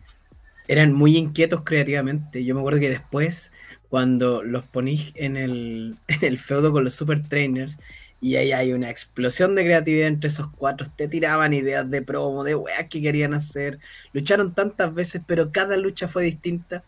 eran 0.68 0.94
muy 0.94 1.16
inquietos 1.16 1.62
creativamente. 1.64 2.44
Yo 2.44 2.56
me 2.56 2.62
acuerdo 2.62 2.80
que 2.80 2.90
después, 2.90 3.54
cuando 3.88 4.42
los 4.42 4.64
ponís 4.64 5.12
en 5.14 5.38
el, 5.38 5.98
en 6.08 6.26
el 6.26 6.40
feudo 6.40 6.72
con 6.72 6.84
los 6.84 6.96
super 6.96 7.22
trainers 7.22 7.78
y 8.20 8.36
ahí 8.38 8.52
hay 8.52 8.74
una 8.74 8.90
explosión 8.90 9.54
de 9.54 9.64
creatividad 9.64 10.08
entre 10.08 10.32
esos 10.32 10.48
cuatro, 10.58 10.88
te 10.96 11.08
tiraban 11.08 11.54
ideas 11.54 11.88
de 11.88 12.02
promo, 12.02 12.44
de 12.44 12.56
weas 12.56 12.88
que 12.90 13.00
querían 13.00 13.36
hacer, 13.36 13.78
lucharon 14.12 14.56
tantas 14.56 14.92
veces, 14.92 15.22
pero 15.28 15.52
cada 15.52 15.78
lucha 15.78 16.08
fue 16.08 16.24
distinta. 16.24 16.84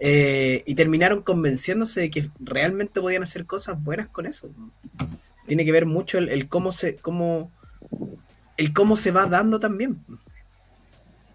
Eh, 0.00 0.62
y 0.66 0.74
terminaron 0.74 1.22
convenciéndose 1.22 2.00
de 2.00 2.10
que 2.10 2.30
realmente 2.40 3.00
podían 3.00 3.22
hacer 3.22 3.46
cosas 3.46 3.82
buenas 3.82 4.08
con 4.08 4.26
eso. 4.26 4.48
Tiene 5.46 5.64
que 5.64 5.72
ver 5.72 5.86
mucho 5.86 6.18
el, 6.18 6.28
el 6.28 6.48
cómo 6.48 6.72
se, 6.72 6.96
cómo, 6.96 7.50
el 8.56 8.72
cómo 8.72 8.96
se 8.96 9.10
va 9.10 9.26
dando 9.26 9.58
también. 9.58 9.96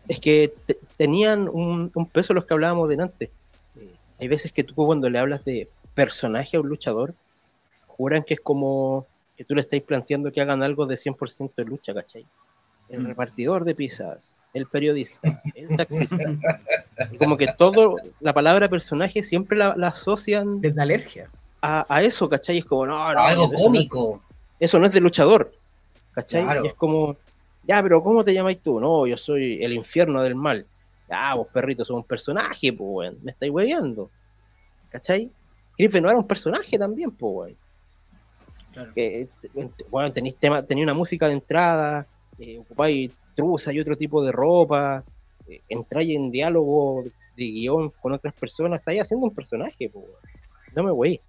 Es 0.07 0.19
que 0.19 0.53
te- 0.65 0.77
tenían 0.97 1.47
un, 1.49 1.91
un 1.93 2.05
peso 2.07 2.33
los 2.33 2.45
que 2.45 2.53
hablábamos 2.53 2.89
delante. 2.89 3.31
Eh, 3.79 3.95
hay 4.19 4.27
veces 4.27 4.51
que 4.51 4.63
tú 4.63 4.75
cuando 4.75 5.09
le 5.09 5.19
hablas 5.19 5.43
de 5.45 5.69
personaje 5.95 6.57
a 6.57 6.59
un 6.61 6.69
luchador, 6.69 7.15
juran 7.87 8.23
que 8.23 8.35
es 8.35 8.39
como 8.39 9.07
que 9.37 9.45
tú 9.45 9.55
le 9.55 9.61
estáis 9.61 9.83
planteando 9.83 10.31
que 10.31 10.41
hagan 10.41 10.61
algo 10.61 10.85
de 10.85 10.97
100% 10.97 11.53
de 11.57 11.65
lucha, 11.65 11.93
¿cachai? 11.93 12.25
El 12.89 13.01
Mm. 13.03 13.07
repartidor 13.07 13.65
de 13.65 13.75
pizzas, 13.75 14.42
el 14.53 14.67
periodista, 14.67 15.41
el 15.55 15.75
taxista. 15.75 16.17
Y 17.11 17.17
como 17.17 17.37
que 17.37 17.47
todo, 17.57 17.97
la 18.19 18.33
palabra 18.33 18.69
personaje 18.69 19.23
siempre 19.23 19.57
la, 19.57 19.75
la 19.75 19.87
asocian 19.89 20.59
Les 20.61 20.75
da 20.75 20.83
alergia. 20.83 21.29
a, 21.61 21.85
a 21.89 22.01
eso, 22.03 22.29
¿cachai? 22.29 22.59
Es 22.59 22.65
como, 22.65 22.85
no, 22.85 23.13
no, 23.13 23.19
Algo 23.19 23.43
eso 23.45 23.51
no 23.51 23.57
es- 23.57 23.63
cómico. 23.63 24.21
eso 24.59 24.79
no 24.79 24.85
es 24.85 24.93
de 24.93 24.99
luchador. 25.01 25.51
¿Cachai? 26.13 26.43
Claro. 26.43 26.65
Es 26.65 26.73
como, 26.75 27.15
ya, 27.67 27.81
pero 27.81 28.03
¿cómo 28.03 28.23
te 28.23 28.33
llamáis 28.33 28.59
tú? 28.61 28.79
No, 28.79 29.07
yo 29.07 29.17
soy 29.17 29.63
el 29.63 29.73
infierno 29.73 30.21
del 30.21 30.35
mal. 30.35 30.65
Ya, 31.09 31.33
vos 31.33 31.47
perrito, 31.51 31.83
sos 31.83 31.95
un 31.95 32.03
personaje, 32.03 32.71
pues, 32.71 32.87
weón. 32.87 33.17
Me 33.23 33.31
estáis 33.31 33.51
hueveando. 33.51 34.09
¿Cachai? 34.89 35.31
Chris 35.75 35.91
Benoit 35.91 36.11
era 36.11 36.19
un 36.19 36.27
personaje 36.27 36.77
también, 36.77 37.09
pues, 37.11 37.33
weón. 37.33 37.55
Claro. 38.73 38.93
Que, 38.93 39.21
eh, 39.21 39.69
bueno, 39.89 40.11
tenéis 40.11 40.35
tema, 40.35 40.63
tenía 40.63 40.83
una 40.83 40.93
música 40.93 41.27
de 41.27 41.33
entrada, 41.33 42.05
eh, 42.39 42.59
ocupáis 42.59 43.11
truza 43.35 43.73
y 43.73 43.79
otro 43.79 43.97
tipo 43.97 44.23
de 44.23 44.31
ropa, 44.31 45.03
eh, 45.47 45.61
entráis 45.69 46.15
en 46.15 46.31
diálogo 46.31 47.03
de 47.35 47.43
guion 47.45 47.89
con 48.01 48.13
otras 48.13 48.33
personas, 48.33 48.79
estáis 48.79 49.01
haciendo 49.01 49.27
un 49.27 49.33
personaje, 49.33 49.89
weón. 49.93 50.09
No 50.75 50.83
me 50.83 50.91
wey. 50.91 51.19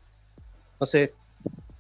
Entonces, 0.73 1.11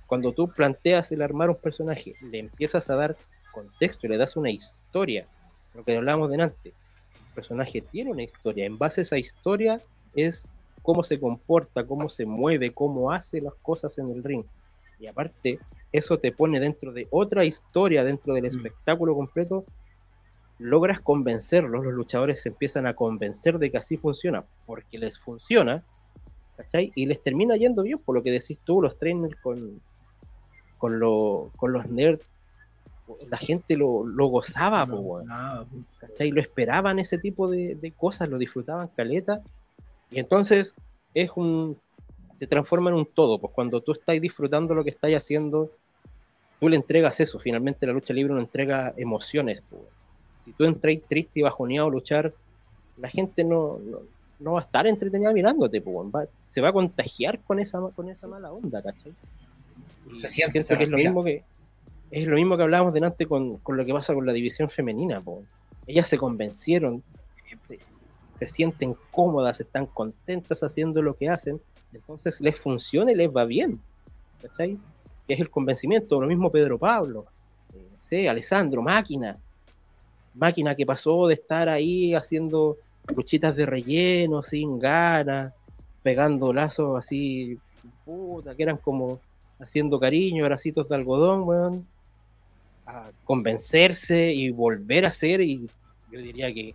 cuando 0.06 0.32
tú 0.32 0.48
planteas 0.48 1.10
el 1.12 1.22
armar 1.22 1.51
un 1.51 1.56
personaje, 1.56 2.14
le 2.20 2.38
empiezas 2.38 2.88
a 2.90 2.96
dar 2.96 3.16
contexto 3.55 4.09
le 4.09 4.16
das 4.16 4.36
una 4.36 4.51
historia, 4.51 5.26
lo 5.74 5.84
que 5.84 5.96
hablábamos 5.96 6.30
delante, 6.30 6.70
el 6.70 7.34
personaje 7.34 7.80
tiene 7.80 8.10
una 8.10 8.24
historia, 8.24 8.66
en 8.66 8.76
base 8.76 9.01
a 9.01 9.02
esa 9.02 9.18
historia 9.18 9.80
es 10.14 10.48
cómo 10.82 11.02
se 11.05 11.18
comporta, 11.18 11.86
cómo 11.86 12.09
se 12.09 12.26
mueve, 12.26 12.72
cómo 12.72 13.12
hace 13.12 13.40
las 13.40 13.55
cosas 13.55 13.96
en 13.98 14.10
el 14.10 14.22
ring. 14.22 14.44
Y 14.98 15.06
aparte, 15.06 15.59
eso 15.97 16.19
te 16.19 16.33
pone 16.33 16.59
dentro 16.61 16.93
de 16.93 17.07
otra 17.11 17.45
historia, 17.45 18.05
dentro 18.05 18.35
del 18.35 18.45
Mm. 18.45 18.49
espectáculo 18.49 19.15
completo, 19.15 19.65
logras 20.59 21.01
convencerlos, 21.01 21.85
los 21.85 21.95
luchadores 21.95 22.41
se 22.43 22.49
empiezan 22.49 22.87
a 22.87 22.95
convencer 22.95 23.59
de 23.59 23.71
que 23.71 23.79
así 23.79 23.97
funciona, 23.97 24.45
porque 24.66 24.99
les 24.99 25.19
funciona, 25.19 25.85
¿cachai? 26.57 26.93
Y 26.95 27.07
les 27.07 27.23
termina 27.23 27.57
yendo 27.57 27.83
bien, 27.83 27.99
por 27.99 28.15
lo 28.16 28.23
que 28.23 28.31
decís 28.31 28.59
tú, 28.65 28.83
los 28.83 28.99
trainers 28.99 29.35
con, 29.41 29.81
con, 30.79 30.99
lo- 30.99 31.51
con 31.57 31.73
los 31.73 31.89
nerds, 31.89 32.25
la 33.29 33.37
gente 33.37 33.77
lo, 33.77 34.05
lo 34.07 34.27
gozaba, 34.29 34.87
po. 34.87 35.23
Ah, 35.29 35.65
¿cachai? 35.99 36.31
Lo 36.31 36.41
esperaban 36.41 36.99
ese 36.99 37.19
tipo 37.19 37.49
de, 37.51 37.75
de 37.77 37.93
cosas, 37.93 38.29
lo 38.29 38.39
disfrutaban 38.39 38.89
caleta. 38.97 39.43
Y 40.11 40.19
entonces 40.21 40.77
es 41.12 41.31
un. 41.37 41.77
se 42.39 42.47
transforma 42.47 42.91
en 42.91 42.97
un 42.97 43.07
todo. 43.07 43.39
Pues 43.39 43.53
cuando 43.55 43.81
tú 43.83 43.93
estás 43.93 44.21
disfrutando 44.21 44.75
lo 44.75 44.85
que 44.85 44.91
estás 44.91 45.11
haciendo, 45.12 45.71
tú 46.65 46.69
le 46.70 46.77
entregas 46.77 47.20
eso. 47.20 47.39
Finalmente 47.39 47.86
la 47.86 47.93
lucha 47.93 48.15
libre 48.15 48.32
no 48.32 48.41
entrega 48.41 48.95
emociones. 48.97 49.62
pues. 49.69 49.82
Si 50.45 50.53
tú 50.53 50.65
entras 50.65 50.97
triste 51.09 51.41
y 51.41 51.43
bajoneado 51.43 51.89
a 51.89 51.91
luchar, 51.91 52.32
la 52.99 53.09
gente 53.09 53.45
no, 53.45 53.78
no, 53.78 53.99
no 54.41 54.53
va 54.53 54.61
a 54.61 54.62
estar 54.65 54.86
entretenida 54.86 55.32
mirándote, 55.32 55.81
pues, 55.81 56.09
va- 56.15 56.27
se 56.49 56.61
va 56.61 56.69
a 56.69 56.73
contagiar 56.73 57.39
con 57.41 57.59
esa, 57.59 57.81
con 57.95 58.09
esa 58.09 58.27
mala 58.28 58.51
onda, 58.53 58.81
¿cachai? 58.82 59.12
Se 60.15 60.28
siente, 60.28 60.62
se 60.62 60.77
que 60.78 60.85
es 60.85 60.91
lo 60.91 60.97
mismo 61.07 61.24
que 61.24 61.43
es 62.11 62.27
lo 62.28 62.36
mismo 62.36 62.57
que 62.57 62.62
hablábamos 62.62 62.95
delante 62.95 63.27
con, 63.27 63.57
con 63.59 63.77
lo 63.77 63.85
que 63.85 63.93
pasa 63.93 64.15
con 64.15 64.24
la 64.27 64.32
división 64.32 64.70
femenina. 64.70 65.20
po. 65.20 65.43
Ellas 65.86 66.07
se 66.09 66.16
convencieron, 66.19 67.03
se, 67.66 67.78
se 68.39 68.47
sienten 68.47 68.95
cómodas, 69.11 69.61
están 69.61 69.86
contentas 69.86 70.62
haciendo 70.62 71.03
lo 71.03 71.15
que 71.15 71.28
hacen, 71.28 71.61
entonces 71.93 72.41
les 72.41 72.59
funciona 72.59 73.11
y 73.12 73.15
les 73.16 73.31
va 73.35 73.45
bien. 73.45 73.81
¿Cachai? 74.43 74.78
Que 75.26 75.34
es 75.34 75.40
el 75.40 75.51
convencimiento. 75.51 76.20
Lo 76.20 76.26
mismo 76.26 76.51
Pedro 76.51 76.78
Pablo, 76.78 77.26
eh, 77.74 77.78
no 77.90 77.98
sé, 78.01 78.28
Alessandro, 78.28 78.82
máquina. 78.82 79.38
Máquina 80.34 80.74
que 80.74 80.84
pasó 80.84 81.28
de 81.28 81.34
estar 81.34 81.68
ahí 81.68 82.14
haciendo 82.14 82.76
luchitas 83.14 83.55
de 83.55 83.66
relleno, 83.66 84.42
sin 84.42 84.78
ganas, 84.78 85.52
pegando 86.02 86.52
lazos 86.52 86.98
así, 86.98 87.59
puta, 88.05 88.55
que 88.55 88.62
eran 88.62 88.78
como 88.78 89.20
haciendo 89.59 90.01
cariño, 90.01 90.44
bracitos 90.44 90.88
de 90.88 90.94
algodón, 90.94 91.42
weón, 91.42 91.86
a 92.86 93.10
convencerse 93.24 94.32
y 94.32 94.51
volver 94.51 95.05
a 95.05 95.09
hacer, 95.09 95.40
y 95.40 95.68
yo 96.10 96.18
diría 96.18 96.52
que 96.52 96.74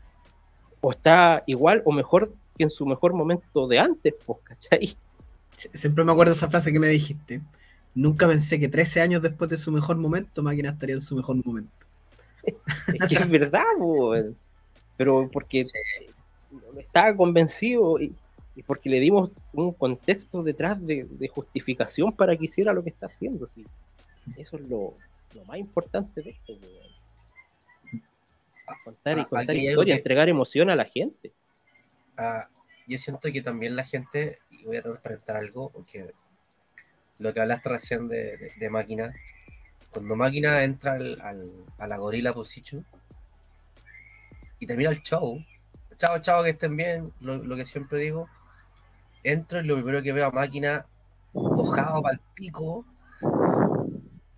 o 0.81 0.91
está 0.91 1.43
igual 1.45 1.81
o 1.85 1.91
mejor 1.91 2.33
que 2.57 2.63
en 2.63 2.69
su 2.69 2.85
mejor 2.85 3.13
momento 3.13 3.67
de 3.67 3.79
antes, 3.79 4.13
pues, 4.25 4.39
¿cachai? 4.43 4.95
Siempre 5.73 6.03
me 6.03 6.11
acuerdo 6.11 6.33
esa 6.33 6.49
frase 6.49 6.71
que 6.71 6.79
me 6.79 6.87
dijiste. 6.87 7.41
Nunca 7.95 8.27
pensé 8.27 8.59
que 8.59 8.69
13 8.69 9.01
años 9.01 9.21
después 9.21 9.49
de 9.49 9.57
su 9.57 9.71
mejor 9.71 9.97
momento, 9.97 10.41
Máquina 10.43 10.69
estaría 10.69 10.95
en 10.95 11.01
su 11.01 11.15
mejor 11.15 11.43
momento. 11.45 11.71
Es 12.43 13.07
que 13.07 13.15
es 13.15 13.29
verdad, 13.29 13.63
weón. 13.79 14.35
pero 14.97 15.29
porque 15.31 15.65
estaba 16.77 17.15
convencido 17.15 17.99
y, 17.99 18.13
y 18.55 18.63
porque 18.63 18.89
le 18.89 18.99
dimos 18.99 19.31
un 19.53 19.73
contexto 19.73 20.43
detrás 20.43 20.83
de, 20.85 21.05
de 21.09 21.27
justificación 21.27 22.11
para 22.13 22.37
que 22.37 22.45
hiciera 22.45 22.73
lo 22.73 22.83
que 22.83 22.89
está 22.89 23.07
haciendo. 23.07 23.45
Sí. 23.47 23.65
Eso 24.37 24.57
es 24.57 24.63
lo, 24.69 24.93
lo 25.35 25.45
más 25.45 25.57
importante 25.57 26.21
de 26.21 26.29
esto. 26.31 26.53
weón. 26.53 26.89
Contar 28.85 29.17
y 29.17 29.21
Ah, 29.21 29.25
contar 29.27 29.55
historia, 29.55 29.95
que- 29.95 29.99
entregar 29.99 30.29
emoción 30.29 30.69
a 30.69 30.75
la 30.75 30.85
gente. 30.85 31.31
Ah, 32.17 32.47
yo 32.87 32.97
siento 32.97 33.31
que 33.31 33.41
también 33.41 33.75
la 33.75 33.83
gente, 33.85 34.39
y 34.51 34.63
voy 34.63 34.77
a 34.77 34.81
transparentar 34.81 35.37
algo, 35.37 35.69
porque 35.69 36.11
lo 37.19 37.33
que 37.33 37.41
hablaste 37.41 37.69
recién 37.69 38.07
de, 38.07 38.37
de- 38.37 38.53
máquina, 38.71 39.13
cuando 39.91 40.15
máquina 40.15 40.63
entra 40.63 40.93
al, 40.93 41.21
al- 41.21 41.65
a 41.79 41.87
la 41.87 41.97
gorila 41.97 42.33
position 42.33 42.85
y 44.59 44.65
termina 44.67 44.89
el 44.89 45.01
show, 45.01 45.39
chao, 45.97 46.19
chao, 46.21 46.43
que 46.43 46.51
estén 46.51 46.75
bien, 46.75 47.13
lo, 47.21 47.41
que 47.55 47.65
siempre 47.65 47.99
digo, 47.99 48.27
entro 49.23 49.61
y 49.61 49.65
lo 49.65 49.75
primero 49.75 50.03
que 50.03 50.13
veo 50.13 50.27
a 50.27 50.31
máquina 50.31 50.85
mojado 51.33 52.01
para 52.03 52.15
el 52.15 52.21
pico, 52.35 52.85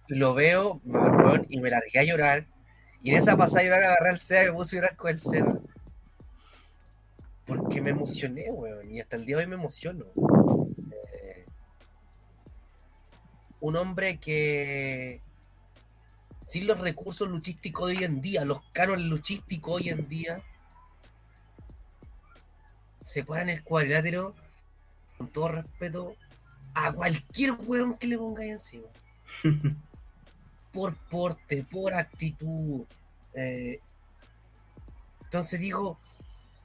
lo 0.07 0.33
veo, 0.33 0.81
me 0.83 0.99
weón, 0.99 1.45
y 1.49 1.59
me 1.59 1.69
largué 1.69 1.99
a 1.99 2.03
llorar, 2.03 2.45
y 3.01 3.11
en 3.11 3.17
esa 3.17 3.35
pasada 3.37 3.61
a 3.61 3.63
llorar 3.63 3.83
agarré 3.83 4.09
al 4.09 4.17
Seba 4.19 4.43
y 4.43 4.45
me 4.47 4.53
puse 4.53 4.75
llorar 4.75 4.95
con 4.95 5.09
el. 5.09 5.19
Porque 7.45 7.81
me 7.81 7.91
emocioné, 7.91 8.49
weón. 8.51 8.89
Y 8.91 8.99
hasta 8.99 9.15
el 9.15 9.25
día 9.25 9.37
de 9.37 9.43
hoy 9.43 9.49
me 9.49 9.55
emociono. 9.55 10.05
Un 13.61 13.77
hombre 13.77 14.17
que. 14.17 15.21
Sin 16.45 16.67
los 16.67 16.79
recursos 16.79 17.29
luchísticos 17.29 17.87
de 17.87 17.97
hoy 17.97 18.03
en 18.03 18.19
día, 18.19 18.43
los 18.43 18.61
cánones 18.73 19.05
luchísticos 19.05 19.75
hoy 19.75 19.89
en 19.89 20.09
día, 20.09 20.41
se 23.01 23.23
para 23.23 23.43
en 23.43 23.49
el 23.49 23.63
cuadrilátero, 23.63 24.35
con 25.17 25.27
todo 25.27 25.49
respeto, 25.49 26.15
a 26.73 26.91
cualquier 26.91 27.53
weón 27.53 27.93
que 27.93 28.07
le 28.07 28.17
pongáis 28.17 28.51
encima. 28.51 28.87
por 30.73 30.95
porte, 30.95 31.63
por 31.63 31.93
actitud. 31.93 32.85
eh, 33.33 33.79
entonces 35.23 35.59
digo, 35.59 35.91
o 35.91 35.99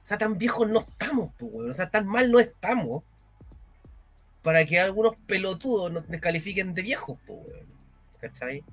sea, 0.01 0.17
tan 0.17 0.37
viejos 0.37 0.67
no 0.67 0.79
estamos, 0.79 1.31
pues, 1.37 1.51
weón. 1.53 1.69
O 1.69 1.73
sea, 1.73 1.89
tan 1.89 2.07
mal 2.07 2.31
no 2.31 2.39
estamos 2.39 3.03
para 4.47 4.65
que 4.65 4.79
algunos 4.79 5.17
pelotudos 5.25 5.91
nos 5.91 6.07
descalifiquen 6.07 6.73
de 6.73 6.81
viejos, 6.81 7.19
pues, 7.27 7.37
weón. 7.45 7.67
¿Cachai? 8.17 8.63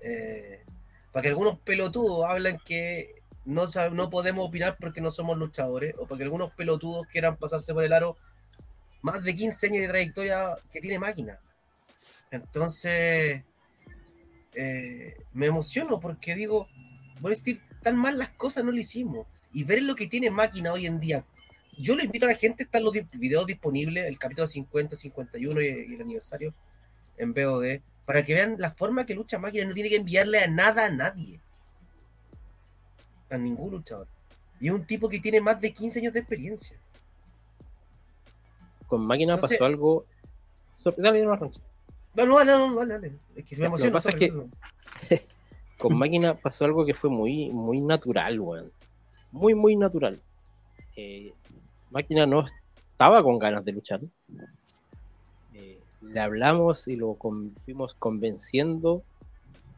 Eh, 0.00 0.64
para 1.12 1.24
que 1.24 1.28
algunos 1.28 1.58
pelotudos 1.58 2.24
hablan 2.24 2.58
que 2.64 3.16
no, 3.44 3.66
no 3.92 4.08
podemos 4.08 4.48
opinar 4.48 4.78
porque 4.80 5.02
no 5.02 5.10
somos 5.10 5.36
luchadores, 5.36 5.94
o 5.98 6.06
para 6.06 6.16
que 6.16 6.24
algunos 6.24 6.52
pelotudos 6.54 7.06
quieran 7.08 7.36
pasarse 7.36 7.74
por 7.74 7.84
el 7.84 7.92
aro 7.92 8.16
más 9.02 9.22
de 9.22 9.34
15 9.34 9.66
años 9.66 9.82
de 9.82 9.88
trayectoria 9.88 10.56
que 10.72 10.80
tiene 10.80 10.98
máquina. 10.98 11.38
Entonces, 12.30 13.42
eh, 14.54 15.16
me 15.34 15.44
emociono 15.44 16.00
porque 16.00 16.34
digo, 16.34 16.66
voy 17.20 17.32
a 17.32 17.36
decir, 17.36 17.60
tan 17.82 17.94
mal 17.94 18.16
las 18.16 18.30
cosas 18.30 18.64
no 18.64 18.72
lo 18.72 18.78
hicimos. 18.78 19.26
Y 19.52 19.64
ver 19.64 19.82
lo 19.82 19.96
que 19.96 20.06
tiene 20.06 20.30
máquina 20.30 20.72
hoy 20.72 20.86
en 20.86 20.98
día. 20.98 21.26
Yo 21.78 21.96
le 21.96 22.04
invito 22.04 22.26
a 22.26 22.28
la 22.30 22.34
gente, 22.36 22.62
están 22.64 22.84
los 22.84 22.92
videos 23.12 23.46
disponibles, 23.46 24.04
el 24.06 24.18
capítulo 24.18 24.46
50, 24.46 24.94
51 24.96 25.60
y, 25.60 25.64
y 25.66 25.94
el 25.94 26.00
aniversario 26.00 26.54
en 27.16 27.32
VOD, 27.32 27.80
para 28.06 28.24
que 28.24 28.34
vean 28.34 28.56
la 28.58 28.70
forma 28.70 29.04
que 29.06 29.14
lucha 29.14 29.38
máquina. 29.38 29.64
No 29.64 29.74
tiene 29.74 29.88
que 29.88 29.96
enviarle 29.96 30.38
a 30.40 30.46
nada 30.48 30.86
a 30.86 30.90
nadie. 30.90 31.40
A 33.30 33.38
ningún 33.38 33.72
luchador. 33.72 34.06
Y 34.60 34.68
es 34.68 34.72
un 34.74 34.84
tipo 34.84 35.08
que 35.08 35.18
tiene 35.18 35.40
más 35.40 35.60
de 35.60 35.72
15 35.72 35.98
años 35.98 36.12
de 36.12 36.20
experiencia. 36.20 36.76
Con 38.86 39.04
máquina 39.06 39.34
Entonces- 39.34 39.58
pasó 39.58 39.64
algo. 39.66 40.06
Dale, 40.96 41.22
no. 41.24 41.34
No, 41.36 42.26
no, 42.26 42.44
no, 42.44 42.74
dale, 42.76 42.94
dale. 42.94 43.12
Es 43.34 43.44
que 43.44 43.54
se 43.56 43.62
me 43.62 43.68
Lo 43.68 43.76
que 43.76 43.86
emociona. 43.88 43.92
pasa 43.92 44.10
es 44.10 44.16
que- 44.16 45.26
con 45.78 45.96
máquina 45.96 46.34
pasó 46.34 46.64
algo 46.64 46.84
que 46.86 46.94
fue 46.94 47.10
muy, 47.10 47.50
muy 47.50 47.80
natural, 47.80 48.38
weón. 48.38 48.70
Muy, 49.32 49.54
muy 49.54 49.74
natural. 49.76 50.20
Eh, 50.96 51.32
máquina 51.94 52.26
no 52.26 52.44
estaba 52.92 53.22
con 53.22 53.38
ganas 53.38 53.64
de 53.64 53.72
luchar. 53.72 54.00
Eh, 55.54 55.78
le 56.02 56.20
hablamos 56.20 56.86
y 56.88 56.96
lo 56.96 57.14
con- 57.14 57.54
fuimos 57.64 57.94
convenciendo 57.94 59.02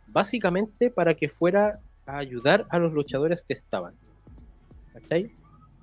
básicamente 0.08 0.90
para 0.90 1.14
que 1.14 1.28
fuera 1.28 1.78
a 2.06 2.18
ayudar 2.18 2.66
a 2.70 2.78
los 2.78 2.92
luchadores 2.92 3.42
que 3.42 3.52
estaban. 3.54 3.94
¿Cachai? 4.92 5.30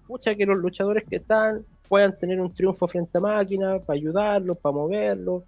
Mucha 0.07 0.35
que 0.35 0.45
los 0.45 0.57
luchadores 0.57 1.03
que 1.10 1.18
están 1.18 1.65
puedan 1.88 2.18
tener 2.18 2.39
un 2.41 2.51
triunfo 2.51 2.88
frente 2.88 3.18
a 3.18 3.22
máquina 3.22 3.80
para 3.80 3.97
ayudarlos, 3.97 4.57
para 4.57 4.73
moverlos, 4.73 5.43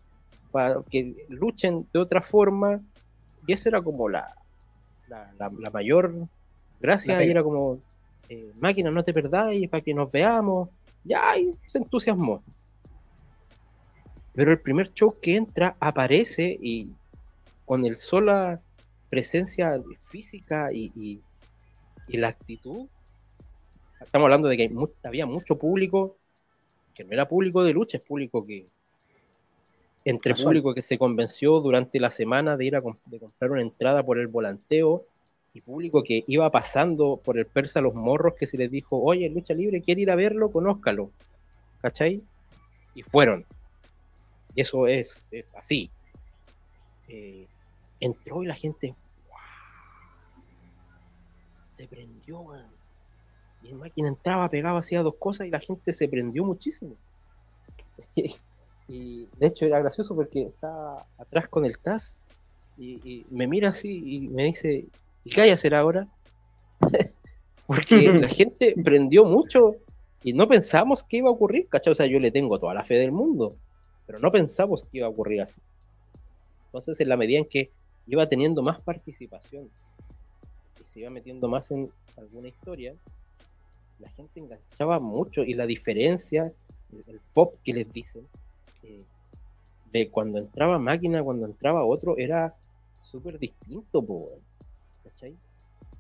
para 0.51 0.81
que 0.89 1.25
luchen 1.29 1.87
de 1.93 1.99
otra 1.99 2.21
forma. 2.21 2.79
Y 3.47 3.53
esa 3.53 3.69
era 3.69 3.81
como 3.81 4.07
la, 4.09 4.33
la, 5.07 5.33
la- 5.39 5.51
la 5.59 5.69
mayor 5.71 6.13
gracia. 6.79 7.13
Y 7.25 7.31
era 7.31 7.43
como, 7.43 7.79
eh, 8.29 8.51
máquina, 8.59 8.91
no 8.91 9.03
te 9.03 9.13
perdáis, 9.13 9.69
para 9.69 9.81
que 9.83 9.93
nos 9.93 10.11
veamos. 10.11 10.69
Ya, 11.03 11.37
y 11.37 11.53
se 11.67 11.77
entusiasmó. 11.77 12.43
Pero 14.33 14.51
el 14.51 14.59
primer 14.59 14.91
show 14.93 15.15
que 15.21 15.35
entra 15.35 15.75
aparece 15.79 16.57
y 16.61 16.89
con 17.65 17.85
el 17.85 17.97
sola 17.97 18.61
presencia 19.09 19.81
física 20.09 20.73
y, 20.73 20.91
y- 20.95 21.21
y 22.07 22.17
la 22.17 22.29
actitud, 22.29 22.87
estamos 24.01 24.25
hablando 24.25 24.47
de 24.47 24.57
que 24.57 24.63
hay 24.63 24.75
había 25.03 25.25
mucho 25.25 25.57
público 25.57 26.17
que 26.93 27.03
no 27.03 27.11
era 27.13 27.27
público 27.27 27.63
de 27.63 27.73
lucha, 27.73 27.97
es 27.97 28.03
público 28.03 28.45
que 28.45 28.65
entre 30.05 30.31
Casual. 30.31 30.45
público 30.47 30.73
que 30.73 30.81
se 30.81 30.97
convenció 30.97 31.59
durante 31.59 31.99
la 31.99 32.11
semana 32.11 32.57
de 32.57 32.65
ir 32.65 32.75
a 32.75 32.81
de 33.05 33.19
comprar 33.19 33.51
una 33.51 33.61
entrada 33.61 34.05
por 34.05 34.19
el 34.19 34.27
volanteo 34.27 35.05
y 35.55 35.61
público 35.61 36.03
que 36.03 36.25
iba 36.27 36.51
pasando 36.51 37.21
por 37.23 37.37
el 37.37 37.45
persa 37.45 37.79
los 37.79 37.95
morros 37.95 38.33
que 38.35 38.45
se 38.45 38.57
les 38.57 38.69
dijo, 38.69 39.01
oye, 39.01 39.29
lucha 39.29 39.53
libre, 39.53 39.81
quiere 39.81 40.01
ir 40.01 40.11
a 40.11 40.15
verlo, 40.15 40.51
conózcalo, 40.51 41.11
¿cachai? 41.81 42.21
Y 42.93 43.03
fueron. 43.03 43.45
Y 44.53 44.61
eso 44.61 44.85
es, 44.85 45.25
es 45.31 45.55
así. 45.55 45.89
Eh, 47.07 47.47
entró 48.01 48.43
y 48.43 48.47
la 48.47 48.55
gente 48.55 48.95
se 51.77 51.87
prendió, 51.87 52.41
weón. 52.41 52.65
Y 53.63 53.69
el 53.69 53.75
máquina 53.75 54.09
entraba, 54.09 54.49
pegaba, 54.49 54.79
hacía 54.79 55.03
dos 55.03 55.15
cosas 55.15 55.47
y 55.47 55.51
la 55.51 55.61
gente 55.61 55.93
se 55.93 56.09
prendió 56.09 56.43
muchísimo. 56.43 56.97
y 58.89 59.25
de 59.37 59.47
hecho 59.47 59.65
era 59.65 59.79
gracioso 59.79 60.15
porque 60.15 60.41
estaba 60.41 61.05
atrás 61.17 61.47
con 61.47 61.63
el 61.63 61.79
TAS 61.79 62.19
y 62.77 63.25
me 63.29 63.47
mira 63.47 63.69
así 63.69 64.03
y 64.05 64.27
me 64.27 64.43
dice, 64.43 64.85
¿y 65.25 65.31
qué 65.31 65.41
hay 65.41 65.49
a 65.49 65.55
hacer 65.55 65.75
ahora? 65.75 66.07
porque 67.67 68.13
la 68.13 68.27
gente 68.29 68.75
prendió 68.81 69.25
mucho 69.25 69.75
y 70.23 70.33
no 70.33 70.47
pensamos 70.47 71.03
que 71.03 71.17
iba 71.17 71.29
a 71.29 71.33
ocurrir, 71.33 71.67
¿cachai? 71.67 71.91
O 71.91 71.95
sea, 71.95 72.05
yo 72.05 72.19
le 72.19 72.31
tengo 72.31 72.59
toda 72.59 72.73
la 72.73 72.83
fe 72.83 72.95
del 72.95 73.11
mundo, 73.11 73.57
pero 74.07 74.19
no 74.19 74.31
pensamos 74.31 74.83
que 74.83 74.99
iba 74.99 75.07
a 75.07 75.09
ocurrir 75.09 75.41
así. 75.41 75.59
Entonces, 76.67 76.99
en 76.99 77.09
la 77.09 77.17
medida 77.17 77.39
en 77.39 77.45
que 77.45 77.71
iba 78.07 78.27
teniendo 78.27 78.61
más 78.61 78.79
participación 78.81 79.69
y 80.83 80.87
se 80.87 81.01
iba 81.01 81.09
metiendo 81.09 81.47
más 81.47 81.69
en 81.71 81.89
alguna 82.17 82.47
historia, 82.47 82.95
la 83.99 84.09
gente 84.09 84.39
enganchaba 84.39 84.99
mucho 84.99 85.43
y 85.43 85.53
la 85.53 85.65
diferencia, 85.65 86.51
el, 87.07 87.19
pop 87.33 87.55
que 87.63 87.73
les 87.73 87.91
dicen, 87.91 88.27
eh, 88.83 89.03
de 89.91 90.09
cuando 90.09 90.39
entraba 90.39 90.77
máquina, 90.79 91.23
cuando 91.23 91.45
entraba 91.45 91.85
otro, 91.85 92.17
era 92.17 92.55
súper 93.01 93.39
distinto, 93.39 94.03
po. 94.03 94.31
¿Cachai? 95.15 95.37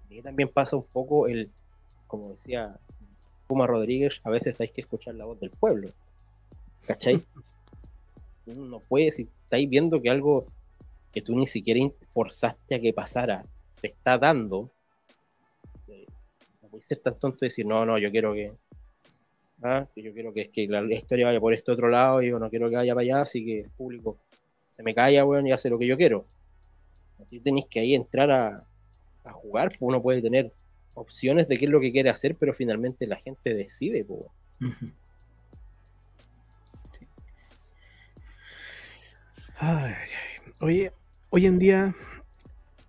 Y 0.09 0.21
también 0.21 0.49
pasa 0.49 0.75
un 0.75 0.85
poco 0.85 1.27
el, 1.27 1.49
como 2.07 2.31
decía 2.31 2.77
Puma 3.47 3.65
Rodríguez, 3.65 4.19
a 4.23 4.29
veces 4.29 4.59
hay 4.59 4.69
que 4.69 4.81
escuchar 4.81 5.15
la 5.15 5.25
voz 5.25 5.39
del 5.39 5.51
pueblo, 5.51 5.89
¿cachai? 6.85 7.23
Uno 8.45 8.65
no 8.65 8.79
puede, 8.79 9.11
si 9.11 9.23
estáis 9.43 9.69
viendo 9.69 10.01
que 10.01 10.09
algo 10.09 10.45
que 11.11 11.21
tú 11.21 11.35
ni 11.35 11.47
siquiera 11.47 11.79
forzaste 12.13 12.75
a 12.75 12.79
que 12.79 12.93
pasara, 12.93 13.45
se 13.81 13.87
está 13.87 14.17
dando, 14.17 14.69
eh, 15.87 16.05
no 16.61 16.67
puedes 16.67 16.85
ser 16.85 16.99
tan 16.99 17.17
tonto 17.17 17.45
y 17.45 17.47
decir, 17.47 17.65
no, 17.65 17.85
no, 17.85 17.97
yo 17.97 18.11
quiero 18.11 18.33
que, 18.33 18.51
ah, 19.63 19.87
yo 19.95 20.13
quiero 20.13 20.33
que, 20.33 20.49
que 20.49 20.67
la, 20.67 20.81
la 20.81 20.93
historia 20.93 21.25
vaya 21.25 21.39
por 21.39 21.53
este 21.53 21.71
otro 21.71 21.89
lado 21.89 22.21
y 22.21 22.29
yo 22.29 22.37
no 22.37 22.49
quiero 22.49 22.69
que 22.69 22.75
vaya 22.75 22.93
para 22.93 23.03
allá, 23.03 23.21
así 23.21 23.43
que 23.43 23.61
el 23.61 23.69
público 23.71 24.17
se 24.69 24.83
me 24.83 24.93
calla, 24.93 25.25
weón, 25.25 25.47
y 25.47 25.53
hace 25.53 25.69
lo 25.69 25.79
que 25.79 25.87
yo 25.87 25.97
quiero. 25.97 26.25
Así 27.19 27.39
tenéis 27.39 27.65
que 27.67 27.79
ahí 27.79 27.95
entrar 27.95 28.29
a, 28.29 28.63
a 29.25 29.31
jugar, 29.33 29.69
pues 29.69 29.81
uno 29.81 30.01
puede 30.01 30.21
tener 30.21 30.51
opciones 30.93 31.47
de 31.47 31.57
qué 31.57 31.65
es 31.65 31.71
lo 31.71 31.81
que 31.81 31.91
quiere 31.91 32.09
hacer, 32.09 32.35
pero 32.35 32.53
finalmente 32.53 33.07
la 33.07 33.17
gente 33.17 33.53
decide, 33.53 34.03
pues. 34.05 34.21
Ay, 39.57 39.93
ay. 39.93 40.53
Oye, 40.61 40.91
hoy 41.29 41.45
en 41.45 41.59
día, 41.59 41.95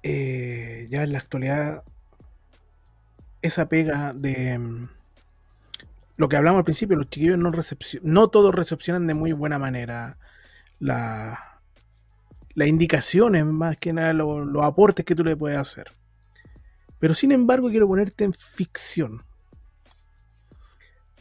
eh, 0.03 0.87
ya 0.91 1.03
en 1.03 1.13
la 1.13 1.19
actualidad, 1.19 1.83
esa 3.43 3.69
pega 3.69 4.13
de 4.15 4.59
mm, 4.59 4.89
lo 6.17 6.29
que 6.29 6.37
hablamos 6.37 6.59
al 6.59 6.65
principio, 6.65 6.97
los 6.97 7.09
chiquillos 7.09 7.39
no 7.39 7.51
no 8.03 8.29
todos 8.29 8.55
recepcionan 8.55 9.07
de 9.07 9.15
muy 9.15 9.33
buena 9.33 9.59
manera 9.59 10.17
la, 10.79 11.61
las 12.55 12.69
indicaciones, 12.69 13.45
más 13.45 13.77
que 13.77 13.93
nada 13.93 14.13
lo- 14.13 14.45
los 14.45 14.63
aportes 14.65 15.05
que 15.05 15.15
tú 15.15 15.25
le 15.25 15.37
puedes 15.37 15.59
hacer. 15.59 15.87
Pero 16.99 17.15
sin 17.15 17.33
embargo, 17.33 17.69
quiero 17.71 17.87
ponerte 17.89 18.25
en 18.25 18.33
ficción. 18.33 19.23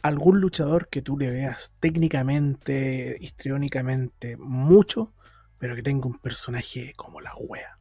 Algún 0.02 0.40
luchador 0.40 0.88
que 0.88 1.02
tú 1.02 1.18
le 1.18 1.30
veas 1.30 1.72
técnicamente, 1.80 3.16
histriónicamente, 3.20 4.36
mucho, 4.36 5.12
pero 5.58 5.74
que 5.74 5.82
tenga 5.82 6.06
un 6.06 6.18
personaje 6.18 6.92
como 6.96 7.20
la 7.20 7.34
wea. 7.36 7.78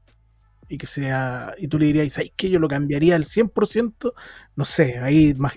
Y 0.68 0.78
que 0.80 0.88
sea. 0.88 1.54
Y 1.58 1.68
tú 1.68 1.78
le 1.78 1.86
dirías, 1.86 2.14
¿sabes 2.14 2.32
qué? 2.36 2.50
Yo 2.50 2.60
lo 2.60 2.68
cambiaría 2.68 3.16
al 3.16 3.26
100%. 3.26 4.14
No 4.56 4.66
sé, 4.66 4.98
ahí 4.98 5.36
más, 5.36 5.54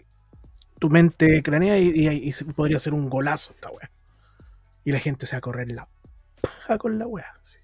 tu 0.78 0.90
mente 0.90 1.42
cranea 1.42 1.78
y, 1.78 2.06
y- 2.06 2.32
se- 2.32 2.44
podría 2.44 2.78
ser 2.78 2.92
un 2.92 3.08
golazo 3.08 3.52
esta 3.52 3.70
wea. 3.70 3.90
Y 4.84 4.92
la 4.92 5.00
gente 5.00 5.24
se 5.26 5.36
va 5.36 5.38
a 5.38 5.42
correr 5.42 5.72
la 5.72 5.88
paja 6.42 6.76
con 6.76 6.98
la 6.98 7.06
wea. 7.06 7.32
sí. 7.42 7.58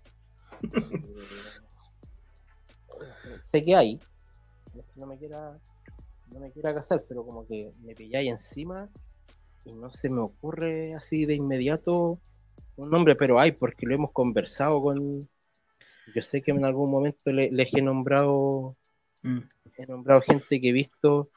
sé, 3.23 3.41
sé 3.43 3.65
que 3.65 3.77
hay. 3.77 4.01
No 4.97 5.07
me 5.07 5.19
quiera, 5.19 5.59
no 6.33 6.41
me 6.41 6.51
quiera 6.53 6.75
casar, 6.75 7.05
pero 7.09 7.25
como 7.25 7.47
que 7.47 7.73
me 7.83 7.95
pilláis 7.95 8.31
encima 8.31 8.89
y 9.65 9.73
no 9.73 9.91
se 9.93 10.09
me 10.09 10.21
ocurre 10.21 10.95
así 10.95 11.27
de 11.27 11.35
inmediato 11.35 12.19
un 12.77 12.91
nombre, 12.91 13.15
pero 13.17 13.39
hay, 13.39 13.53
porque 13.53 13.87
lo 13.87 13.95
hemos 13.95 14.13
conversado 14.13 14.83
con. 14.83 15.29
Yo 16.15 16.23
sé 16.23 16.43
que 16.43 16.51
en 16.51 16.65
algún 16.65 16.91
momento 16.91 17.33
le- 17.33 17.51
les 17.51 17.73
he 17.73 17.83
nombrado, 17.83 18.77
Mm. 19.23 19.39
he 19.79 19.87
nombrado 19.87 20.21
gente 20.21 20.61
que 20.61 20.69
he 20.69 20.73
visto, 20.73 21.31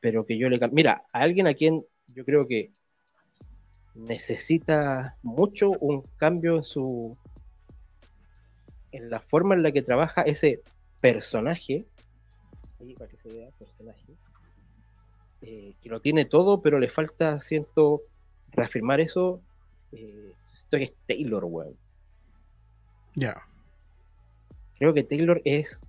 pero 0.00 0.24
que 0.24 0.38
yo 0.38 0.48
le 0.48 0.58
Mira, 0.68 1.04
a 1.12 1.20
alguien 1.20 1.46
a 1.46 1.54
quien 1.54 1.84
yo 2.08 2.24
creo 2.24 2.46
que 2.46 2.70
necesita 3.94 5.16
mucho 5.22 5.70
un 5.70 6.04
cambio 6.16 6.56
en 6.56 6.64
su 6.64 7.16
en 8.92 9.10
la 9.10 9.20
forma 9.20 9.54
en 9.54 9.62
la 9.62 9.72
que 9.72 9.82
trabaja 9.82 10.22
ese 10.22 10.62
personaje 11.00 11.86
ahí 12.80 12.94
para 12.94 13.10
que 13.10 13.16
se 13.16 13.30
vea 13.30 13.50
personaje 13.58 14.14
eh, 15.42 15.74
que 15.80 15.88
lo 15.88 16.00
tiene 16.00 16.24
todo 16.24 16.60
pero 16.62 16.78
le 16.78 16.88
falta 16.88 17.40
siento 17.40 18.02
reafirmar 18.50 19.00
eso 19.00 19.40
eh, 19.92 20.32
que 20.76 20.84
es 20.84 20.92
Taylor 21.06 21.44
weón. 21.44 21.76
Ya. 23.14 23.42
creo 24.78 24.92
que 24.92 25.02
Taylor 25.02 25.40
es 25.44 25.80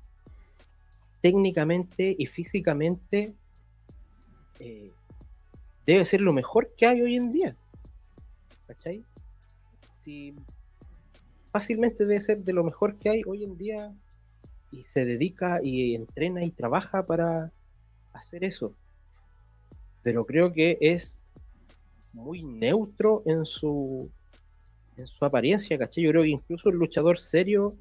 técnicamente 1.21 2.15
y 2.17 2.25
físicamente 2.27 3.33
eh, 4.59 4.91
debe 5.85 6.05
ser 6.05 6.21
lo 6.21 6.33
mejor 6.33 6.73
que 6.77 6.87
hay 6.87 7.01
hoy 7.01 7.15
en 7.15 7.31
día. 7.31 7.55
¿Cachai? 8.67 9.03
Si 9.95 10.35
fácilmente 11.51 12.05
debe 12.05 12.21
ser 12.21 12.43
de 12.43 12.53
lo 12.53 12.63
mejor 12.63 12.97
que 12.97 13.09
hay 13.09 13.21
hoy 13.25 13.43
en 13.43 13.57
día 13.57 13.93
y 14.71 14.83
se 14.83 15.05
dedica 15.05 15.59
y 15.63 15.95
entrena 15.95 16.43
y 16.43 16.51
trabaja 16.51 17.05
para 17.05 17.51
hacer 18.13 18.43
eso. 18.43 18.73
Pero 20.03 20.25
creo 20.25 20.53
que 20.53 20.77
es 20.81 21.23
muy 22.13 22.43
neutro 22.43 23.23
en 23.25 23.45
su 23.45 24.09
en 24.97 25.07
su 25.07 25.23
apariencia, 25.23 25.77
¿cachai? 25.77 26.03
Yo 26.03 26.11
creo 26.11 26.23
que 26.23 26.29
incluso 26.29 26.69
el 26.69 26.75
luchador 26.75 27.19
serio 27.19 27.73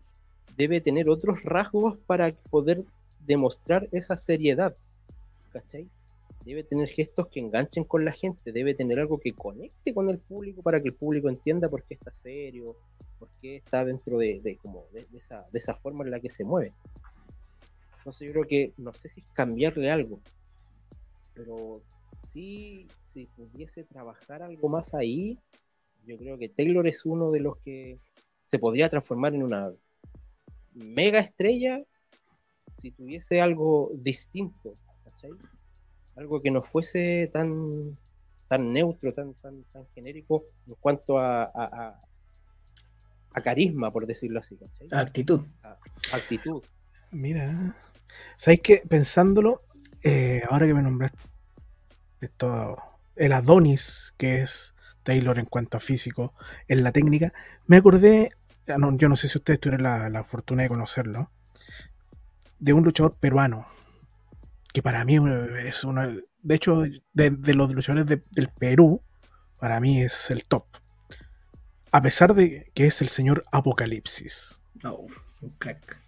debe 0.56 0.81
tener 0.81 1.09
otros 1.09 1.43
rasgos 1.43 1.98
para 2.06 2.32
poder 2.51 2.85
demostrar 3.27 3.89
esa 3.90 4.16
seriedad, 4.16 4.77
¿cachai? 5.52 5.89
Debe 6.49 6.65
tener 6.65 6.89
gestos 6.89 7.29
que 7.29 7.41
enganchen 7.41 7.85
con 7.85 8.07
la 8.07 8.12
gente, 8.12 8.53
debe 8.53 8.75
tener 8.75 8.99
algo 8.99 9.20
que 9.20 9.35
conecte 9.35 9.93
con 9.93 10.09
el 10.09 10.19
público 10.19 10.62
para 10.62 10.81
que 10.81 10.89
el 10.89 10.95
público 10.95 11.29
entienda 11.29 11.69
por 11.69 11.83
qué 11.83 11.93
está 11.93 12.11
serio, 12.11 12.75
por 13.19 13.29
qué 13.43 13.57
está 13.57 13.85
dentro 13.85 14.16
de, 14.16 14.59
como 14.62 14.87
de 14.95 15.07
esa, 15.15 15.47
de 15.53 15.59
esa 15.59 15.75
forma 15.75 16.05
en 16.05 16.11
la 16.11 16.20
que 16.20 16.31
se 16.31 16.45
mueve. 16.45 16.73
Entonces 17.99 18.29
yo 18.29 18.33
creo 18.33 18.45
que 18.47 18.73
no 18.79 18.95
sé 18.95 19.11
si 19.11 19.20
es 19.20 19.31
cambiarle 19.33 19.91
algo, 19.91 20.20
pero 21.35 21.83
sí, 22.16 22.89
si 23.12 23.27
pudiese 23.27 23.85
trabajar 23.85 24.43
algo 24.43 24.70
más 24.70 24.95
ahí, 24.95 25.39
yo 26.07 26.16
creo 26.16 26.39
que 26.39 26.49
Taylor 26.49 26.87
es 26.87 27.05
uno 27.05 27.31
de 27.31 27.41
los 27.41 27.59
que 27.59 27.99
se 28.45 28.59
podría 28.59 28.89
transformar 28.89 29.35
en 29.35 29.43
una 29.43 29.70
mega 30.73 31.19
estrella 31.19 31.85
si 32.70 32.91
tuviese 32.91 33.43
algo 33.43 33.91
distinto, 33.97 34.73
¿cachai? 35.05 35.33
Algo 36.19 36.43
que 36.43 36.51
no 36.51 36.62
fuese 36.62 37.31
tan 37.32 37.97
tan 38.49 38.73
neutro, 38.73 39.12
tan, 39.12 39.35
tan, 39.35 39.62
tan 39.73 39.86
genérico 39.95 40.45
en 40.66 40.74
cuanto 40.81 41.19
a, 41.19 41.45
a, 41.45 42.01
a 43.35 43.40
carisma, 43.43 43.90
por 43.90 44.07
decirlo 44.07 44.40
así, 44.40 44.57
¿cachai? 44.57 44.89
Actitud. 44.90 45.43
A- 45.62 45.77
actitud. 46.12 46.62
Mira, 47.11 47.74
¿sabéis 48.39 48.61
que 48.61 48.82
pensándolo, 48.89 49.62
eh, 50.03 50.43
ahora 50.49 50.66
que 50.66 50.74
me 50.74 50.82
nombraste 50.82 51.19
esto, 52.20 52.77
el 53.16 53.32
Adonis, 53.32 54.15
que 54.16 54.43
es 54.43 54.74
Taylor 55.03 55.39
en 55.39 55.47
cuanto 55.47 55.77
a 55.77 55.81
físico, 55.81 56.32
en 56.69 56.82
la 56.82 56.93
técnica, 56.93 57.32
me 57.66 57.77
acordé, 57.77 58.31
ah, 58.69 58.78
no, 58.78 58.97
yo 58.97 59.09
no 59.09 59.16
sé 59.16 59.28
si 59.28 59.39
ustedes 59.39 59.61
tuvieron 59.61 59.82
la, 59.85 60.09
la 60.09 60.24
fortuna 60.24 60.62
de 60.62 60.69
conocerlo, 60.70 61.31
de 62.59 62.73
un 62.73 62.82
luchador 62.82 63.15
peruano, 63.15 63.66
que 64.73 64.82
para 64.82 65.05
mí 65.05 65.19
es 65.65 65.85
uno, 65.85 66.03
de 66.43 66.55
hecho, 66.55 66.82
de, 67.12 67.31
de 67.31 67.55
los 67.55 67.73
luchadores 67.74 68.07
de- 68.07 68.23
del 68.31 68.49
Perú, 68.49 69.03
para 69.59 69.81
mí 69.81 70.03
es 70.03 70.31
el 70.31 70.45
top. 70.47 70.65
A 71.93 72.01
pesar 72.01 72.35
de 72.35 72.70
que 72.74 72.86
es 72.86 73.03
el 73.03 73.11
señor 73.11 73.45
Apocalipsis. 73.53 74.59
No, 74.82 74.97
un 75.43 75.51
crack. 75.59 75.99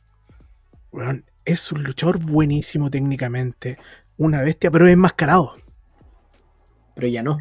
Es 1.44 1.70
un 1.72 1.82
luchador 1.84 2.18
buenísimo 2.18 2.90
técnicamente, 2.90 3.76
una 4.16 4.40
bestia, 4.42 4.70
pero 4.70 4.86
es 4.86 4.92
enmascarado. 4.94 5.54
Pero 6.94 7.08
ya 7.08 7.22
no. 7.22 7.38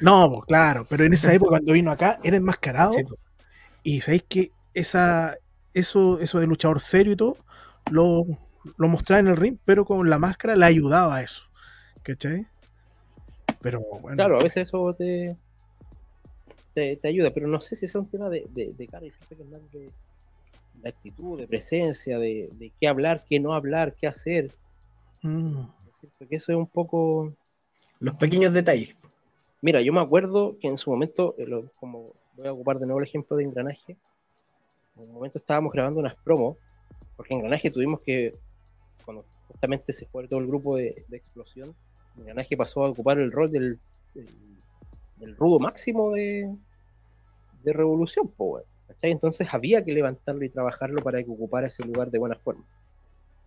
No, 0.00 0.30
pues, 0.30 0.44
claro, 0.46 0.86
pero 0.88 1.04
en 1.04 1.14
esa 1.14 1.32
época 1.32 1.50
cuando 1.50 1.72
vino 1.72 1.90
acá 1.90 2.20
era 2.22 2.36
enmascarado 2.36 2.92
Sí, 2.92 3.02
y 3.84 4.00
sabéis 4.00 4.24
que 4.28 4.52
esa, 4.74 5.36
eso, 5.74 6.20
eso 6.20 6.40
de 6.40 6.46
luchador 6.46 6.80
serio 6.80 7.12
y 7.14 7.16
todo, 7.16 7.36
lo, 7.90 8.24
lo 8.76 8.88
mostraba 8.88 9.20
en 9.20 9.28
el 9.28 9.36
ring, 9.36 9.56
pero 9.64 9.84
con 9.84 10.08
la 10.08 10.18
máscara 10.18 10.56
le 10.56 10.64
ayudaba 10.66 11.16
a 11.16 11.22
eso. 11.22 11.44
¿Cachai? 12.02 12.46
Pero 13.60 13.80
bueno, 13.80 14.16
Claro, 14.16 14.38
a 14.38 14.42
veces 14.42 14.68
eso 14.68 14.94
te, 14.94 15.36
te, 16.74 16.96
te 16.96 17.08
ayuda, 17.08 17.30
pero 17.32 17.46
no 17.48 17.60
sé 17.60 17.76
si 17.76 17.86
es 17.86 17.94
un 17.94 18.06
tema 18.08 18.28
de, 18.28 18.46
de, 18.50 18.72
de 18.72 18.86
cara, 18.86 19.04
y 19.06 19.10
siento 19.10 19.36
que 19.36 19.42
es 19.42 19.48
más 19.48 19.72
de, 19.72 19.90
de 20.74 20.88
actitud, 20.88 21.38
de 21.38 21.48
presencia, 21.48 22.18
de, 22.18 22.48
de 22.52 22.72
qué 22.80 22.88
hablar, 22.88 23.24
qué 23.28 23.40
no 23.40 23.54
hablar, 23.54 23.94
qué 23.94 24.06
hacer. 24.06 24.52
mm, 25.22 25.62
Siento 26.00 26.28
que 26.28 26.36
eso 26.36 26.52
es 26.52 26.58
un 26.58 26.66
poco... 26.66 27.32
Los 28.00 28.14
pequeños 28.14 28.52
detalles. 28.52 29.08
Mira, 29.60 29.80
yo 29.80 29.92
me 29.92 30.00
acuerdo 30.00 30.56
que 30.60 30.68
en 30.68 30.78
su 30.78 30.90
momento, 30.90 31.34
eh, 31.36 31.64
como 31.80 32.12
voy 32.36 32.46
a 32.46 32.52
ocupar 32.52 32.78
de 32.78 32.86
nuevo 32.86 33.00
el 33.00 33.06
ejemplo 33.08 33.36
de 33.36 33.42
engranaje, 33.42 33.96
en 34.96 35.02
un 35.08 35.12
momento 35.14 35.38
estábamos 35.38 35.72
grabando 35.72 35.98
unas 35.98 36.14
promos, 36.14 36.56
porque 37.16 37.34
engranaje 37.34 37.70
tuvimos 37.72 38.00
que, 38.02 38.36
cuando 39.08 39.24
justamente 39.46 39.94
se 39.94 40.04
fue 40.04 40.28
todo 40.28 40.38
el 40.38 40.46
grupo 40.46 40.76
de, 40.76 41.02
de 41.08 41.16
explosión, 41.16 41.74
engranaje 42.18 42.58
pasó 42.58 42.84
a 42.84 42.90
ocupar 42.90 43.18
el 43.18 43.32
rol 43.32 43.50
del, 43.50 43.78
del, 44.12 45.34
rudo 45.34 45.58
máximo 45.58 46.12
de, 46.12 46.54
de 47.62 47.72
revolución, 47.72 48.28
po, 48.28 48.44
weón, 48.44 48.66
¿cachai? 48.86 49.10
Entonces 49.10 49.48
había 49.50 49.82
que 49.82 49.94
levantarlo 49.94 50.44
y 50.44 50.50
trabajarlo 50.50 51.02
para 51.02 51.22
que 51.22 51.30
ocupara 51.30 51.68
ese 51.68 51.84
lugar 51.84 52.10
de 52.10 52.18
buena 52.18 52.34
forma. 52.34 52.62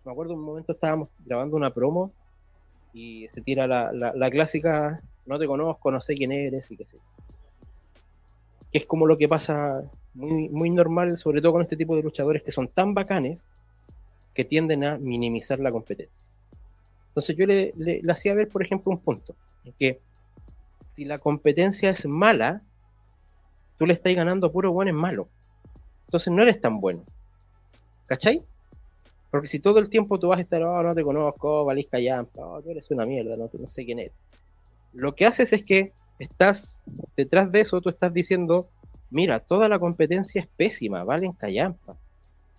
Me 0.04 0.10
acuerdo 0.10 0.34
un 0.34 0.42
momento 0.42 0.72
estábamos 0.72 1.10
grabando 1.24 1.56
una 1.56 1.72
promo 1.72 2.10
y 2.92 3.28
se 3.28 3.40
tira 3.40 3.68
la, 3.68 3.92
la, 3.92 4.12
la 4.16 4.30
clásica 4.32 5.00
no 5.26 5.38
te 5.38 5.46
conozco, 5.46 5.92
no 5.92 6.00
sé 6.00 6.16
quién 6.16 6.32
eres 6.32 6.68
y 6.72 6.76
qué 6.76 6.86
sé. 6.86 6.96
Que 8.72 8.78
es 8.78 8.86
como 8.86 9.06
lo 9.06 9.16
que 9.16 9.28
pasa 9.28 9.80
muy, 10.12 10.48
muy 10.48 10.70
normal, 10.70 11.16
sobre 11.18 11.40
todo 11.40 11.52
con 11.52 11.62
este 11.62 11.76
tipo 11.76 11.94
de 11.94 12.02
luchadores 12.02 12.42
que 12.42 12.50
son 12.50 12.66
tan 12.66 12.94
bacanes 12.94 13.46
que 14.34 14.44
tienden 14.44 14.84
a 14.84 14.98
minimizar 14.98 15.58
la 15.60 15.72
competencia. 15.72 16.24
Entonces 17.08 17.36
yo 17.36 17.46
le, 17.46 17.74
hacía 18.08 18.34
ver, 18.34 18.48
por 18.48 18.62
ejemplo, 18.62 18.90
un 18.92 18.98
punto, 18.98 19.34
que 19.78 20.00
si 20.94 21.04
la 21.04 21.18
competencia 21.18 21.90
es 21.90 22.06
mala, 22.06 22.62
tú 23.78 23.86
le 23.86 23.94
estás 23.94 24.14
ganando 24.14 24.50
puro 24.50 24.72
bueno 24.72 24.90
en 24.90 24.96
malo. 24.96 25.28
Entonces 26.06 26.32
no 26.32 26.42
eres 26.42 26.60
tan 26.60 26.80
bueno. 26.80 27.04
¿Cachai? 28.06 28.42
Porque 29.30 29.48
si 29.48 29.60
todo 29.60 29.78
el 29.78 29.88
tiempo 29.88 30.18
tú 30.18 30.28
vas 30.28 30.38
a 30.38 30.42
estar, 30.42 30.62
oh, 30.62 30.82
no 30.82 30.94
te 30.94 31.02
conozco, 31.02 31.64
valís 31.64 31.88
callampa, 31.88 32.44
oh, 32.44 32.62
tú 32.62 32.70
eres 32.70 32.90
una 32.90 33.06
mierda, 33.06 33.36
no 33.36 33.48
sé 33.68 33.84
quién 33.84 33.98
eres 34.00 34.12
lo 34.92 35.14
que 35.14 35.26
haces 35.26 35.52
es 35.52 35.64
que 35.64 35.92
estás 36.18 36.80
detrás 37.16 37.50
de 37.50 37.62
eso, 37.62 37.80
tú 37.80 37.88
estás 37.88 38.12
diciendo, 38.12 38.68
mira, 39.10 39.40
toda 39.40 39.68
la 39.68 39.78
competencia 39.78 40.40
es 40.40 40.46
pésima, 40.46 41.04
valen 41.04 41.32
callampa. 41.32 41.96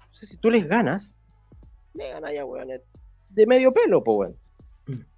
Entonces, 0.06 0.30
si 0.30 0.38
tú 0.38 0.50
les 0.50 0.68
ganas, 0.68 1.16
de 3.30 3.46
medio 3.46 3.74
pelo, 3.74 4.04
pues, 4.04 4.18
weón. 4.18 4.38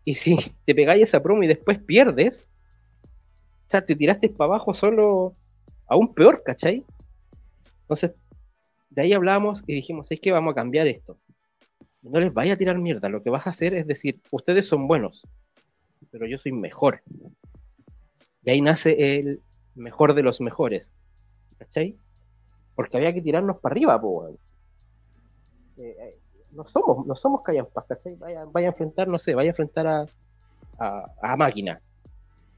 Y 0.04 0.14
si 0.14 0.38
te 0.66 0.76
pegáis 0.76 1.04
esa 1.04 1.24
promo 1.24 1.44
y 1.44 1.48
después 1.48 1.80
pierdes, 1.80 2.48
o 3.68 3.72
sea, 3.72 3.86
te 3.86 3.96
tiraste 3.96 4.30
para 4.30 4.50
abajo 4.50 4.74
solo 4.74 5.36
aún 5.88 6.14
peor, 6.14 6.44
¿cachai? 6.44 6.86
Entonces, 7.82 8.12
de 8.92 9.02
ahí 9.02 9.14
hablamos 9.14 9.64
y 9.66 9.74
dijimos, 9.74 10.12
es 10.12 10.20
que 10.20 10.32
vamos 10.32 10.52
a 10.52 10.56
cambiar 10.56 10.88
esto. 10.88 11.18
No 12.02 12.20
les 12.20 12.34
vaya 12.34 12.54
a 12.54 12.58
tirar 12.58 12.78
mierda, 12.78 13.10
lo 13.10 13.24
que 13.24 13.32
vas 13.32 13.48
a 13.48 13.50
hacer 13.50 13.74
es 13.74 13.88
decir, 13.88 14.22
ustedes 14.30 14.68
son 14.68 14.88
buenos, 14.88 15.24
pero 16.12 16.28
yo 16.28 16.38
soy 16.38 16.52
mejor. 16.52 17.02
Y 18.44 18.52
ahí 18.52 18.62
nace 18.62 19.18
el 19.18 19.42
mejor 19.74 20.14
de 20.14 20.22
los 20.22 20.40
mejores. 20.40 20.94
¿Cachai? 21.58 21.98
Porque 22.76 22.98
había 22.98 23.14
que 23.14 23.22
tirarnos 23.22 23.60
para 23.60 23.74
arriba, 23.74 24.00
po, 24.00 24.28
eh, 25.78 26.20
no 26.56 26.66
somos, 26.66 27.06
no 27.06 27.16
somos 27.16 27.42
callampas, 27.42 27.86
¿cachai? 27.86 28.16
Vaya, 28.16 28.46
vaya 28.46 28.68
a 28.68 28.72
enfrentar, 28.72 29.08
no 29.08 29.20
sé, 29.20 29.36
vaya 29.36 29.50
a 29.50 29.52
enfrentar 29.52 29.88
a, 29.88 30.06
a, 30.80 31.06
a 31.22 31.36
máquina. 31.36 31.80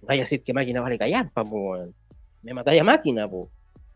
Vaya 0.02 0.22
a 0.22 0.26
decir 0.26 0.44
que 0.44 0.54
máquina 0.54 0.82
vale 0.82 0.98
callampa, 0.98 1.42
weón. 1.42 1.94
Me 2.44 2.54
matáis 2.54 2.82
a 2.82 2.84
máquina, 2.84 3.28
po. 3.28 3.50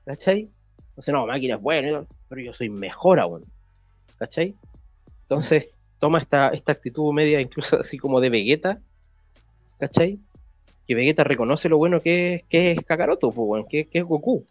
¿Cachai? 0.05 0.49
Entonces, 0.89 1.13
no, 1.13 1.25
máquina 1.25 1.55
es 1.55 1.61
bueno, 1.61 2.07
pero 2.27 2.41
yo 2.41 2.53
soy 2.53 2.69
mejor 2.69 3.19
aún. 3.19 3.45
¿Cachai? 4.17 4.55
Entonces, 5.23 5.69
toma 5.99 6.17
esta, 6.19 6.49
esta 6.49 6.71
actitud 6.71 7.13
media, 7.13 7.39
incluso 7.39 7.79
así 7.79 7.97
como 7.97 8.19
de 8.19 8.29
Vegeta, 8.29 8.79
¿cachai? 9.79 10.19
Que 10.87 10.95
Vegeta 10.95 11.23
reconoce 11.23 11.69
lo 11.69 11.77
bueno 11.77 12.01
que 12.01 12.35
es, 12.35 12.43
que 12.49 12.71
es 12.71 12.79
Kakaroto, 12.85 13.29
weón, 13.29 13.65
que, 13.67 13.87
que 13.87 13.99
es 13.99 14.03
Goku, 14.03 14.45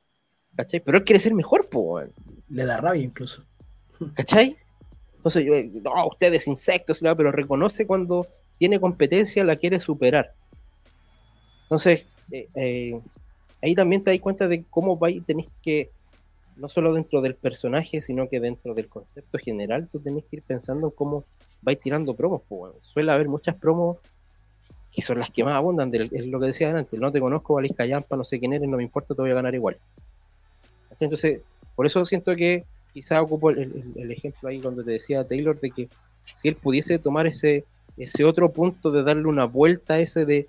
¿cachai? 0.56 0.80
Pero 0.80 0.98
él 0.98 1.04
quiere 1.04 1.20
ser 1.20 1.34
mejor, 1.34 1.68
weón, 1.72 2.12
Le 2.48 2.64
da 2.64 2.78
rabia 2.78 3.02
incluso. 3.02 3.44
¿cachai? 4.14 4.56
Entonces, 5.20 5.44
yo, 5.44 5.52
no, 5.82 6.06
ustedes 6.06 6.46
insectos, 6.46 7.00
pero 7.02 7.30
reconoce 7.30 7.86
cuando 7.86 8.26
tiene 8.56 8.80
competencia, 8.80 9.44
la 9.44 9.56
quiere 9.56 9.78
superar. 9.78 10.32
Entonces, 11.64 12.08
eh, 12.32 12.48
eh, 12.54 12.98
ahí 13.60 13.74
también 13.74 14.02
te 14.02 14.12
das 14.12 14.20
cuenta 14.20 14.48
de 14.48 14.64
cómo 14.70 14.96
vais, 14.96 15.22
tenéis 15.26 15.50
que, 15.62 15.90
no 16.56 16.70
solo 16.70 16.94
dentro 16.94 17.20
del 17.20 17.34
personaje, 17.34 18.00
sino 18.00 18.30
que 18.30 18.40
dentro 18.40 18.72
del 18.72 18.88
concepto 18.88 19.36
general, 19.36 19.90
tú 19.92 20.00
tenés 20.00 20.24
que 20.24 20.36
ir 20.36 20.42
pensando 20.42 20.86
en 20.86 20.92
cómo 20.94 21.24
vais 21.60 21.78
tirando 21.78 22.14
promos. 22.14 22.40
weón. 22.48 22.72
Suele 22.80 23.12
haber 23.12 23.28
muchas 23.28 23.56
promos 23.56 23.98
que 24.90 25.02
son 25.02 25.18
las 25.18 25.28
que 25.28 25.44
más 25.44 25.52
abundan, 25.52 25.94
es 25.94 26.26
lo 26.26 26.40
que 26.40 26.46
decía 26.46 26.74
antes, 26.74 26.98
no 26.98 27.12
te 27.12 27.20
conozco, 27.20 27.54
valís 27.54 27.76
callampa, 27.76 28.16
no 28.16 28.24
sé 28.24 28.40
quién 28.40 28.54
eres, 28.54 28.70
no 28.70 28.78
me 28.78 28.84
importa, 28.84 29.14
te 29.14 29.20
voy 29.20 29.32
a 29.32 29.34
ganar 29.34 29.54
igual. 29.54 29.76
Entonces, 30.98 31.42
por 31.76 31.84
eso 31.84 32.06
siento 32.06 32.34
que 32.34 32.64
quizá 32.92 33.20
ocupo 33.22 33.50
el, 33.50 33.58
el- 33.58 33.92
el 33.96 34.10
ejemplo 34.12 34.48
ahí 34.48 34.60
cuando 34.60 34.82
te 34.84 34.92
decía 34.92 35.26
Taylor 35.26 35.58
de 35.60 35.70
que 35.70 35.88
si 36.40 36.48
él 36.48 36.56
pudiese 36.56 36.98
tomar 36.98 37.26
ese, 37.26 37.64
ese 37.96 38.24
otro 38.24 38.50
punto 38.52 38.90
de 38.90 39.02
darle 39.02 39.26
una 39.26 39.44
vuelta 39.46 39.94
a 39.94 39.98
ese 40.00 40.24
de 40.24 40.46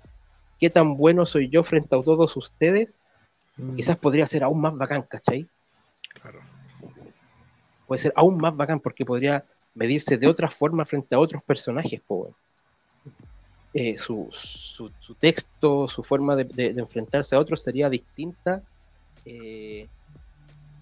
qué 0.60 0.70
tan 0.70 0.96
bueno 0.96 1.26
soy 1.26 1.48
yo 1.48 1.62
frente 1.62 1.94
a 1.96 2.02
todos 2.02 2.36
ustedes, 2.36 2.98
Mm. 3.56 3.76
quizás 3.76 3.98
podría 3.98 4.26
ser 4.26 4.44
aún 4.44 4.60
más 4.62 4.74
bacán, 4.76 5.02
¿cachai? 5.02 5.46
claro. 6.20 6.40
Puede 7.86 8.00
ser 8.00 8.12
aún 8.16 8.38
más 8.38 8.56
bacán 8.56 8.80
porque 8.80 9.04
podría 9.04 9.44
medirse 9.74 10.16
de 10.16 10.26
otra 10.26 10.48
forma 10.50 10.86
frente 10.86 11.14
a 11.14 11.18
otros 11.18 11.42
personajes. 11.42 12.00
Eh, 13.74 13.96
su, 13.98 14.28
su, 14.32 14.90
su 15.00 15.14
texto, 15.14 15.86
su 15.88 16.02
forma 16.02 16.34
de, 16.36 16.44
de- 16.44 16.72
de 16.72 16.80
enfrentarse 16.80 17.34
a 17.34 17.38
otros 17.38 17.60
sería 17.62 17.88
distinta 17.90 18.62
eh, 19.26 19.86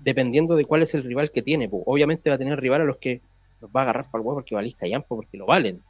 dependiendo 0.01 0.57
de 0.57 0.65
cuál 0.65 0.83
es 0.83 0.95
el 0.95 1.05
rival 1.05 1.31
que 1.31 1.43
tiene. 1.43 1.69
po. 1.69 1.83
Obviamente 1.87 2.31
va 2.31 2.37
a 2.37 2.39
tener 2.39 2.59
rival 2.61 2.83
a 2.83 2.85
los 2.85 2.99
que 2.99 3.21
los 3.61 3.71
va 3.71 3.81
a 3.81 3.83
agarrar 3.85 4.11
para 4.11 4.21
el 4.21 4.27
huevo 4.27 4.39
porque 4.39 4.55
valís 4.55 4.77
callampo, 4.77 5.17
porque 5.17 5.37
lo 5.37 5.47
valen. 5.47 5.81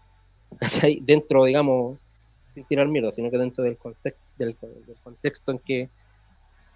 ¿Cachai? 0.61 1.01
Dentro, 1.03 1.45
digamos, 1.45 1.99
sin 2.51 2.65
tirar 2.65 2.89
mierda, 2.89 3.13
sino 3.13 3.31
que 3.31 3.39
dentro 3.39 3.63
del, 3.65 3.79
concept- 3.79 4.17
del, 4.37 4.57
contexto 5.03 5.53
en 5.53 5.59
que 5.61 5.89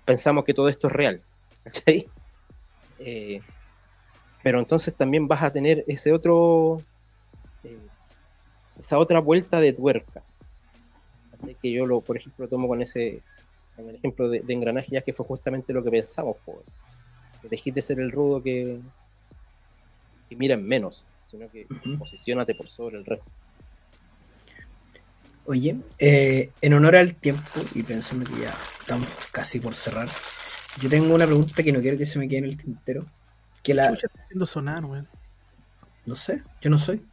pensamos 0.05 0.45
que 0.45 0.55
todo 0.55 0.69
esto 0.69 0.87
es 0.87 0.93
real. 0.93 1.23
¿Cachai? 1.65 2.09
Eh, 3.01 3.41
pero 4.43 4.61
entonces 4.61 4.95
también 4.95 5.27
vas 5.27 5.43
a 5.43 5.53
tener 5.53 5.85
ese 5.89 6.13
otro 6.13 6.81
eh, 7.65 7.79
esa 8.79 8.99
otra 8.99 9.21
vuelta 9.21 9.61
de 9.61 9.73
tuerca. 9.73 10.23
Así 11.33 11.57
que 11.61 11.73
yo 11.73 11.87
lo, 11.87 12.01
por 12.01 12.17
ejemplo, 12.17 12.49
tomo 12.49 12.69
con 12.69 12.83
ese, 12.83 13.23
en 13.77 13.89
el 13.89 13.97
ejemplo 13.97 14.29
de, 14.29 14.43
engranaje, 14.49 14.91
ya 14.91 15.03
que 15.03 15.13
fue 15.13 15.27
justamente 15.27 15.73
lo 15.73 15.83
que 15.83 15.91
pensamos, 15.91 16.37
por 16.45 16.63
dejes 17.49 17.75
de 17.75 17.83
ser 17.83 18.01
el 18.01 18.13
rudo 18.13 18.43
que, 18.43 18.81
que 20.29 20.37
mira 20.37 20.55
en 20.55 20.67
menos, 20.67 21.05
sino 21.23 21.51
que 21.51 21.67
posicionate 21.99 22.55
por 22.55 22.69
sobre 22.69 22.99
el 22.99 23.05
resto. 23.05 23.31
Oye, 25.47 25.77
eh, 25.99 26.51
en 26.61 26.73
honor 26.73 26.97
al 26.97 27.15
tiempo 27.15 27.61
y 27.75 27.83
pensando 27.83 28.31
que 28.31 28.41
ya 28.41 28.55
estamos 28.81 29.09
casi 29.31 29.61
por 29.61 29.75
cerrar, 29.75 30.09
yo 30.81 30.89
tengo 30.89 31.15
una 31.15 31.27
pregunta 31.27 31.63
que 31.63 31.73
no 31.73 31.81
quiero 31.81 31.99
que 31.99 32.07
se 32.07 32.19
me 32.19 32.29
quede 32.29 32.39
en 32.39 32.45
el 32.45 32.57
tintero. 32.57 33.05
Que 33.63 33.75
la... 33.75 33.91
está 33.91 34.09
haciendo 34.23 34.47
sonar, 34.47 34.85
weón? 34.85 35.07
No 36.07 36.15
sé, 36.15 36.43
yo 36.61 36.71
no 36.71 36.79
soy. 36.79 37.05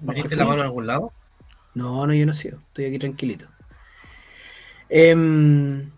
¿Metiste 0.00 0.36
la 0.36 0.44
mano 0.44 0.60
en 0.60 0.66
algún 0.66 0.86
lado? 0.86 1.12
No, 1.74 2.06
no, 2.06 2.14
yo 2.14 2.26
no 2.26 2.32
sigo. 2.32 2.58
Estoy 2.68 2.86
aquí 2.86 2.98
tranquilito. 2.98 3.46
Em, 4.88 5.90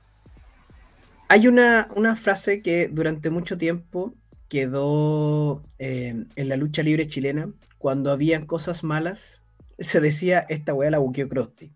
hay 1.29 1.47
una, 1.47 2.17
frase 2.17 2.63
que 2.63 2.89
durante 2.89 3.31
mucho 3.31 3.57
tiempo 3.59 4.15
quedó 4.49 5.63
em, 5.79 6.29
en 6.37 6.49
la 6.49 6.57
lucha 6.57 6.83
libre 6.83 7.07
chilena. 7.07 7.53
Cuando 7.79 8.13
habían 8.13 8.47
cosas 8.47 8.85
malas, 8.85 9.41
se 9.79 10.01
decía 10.01 10.47
esta 10.49 10.75
weá 10.75 10.91
la 10.91 10.99
buqueo 10.99 11.29
Krusty. 11.29 11.73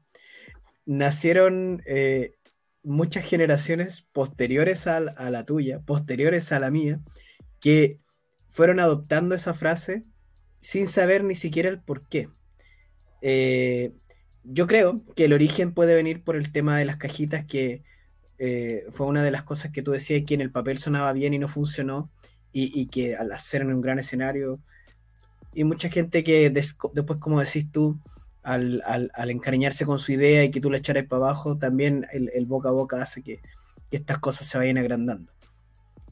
Nacieron 0.86 1.82
eh, 1.86 2.34
muchas 2.82 3.24
generaciones 3.24 4.06
posteriores 4.12 4.86
a, 4.86 5.00
la 5.00 5.44
tuya, 5.44 5.80
posteriores 5.80 6.52
a 6.52 6.60
la 6.60 6.70
mía, 6.70 7.00
que 7.60 8.00
fueron 8.50 8.80
adoptando 8.80 9.34
esa 9.34 9.54
frase 9.54 10.04
sin 10.60 10.86
saber 10.86 11.24
ni 11.24 11.34
siquiera 11.34 11.68
el 11.68 11.80
por 11.80 12.08
qué. 12.08 12.28
Eh, 13.20 13.92
yo 14.44 14.66
creo 14.66 15.02
que 15.14 15.26
el 15.26 15.32
origen 15.32 15.74
puede 15.74 15.94
venir 15.94 16.24
por 16.24 16.36
el 16.36 16.52
tema 16.52 16.78
de 16.78 16.84
las 16.84 16.96
cajitas, 16.96 17.44
que 17.44 17.82
eh, 18.39 18.86
fue 18.93 19.06
una 19.06 19.23
de 19.23 19.31
las 19.31 19.43
cosas 19.43 19.73
que 19.73 19.82
tú 19.82 19.90
decías 19.90 20.23
que 20.27 20.35
en 20.35 20.40
el 20.40 20.51
papel 20.51 20.78
sonaba 20.78 21.12
bien 21.12 21.35
y 21.35 21.39
no 21.39 21.48
funcionó, 21.48 22.10
y, 22.52 22.86
que 22.86 23.15
al 23.15 23.31
hacer 23.31 23.65
un 23.65 23.81
gran 23.81 24.01
escenario, 24.01 24.59
y 25.55 25.62
mucha 25.62 25.90
gente 25.90 26.24
que 26.24 26.51
después, 26.51 27.19
como 27.20 27.39
decís 27.40 27.70
tú, 27.70 28.01
al, 28.43 29.10
encariñarse 29.28 29.85
con 29.85 29.98
su 29.98 30.12
idea 30.12 30.44
y 30.44 30.51
que 30.51 30.60
tú 30.60 30.70
la 30.70 30.78
echaras 30.78 31.06
para 31.06 31.24
abajo, 31.24 31.56
también 31.59 32.06
el, 32.12 32.47
boca 32.47 32.70
a 32.70 32.73
boca 32.73 33.02
hace 33.02 33.23
que, 33.23 33.40
estas 33.90 34.19
cosas 34.19 34.47
se 34.47 34.59
vayan 34.59 34.78
agrandando. 34.78 35.32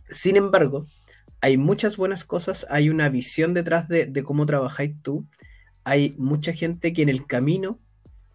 Sin 0.09 0.37
embargo, 0.37 0.87
hay 1.41 1.57
muchas 1.59 1.97
buenas 1.97 2.25
cosas, 2.25 2.67
hay 2.71 2.89
una 2.91 3.09
visión 3.09 3.55
detrás 3.55 3.89
de, 3.89 4.23
cómo 4.25 4.47
trabajáis 4.47 4.95
tú, 5.03 5.27
hay 5.85 6.15
mucha 6.19 6.53
gente 6.53 6.93
que 6.93 7.03
en 7.03 7.09
el 7.09 7.27
camino 7.27 7.79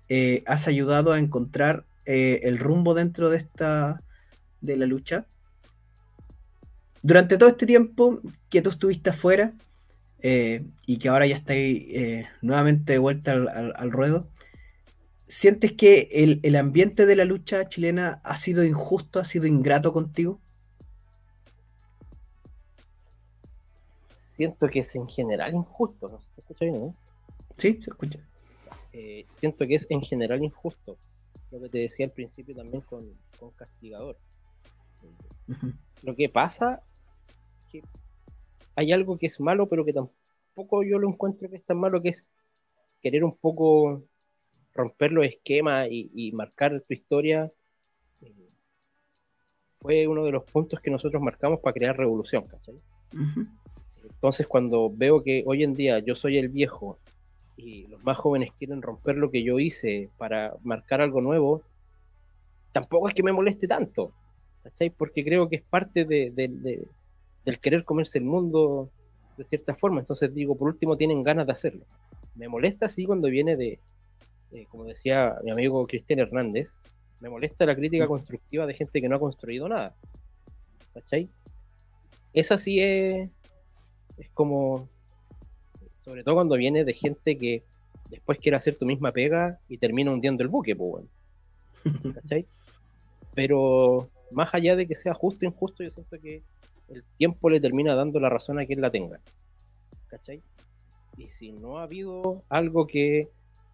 eh, 0.10 0.44
has 0.46 0.68
ayudado 0.68 1.14
a 1.14 1.20
encontrar 1.20 1.86
eh, 2.06 2.42
el 2.44 2.58
rumbo 2.58 2.94
dentro 2.94 3.30
de 3.30 3.38
esta 3.38 4.02
de 4.62 4.78
la 4.78 4.86
lucha. 4.86 5.26
Durante 7.02 7.38
todo 7.38 7.50
este 7.50 7.66
tiempo 7.66 8.22
que 8.50 8.62
tú 8.62 8.70
estuviste 8.70 9.10
afuera, 9.10 9.54
eh, 10.24 10.64
y 10.86 10.98
que 10.98 11.10
ahora 11.10 11.26
ya 11.26 11.36
estáis 11.36 11.84
eh, 11.90 12.28
nuevamente 12.44 12.94
de 12.94 13.00
vuelta 13.00 13.32
al, 13.32 13.92
ruedo, 13.92 14.28
¿sientes 15.26 15.72
que 15.72 16.40
el, 16.44 16.56
ambiente 16.56 17.08
de 17.08 17.16
la 17.16 17.26
lucha 17.26 17.68
chilena 17.68 18.22
ha 18.24 18.36
sido 18.36 18.64
injusto, 18.64 19.20
ha 19.20 19.24
sido 19.24 19.48
ingrato 19.48 19.92
contigo? 19.94 20.40
Siento 24.36 24.68
que 24.70 24.80
es 24.80 24.96
en 24.96 25.08
general 25.08 25.56
injusto, 25.56 26.08
¿no? 26.10 26.22
¿Se 26.22 26.42
escucha 26.42 26.66
bien? 26.66 26.96
Sí, 27.58 27.80
se 27.82 27.90
escucha. 27.90 28.20
Eh, 28.94 29.26
siento 29.32 29.66
que 29.66 29.76
es 29.76 29.88
en 29.90 30.02
general 30.02 30.44
injusto. 30.44 30.98
Lo 31.52 31.60
que 31.60 31.70
te 31.70 31.80
decía 31.80 32.06
al 32.06 32.12
principio 32.12 32.56
también 32.56 32.82
con, 32.82 33.14
Castigador. 33.56 34.18
Lo 36.04 36.16
que 36.16 36.30
pasa 36.30 36.82
que 37.72 37.82
hay 38.76 38.92
algo 38.92 39.18
que 39.18 39.28
es 39.28 39.40
malo, 39.40 39.68
pero 39.68 39.84
que 39.84 39.94
tampoco 39.94 40.84
yo 40.84 41.00
lo 41.00 41.10
encuentro 41.10 41.50
que 41.50 41.58
es 41.58 41.66
tan 41.66 41.78
malo, 41.78 42.02
que 42.02 42.10
es 42.10 42.24
querer 43.02 43.24
un 43.24 43.36
poco 43.36 44.04
romper 44.74 45.12
los 45.12 45.26
esquemas 45.26 45.88
y, 45.90 46.32
marcar 46.34 46.82
tu 46.88 46.94
historia. 46.94 47.52
Eh, 48.22 48.48
fue 49.80 50.08
uno 50.08 50.24
de 50.24 50.32
los 50.32 50.44
puntos 50.44 50.80
que 50.80 50.92
nosotros 50.92 51.22
marcamos 51.22 51.60
para 51.60 51.74
crear 51.74 51.98
revolución, 51.98 52.48
¿cachai? 52.48 52.76
Entonces, 54.04 54.48
cuando 54.48 54.92
veo 54.94 55.24
que 55.24 55.44
hoy 55.46 55.64
en 55.64 55.74
día 55.74 56.00
yo 56.00 56.16
soy 56.16 56.38
el 56.38 56.50
viejo 56.50 57.00
y 57.62 57.88
los 57.88 58.04
más 58.04 58.18
jóvenes 58.18 58.52
quieren 58.58 58.82
romper 58.82 59.18
lo 59.18 59.30
que 59.30 59.44
yo 59.44 59.60
hice 59.60 60.10
para 60.18 60.56
marcar 60.64 61.02
algo 61.02 61.22
nuevo, 61.22 61.62
tampoco 62.72 63.08
es 63.08 63.14
que 63.14 63.24
me 63.24 63.32
moleste 63.32 63.68
tanto, 63.68 64.12
¿cachai? 64.64 64.90
Porque 64.90 65.24
creo 65.24 65.48
que 65.48 65.58
es 65.58 65.62
parte 65.62 66.06
de, 66.06 66.32
del 66.32 67.60
querer 67.60 67.84
comerse 67.84 68.18
el 68.18 68.26
mundo 68.26 68.90
de 69.38 69.44
cierta 69.46 69.76
forma. 69.76 70.00
Entonces 70.00 70.34
digo, 70.34 70.56
por 70.56 70.70
último, 70.70 70.98
tienen 70.98 71.24
ganas 71.24 71.46
de 71.46 71.54
hacerlo. 71.54 71.86
Me 72.36 72.48
molesta 72.48 72.88
así 72.88 73.06
cuando 73.06 73.30
viene 73.30 73.56
de, 73.56 73.80
como 74.70 74.86
decía 74.86 75.36
mi 75.44 75.52
amigo 75.52 75.86
Cristian 75.86 76.20
Hernández, 76.20 76.70
me 77.20 77.30
molesta 77.30 77.66
la 77.66 77.76
crítica 77.76 78.08
constructiva 78.08 78.66
de 78.66 78.74
gente 78.74 79.02
que 79.02 79.08
no 79.08 79.18
ha 79.18 79.20
construido 79.20 79.70
nada. 79.70 79.94
¿Cachai? 80.94 81.30
Esa 82.34 82.58
sí 82.58 82.80
es, 82.80 83.30
es 84.18 84.30
como, 84.34 84.90
sobre 86.04 86.24
todo 86.24 86.36
cuando 86.36 86.56
viene 86.56 86.84
de 86.84 86.94
gente 86.94 87.38
que 87.38 87.64
después 88.10 88.40
quiere 88.40 88.58
hacer 88.58 88.76
tu 88.76 88.86
misma 88.86 89.12
pega 89.12 89.60
y 89.70 89.78
termina 89.78 90.12
hundiendo 90.12 90.44
el 90.44 90.50
buque, 90.50 90.76
pues 90.76 91.06
bueno. 92.04 92.14
¿Cachai? 92.16 92.46
Pero 93.34 94.10
más 94.32 94.54
allá 94.54 94.76
de 94.76 94.88
que 94.88 94.96
sea 94.96 95.14
justo 95.14 95.46
o 95.46 95.50
injusto, 95.50 95.84
yo 95.84 95.92
siento 95.92 96.20
que 96.20 96.44
el 96.90 97.04
tiempo 97.18 97.50
le 97.50 97.62
termina 97.62 97.96
dando 97.96 98.20
la 98.20 98.30
razón 98.30 98.60
a 98.60 98.66
quien 98.66 98.82
la 98.82 98.92
tenga. 98.92 99.20
¿Cachai? 100.08 100.42
Y 101.18 101.28
si 101.28 101.52
no 101.52 101.80
ha 101.80 101.84
habido 101.84 102.44
algo 102.50 102.88
que 102.88 103.30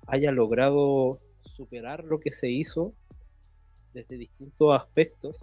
haya 0.06 0.32
logrado 0.32 1.20
superar 1.44 2.04
lo 2.04 2.20
que 2.20 2.32
se 2.32 2.50
hizo 2.50 2.94
desde 3.94 4.18
distintos 4.18 4.80
aspectos, 4.80 5.38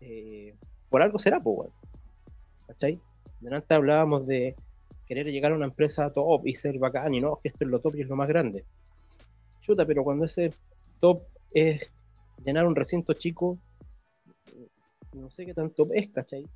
eh, 0.00 0.54
por 0.88 1.02
algo 1.02 1.18
será, 1.18 1.40
pues, 1.40 1.70
¿cachai? 2.66 3.00
Delante 3.40 3.74
hablábamos 3.74 4.26
de 4.26 4.56
querer 5.06 5.26
llegar 5.26 5.52
a 5.52 5.56
una 5.56 5.66
empresa 5.66 6.10
top 6.12 6.46
y 6.46 6.54
ser 6.54 6.78
bacán 6.78 7.14
y 7.14 7.20
no, 7.20 7.40
que 7.42 7.48
esto 7.48 7.64
es 7.64 7.70
lo 7.70 7.80
top 7.80 7.96
y 7.96 8.02
es 8.02 8.08
lo 8.08 8.16
más 8.16 8.28
grande. 8.28 8.64
Chuta, 9.60 9.86
pero 9.86 10.04
cuando 10.04 10.24
ese 10.24 10.52
top 11.00 11.22
es 11.52 11.80
llenar 12.44 12.66
un 12.66 12.76
recinto 12.76 13.12
chico, 13.14 13.58
no 15.12 15.30
sé 15.30 15.46
qué 15.46 15.54
tan 15.54 15.70
top 15.70 15.92
es, 15.94 16.10
¿cachai? 16.10 16.46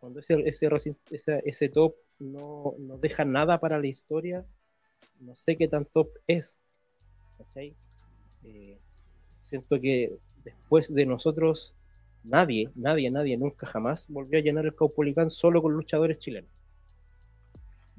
cuando 0.00 0.20
ese, 0.20 0.42
ese, 0.46 1.42
ese, 1.44 1.68
top 1.68 1.94
no, 2.18 2.74
deja 3.00 3.24
nada 3.26 3.60
para 3.60 3.78
la 3.78 3.86
historia, 3.86 4.44
no 5.20 5.36
sé 5.36 5.56
qué 5.56 5.68
tan 5.68 5.84
top 5.84 6.08
es. 6.26 6.56
¿cachai? 7.36 7.74
Eh, 8.44 8.78
siento 9.44 9.78
que 9.78 10.16
después 10.42 10.92
de 10.92 11.04
nosotros, 11.04 11.74
nadie, 12.24 12.70
nadie, 12.74 13.10
nadie, 13.10 13.36
nunca 13.36 13.66
jamás 13.66 14.06
volvió 14.08 14.38
a 14.38 14.42
llenar 14.42 14.64
el 14.64 14.74
Caupolicán 14.74 15.30
solo 15.30 15.60
con 15.60 15.74
luchadores 15.74 16.18
chilenos. 16.18 16.50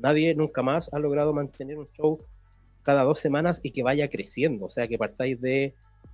Nadie 0.02 0.36
nunca 0.36 0.61
más 0.61 0.90
ha 0.94 0.99
logrado 0.99 1.34
mantener 1.34 1.78
un 1.78 1.88
show 1.91 2.19
cada 2.84 3.03
dos 3.03 3.19
semanas 3.19 3.60
y 3.64 3.72
que 3.72 3.84
vaya 3.84 4.10
creciendo. 4.10 4.65
O 4.65 4.69
sea, 4.69 4.88
que 4.88 4.98
partáis 4.98 5.40
de 5.40 5.73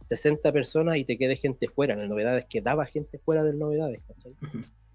60 0.10 0.52
personas 0.52 0.98
y 0.98 1.06
te 1.06 1.18
quede 1.18 1.36
gente 1.36 1.68
fuera. 1.68 1.94
En 1.94 2.02
el 2.02 2.10
Novedades 2.10 2.46
quedaba 2.46 2.86
gente 2.86 3.18
fuera 3.20 3.44
del 3.44 3.60
Novedades. 3.60 4.02
¿cachai? 4.08 4.34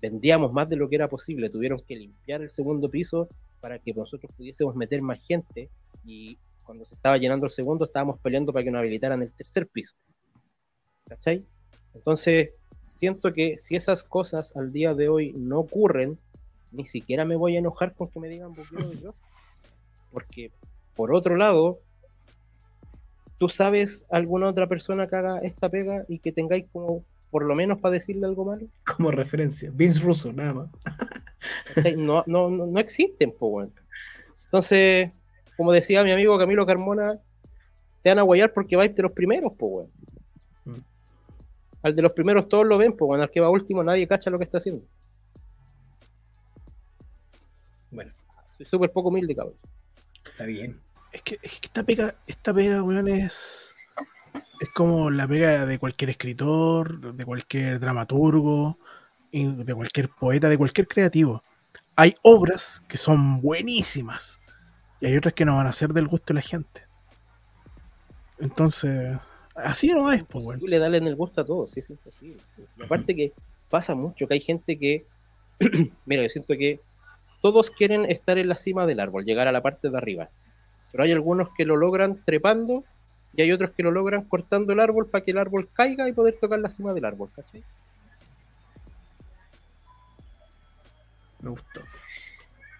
vendíamos 0.03 0.53
más 0.53 0.69
de 0.69 0.77
lo 0.77 0.89
que 0.89 0.97
era 0.97 1.09
posible, 1.09 1.49
tuvieron 1.49 1.79
que 1.87 1.95
limpiar 1.95 2.43
el 2.43 2.51
segundo 2.51 2.91
piso 2.91 3.29
para 3.61 3.79
que 3.79 3.95
nosotros 3.95 4.31
pudiésemos 4.37 4.75
meter 4.75 5.01
más 5.01 5.23
gente 5.23 5.71
y 6.05 6.37
cuando 6.65 6.85
se 6.85 6.97
estaba 6.97 7.17
llenando 7.17 7.47
el 7.47 7.53
segundo 7.53 7.85
estábamos 7.85 8.19
peleando 8.19 8.53
para 8.53 8.65
que 8.65 8.73
nos 8.73 8.81
habilitaran 8.81 9.23
el 9.23 9.33
tercer 9.33 9.69
piso. 9.69 9.95
¿Cachai? 11.09 11.47
Entonces, 11.95 12.51
siento 12.81 13.33
que 13.33 13.59
si 13.59 13.77
esas 13.77 14.03
cosas 14.03 14.57
al 14.57 14.73
día 14.73 14.93
de 14.95 15.09
hoy 15.09 15.33
no 15.35 15.61
ocurren, 15.61 16.19
ni 16.73 16.87
siquiera 16.87 17.25
me 17.25 17.37
voy 17.37 17.57
a 17.57 17.59
enojar 17.59 17.95
con 17.95 18.09
que 18.09 18.21
me 18.21 18.29
digan 18.29 18.53
de 18.53 18.65
yo. 19.01 19.15
Porque, 20.11 20.51
por 20.95 21.15
otro 21.15 21.37
lado, 21.37 21.81
tú 23.39 23.49
sabes 23.49 24.05
alguna 24.11 24.49
otra 24.49 24.67
persona 24.67 25.07
que 25.07 25.17
haga 25.17 25.39
esta 25.41 25.69
pega 25.69 26.05
y 26.09 26.19
que 26.19 26.33
tengáis 26.33 26.67
como 26.73 27.05
por 27.31 27.45
lo 27.45 27.55
menos 27.55 27.79
para 27.79 27.95
decirle 27.95 28.27
algo 28.27 28.45
malo. 28.45 28.67
Como 28.85 29.11
referencia, 29.11 29.71
Vince 29.73 30.01
Russo, 30.01 30.33
nada 30.33 30.53
más. 30.53 30.69
no, 31.97 32.23
no, 32.27 32.51
no, 32.51 32.79
existen, 32.79 33.33
pues, 33.39 33.51
bueno. 33.51 33.73
Entonces, 34.45 35.11
como 35.57 35.73
decía 35.73 36.05
mi 36.05 36.13
amigo 36.13 36.39
Camilo 36.39 36.67
Carmona, 36.67 37.19
te 38.03 38.11
van 38.11 38.19
a 38.19 38.23
guayar 38.23 38.53
porque 38.53 38.77
vais 38.77 38.95
de 38.95 39.03
los 39.03 39.13
primeros, 39.13 39.53
pues, 39.59 39.73
bueno. 39.73 39.91
Mm. 40.67 40.85
Al 41.83 41.97
de 41.97 42.03
los 42.03 42.13
primeros 42.13 42.49
todos 42.51 42.67
lo 42.67 42.77
ven, 42.77 42.93
pues, 42.93 43.07
bueno, 43.07 43.23
al 43.23 43.31
que 43.31 43.41
va 43.41 43.49
último 43.49 43.83
nadie 43.83 44.07
cacha 44.07 44.29
lo 44.29 44.39
que 44.39 44.45
está 44.45 44.59
haciendo. 44.59 44.85
Soy 48.63 48.71
súper 48.71 48.93
poco 48.93 49.09
humilde, 49.09 49.35
cabrón. 49.35 49.57
Está 50.25 50.45
bien. 50.45 50.81
Es 51.13 51.23
que, 51.23 51.39
es 51.43 51.61
que 51.61 51.67
esta 51.67 51.83
pega, 51.83 52.15
esta 52.27 52.55
pega, 52.55 52.83
weón, 52.83 53.09
es. 53.09 53.75
Es 54.61 54.69
como 54.71 55.11
la 55.11 55.27
pega 55.27 55.67
de 55.67 55.79
cualquier 55.79 56.11
escritor, 56.11 57.15
de 57.15 57.25
cualquier 57.25 57.81
dramaturgo, 57.81 58.79
de 59.33 59.75
cualquier 59.75 60.09
poeta, 60.09 60.49
de 60.49 60.57
cualquier 60.57 60.87
creativo. 60.87 61.43
Hay 61.97 62.15
obras 62.23 62.83
que 62.89 62.97
son 62.97 63.41
buenísimas 63.41 64.41
y 65.01 65.07
hay 65.07 65.17
otras 65.17 65.35
que 65.35 65.45
no 65.45 65.57
van 65.57 65.67
a 65.67 65.73
ser 65.73 65.93
del 65.93 66.07
gusto 66.07 66.33
de 66.33 66.35
la 66.35 66.43
gente. 66.43 66.87
Entonces, 68.39 69.19
así 69.57 69.89
no 69.89 70.13
es, 70.13 70.23
pues, 70.23 70.45
weón. 70.47 70.59
Imposible 70.59 70.79
darle 70.79 70.99
en 70.99 71.09
el 71.09 71.17
gusto 71.17 71.41
a 71.41 71.45
todos, 71.45 71.73
sí, 71.73 71.81
es 71.81 71.91
imposible. 71.91 72.41
Y 72.79 72.83
aparte 72.85 73.17
que 73.17 73.33
pasa 73.69 73.95
mucho, 73.97 74.29
que 74.29 74.35
hay 74.35 74.41
gente 74.41 74.79
que, 74.79 75.05
mira, 76.07 76.23
yo 76.23 76.29
siento 76.29 76.55
que 76.57 76.81
todos 77.43 77.71
quieren 77.71 78.07
estar 78.07 78.39
en 78.39 78.49
la 78.49 78.55
cima 78.55 78.87
del 78.87 79.01
árbol, 79.01 79.25
llegar 79.25 79.49
a 79.49 79.53
la 79.53 79.61
parte 79.61 79.91
de 79.91 79.99
arriba. 79.99 80.31
Pero 80.91 81.05
hay 81.05 81.13
algunos 81.13 81.49
que 81.51 81.67
lo 81.67 81.77
logran 81.77 82.23
trepando 82.25 82.85
y 83.35 83.43
hay 83.43 83.53
otros 83.53 83.71
que 83.73 83.83
lo 83.83 83.91
logran 83.91 84.23
cortando 84.23 84.73
el 84.73 84.81
árbol 84.81 85.09
para 85.09 85.25
que 85.25 85.33
el 85.33 85.39
árbol 85.39 85.69
caiga 85.73 86.09
y 86.09 86.13
poder 86.13 86.39
tocar 86.41 86.61
la 86.61 86.71
cima 86.71 86.95
del 86.95 87.05
árbol, 87.05 87.31
¿cachai? 87.35 87.63
Me 91.41 91.51
gustó. 91.51 91.81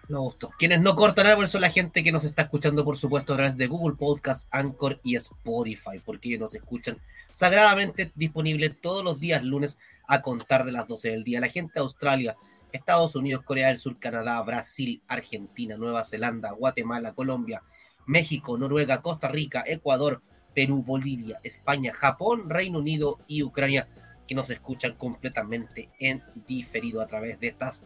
Me 0.07 0.17
gustó. 0.17 0.49
Quienes 0.57 0.81
no 0.81 0.95
cortan 0.95 1.27
árboles 1.27 1.51
son 1.51 1.61
la 1.61 1.69
gente 1.69 2.03
que 2.03 2.11
nos 2.11 2.23
está 2.23 2.43
escuchando, 2.43 2.85
por 2.85 2.97
supuesto, 2.97 3.33
a 3.33 3.37
través 3.37 3.57
de 3.57 3.67
Google 3.67 3.95
Podcast, 3.97 4.47
Anchor 4.51 4.99
y 5.03 5.15
Spotify, 5.15 5.99
porque 6.03 6.29
ellos 6.29 6.41
nos 6.41 6.55
escuchan 6.55 6.97
sagradamente 7.31 8.11
disponible 8.15 8.69
todos 8.69 9.03
los 9.03 9.19
días 9.19 9.43
lunes 9.43 9.77
a 10.07 10.21
contar 10.21 10.65
de 10.65 10.71
las 10.71 10.87
12 10.87 11.11
del 11.11 11.23
día. 11.23 11.39
La 11.39 11.47
gente 11.47 11.73
de 11.75 11.81
Australia, 11.81 12.35
Estados 12.73 13.15
Unidos, 13.15 13.43
Corea 13.43 13.67
del 13.67 13.77
Sur, 13.77 13.99
Canadá, 13.99 14.41
Brasil, 14.41 15.01
Argentina, 15.07 15.77
Nueva 15.77 16.03
Zelanda, 16.03 16.51
Guatemala, 16.51 17.13
Colombia, 17.13 17.63
México, 18.05 18.57
Noruega, 18.57 19.01
Costa 19.01 19.29
Rica, 19.29 19.63
Ecuador, 19.65 20.21
Perú, 20.53 20.83
Bolivia, 20.83 21.39
España, 21.43 21.93
Japón, 21.93 22.49
Reino 22.49 22.79
Unido 22.79 23.19
y 23.27 23.43
Ucrania, 23.43 23.87
que 24.27 24.35
nos 24.35 24.49
escuchan 24.49 24.95
completamente 24.95 25.89
en 25.99 26.23
diferido 26.47 27.01
a 27.01 27.07
través 27.07 27.39
de 27.39 27.47
estas 27.47 27.83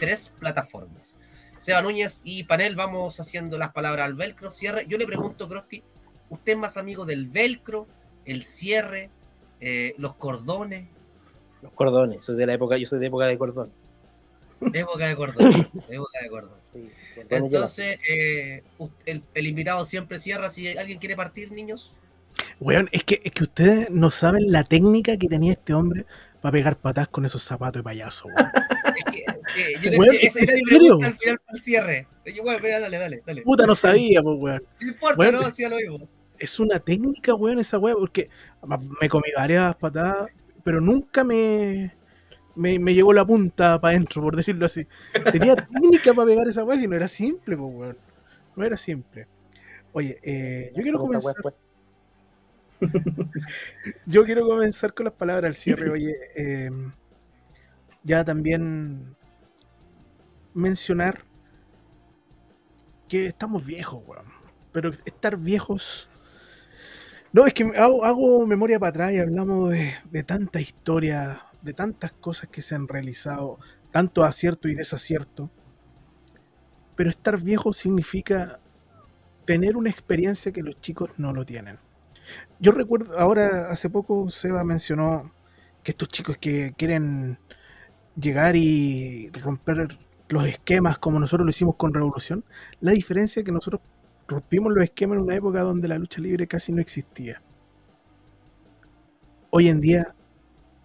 tres 0.00 0.32
plataformas. 0.38 1.18
Seba 1.58 1.82
Núñez 1.82 2.22
y 2.24 2.44
Panel, 2.44 2.74
vamos 2.74 3.20
haciendo 3.20 3.58
las 3.58 3.72
palabras 3.72 4.06
al 4.06 4.14
velcro, 4.14 4.50
cierre. 4.50 4.86
Yo 4.88 4.98
le 4.98 5.06
pregunto, 5.06 5.48
Crosti, 5.48 5.82
¿usted 6.30 6.52
es 6.52 6.58
más 6.58 6.76
amigo 6.76 7.04
del 7.04 7.28
velcro, 7.28 7.86
el 8.24 8.44
cierre, 8.44 9.10
eh, 9.60 9.94
los 9.98 10.14
cordones? 10.14 10.88
Los 11.60 11.72
cordones, 11.72 12.22
soy 12.22 12.36
de 12.36 12.46
la 12.46 12.54
época, 12.54 12.78
yo 12.78 12.86
soy 12.88 12.98
de 12.98 13.06
época 13.06 13.26
de 13.26 13.38
cordón. 13.38 13.81
Época 14.72 15.06
de 15.06 15.16
cordón, 15.16 15.52
época 15.88 16.18
de 16.22 16.28
cordón. 16.28 16.58
Sí, 16.72 16.90
Entonces, 17.28 17.98
eh, 18.08 18.62
el, 19.06 19.22
el 19.34 19.46
invitado 19.46 19.84
siempre 19.84 20.18
cierra. 20.18 20.48
Si 20.48 20.68
alguien 20.68 20.98
quiere 20.98 21.16
partir, 21.16 21.52
niños. 21.52 21.96
Weón, 22.60 22.88
es 22.92 23.04
que, 23.04 23.20
es 23.24 23.32
que 23.32 23.44
ustedes 23.44 23.90
no 23.90 24.10
saben 24.10 24.50
la 24.50 24.64
técnica 24.64 25.16
que 25.16 25.28
tenía 25.28 25.52
este 25.52 25.74
hombre 25.74 26.06
para 26.40 26.52
pegar 26.52 26.76
patas 26.76 27.08
con 27.08 27.24
esos 27.24 27.42
zapatos 27.42 27.80
de 27.80 27.84
payaso, 27.84 28.28
weón. 28.28 28.38
Es 28.94 29.04
que, 29.04 29.20
eh, 29.20 29.74
yo 29.80 29.98
Weón, 29.98 30.16
esa 30.20 30.40
¿en 30.40 30.48
era 30.70 30.78
mi 30.96 31.04
al 31.04 31.16
final 31.16 31.38
para 31.38 31.56
el 31.56 31.60
cierre. 31.62 32.06
Yo, 32.26 32.42
bueno, 32.42 32.60
mira, 32.62 32.78
dale, 32.78 32.98
dale, 32.98 33.22
dale. 33.24 33.42
Puta, 33.42 33.66
no 33.66 33.74
sabía, 33.74 34.22
pues, 34.22 34.38
weón. 34.38 34.62
No 34.80 34.88
importa, 34.88 35.30
no, 35.30 35.50
ya 35.50 35.68
lo 35.68 35.76
mismo. 35.76 36.08
Es 36.38 36.60
una 36.60 36.78
técnica, 36.78 37.34
weón, 37.34 37.58
esa 37.58 37.78
weón, 37.78 37.98
porque 38.00 38.28
me 39.00 39.08
comí 39.08 39.28
varias 39.34 39.74
patadas, 39.76 40.30
pero 40.64 40.80
nunca 40.80 41.24
me, 41.24 41.94
me, 42.54 42.78
me 42.78 42.94
llegó 42.94 43.12
la 43.12 43.24
punta 43.24 43.80
para 43.80 43.96
adentro, 43.96 44.22
por 44.22 44.36
decirlo 44.36 44.66
así. 44.66 44.86
Tenía 45.32 45.56
técnica 45.56 46.14
para 46.14 46.26
pegar 46.26 46.48
esa 46.48 46.64
weón 46.64 46.82
y 46.82 46.88
no 46.88 46.96
era 46.96 47.08
simple, 47.08 47.56
pues, 47.56 47.74
weón. 47.74 47.98
No 48.56 48.64
era 48.64 48.76
simple. 48.76 49.26
Oye, 49.92 50.18
eh, 50.22 50.72
yo 50.76 50.82
quiero 50.82 50.98
comenzar. 50.98 51.34
pues. 51.42 51.54
Yo 54.06 54.24
quiero 54.24 54.46
comenzar 54.46 54.92
con 54.94 55.04
las 55.04 55.14
palabras 55.14 55.44
al 55.50 55.54
cierre. 55.54 55.90
Oye, 55.90 56.14
eh, 56.34 56.70
ya 58.04 58.24
también 58.24 59.16
mencionar 60.54 61.24
que 63.08 63.26
estamos 63.26 63.64
viejos, 63.66 64.02
weón. 64.06 64.26
Pero 64.72 64.90
estar 65.04 65.36
viejos. 65.36 66.08
No, 67.32 67.46
es 67.46 67.54
que 67.54 67.64
hago, 67.76 68.04
hago 68.04 68.46
memoria 68.46 68.78
para 68.78 68.90
atrás 68.90 69.12
y 69.12 69.18
hablamos 69.18 69.70
de, 69.70 69.94
de 70.10 70.22
tanta 70.22 70.60
historia, 70.60 71.42
de 71.62 71.72
tantas 71.72 72.12
cosas 72.12 72.48
que 72.48 72.62
se 72.62 72.74
han 72.74 72.88
realizado, 72.88 73.58
tanto 73.90 74.24
acierto 74.24 74.68
y 74.68 74.74
desacierto. 74.74 75.50
Pero 76.96 77.10
estar 77.10 77.40
viejo 77.40 77.72
significa 77.72 78.60
tener 79.44 79.76
una 79.76 79.90
experiencia 79.90 80.52
que 80.52 80.62
los 80.62 80.80
chicos 80.80 81.10
no 81.16 81.32
lo 81.32 81.44
tienen. 81.44 81.78
Yo 82.60 82.72
recuerdo, 82.72 83.18
ahora 83.18 83.70
hace 83.70 83.90
poco 83.90 84.30
Seba 84.30 84.62
mencionó 84.64 85.32
que 85.82 85.90
estos 85.92 86.08
chicos 86.08 86.38
que 86.38 86.74
quieren 86.76 87.38
llegar 88.16 88.56
y 88.56 89.30
romper 89.30 89.98
los 90.28 90.46
esquemas 90.46 90.98
como 90.98 91.18
nosotros 91.18 91.44
lo 91.44 91.50
hicimos 91.50 91.76
con 91.76 91.92
Revolución, 91.92 92.44
la 92.80 92.92
diferencia 92.92 93.40
es 93.40 93.46
que 93.46 93.52
nosotros 93.52 93.82
rompimos 94.28 94.72
los 94.72 94.84
esquemas 94.84 95.16
en 95.18 95.24
una 95.24 95.36
época 95.36 95.60
donde 95.62 95.88
la 95.88 95.98
lucha 95.98 96.20
libre 96.20 96.46
casi 96.46 96.72
no 96.72 96.80
existía. 96.80 97.42
Hoy 99.50 99.68
en 99.68 99.80
día, 99.80 100.14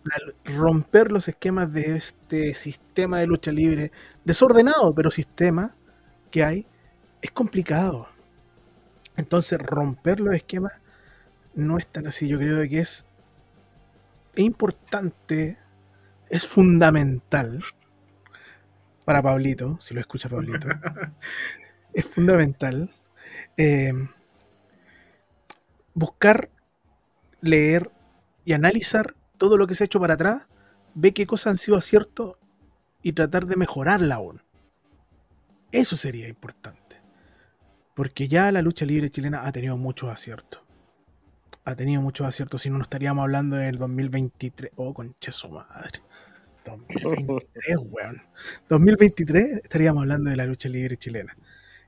la- 0.07 0.53
romper 0.55 1.11
los 1.11 1.27
esquemas 1.27 1.71
de 1.73 1.95
este 1.97 2.53
sistema 2.53 3.19
de 3.19 3.27
lucha 3.27 3.51
libre, 3.51 3.91
desordenado, 4.25 4.93
pero 4.95 5.11
sistema 5.11 5.75
que 6.31 6.43
hay, 6.43 6.65
es 7.21 7.31
complicado. 7.31 8.07
Entonces, 9.17 9.59
romper 9.59 10.19
los 10.21 10.33
esquemas 10.35 10.71
no 11.55 11.77
es 11.77 11.87
tan 11.87 12.07
así. 12.07 12.27
Yo 12.27 12.37
creo 12.39 12.67
que 12.69 12.79
es 12.81 13.05
importante, 14.37 15.57
es 16.29 16.45
fundamental 16.47 17.59
para 19.05 19.21
Pablito, 19.21 19.77
si 19.79 19.93
lo 19.93 20.01
escucha 20.01 20.29
Pablito, 20.29 20.67
es 21.93 22.05
fundamental 22.05 22.91
eh, 23.57 23.93
buscar, 25.93 26.49
leer 27.41 27.91
y 28.45 28.53
analizar 28.53 29.16
todo 29.37 29.57
lo 29.57 29.67
que 29.67 29.75
se 29.75 29.83
ha 29.83 29.85
hecho 29.85 29.99
para 29.99 30.15
atrás, 30.15 30.43
ve 30.93 31.13
qué 31.13 31.25
cosas 31.25 31.51
han 31.51 31.57
sido 31.57 31.77
aciertos 31.77 32.37
y 33.01 33.13
tratar 33.13 33.45
de 33.45 33.55
mejorarla 33.55 34.15
aún. 34.15 34.41
Eso 35.71 35.95
sería 35.95 36.27
importante. 36.27 36.97
Porque 37.93 38.27
ya 38.27 38.51
la 38.51 38.61
lucha 38.61 38.85
libre 38.85 39.09
chilena 39.09 39.45
ha 39.45 39.51
tenido 39.51 39.77
muchos 39.77 40.09
aciertos. 40.09 40.61
Ha 41.65 41.75
tenido 41.75 42.01
muchos 42.01 42.25
aciertos, 42.25 42.61
si 42.61 42.69
no, 42.69 42.77
no 42.77 42.83
estaríamos 42.83 43.23
hablando 43.23 43.57
del 43.57 43.77
2023. 43.77 44.71
Oh, 44.75 44.93
conche 44.93 45.31
su 45.31 45.49
madre. 45.49 46.01
2023, 46.65 47.77
weón. 47.91 48.21
2023 48.69 49.61
estaríamos 49.63 50.01
hablando 50.01 50.29
de 50.29 50.35
la 50.35 50.45
lucha 50.45 50.69
libre 50.69 50.97
chilena. 50.97 51.35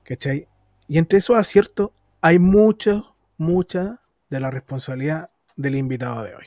¿Cachai? 0.03 0.47
Y 0.87 0.97
entre 0.97 1.19
esos 1.19 1.37
aciertos 1.37 1.91
hay 2.21 2.39
mucho, 2.39 3.15
mucha 3.37 4.01
de 4.29 4.39
la 4.39 4.51
responsabilidad 4.51 5.29
del 5.55 5.75
invitado 5.75 6.23
de 6.23 6.35
hoy. 6.35 6.45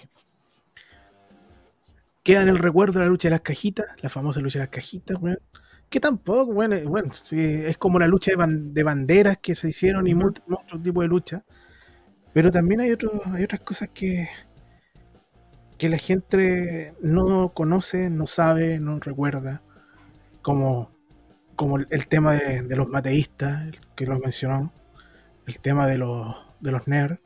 Queda 2.23 2.43
en 2.43 2.49
el 2.49 2.59
recuerdo 2.59 3.01
la 3.01 3.07
lucha 3.07 3.29
de 3.29 3.33
las 3.33 3.41
cajitas, 3.43 3.87
la 4.01 4.09
famosa 4.09 4.41
lucha 4.41 4.59
de 4.61 4.65
las 4.67 4.71
cajitas, 4.71 5.17
weón. 5.21 5.39
Que 5.91 6.01
tampoco, 6.01 6.53
bueno, 6.53 6.75
eh, 6.77 6.85
bueno 6.87 7.13
sí, 7.15 7.39
es 7.41 7.77
como 7.79 7.99
la 7.99 8.07
lucha 8.07 8.31
de, 8.33 8.37
ban- 8.39 8.73
de 8.73 8.83
banderas 8.83 9.39
que 9.39 9.55
se 9.55 9.69
hicieron 9.69 10.07
y 10.07 10.15
muchos 10.15 10.45
tipos 10.83 11.05
de 11.05 11.09
lucha. 11.09 11.45
Pero 12.35 12.51
también 12.53 12.81
hay, 12.83 12.93
otros 12.93 13.13
hay 13.27 13.45
otras 13.45 13.63
cosas 13.63 13.91
que, 13.95 14.29
que 15.79 15.89
la 15.89 15.99
gente 15.99 16.95
no 17.01 17.51
conoce, 17.55 18.11
no 18.11 18.27
sabe, 18.27 18.79
no 18.79 18.99
recuerda. 19.01 19.63
Como, 20.43 20.91
como 21.57 21.79
el, 21.79 22.09
tema 22.09 22.35
de, 22.35 22.63
de 22.63 22.77
los 22.77 22.89
mateístas, 22.89 23.71
que 23.97 24.07
lo 24.07 24.19
mencionó. 24.19 24.73
El 25.47 25.61
tema 25.61 25.87
de 25.87 25.99
los, 25.99 26.37
de 26.61 26.73
los 26.73 26.89
nerds. 26.89 27.21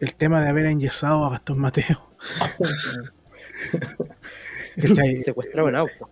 El 0.00 0.16
tema 0.16 0.40
de 0.42 0.48
haber 0.48 0.66
enyesado 0.66 1.24
a 1.24 1.30
Gastón 1.30 1.60
Mateo. 1.60 2.10
Secuestrado 5.24 5.68
en 5.68 5.76
auto. 5.76 6.08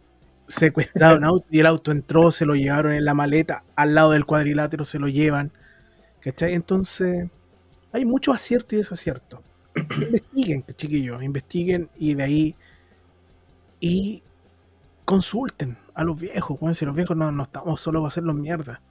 secuestrado 0.46 1.16
en 1.16 1.24
auto 1.24 1.46
y 1.50 1.60
el 1.60 1.66
auto 1.66 1.92
entró, 1.92 2.30
se 2.30 2.46
lo 2.46 2.54
llevaron 2.54 2.92
en 2.92 3.04
la 3.04 3.14
maleta, 3.14 3.64
al 3.76 3.94
lado 3.94 4.12
del 4.12 4.26
cuadrilátero 4.26 4.84
se 4.84 4.98
lo 4.98 5.08
llevan. 5.08 5.52
¿Cachai? 6.20 6.54
Entonces, 6.54 7.28
hay 7.92 8.04
mucho 8.06 8.32
acierto 8.32 8.74
y 8.76 8.78
desacierto. 8.78 9.42
investiguen, 10.00 10.64
chiquillos, 10.76 11.22
investiguen 11.22 11.90
y 11.96 12.14
de 12.14 12.22
ahí 12.24 12.56
y 13.80 14.22
consulten 15.04 15.78
a 15.94 16.04
los 16.04 16.20
viejos. 16.20 16.58
Bueno, 16.60 16.74
si 16.74 16.86
los 16.86 16.96
viejos 16.96 17.16
no, 17.16 17.32
no 17.32 17.44
estamos 17.44 17.80
solo 17.80 18.00
para 18.00 18.08
hacerlos 18.08 18.36
mierda. 18.36 18.82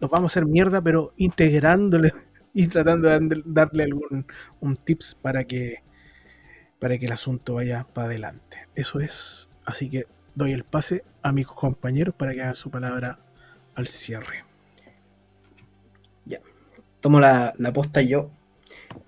Los 0.00 0.10
vamos 0.10 0.32
a 0.32 0.34
hacer 0.40 0.46
mierda, 0.46 0.80
pero 0.82 1.12
integrándole 1.16 2.12
y 2.54 2.68
tratando 2.68 3.08
de 3.08 3.14
darle- 3.20 3.42
darle 3.46 3.84
algún 3.84 4.26
un 4.60 4.76
tips 4.76 5.16
para 5.20 5.44
que 5.44 5.82
para 6.78 6.98
que 6.98 7.06
el 7.06 7.12
asunto 7.12 7.54
vaya 7.54 7.86
para 7.92 8.06
adelante. 8.08 8.68
Eso 8.74 9.00
es. 9.00 9.48
Así 9.64 9.88
que 9.88 10.06
doy 10.34 10.52
el 10.52 10.64
pase 10.64 11.04
a 11.22 11.32
mis 11.32 11.46
compañeros 11.46 12.14
para 12.14 12.32
que 12.34 12.42
hagan 12.42 12.54
su 12.54 12.70
palabra 12.70 13.18
al 13.74 13.86
cierre. 13.86 14.44
Ya. 16.24 16.40
tomo 17.00 17.20
la, 17.20 17.52
la 17.58 17.72
posta 17.72 18.02
yo. 18.02 18.30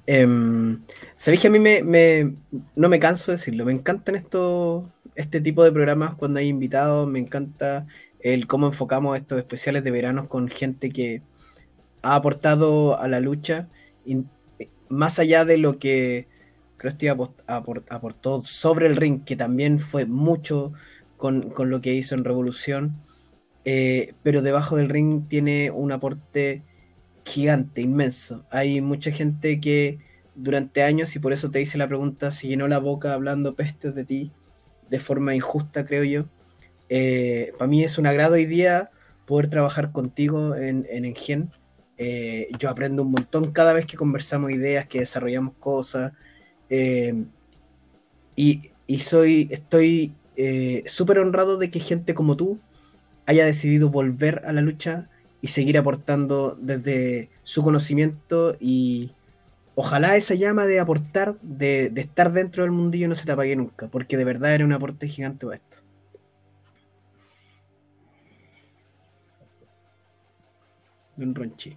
Em, 0.07 0.81
Sabéis 1.17 1.41
que 1.41 1.49
a 1.49 1.51
mí 1.51 1.59
me, 1.59 2.37
no 2.77 2.89
me 2.91 2.99
canso 2.99 3.31
de 3.31 3.39
decirlo, 3.39 3.65
me 3.65 3.73
encantan 3.73 4.17
estos, 4.17 4.85
este 5.15 5.41
tipo 5.41 5.65
de 5.65 5.73
programas 5.73 6.15
cuando 6.15 6.39
hay 6.39 6.49
invitados, 6.49 7.09
me 7.09 7.19
encanta 7.19 7.87
el 8.21 8.47
cómo 8.47 8.67
enfocamos 8.67 9.17
estos 9.17 9.39
especiales 9.39 9.83
de 9.83 9.91
verano 9.91 10.29
con 10.29 10.49
gente 10.49 10.91
que 10.91 11.23
ha 12.03 12.17
aportado 12.17 13.01
a 13.01 13.09
la 13.09 13.21
lucha, 13.21 13.69
más 14.91 15.19
allá 15.19 15.47
de 15.47 15.57
lo 15.57 15.79
que 15.79 16.29
Krusty 16.77 17.09
aportó 17.09 18.45
sobre 18.45 18.87
el 18.87 18.97
ring, 18.97 19.25
que 19.25 19.37
también 19.37 19.81
fue 19.81 20.07
mucho 20.07 20.73
con, 21.17 21.51
con 21.51 21.71
lo 21.71 21.81
que 21.81 21.95
hizo 21.95 22.15
en 22.15 22.25
Revolución, 22.25 22.97
eh, 23.65 24.15
pero 24.23 24.43
debajo 24.43 24.77
del 24.77 24.89
ring 24.89 25.27
tiene 25.29 25.71
un 25.71 25.93
aporte 25.93 26.63
gigante, 27.25 27.81
inmenso. 27.81 28.45
Hay 28.51 28.81
mucha 28.81 29.11
gente 29.11 29.61
que 29.61 29.99
durante 30.35 30.83
años, 30.83 31.17
y 31.17 31.19
por 31.19 31.33
eso 31.33 31.51
te 31.51 31.61
hice 31.61 31.79
la 31.79 31.89
pregunta, 31.89 32.31
se 32.31 32.47
llenó 32.49 32.69
la 32.69 32.79
boca 32.79 33.15
hablando 33.15 33.57
pestes 33.57 33.95
de 33.95 34.05
ti 34.05 34.33
de 34.89 35.01
forma 35.01 35.35
injusta, 35.35 35.85
creo 35.85 36.05
yo. 36.05 36.27
Eh, 36.89 37.53
para 37.59 37.69
mí 37.69 37.83
es 37.83 37.99
un 37.99 38.07
agrado 38.07 38.35
hoy 38.35 38.47
día 38.47 38.91
poder 39.27 39.49
trabajar 39.49 39.93
contigo 39.93 40.55
en, 40.55 40.87
en 40.89 41.05
Engen. 41.05 41.51
Eh, 41.99 42.49
yo 42.59 42.69
aprendo 42.69 43.03
un 43.03 43.11
montón 43.11 43.53
cada 43.53 43.73
vez 43.73 43.87
que 43.87 43.97
conversamos 43.97 44.53
ideas, 44.53 44.87
que 44.87 45.01
desarrollamos 45.01 45.55
cosas. 45.59 46.13
Eh, 46.71 47.25
y, 48.35 48.71
y 48.87 48.99
soy, 49.01 49.49
estoy 49.51 50.15
eh, 50.37 50.83
súper 50.87 51.19
honrado 51.19 51.57
de 51.57 51.71
que 51.71 51.81
gente 51.81 52.15
como 52.15 52.37
tú 52.37 52.61
haya 53.27 53.45
decidido 53.45 53.89
volver 53.89 54.43
a 54.47 54.53
la 54.53 54.61
lucha 54.61 55.09
y 55.41 55.49
seguir 55.49 55.79
aportando 55.79 56.57
desde 56.61 57.31
su 57.43 57.63
conocimiento 57.63 58.57
y 58.61 59.13
ojalá 59.75 60.17
esa 60.17 60.35
llama 60.35 60.67
de 60.67 60.81
aportar, 60.81 61.39
de, 61.43 61.91
de 61.91 62.01
estar 62.01 62.33
dentro 62.33 62.63
del 62.63 62.73
mundillo 62.73 63.09
no 63.09 63.15
se 63.15 63.27
te 63.27 63.33
apague 63.33 63.57
nunca, 63.57 63.89
porque 63.89 64.17
de 64.17 64.25
verdad 64.25 64.55
era 64.55 64.65
un 64.65 64.73
aporte 64.73 65.09
gigante 65.09 65.47
para 65.47 65.57
esto. 65.57 65.79
Don 71.17 71.35
Ronchi. 71.35 71.77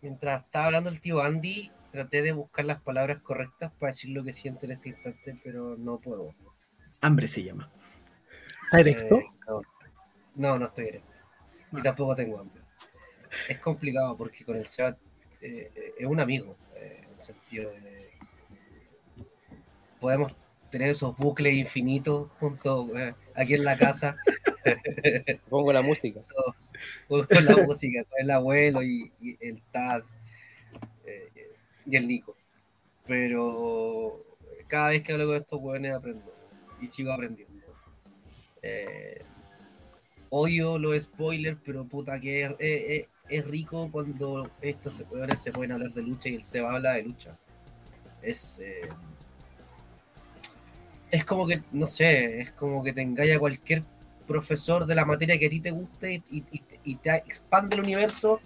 Mientras 0.00 0.42
estaba 0.42 0.66
hablando 0.66 0.88
el 0.88 1.00
tío 1.00 1.22
Andy, 1.22 1.70
traté 1.92 2.22
de 2.22 2.32
buscar 2.32 2.64
las 2.64 2.80
palabras 2.80 3.20
correctas 3.20 3.70
para 3.78 3.92
decir 3.92 4.10
lo 4.10 4.24
que 4.24 4.32
siento 4.32 4.64
en 4.66 4.72
este 4.72 4.88
instante, 4.88 5.38
pero 5.44 5.76
no 5.76 5.98
puedo. 5.98 6.34
Hambre 7.02 7.28
se 7.28 7.44
llama. 7.44 7.70
¿Está 8.64 8.78
directo? 8.78 9.18
Eh, 9.18 9.26
no. 9.46 9.62
no, 10.34 10.58
no 10.58 10.66
estoy 10.66 10.86
directo. 10.86 11.12
Y 11.70 11.82
tampoco 11.82 12.16
tengo 12.16 12.40
hambre. 12.40 12.62
Es 13.48 13.58
complicado 13.58 14.16
porque 14.16 14.44
con 14.44 14.56
el 14.56 14.64
Seba 14.66 14.96
eh, 15.42 15.70
eh, 15.74 15.94
es 15.98 16.06
un 16.06 16.18
amigo, 16.18 16.56
eh, 16.76 17.02
en 17.04 17.14
el 17.14 17.20
sentido 17.20 17.70
de. 17.70 18.10
Podemos 20.00 20.34
tener 20.70 20.88
esos 20.88 21.14
bucles 21.16 21.54
infinitos 21.54 22.30
juntos 22.40 22.88
eh, 22.96 23.14
aquí 23.34 23.54
en 23.54 23.64
la 23.64 23.76
casa. 23.76 24.16
Pongo 25.50 25.72
la 25.72 25.82
música. 25.82 26.20
Con 27.08 27.26
la 27.44 27.56
música, 27.66 28.02
con 28.04 28.20
el 28.20 28.30
abuelo 28.30 28.82
y, 28.82 29.12
y 29.20 29.36
el 29.46 29.62
Taz 29.70 30.16
eh, 31.04 31.30
y 31.86 31.96
el 31.96 32.06
Nico. 32.08 32.36
Pero 33.06 34.24
cada 34.66 34.90
vez 34.90 35.02
que 35.02 35.12
hablo 35.12 35.26
con 35.26 35.36
estos 35.36 35.60
jóvenes 35.60 35.92
aprendo 35.92 36.32
y 36.80 36.86
sigo 36.86 37.12
aprendiendo. 37.12 37.52
Eh, 38.62 39.22
odio 40.30 40.78
los 40.78 41.00
spoilers, 41.02 41.58
pero 41.64 41.84
puta 41.84 42.18
que 42.20 42.56
es, 43.28 43.44
rico 43.46 43.90
cuando 43.90 44.50
estos 44.60 45.02
pueden, 45.02 45.36
se 45.36 45.52
pueden 45.52 45.72
hablar 45.72 45.92
de 45.92 46.02
lucha 46.02 46.28
y 46.28 46.36
el 46.36 46.42
Seba 46.42 46.74
habla 46.74 46.92
de 46.94 47.02
lucha. 47.02 47.36
Es, 48.22 48.58
eh, 48.60 48.88
es 51.10 51.24
como 51.24 51.46
que, 51.46 51.62
no 51.72 51.86
sé, 51.86 52.40
es 52.40 52.52
como 52.52 52.82
que 52.82 52.92
te 52.92 53.02
engaña 53.02 53.38
cualquier 53.38 53.82
profesor 54.26 54.86
de 54.86 54.94
la 54.94 55.04
materia 55.04 55.38
que 55.38 55.46
a 55.46 55.50
ti 55.50 55.60
te 55.60 55.70
guste 55.70 56.22
y- 56.30 56.44
y 56.84 56.94
te 56.96 57.14
expande 57.16 57.76
el 57.76 57.82
universo 57.82 58.40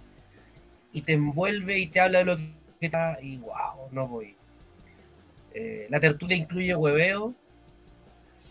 y 0.91 1.01
te 1.01 1.13
envuelve 1.13 1.79
y 1.79 1.87
te 1.87 1.99
habla 1.99 2.19
de 2.19 2.25
lo 2.25 2.37
que 2.37 2.56
y 3.21 3.37
wow, 3.37 3.89
no 3.91 4.07
voy. 4.07 4.35
Eh, 5.53 5.87
la 5.89 5.99
tertulia 5.99 6.37
incluye 6.37 6.75
hueveo, 6.75 7.33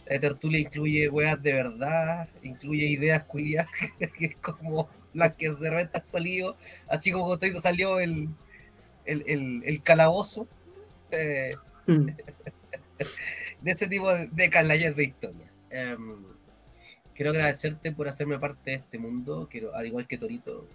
la 0.08 0.18
tertulia 0.20 0.58
incluye 0.60 1.08
weas 1.08 1.40
de 1.42 1.52
verdad, 1.52 2.28
incluye 2.42 2.86
ideas 2.86 3.22
culiadas, 3.24 3.68
que 4.18 4.24
es 4.26 4.36
como 4.36 4.88
las 5.14 5.34
que 5.34 5.52
se 5.52 5.68
han 5.68 6.04
salido, 6.04 6.56
así 6.88 7.10
como 7.12 7.34
estoy- 7.34 7.58
salió 7.60 7.98
el, 8.00 8.28
el, 9.04 9.24
el- 9.26 9.62
el 9.64 9.82
calabozo. 9.82 10.46
eh, 11.10 11.54
de 11.86 13.70
ese 13.70 13.86
tipo 13.86 14.12
de, 14.12 14.26
de 14.28 14.50
canallas 14.50 14.96
de 14.96 15.04
historia. 15.04 15.46
Em, 15.70 16.16
quiero 17.14 17.30
agradecerte 17.30 17.92
por 17.92 18.08
hacerme 18.08 18.38
parte 18.38 18.70
de 18.72 18.76
este 18.78 18.98
mundo, 18.98 19.48
quiero, 19.50 19.74
al 19.74 19.86
igual 19.86 20.06
que 20.06 20.18
Torito, 20.18 20.66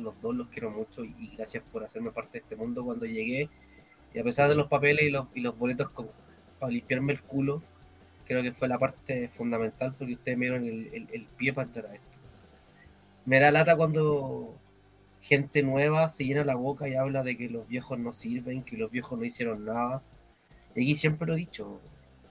los 0.00 0.20
dos 0.20 0.34
los 0.34 0.48
quiero 0.48 0.70
mucho 0.70 1.04
y, 1.04 1.32
gracias 1.36 1.62
por 1.72 1.84
hacerme 1.84 2.10
parte 2.10 2.38
de 2.38 2.42
este 2.42 2.56
mundo 2.56 2.84
cuando 2.84 3.06
llegué. 3.06 3.48
Y 4.14 4.18
a 4.18 4.24
pesar 4.24 4.48
de 4.48 4.54
los 4.56 4.66
papeles 4.68 5.04
y 5.04 5.10
los, 5.10 5.26
y 5.34 5.40
los 5.40 5.56
boletos 5.56 5.90
para 6.58 6.72
limpiarme 6.72 7.12
el 7.12 7.22
culo, 7.22 7.62
creo 8.26 8.42
que 8.42 8.52
fue 8.52 8.68
la 8.68 8.78
parte 8.78 9.28
fundamental 9.28 9.94
porque 9.98 10.14
ustedes 10.14 10.38
me 10.38 10.46
dieron 10.46 10.64
el, 10.66 10.86
el- 10.94 11.08
el 11.12 11.26
pie 11.36 11.52
para 11.52 11.66
entrar 11.68 11.86
a 11.86 11.94
esto. 11.94 12.18
Me 13.24 13.38
da 13.38 13.50
lata 13.50 13.76
cuando 13.76 14.56
gente 15.20 15.62
nueva 15.62 16.08
se 16.08 16.24
llena 16.24 16.44
la 16.44 16.54
boca 16.54 16.88
y 16.88 16.94
habla 16.94 17.22
de 17.22 17.36
que 17.36 17.48
los 17.48 17.68
viejos 17.68 17.98
no 17.98 18.12
sirven, 18.12 18.62
que 18.62 18.76
los 18.76 18.90
viejos 18.90 19.18
no 19.18 19.24
hicieron 19.24 19.64
nada. 19.64 20.02
Y 20.74 20.82
aquí 20.82 20.94
siempre 20.94 21.26
lo 21.26 21.34
he 21.34 21.38
dicho, 21.38 21.80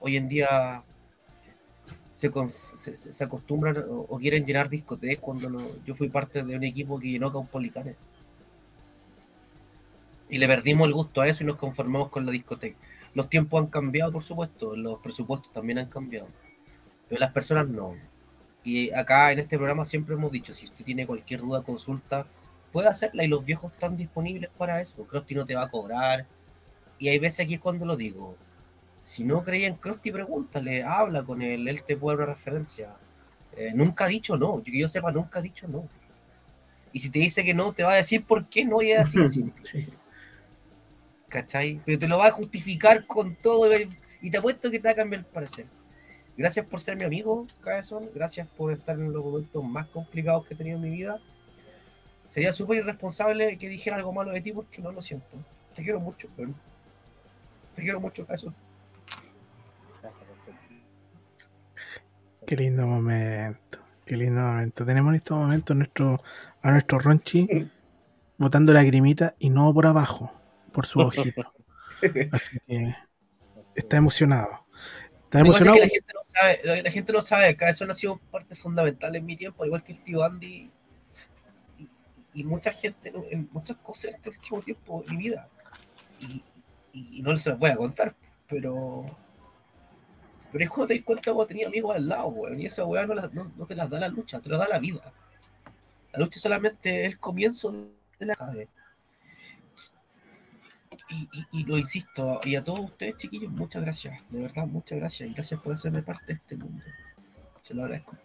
hoy 0.00 0.16
en 0.16 0.28
día 0.28 0.82
se, 2.20 2.96
se- 2.96 3.24
acostumbran 3.24 3.84
o, 3.88 4.18
quieren 4.18 4.44
llenar 4.44 4.68
discotecas 4.68 5.22
cuando 5.22 5.58
yo 5.84 5.94
fui 5.94 6.08
parte 6.08 6.42
de 6.42 6.56
un 6.56 6.64
equipo 6.64 6.98
que 6.98 7.08
llenó 7.10 7.32
Caupolicán. 7.32 7.96
Y 10.28 10.38
le 10.38 10.46
perdimos 10.46 10.86
el 10.86 10.94
gusto 10.94 11.20
a 11.20 11.26
eso 11.28 11.42
y 11.42 11.46
nos 11.46 11.56
conformamos 11.56 12.08
con 12.08 12.24
la 12.24 12.32
discoteca. 12.32 12.78
Los 13.14 13.28
tiempos 13.28 13.60
han 13.60 13.66
cambiado, 13.68 14.12
por 14.12 14.22
supuesto, 14.22 14.76
los 14.76 15.00
presupuestos 15.00 15.52
también 15.52 15.78
han 15.78 15.88
cambiado, 15.88 16.28
pero 17.08 17.18
las 17.18 17.32
personas 17.32 17.68
no. 17.68 17.96
Y 18.62 18.92
acá 18.92 19.32
en 19.32 19.40
este 19.40 19.56
programa 19.56 19.84
siempre 19.84 20.14
hemos 20.14 20.30
dicho, 20.30 20.54
si 20.54 20.66
usted 20.66 20.84
tiene 20.84 21.06
cualquier 21.06 21.40
duda, 21.40 21.62
consulta, 21.62 22.26
puede 22.72 22.88
hacerla 22.88 23.24
y 23.24 23.28
los 23.28 23.44
viejos 23.44 23.72
están 23.72 23.96
disponibles 23.96 24.50
para 24.56 24.80
eso. 24.80 25.04
Krusty 25.06 25.34
no 25.34 25.46
te 25.46 25.54
va 25.56 25.64
a 25.64 25.70
cobrar. 25.70 26.26
Y 26.98 27.08
hay 27.08 27.18
veces 27.18 27.40
aquí 27.40 27.54
es 27.54 27.60
cuando 27.60 27.86
lo 27.86 27.96
digo, 27.96 28.36
si 29.04 29.24
no 29.24 29.42
creía 29.42 29.68
en 29.68 29.74
Krusty, 29.76 30.10
pregúntale, 30.12 30.82
habla 30.84 31.22
con 31.22 31.42
él, 31.42 31.66
él 31.68 31.82
te 31.82 31.96
puede 31.96 32.16
dar 32.18 32.26
una 32.26 32.34
referencia. 32.34 32.94
Eh, 33.56 33.72
nunca 33.74 34.04
ha 34.04 34.08
dicho 34.08 34.36
no, 34.36 34.58
yo 34.58 34.64
que 34.72 34.78
yo 34.78 34.88
sepa, 34.88 35.10
nunca 35.10 35.38
ha 35.40 35.42
dicho 35.42 35.66
no. 35.68 35.88
Y 36.92 37.00
si 37.00 37.10
te 37.10 37.18
dice 37.20 37.44
que 37.44 37.54
no, 37.54 37.72
te 37.72 37.82
va 37.82 37.92
a 37.92 37.96
decir 37.96 38.24
por 38.24 38.46
qué 38.48 38.64
no 38.64 38.82
y 38.82 38.92
es 38.92 39.00
así 39.00 39.18
de 39.18 39.28
simple. 39.28 39.64
Sí. 39.64 39.88
¿cachai? 41.28 41.80
Pero 41.84 41.98
te 41.98 42.08
lo 42.08 42.18
va 42.18 42.26
a 42.28 42.30
justificar 42.32 43.06
con 43.06 43.36
todo 43.36 43.76
y- 43.78 43.96
y 44.20 44.30
te 44.30 44.38
apuesto 44.38 44.70
que 44.70 44.78
te 44.78 44.88
va 44.88 44.92
a 44.92 44.96
cambiar 44.96 45.20
el 45.20 45.26
parecer. 45.26 45.66
Gracias 46.36 46.66
por 46.66 46.80
ser 46.80 46.96
mi 46.96 47.04
amigo, 47.04 47.46
Cabezón. 47.60 48.08
Gracias 48.14 48.46
por 48.48 48.72
estar 48.72 48.98
en 48.98 49.12
los 49.12 49.24
momentos 49.24 49.62
más 49.64 49.86
complicados 49.88 50.46
que 50.46 50.54
he 50.54 50.56
tenido 50.56 50.76
en 50.76 50.82
mi 50.82 50.90
vida. 50.90 51.20
Sería 52.30 52.52
súper 52.52 52.78
irresponsable 52.78 53.56
que 53.58 53.68
dijera 53.68 53.96
algo 53.96 54.12
malo 54.12 54.30
de 54.32 54.40
ti 54.40 54.52
porque 54.52 54.80
no 54.80 54.92
lo 54.92 55.02
siento. 55.02 55.36
Te 55.74 55.82
quiero 55.82 56.00
mucho, 56.00 56.28
weón. 56.36 56.54
Te 57.74 57.82
quiero 57.82 58.00
mucho, 58.00 58.24
Cabezón. 58.26 58.54
Qué 62.50 62.56
lindo 62.56 62.84
momento. 62.84 63.78
Qué 64.04 64.16
lindo 64.16 64.40
momento. 64.42 64.84
Tenemos 64.84 65.10
en 65.10 65.14
estos 65.16 65.38
momentos 65.38 65.76
nuestro, 65.76 66.20
a 66.62 66.72
nuestro 66.72 66.98
Ronchi 66.98 67.48
botando 68.38 68.72
lagrimita 68.72 69.36
y 69.38 69.50
no 69.50 69.72
por 69.72 69.86
abajo, 69.86 70.32
por 70.72 70.84
su 70.84 70.98
ojito. 71.00 71.54
Así 72.32 72.58
que 72.66 72.96
está 73.76 73.98
emocionado. 73.98 74.66
Está 75.24 75.38
Lo 75.38 75.44
que 75.44 75.50
pasa 75.52 75.64
es 75.64 75.70
emocionado. 75.70 75.74
que 75.74 75.80
la 75.80 75.88
gente 75.88 76.12
no 76.14 76.20
sabe, 76.24 76.82
la 76.82 76.90
gente 76.90 77.12
no 77.12 77.22
sabe, 77.22 77.56
Cabezón 77.56 77.90
ha 77.90 77.94
sido 77.94 78.18
parte 78.18 78.56
fundamental 78.56 79.14
en 79.14 79.24
mi 79.26 79.36
tiempo, 79.36 79.62
al 79.62 79.68
igual 79.68 79.84
que 79.84 79.92
el 79.92 80.02
tío 80.02 80.24
Andy 80.24 80.70
y, 81.78 81.88
y 82.34 82.44
mucha 82.44 82.72
gente 82.72 83.12
¿no? 83.12 83.24
en 83.30 83.48
muchas 83.52 83.76
cosas 83.78 84.06
en 84.06 84.14
este 84.16 84.30
último 84.30 84.60
tiempo 84.62 85.02
de 85.06 85.12
mi 85.12 85.18
vida. 85.18 85.48
Y, 86.20 86.42
y- 86.92 87.22
no 87.22 87.36
se 87.36 87.50
los 87.50 87.58
voy 87.60 87.70
a 87.70 87.76
contar, 87.76 88.16
pero 88.48 89.04
pero 90.52 90.64
es 90.64 90.70
cuando 90.70 90.88
te 90.88 90.94
das 90.96 91.04
cuenta 91.04 91.32
que 91.32 91.46
tenía 91.46 91.66
amigos 91.66 91.94
al 91.94 92.08
lado, 92.08 92.28
weón, 92.28 92.60
y 92.60 92.66
esa 92.66 92.84
weá 92.84 93.06
no, 93.06 93.14
no, 93.14 93.52
no 93.56 93.66
te 93.66 93.74
las 93.74 93.88
da 93.88 94.00
la 94.00 94.08
lucha, 94.08 94.40
te 94.40 94.48
la 94.48 94.58
da 94.58 94.68
la 94.68 94.78
vida. 94.78 95.12
La 96.12 96.20
lucha 96.20 96.40
solamente 96.40 97.04
es 97.04 97.12
el 97.12 97.18
comienzo 97.18 97.72
de 98.18 98.26
la 98.26 98.34
cadena. 98.34 98.70
Y, 101.08 101.28
y, 101.52 101.64
lo 101.64 101.76
insisto, 101.76 102.40
y 102.44 102.54
a 102.54 102.62
todos 102.62 102.80
ustedes, 102.80 103.16
chiquillos, 103.16 103.50
muchas 103.50 103.82
gracias, 103.82 104.20
de 104.30 104.42
verdad, 104.42 104.66
muchas 104.66 104.98
gracias, 104.98 105.28
y 105.28 105.32
gracias 105.32 105.60
por 105.60 105.74
hacerme 105.74 106.02
parte 106.02 106.26
de 106.26 106.32
este 106.34 106.56
mundo. 106.56 106.84
Se 107.62 107.74
lo 107.74 107.82
agradezco. 107.82 108.16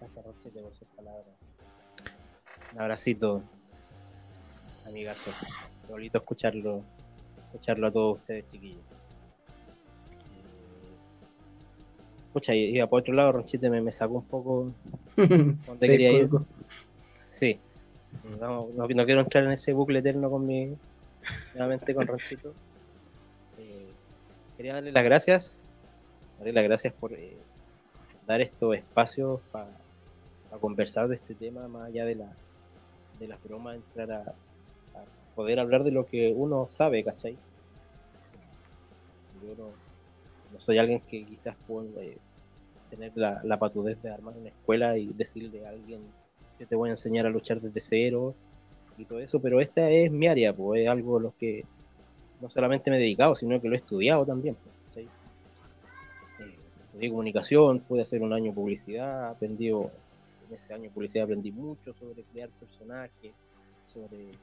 Gracias, 0.00 0.24
Roncito, 0.24 0.60
por 0.60 0.74
sus 0.74 0.88
palabras. 0.88 1.26
Un 2.72 2.80
abracito 2.80 3.44
amigazo. 4.86 5.30
Qué 5.86 5.92
bonito 5.92 6.18
escucharlo, 6.18 6.82
escucharlo 7.46 7.86
a 7.86 7.92
todos 7.92 8.18
ustedes, 8.18 8.46
chiquillos. 8.48 8.82
Escucha, 12.30 12.54
iba 12.54 12.86
por 12.86 13.00
otro 13.00 13.12
lado, 13.12 13.32
Ronchite 13.32 13.68
me, 13.68 13.80
me 13.80 13.90
sacó 13.90 14.14
un 14.14 14.24
poco 14.24 14.72
donde 15.16 15.88
quería 15.88 16.12
ir. 16.12 16.28
Sí. 17.32 17.58
No, 18.38 18.68
no, 18.72 18.86
no 18.86 19.04
quiero 19.04 19.20
entrar 19.20 19.42
en 19.42 19.50
ese 19.50 19.72
bucle 19.72 19.98
eterno 19.98 20.30
con 20.30 20.46
mi. 20.46 20.76
nuevamente 21.54 21.92
con 21.92 22.06
Ronchito. 22.06 22.54
Eh, 23.58 23.88
quería 24.56 24.74
darle 24.74 24.92
las 24.92 25.02
gracias. 25.02 25.68
Darle 26.38 26.52
las 26.52 26.62
gracias 26.62 26.94
por 26.94 27.14
eh, 27.14 27.36
dar 28.28 28.40
estos 28.40 28.76
espacios 28.76 29.40
para 29.50 29.66
conversar 30.60 31.08
de 31.08 31.16
este 31.16 31.34
tema, 31.34 31.66
más 31.66 31.88
allá 31.88 32.04
de 32.04 32.14
la 32.14 32.32
de 33.18 33.26
las 33.26 33.42
bromas, 33.42 33.74
entrar 33.74 34.12
a, 34.12 34.20
a 34.20 35.04
poder 35.34 35.58
hablar 35.58 35.82
de 35.82 35.90
lo 35.90 36.06
que 36.06 36.32
uno 36.32 36.68
sabe, 36.70 37.02
¿cachai? 37.02 37.36
Yo 39.42 39.56
no, 39.58 39.89
no 40.52 40.60
soy 40.60 40.78
alguien 40.78 41.00
que 41.00 41.24
quizás 41.24 41.56
pueda 41.66 42.02
eh, 42.02 42.18
tener 42.90 43.12
la, 43.14 43.58
patudez 43.58 44.00
de 44.02 44.10
armar 44.10 44.36
una 44.36 44.48
escuela 44.48 44.98
y 44.98 45.06
decirle 45.06 45.66
a 45.66 45.70
alguien 45.70 46.00
que 46.58 46.66
te 46.66 46.74
voy 46.74 46.88
a 46.88 46.92
enseñar 46.92 47.26
a 47.26 47.30
luchar 47.30 47.60
desde 47.60 47.80
cero 47.80 48.34
y 48.98 49.04
todo 49.04 49.20
eso, 49.20 49.40
pero 49.40 49.60
esta 49.60 49.88
es 49.90 50.10
mi 50.10 50.26
área, 50.26 50.52
pues 50.52 50.82
es 50.82 50.88
algo 50.88 51.18
a 51.18 51.20
lo 51.20 51.34
que 51.38 51.64
no 52.40 52.50
solamente 52.50 52.90
me 52.90 52.96
he 52.96 53.00
dedicado, 53.00 53.36
sino 53.36 53.60
que 53.60 53.68
lo 53.68 53.74
he 53.74 53.78
estudiado 53.78 54.26
también. 54.26 54.56
Pues, 54.92 55.06
eh, 55.06 55.08
estudié 56.86 57.10
comunicación, 57.10 57.80
pude 57.80 58.02
hacer 58.02 58.20
un 58.22 58.32
año 58.32 58.52
publicidad, 58.52 59.30
aprendí, 59.30 59.68
en 59.68 59.88
ese 60.52 60.74
año 60.74 60.90
publicidad 60.90 61.24
aprendí 61.24 61.52
mucho 61.52 61.94
sobre 61.94 62.24
crear 62.24 62.50
personajes, 62.50 63.32
sobre 63.92 64.30
eh, 64.30 64.34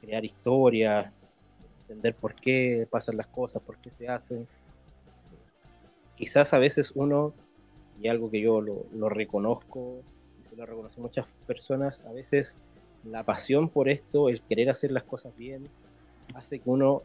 crear 0.00 0.24
historias, 0.24 1.12
entender 1.82 2.14
por 2.14 2.34
qué 2.34 2.86
pasan 2.90 3.16
las 3.16 3.26
cosas, 3.26 3.62
por 3.62 3.76
qué 3.76 3.90
se 3.90 4.08
hacen 4.08 4.48
quizás 6.22 6.54
a 6.54 6.60
veces 6.60 6.92
uno, 6.94 7.34
y 8.00 8.06
algo 8.06 8.30
que 8.30 8.40
yo 8.40 8.60
lo, 8.60 8.86
lo 8.92 9.08
reconozco, 9.08 10.04
y 10.38 10.44
se 10.48 10.54
lo 10.54 10.64
reconocen 10.64 11.02
muchas 11.02 11.26
personas, 11.48 12.00
a 12.04 12.12
veces 12.12 12.56
la 13.02 13.24
pasión 13.24 13.68
por 13.68 13.88
esto, 13.88 14.28
el 14.28 14.40
querer 14.42 14.70
hacer 14.70 14.92
las 14.92 15.02
cosas 15.02 15.36
bien, 15.36 15.68
hace 16.36 16.60
que 16.60 16.70
uno 16.70 17.02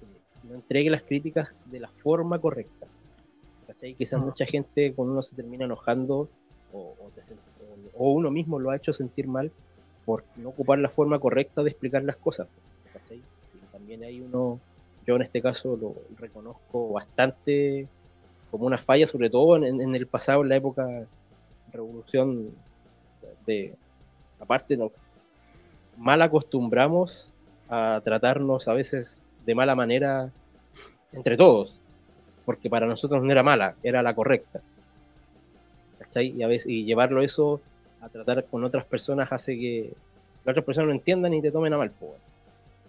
eh, 0.00 0.06
no 0.44 0.54
entregue 0.54 0.90
las 0.90 1.02
críticas 1.02 1.48
de 1.64 1.80
la 1.80 1.88
forma 2.04 2.40
correcta. 2.40 2.86
¿Cachai? 3.66 3.96
Quizás 3.96 4.20
Mm. 4.20 4.24
mucha 4.26 4.46
gente 4.46 4.94
cuando 4.94 5.12
uno 5.14 5.22
se 5.22 5.34
termina 5.34 5.64
enojando 5.64 6.28
o, 6.72 6.94
o 7.00 7.10
te 7.16 7.20
sen- 7.20 7.40
o- 7.96 8.04
o 8.04 8.12
uno 8.12 8.30
mismo 8.30 8.60
lo 8.60 8.70
ha 8.70 8.76
hecho 8.76 8.92
sentir 8.92 9.26
mal 9.26 9.50
por 10.04 10.24
no 10.36 10.50
ocupar 10.50 10.78
la 10.78 10.88
forma 10.88 11.18
correcta 11.18 11.64
de 11.64 11.70
explicar 11.70 12.04
las 12.04 12.16
cosas. 12.16 12.46
¿cachai? 12.92 13.24
Sí, 13.50 13.58
también 13.72 14.04
hay 14.04 14.20
uno, 14.20 14.60
yo 15.04 15.16
en 15.16 15.22
este 15.22 15.42
caso 15.42 15.76
lo 15.76 15.94
reconozco 16.16 16.92
bastante 16.92 17.88
como 18.52 18.66
una 18.66 18.76
falla, 18.76 19.06
sobre 19.06 19.30
todo 19.30 19.56
en, 19.56 19.94
el 19.94 20.06
pasado, 20.06 20.42
en 20.42 20.50
la 20.50 20.56
época 20.56 21.06
revolución 21.72 22.50
de 23.46 23.74
aparte 24.38 24.76
no 24.76 24.92
mal 25.96 26.20
acostumbramos 26.20 27.30
a 27.70 28.02
tratarnos 28.04 28.68
a 28.68 28.74
veces 28.74 29.22
de 29.46 29.54
mala 29.54 29.74
manera 29.74 30.30
entre 31.12 31.38
todos, 31.38 31.78
porque 32.44 32.68
para 32.68 32.86
nosotros 32.86 33.22
no 33.22 33.32
era 33.32 33.42
mala, 33.42 33.74
era 33.82 34.02
la 34.02 34.14
correcta. 34.14 34.60
¿Cachai? 35.98 36.34
Y 36.36 36.42
a 36.42 36.46
veces 36.46 36.66
y 36.66 36.84
llevarlo 36.84 37.22
eso 37.22 37.58
a 38.02 38.10
tratar 38.10 38.44
con 38.44 38.64
otras 38.64 38.84
personas 38.84 39.32
hace 39.32 39.58
que 39.58 39.94
las 40.44 40.52
otras 40.52 40.66
personas 40.66 40.88
no 40.88 40.94
entiendan 40.94 41.32
y 41.32 41.40
te 41.40 41.50
tomen 41.50 41.72
a 41.72 41.78
mal. 41.78 41.92
weón. 42.00 42.16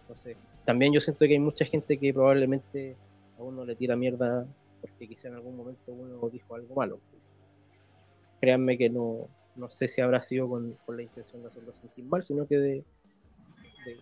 Entonces, 0.01 0.35
también 0.65 0.91
yo 0.91 0.99
siento 0.99 1.25
que 1.25 1.33
hay 1.33 1.39
mucha 1.39 1.63
gente 1.63 1.97
que 1.97 2.13
probablemente 2.13 2.97
a 3.39 3.43
uno 3.43 3.63
le 3.63 3.75
tira 3.75 3.95
mierda 3.95 4.45
porque 4.83 5.07
quizá 5.07 5.29
en 5.29 5.35
algún 5.35 5.55
momento 5.55 5.93
uno 5.93 6.29
dijo 6.29 6.55
algo 6.55 6.75
malo. 6.75 6.99
Créanme 8.41 8.77
que 8.77 8.89
no, 8.89 9.29
no 9.55 9.69
sé 9.69 9.87
si 9.87 10.01
habrá 10.01 10.21
sido 10.21 10.49
con, 10.49 10.77
con 10.85 10.97
la 10.97 11.03
intención 11.03 11.41
de 11.41 11.47
hacerlo 11.47 11.73
sentir 11.73 12.03
mal, 12.03 12.21
sino 12.21 12.45
que 12.45 12.57
de, 12.57 12.83
de 13.85 13.97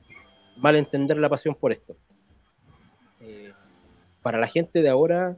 mal 0.58 1.22
la 1.22 1.30
pasión 1.30 1.54
por 1.54 1.72
esto. 1.72 1.96
Eh, 3.20 3.54
para 4.24 4.40
la 4.40 4.48
gente 4.48 4.82
de 4.82 4.90
ahora 4.90 5.38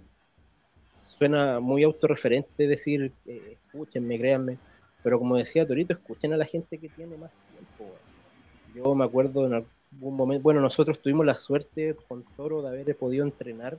suena 0.97 1.59
muy 1.59 1.83
autorreferente 1.83 2.65
decir, 2.65 3.11
eh, 3.25 3.57
escúchenme, 3.65 4.17
créanme, 4.17 4.57
pero 5.03 5.19
como 5.19 5.35
decía 5.35 5.67
Torito, 5.67 5.93
escuchen 5.93 6.31
a 6.31 6.37
la 6.37 6.45
gente 6.45 6.77
que 6.77 6.87
tiene 6.87 7.17
más 7.17 7.31
tiempo. 7.51 7.93
Yo 8.73 8.95
me 8.95 9.03
acuerdo 9.03 9.45
en 9.45 9.53
algún 9.53 10.15
momento, 10.15 10.43
bueno, 10.43 10.61
nosotros 10.61 11.01
tuvimos 11.01 11.25
la 11.25 11.35
suerte 11.35 11.95
con 12.07 12.23
Toro 12.37 12.61
de 12.61 12.69
haber 12.69 12.95
podido 12.95 13.25
entrenar 13.25 13.77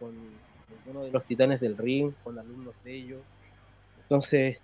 con 0.00 0.12
uno 0.86 1.04
de 1.04 1.10
los 1.10 1.24
titanes 1.24 1.60
del 1.60 1.76
ring, 1.76 2.12
con 2.22 2.38
alumnos 2.38 2.74
de 2.84 2.94
ellos. 2.94 3.20
Entonces, 4.02 4.60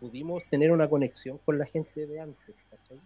pudimos 0.00 0.44
tener 0.50 0.70
una 0.70 0.88
conexión 0.88 1.38
con 1.44 1.58
la 1.58 1.66
gente 1.66 2.06
de 2.06 2.20
antes, 2.20 2.56
¿cachai? 2.70 2.98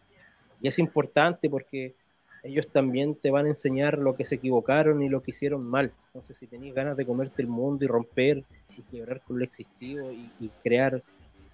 Y 0.60 0.68
es 0.68 0.78
importante 0.78 1.48
porque 1.48 1.94
ellos 2.42 2.68
también 2.68 3.14
te 3.14 3.30
van 3.30 3.46
a 3.46 3.50
enseñar 3.50 3.98
lo 3.98 4.14
que 4.14 4.24
se 4.24 4.36
equivocaron 4.36 5.02
y 5.02 5.08
lo 5.08 5.22
que 5.22 5.32
hicieron 5.32 5.64
mal. 5.64 5.92
Entonces, 6.08 6.36
si 6.36 6.46
tenéis 6.46 6.74
ganas 6.74 6.96
de 6.96 7.06
comerte 7.06 7.42
el 7.42 7.48
mundo 7.48 7.84
y 7.84 7.88
romper 7.88 8.44
y 8.76 8.82
quebrar 8.82 9.20
con 9.22 9.38
lo 9.38 9.44
existido 9.44 10.12
y, 10.12 10.30
y 10.40 10.48
crear 10.62 11.02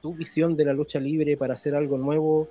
tu 0.03 0.15
visión 0.15 0.57
de 0.57 0.67
la 0.67 0.75
lucha 0.75 1.01
libre 1.01 1.37
para 1.37 1.55
hacer 1.55 1.75
algo 1.75 1.97
nuevo, 1.97 2.49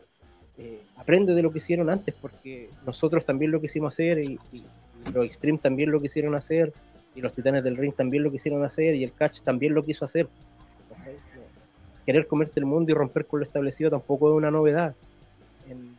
eh, 0.58 0.82
aprende 0.98 1.34
de 1.34 1.42
lo 1.42 1.52
que 1.52 1.60
hicieron 1.60 1.90
antes, 1.90 2.16
porque 2.20 2.70
nosotros 2.86 3.26
también 3.26 3.52
lo 3.52 3.62
quisimos 3.62 3.94
hacer 3.94 4.20
y, 4.20 4.40
y, 4.52 4.58
y 4.58 5.12
los 5.12 5.26
Extreme 5.26 5.60
también 5.60 5.92
lo 5.92 6.02
quisieron 6.02 6.36
hacer 6.36 6.74
y 7.16 7.22
los 7.22 7.34
Titanes 7.34 7.64
del 7.64 7.78
Ring 7.78 7.94
también 7.94 8.24
lo 8.24 8.32
quisieron 8.32 8.64
hacer 8.64 8.96
y 8.96 9.04
el 9.04 9.14
Catch 9.14 9.42
también 9.42 9.74
lo 9.74 9.84
quiso 9.84 10.06
hacer. 10.06 10.28
Querer 12.06 12.28
comerte 12.28 12.60
el 12.60 12.66
mundo 12.66 12.92
y 12.92 12.96
romper 12.96 13.26
con 13.26 13.40
lo 13.40 13.46
establecido 13.46 13.90
tampoco 13.90 14.30
es 14.30 14.36
una 14.36 14.52
novedad. 14.52 14.96
En 15.70 15.96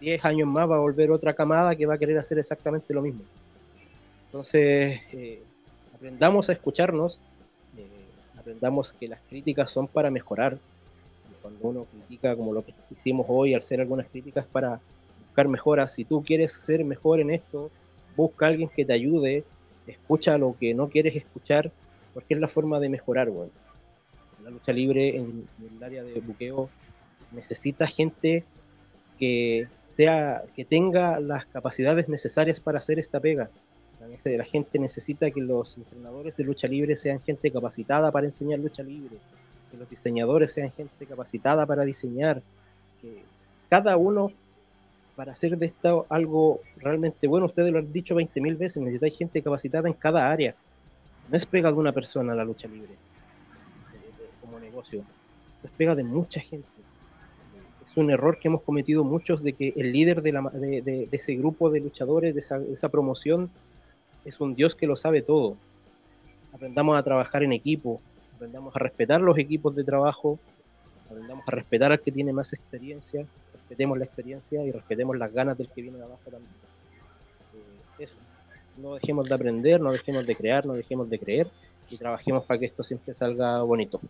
10 0.00 0.24
años 0.24 0.48
más 0.48 0.70
va 0.70 0.76
a 0.76 0.80
volver 0.80 1.10
otra 1.10 1.34
camada 1.34 1.74
que 1.74 1.86
va 1.86 1.94
a 1.94 1.98
querer 1.98 2.18
hacer 2.18 2.38
exactamente 2.38 2.92
lo 2.92 3.00
mismo. 3.00 3.22
Entonces, 4.26 5.00
eh, 5.12 5.42
aprendamos 5.94 6.50
a 6.50 6.52
escucharnos, 6.52 7.20
eh, 7.78 7.86
aprendamos 8.38 8.92
que 8.92 9.08
las 9.08 9.20
críticas 9.28 9.70
son 9.70 9.88
para 9.88 10.10
mejorar. 10.10 10.58
Cuando 11.40 11.68
uno 11.68 11.84
critica 11.84 12.36
como 12.36 12.52
lo 12.52 12.64
que 12.64 12.74
hicimos 12.90 13.24
hoy, 13.28 13.54
al 13.54 13.60
hacer 13.60 13.80
algunas 13.80 14.06
críticas 14.06 14.44
para 14.46 14.80
buscar 15.26 15.48
mejoras, 15.48 15.92
si 15.92 16.04
tú 16.04 16.22
quieres 16.22 16.52
ser 16.52 16.84
mejor 16.84 17.20
en 17.20 17.30
esto, 17.30 17.70
busca 18.16 18.46
a 18.46 18.48
alguien 18.48 18.68
que 18.68 18.84
te 18.84 18.92
ayude, 18.92 19.44
escucha 19.86 20.38
lo 20.38 20.56
que 20.58 20.74
no 20.74 20.88
quieres 20.88 21.16
escuchar, 21.16 21.70
porque 22.14 22.34
es 22.34 22.40
la 22.40 22.48
forma 22.48 22.80
de 22.80 22.88
mejorar, 22.88 23.30
bueno. 23.30 23.52
La 24.42 24.50
lucha 24.50 24.72
libre 24.72 25.16
en, 25.16 25.48
el 25.60 25.82
área 25.82 26.02
de 26.04 26.20
buqueo 26.20 26.70
necesita 27.32 27.86
gente 27.86 28.44
que 29.18 29.66
sea, 29.86 30.44
que 30.54 30.64
tenga 30.64 31.18
las 31.20 31.46
capacidades 31.46 32.08
necesarias 32.08 32.60
para 32.60 32.78
hacer 32.78 32.98
esta 32.98 33.18
pega. 33.18 33.50
La 34.24 34.44
gente 34.44 34.78
necesita 34.78 35.30
que 35.30 35.40
los 35.40 35.76
entrenadores 35.76 36.36
de 36.36 36.44
lucha 36.44 36.68
libre 36.68 36.94
sean 36.96 37.20
gente 37.22 37.50
capacitada 37.50 38.12
para 38.12 38.26
enseñar 38.26 38.60
lucha 38.60 38.82
libre, 38.82 39.16
que 39.70 39.76
los 39.76 39.90
diseñadores 39.90 40.52
sean 40.52 40.70
gente 40.72 41.06
capacitada 41.06 41.66
para 41.66 41.84
diseñar, 41.84 42.40
que 43.00 43.22
cada 43.68 43.96
uno 43.96 44.32
para 45.16 45.32
hacer 45.32 45.56
de 45.56 45.66
esto 45.66 46.06
algo 46.10 46.60
realmente 46.76 47.26
bueno, 47.26 47.46
ustedes 47.46 47.72
lo 47.72 47.78
han 47.78 47.92
dicho 47.92 48.14
20.000 48.14 48.58
veces, 48.58 48.76
necesitáis 48.76 49.16
gente 49.16 49.42
capacitada 49.42 49.88
en 49.88 49.94
cada 49.94 50.30
área. 50.30 50.54
No 51.28 51.36
es 51.36 51.46
pega 51.46 51.72
de 51.72 51.78
una 51.78 51.92
persona 51.92 52.34
la 52.34 52.44
lucha 52.44 52.68
libre 52.68 52.92
eh, 52.92 54.10
eh, 54.20 54.28
como 54.42 54.60
negocio, 54.60 55.02
es 55.64 55.70
pega 55.70 55.94
de 55.94 56.04
mucha 56.04 56.40
gente. 56.40 56.68
Es 57.84 57.96
un 57.96 58.10
error 58.10 58.38
que 58.38 58.48
hemos 58.48 58.62
cometido 58.62 59.02
muchos 59.02 59.42
de 59.42 59.54
que 59.54 59.72
el 59.74 59.90
líder 59.90 60.22
de, 60.22 60.32
la 60.32 60.42
de 60.42 61.08
ese 61.10 61.34
grupo 61.34 61.70
de 61.70 61.80
luchadores, 61.80 62.34
de 62.34 62.40
esa, 62.40 62.58
de 62.58 62.74
esa 62.74 62.90
promoción, 62.90 63.50
es 64.26 64.38
un 64.40 64.54
Dios 64.54 64.74
que 64.74 64.86
lo 64.86 64.96
sabe 64.96 65.22
todo. 65.22 65.56
Aprendamos 66.52 66.98
a 66.98 67.02
trabajar 67.02 67.42
en 67.42 67.52
equipo, 67.52 68.00
aprendamos 68.34 68.76
a 68.76 68.78
respetar 68.78 69.20
los 69.20 69.38
equipos 69.38 69.74
de 69.74 69.82
trabajo, 69.82 70.38
aprendamos 71.10 71.44
a 71.46 71.50
respetar 71.50 71.92
al 71.92 72.00
que 72.00 72.12
tiene 72.12 72.32
más 72.32 72.52
experiencia, 72.52 73.24
respetemos 73.52 73.98
la 73.98 74.04
experiencia 74.04 74.64
y 74.64 74.70
respetemos 74.70 75.16
las 75.16 75.32
ganas 75.32 75.58
del 75.58 75.68
que 75.68 75.82
viene 75.82 75.98
de 75.98 76.04
abajo 76.04 76.22
también. 76.24 76.52
Eh, 77.54 78.04
eso. 78.04 78.14
No 78.76 78.94
dejemos 78.94 79.28
de 79.28 79.34
aprender, 79.34 79.80
no 79.80 79.92
dejemos 79.92 80.26
de 80.26 80.36
crear, 80.36 80.66
no 80.66 80.74
dejemos 80.74 81.08
de 81.08 81.18
creer 81.18 81.48
y 81.90 81.96
trabajemos 81.96 82.44
para 82.44 82.60
que 82.60 82.66
esto 82.66 82.84
siempre 82.84 83.14
salga 83.14 83.62
bonito. 83.62 84.00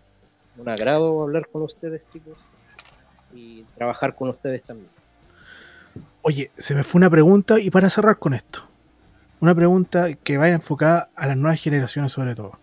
Un 0.57 0.69
agrado 0.69 1.23
hablar 1.23 1.49
con 1.49 1.63
ustedes, 1.63 2.07
chicos, 2.13 2.39
y 3.35 3.63
trabajar 3.77 4.15
con 4.15 4.31
ustedes 4.31 4.63
también. 4.63 4.89
Oye, 6.23 6.51
se 6.57 6.75
me 6.75 6.83
fue 6.83 6.99
una 6.99 7.11
pregunta 7.11 7.61
y 7.61 7.71
para 7.71 7.91
cerrar 7.91 8.19
con 8.19 8.35
esto. 8.35 8.63
Una 9.41 9.55
pregunta 9.55 10.15
que 10.15 10.39
vaya 10.39 10.55
enfocada 10.55 11.11
a 11.15 11.27
las 11.27 11.37
nuevas 11.37 11.61
generaciones 11.61 12.13
sobre 12.13 12.35
todo. 12.35 12.59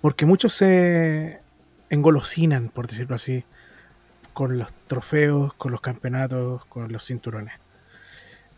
Porque 0.00 0.26
muchos 0.26 0.54
se 0.54 1.41
engolosinan, 1.92 2.68
por 2.68 2.88
decirlo 2.88 3.14
así, 3.14 3.44
con 4.32 4.58
los 4.58 4.72
trofeos, 4.86 5.52
con 5.54 5.72
los 5.72 5.82
campeonatos, 5.82 6.64
con 6.64 6.90
los 6.90 7.04
cinturones. 7.04 7.52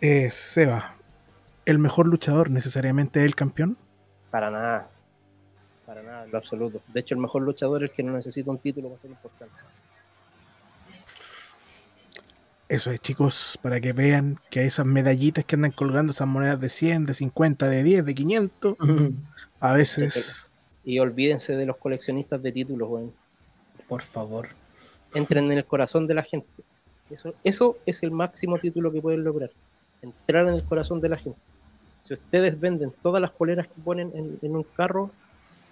Eh, 0.00 0.30
Seba, 0.30 0.94
¿el 1.66 1.80
mejor 1.80 2.06
luchador 2.06 2.48
necesariamente 2.48 3.18
es 3.20 3.26
el 3.26 3.34
campeón? 3.34 3.76
Para 4.30 4.52
nada. 4.52 4.88
Para 5.84 6.02
nada, 6.02 6.24
en 6.24 6.30
lo 6.30 6.38
absoluto. 6.38 6.80
De 6.92 7.00
hecho, 7.00 7.16
el 7.16 7.20
mejor 7.20 7.42
luchador 7.42 7.82
es 7.82 7.90
el 7.90 7.96
que 7.96 8.02
no 8.04 8.12
necesita 8.12 8.52
un 8.52 8.58
título 8.58 8.88
para 8.88 9.00
ser 9.00 9.10
importante. 9.10 9.54
Eso 12.68 12.92
es, 12.92 13.00
chicos, 13.00 13.58
para 13.60 13.80
que 13.80 13.92
vean 13.92 14.38
que 14.48 14.64
esas 14.64 14.86
medallitas 14.86 15.44
que 15.44 15.56
andan 15.56 15.72
colgando, 15.72 16.12
esas 16.12 16.28
monedas 16.28 16.60
de 16.60 16.68
100, 16.68 17.06
de 17.06 17.14
50, 17.14 17.68
de 17.68 17.82
10, 17.82 18.04
de 18.04 18.14
500, 18.14 18.76
a 19.58 19.72
veces... 19.72 20.52
Y 20.84 21.00
olvídense 21.00 21.56
de 21.56 21.66
los 21.66 21.78
coleccionistas 21.78 22.40
de 22.42 22.52
títulos, 22.52 22.88
weón. 22.88 23.23
Por 23.88 24.02
favor. 24.02 24.48
Entren 25.14 25.50
en 25.50 25.58
el 25.58 25.64
corazón 25.64 26.06
de 26.06 26.14
la 26.14 26.22
gente. 26.22 26.48
Eso, 27.10 27.34
eso 27.44 27.78
es 27.86 28.02
el 28.02 28.10
máximo 28.10 28.58
título 28.58 28.90
que 28.90 29.00
pueden 29.00 29.24
lograr. 29.24 29.50
Entrar 30.02 30.48
en 30.48 30.54
el 30.54 30.64
corazón 30.64 31.00
de 31.00 31.08
la 31.08 31.16
gente. 31.16 31.38
Si 32.02 32.14
ustedes 32.14 32.58
venden 32.58 32.92
todas 33.02 33.20
las 33.20 33.30
poleras 33.30 33.66
que 33.66 33.80
ponen 33.82 34.10
en, 34.14 34.38
en 34.42 34.56
un 34.56 34.62
carro, 34.62 35.10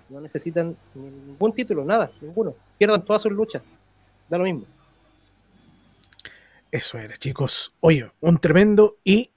no 0.08 0.20
necesitan 0.20 0.76
ningún 0.94 1.52
título, 1.52 1.84
nada, 1.84 2.10
ninguno. 2.20 2.54
Pierdan 2.78 3.04
todas 3.04 3.22
sus 3.22 3.32
luchas. 3.32 3.62
Da 4.28 4.38
lo 4.38 4.44
mismo. 4.44 4.64
Eso 6.70 6.98
era, 6.98 7.16
chicos. 7.16 7.74
Oye, 7.80 8.10
un 8.20 8.38
tremendo 8.38 8.96
y 9.04 9.30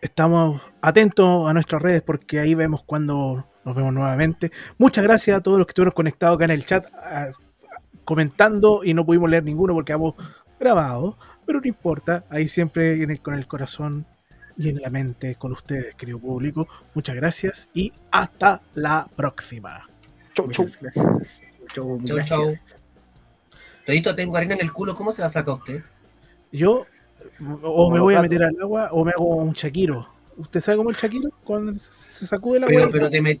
estamos 0.00 0.60
atentos 0.80 1.48
a 1.48 1.54
nuestras 1.54 1.80
redes 1.80 2.02
porque 2.02 2.38
ahí 2.38 2.54
vemos 2.54 2.82
cuando 2.82 3.46
nos 3.64 3.74
vemos 3.76 3.92
nuevamente. 3.92 4.50
Muchas 4.78 5.04
gracias 5.04 5.36
a 5.38 5.40
todos 5.40 5.58
los 5.58 5.66
que 5.66 5.70
estuvieron 5.70 5.92
conectados 5.94 6.36
acá 6.36 6.44
en 6.46 6.50
el 6.52 6.66
chat 6.66 6.86
a- 6.94 7.30
comentando 8.04 8.82
y 8.84 8.94
no 8.94 9.04
pudimos 9.06 9.30
leer 9.30 9.44
ninguno 9.44 9.74
porque 9.74 9.92
hemos 9.92 10.14
grabado, 10.58 11.16
pero 11.46 11.60
no 11.60 11.66
importa, 11.66 12.24
ahí 12.30 12.48
siempre 12.48 13.02
en 13.02 13.10
el- 13.10 13.20
con 13.20 13.34
el 13.34 13.46
corazón 13.46 14.06
y 14.56 14.68
en 14.68 14.80
la 14.82 14.90
mente 14.90 15.36
con 15.36 15.52
ustedes, 15.52 15.94
querido 15.94 16.18
público. 16.18 16.66
Muchas 16.94 17.14
gracias 17.16 17.68
y 17.74 17.92
hasta 18.10 18.60
la 18.74 19.08
próxima. 19.16 19.88
Muchas 20.44 20.78
gracias. 20.80 21.42
Muchas 21.76 22.28
gracias. 22.28 22.76
Todito 23.86 24.14
tengo 24.14 24.36
arena 24.36 24.54
en 24.54 24.60
el 24.60 24.72
culo, 24.72 24.94
¿cómo 24.94 25.10
se 25.12 25.22
la 25.22 25.30
saca 25.30 25.52
usted? 25.54 25.82
Yo 26.52 26.84
o 27.62 27.90
me 27.90 28.00
voy 28.00 28.14
a 28.14 28.22
meter 28.22 28.42
al 28.42 28.56
agua 28.60 28.88
o 28.92 29.04
me 29.04 29.12
hago 29.12 29.36
un 29.36 29.52
Shakiro. 29.52 30.08
¿Usted 30.36 30.60
sabe 30.60 30.78
cómo 30.78 30.90
el 30.90 30.96
Shakiro? 30.96 31.30
Cuando 31.44 31.78
se 31.78 32.26
sacude 32.26 32.60
la 32.60 32.66
Pero, 32.66 32.80
agua. 32.80 32.92
pero 32.92 33.10
te, 33.10 33.20
met- 33.22 33.40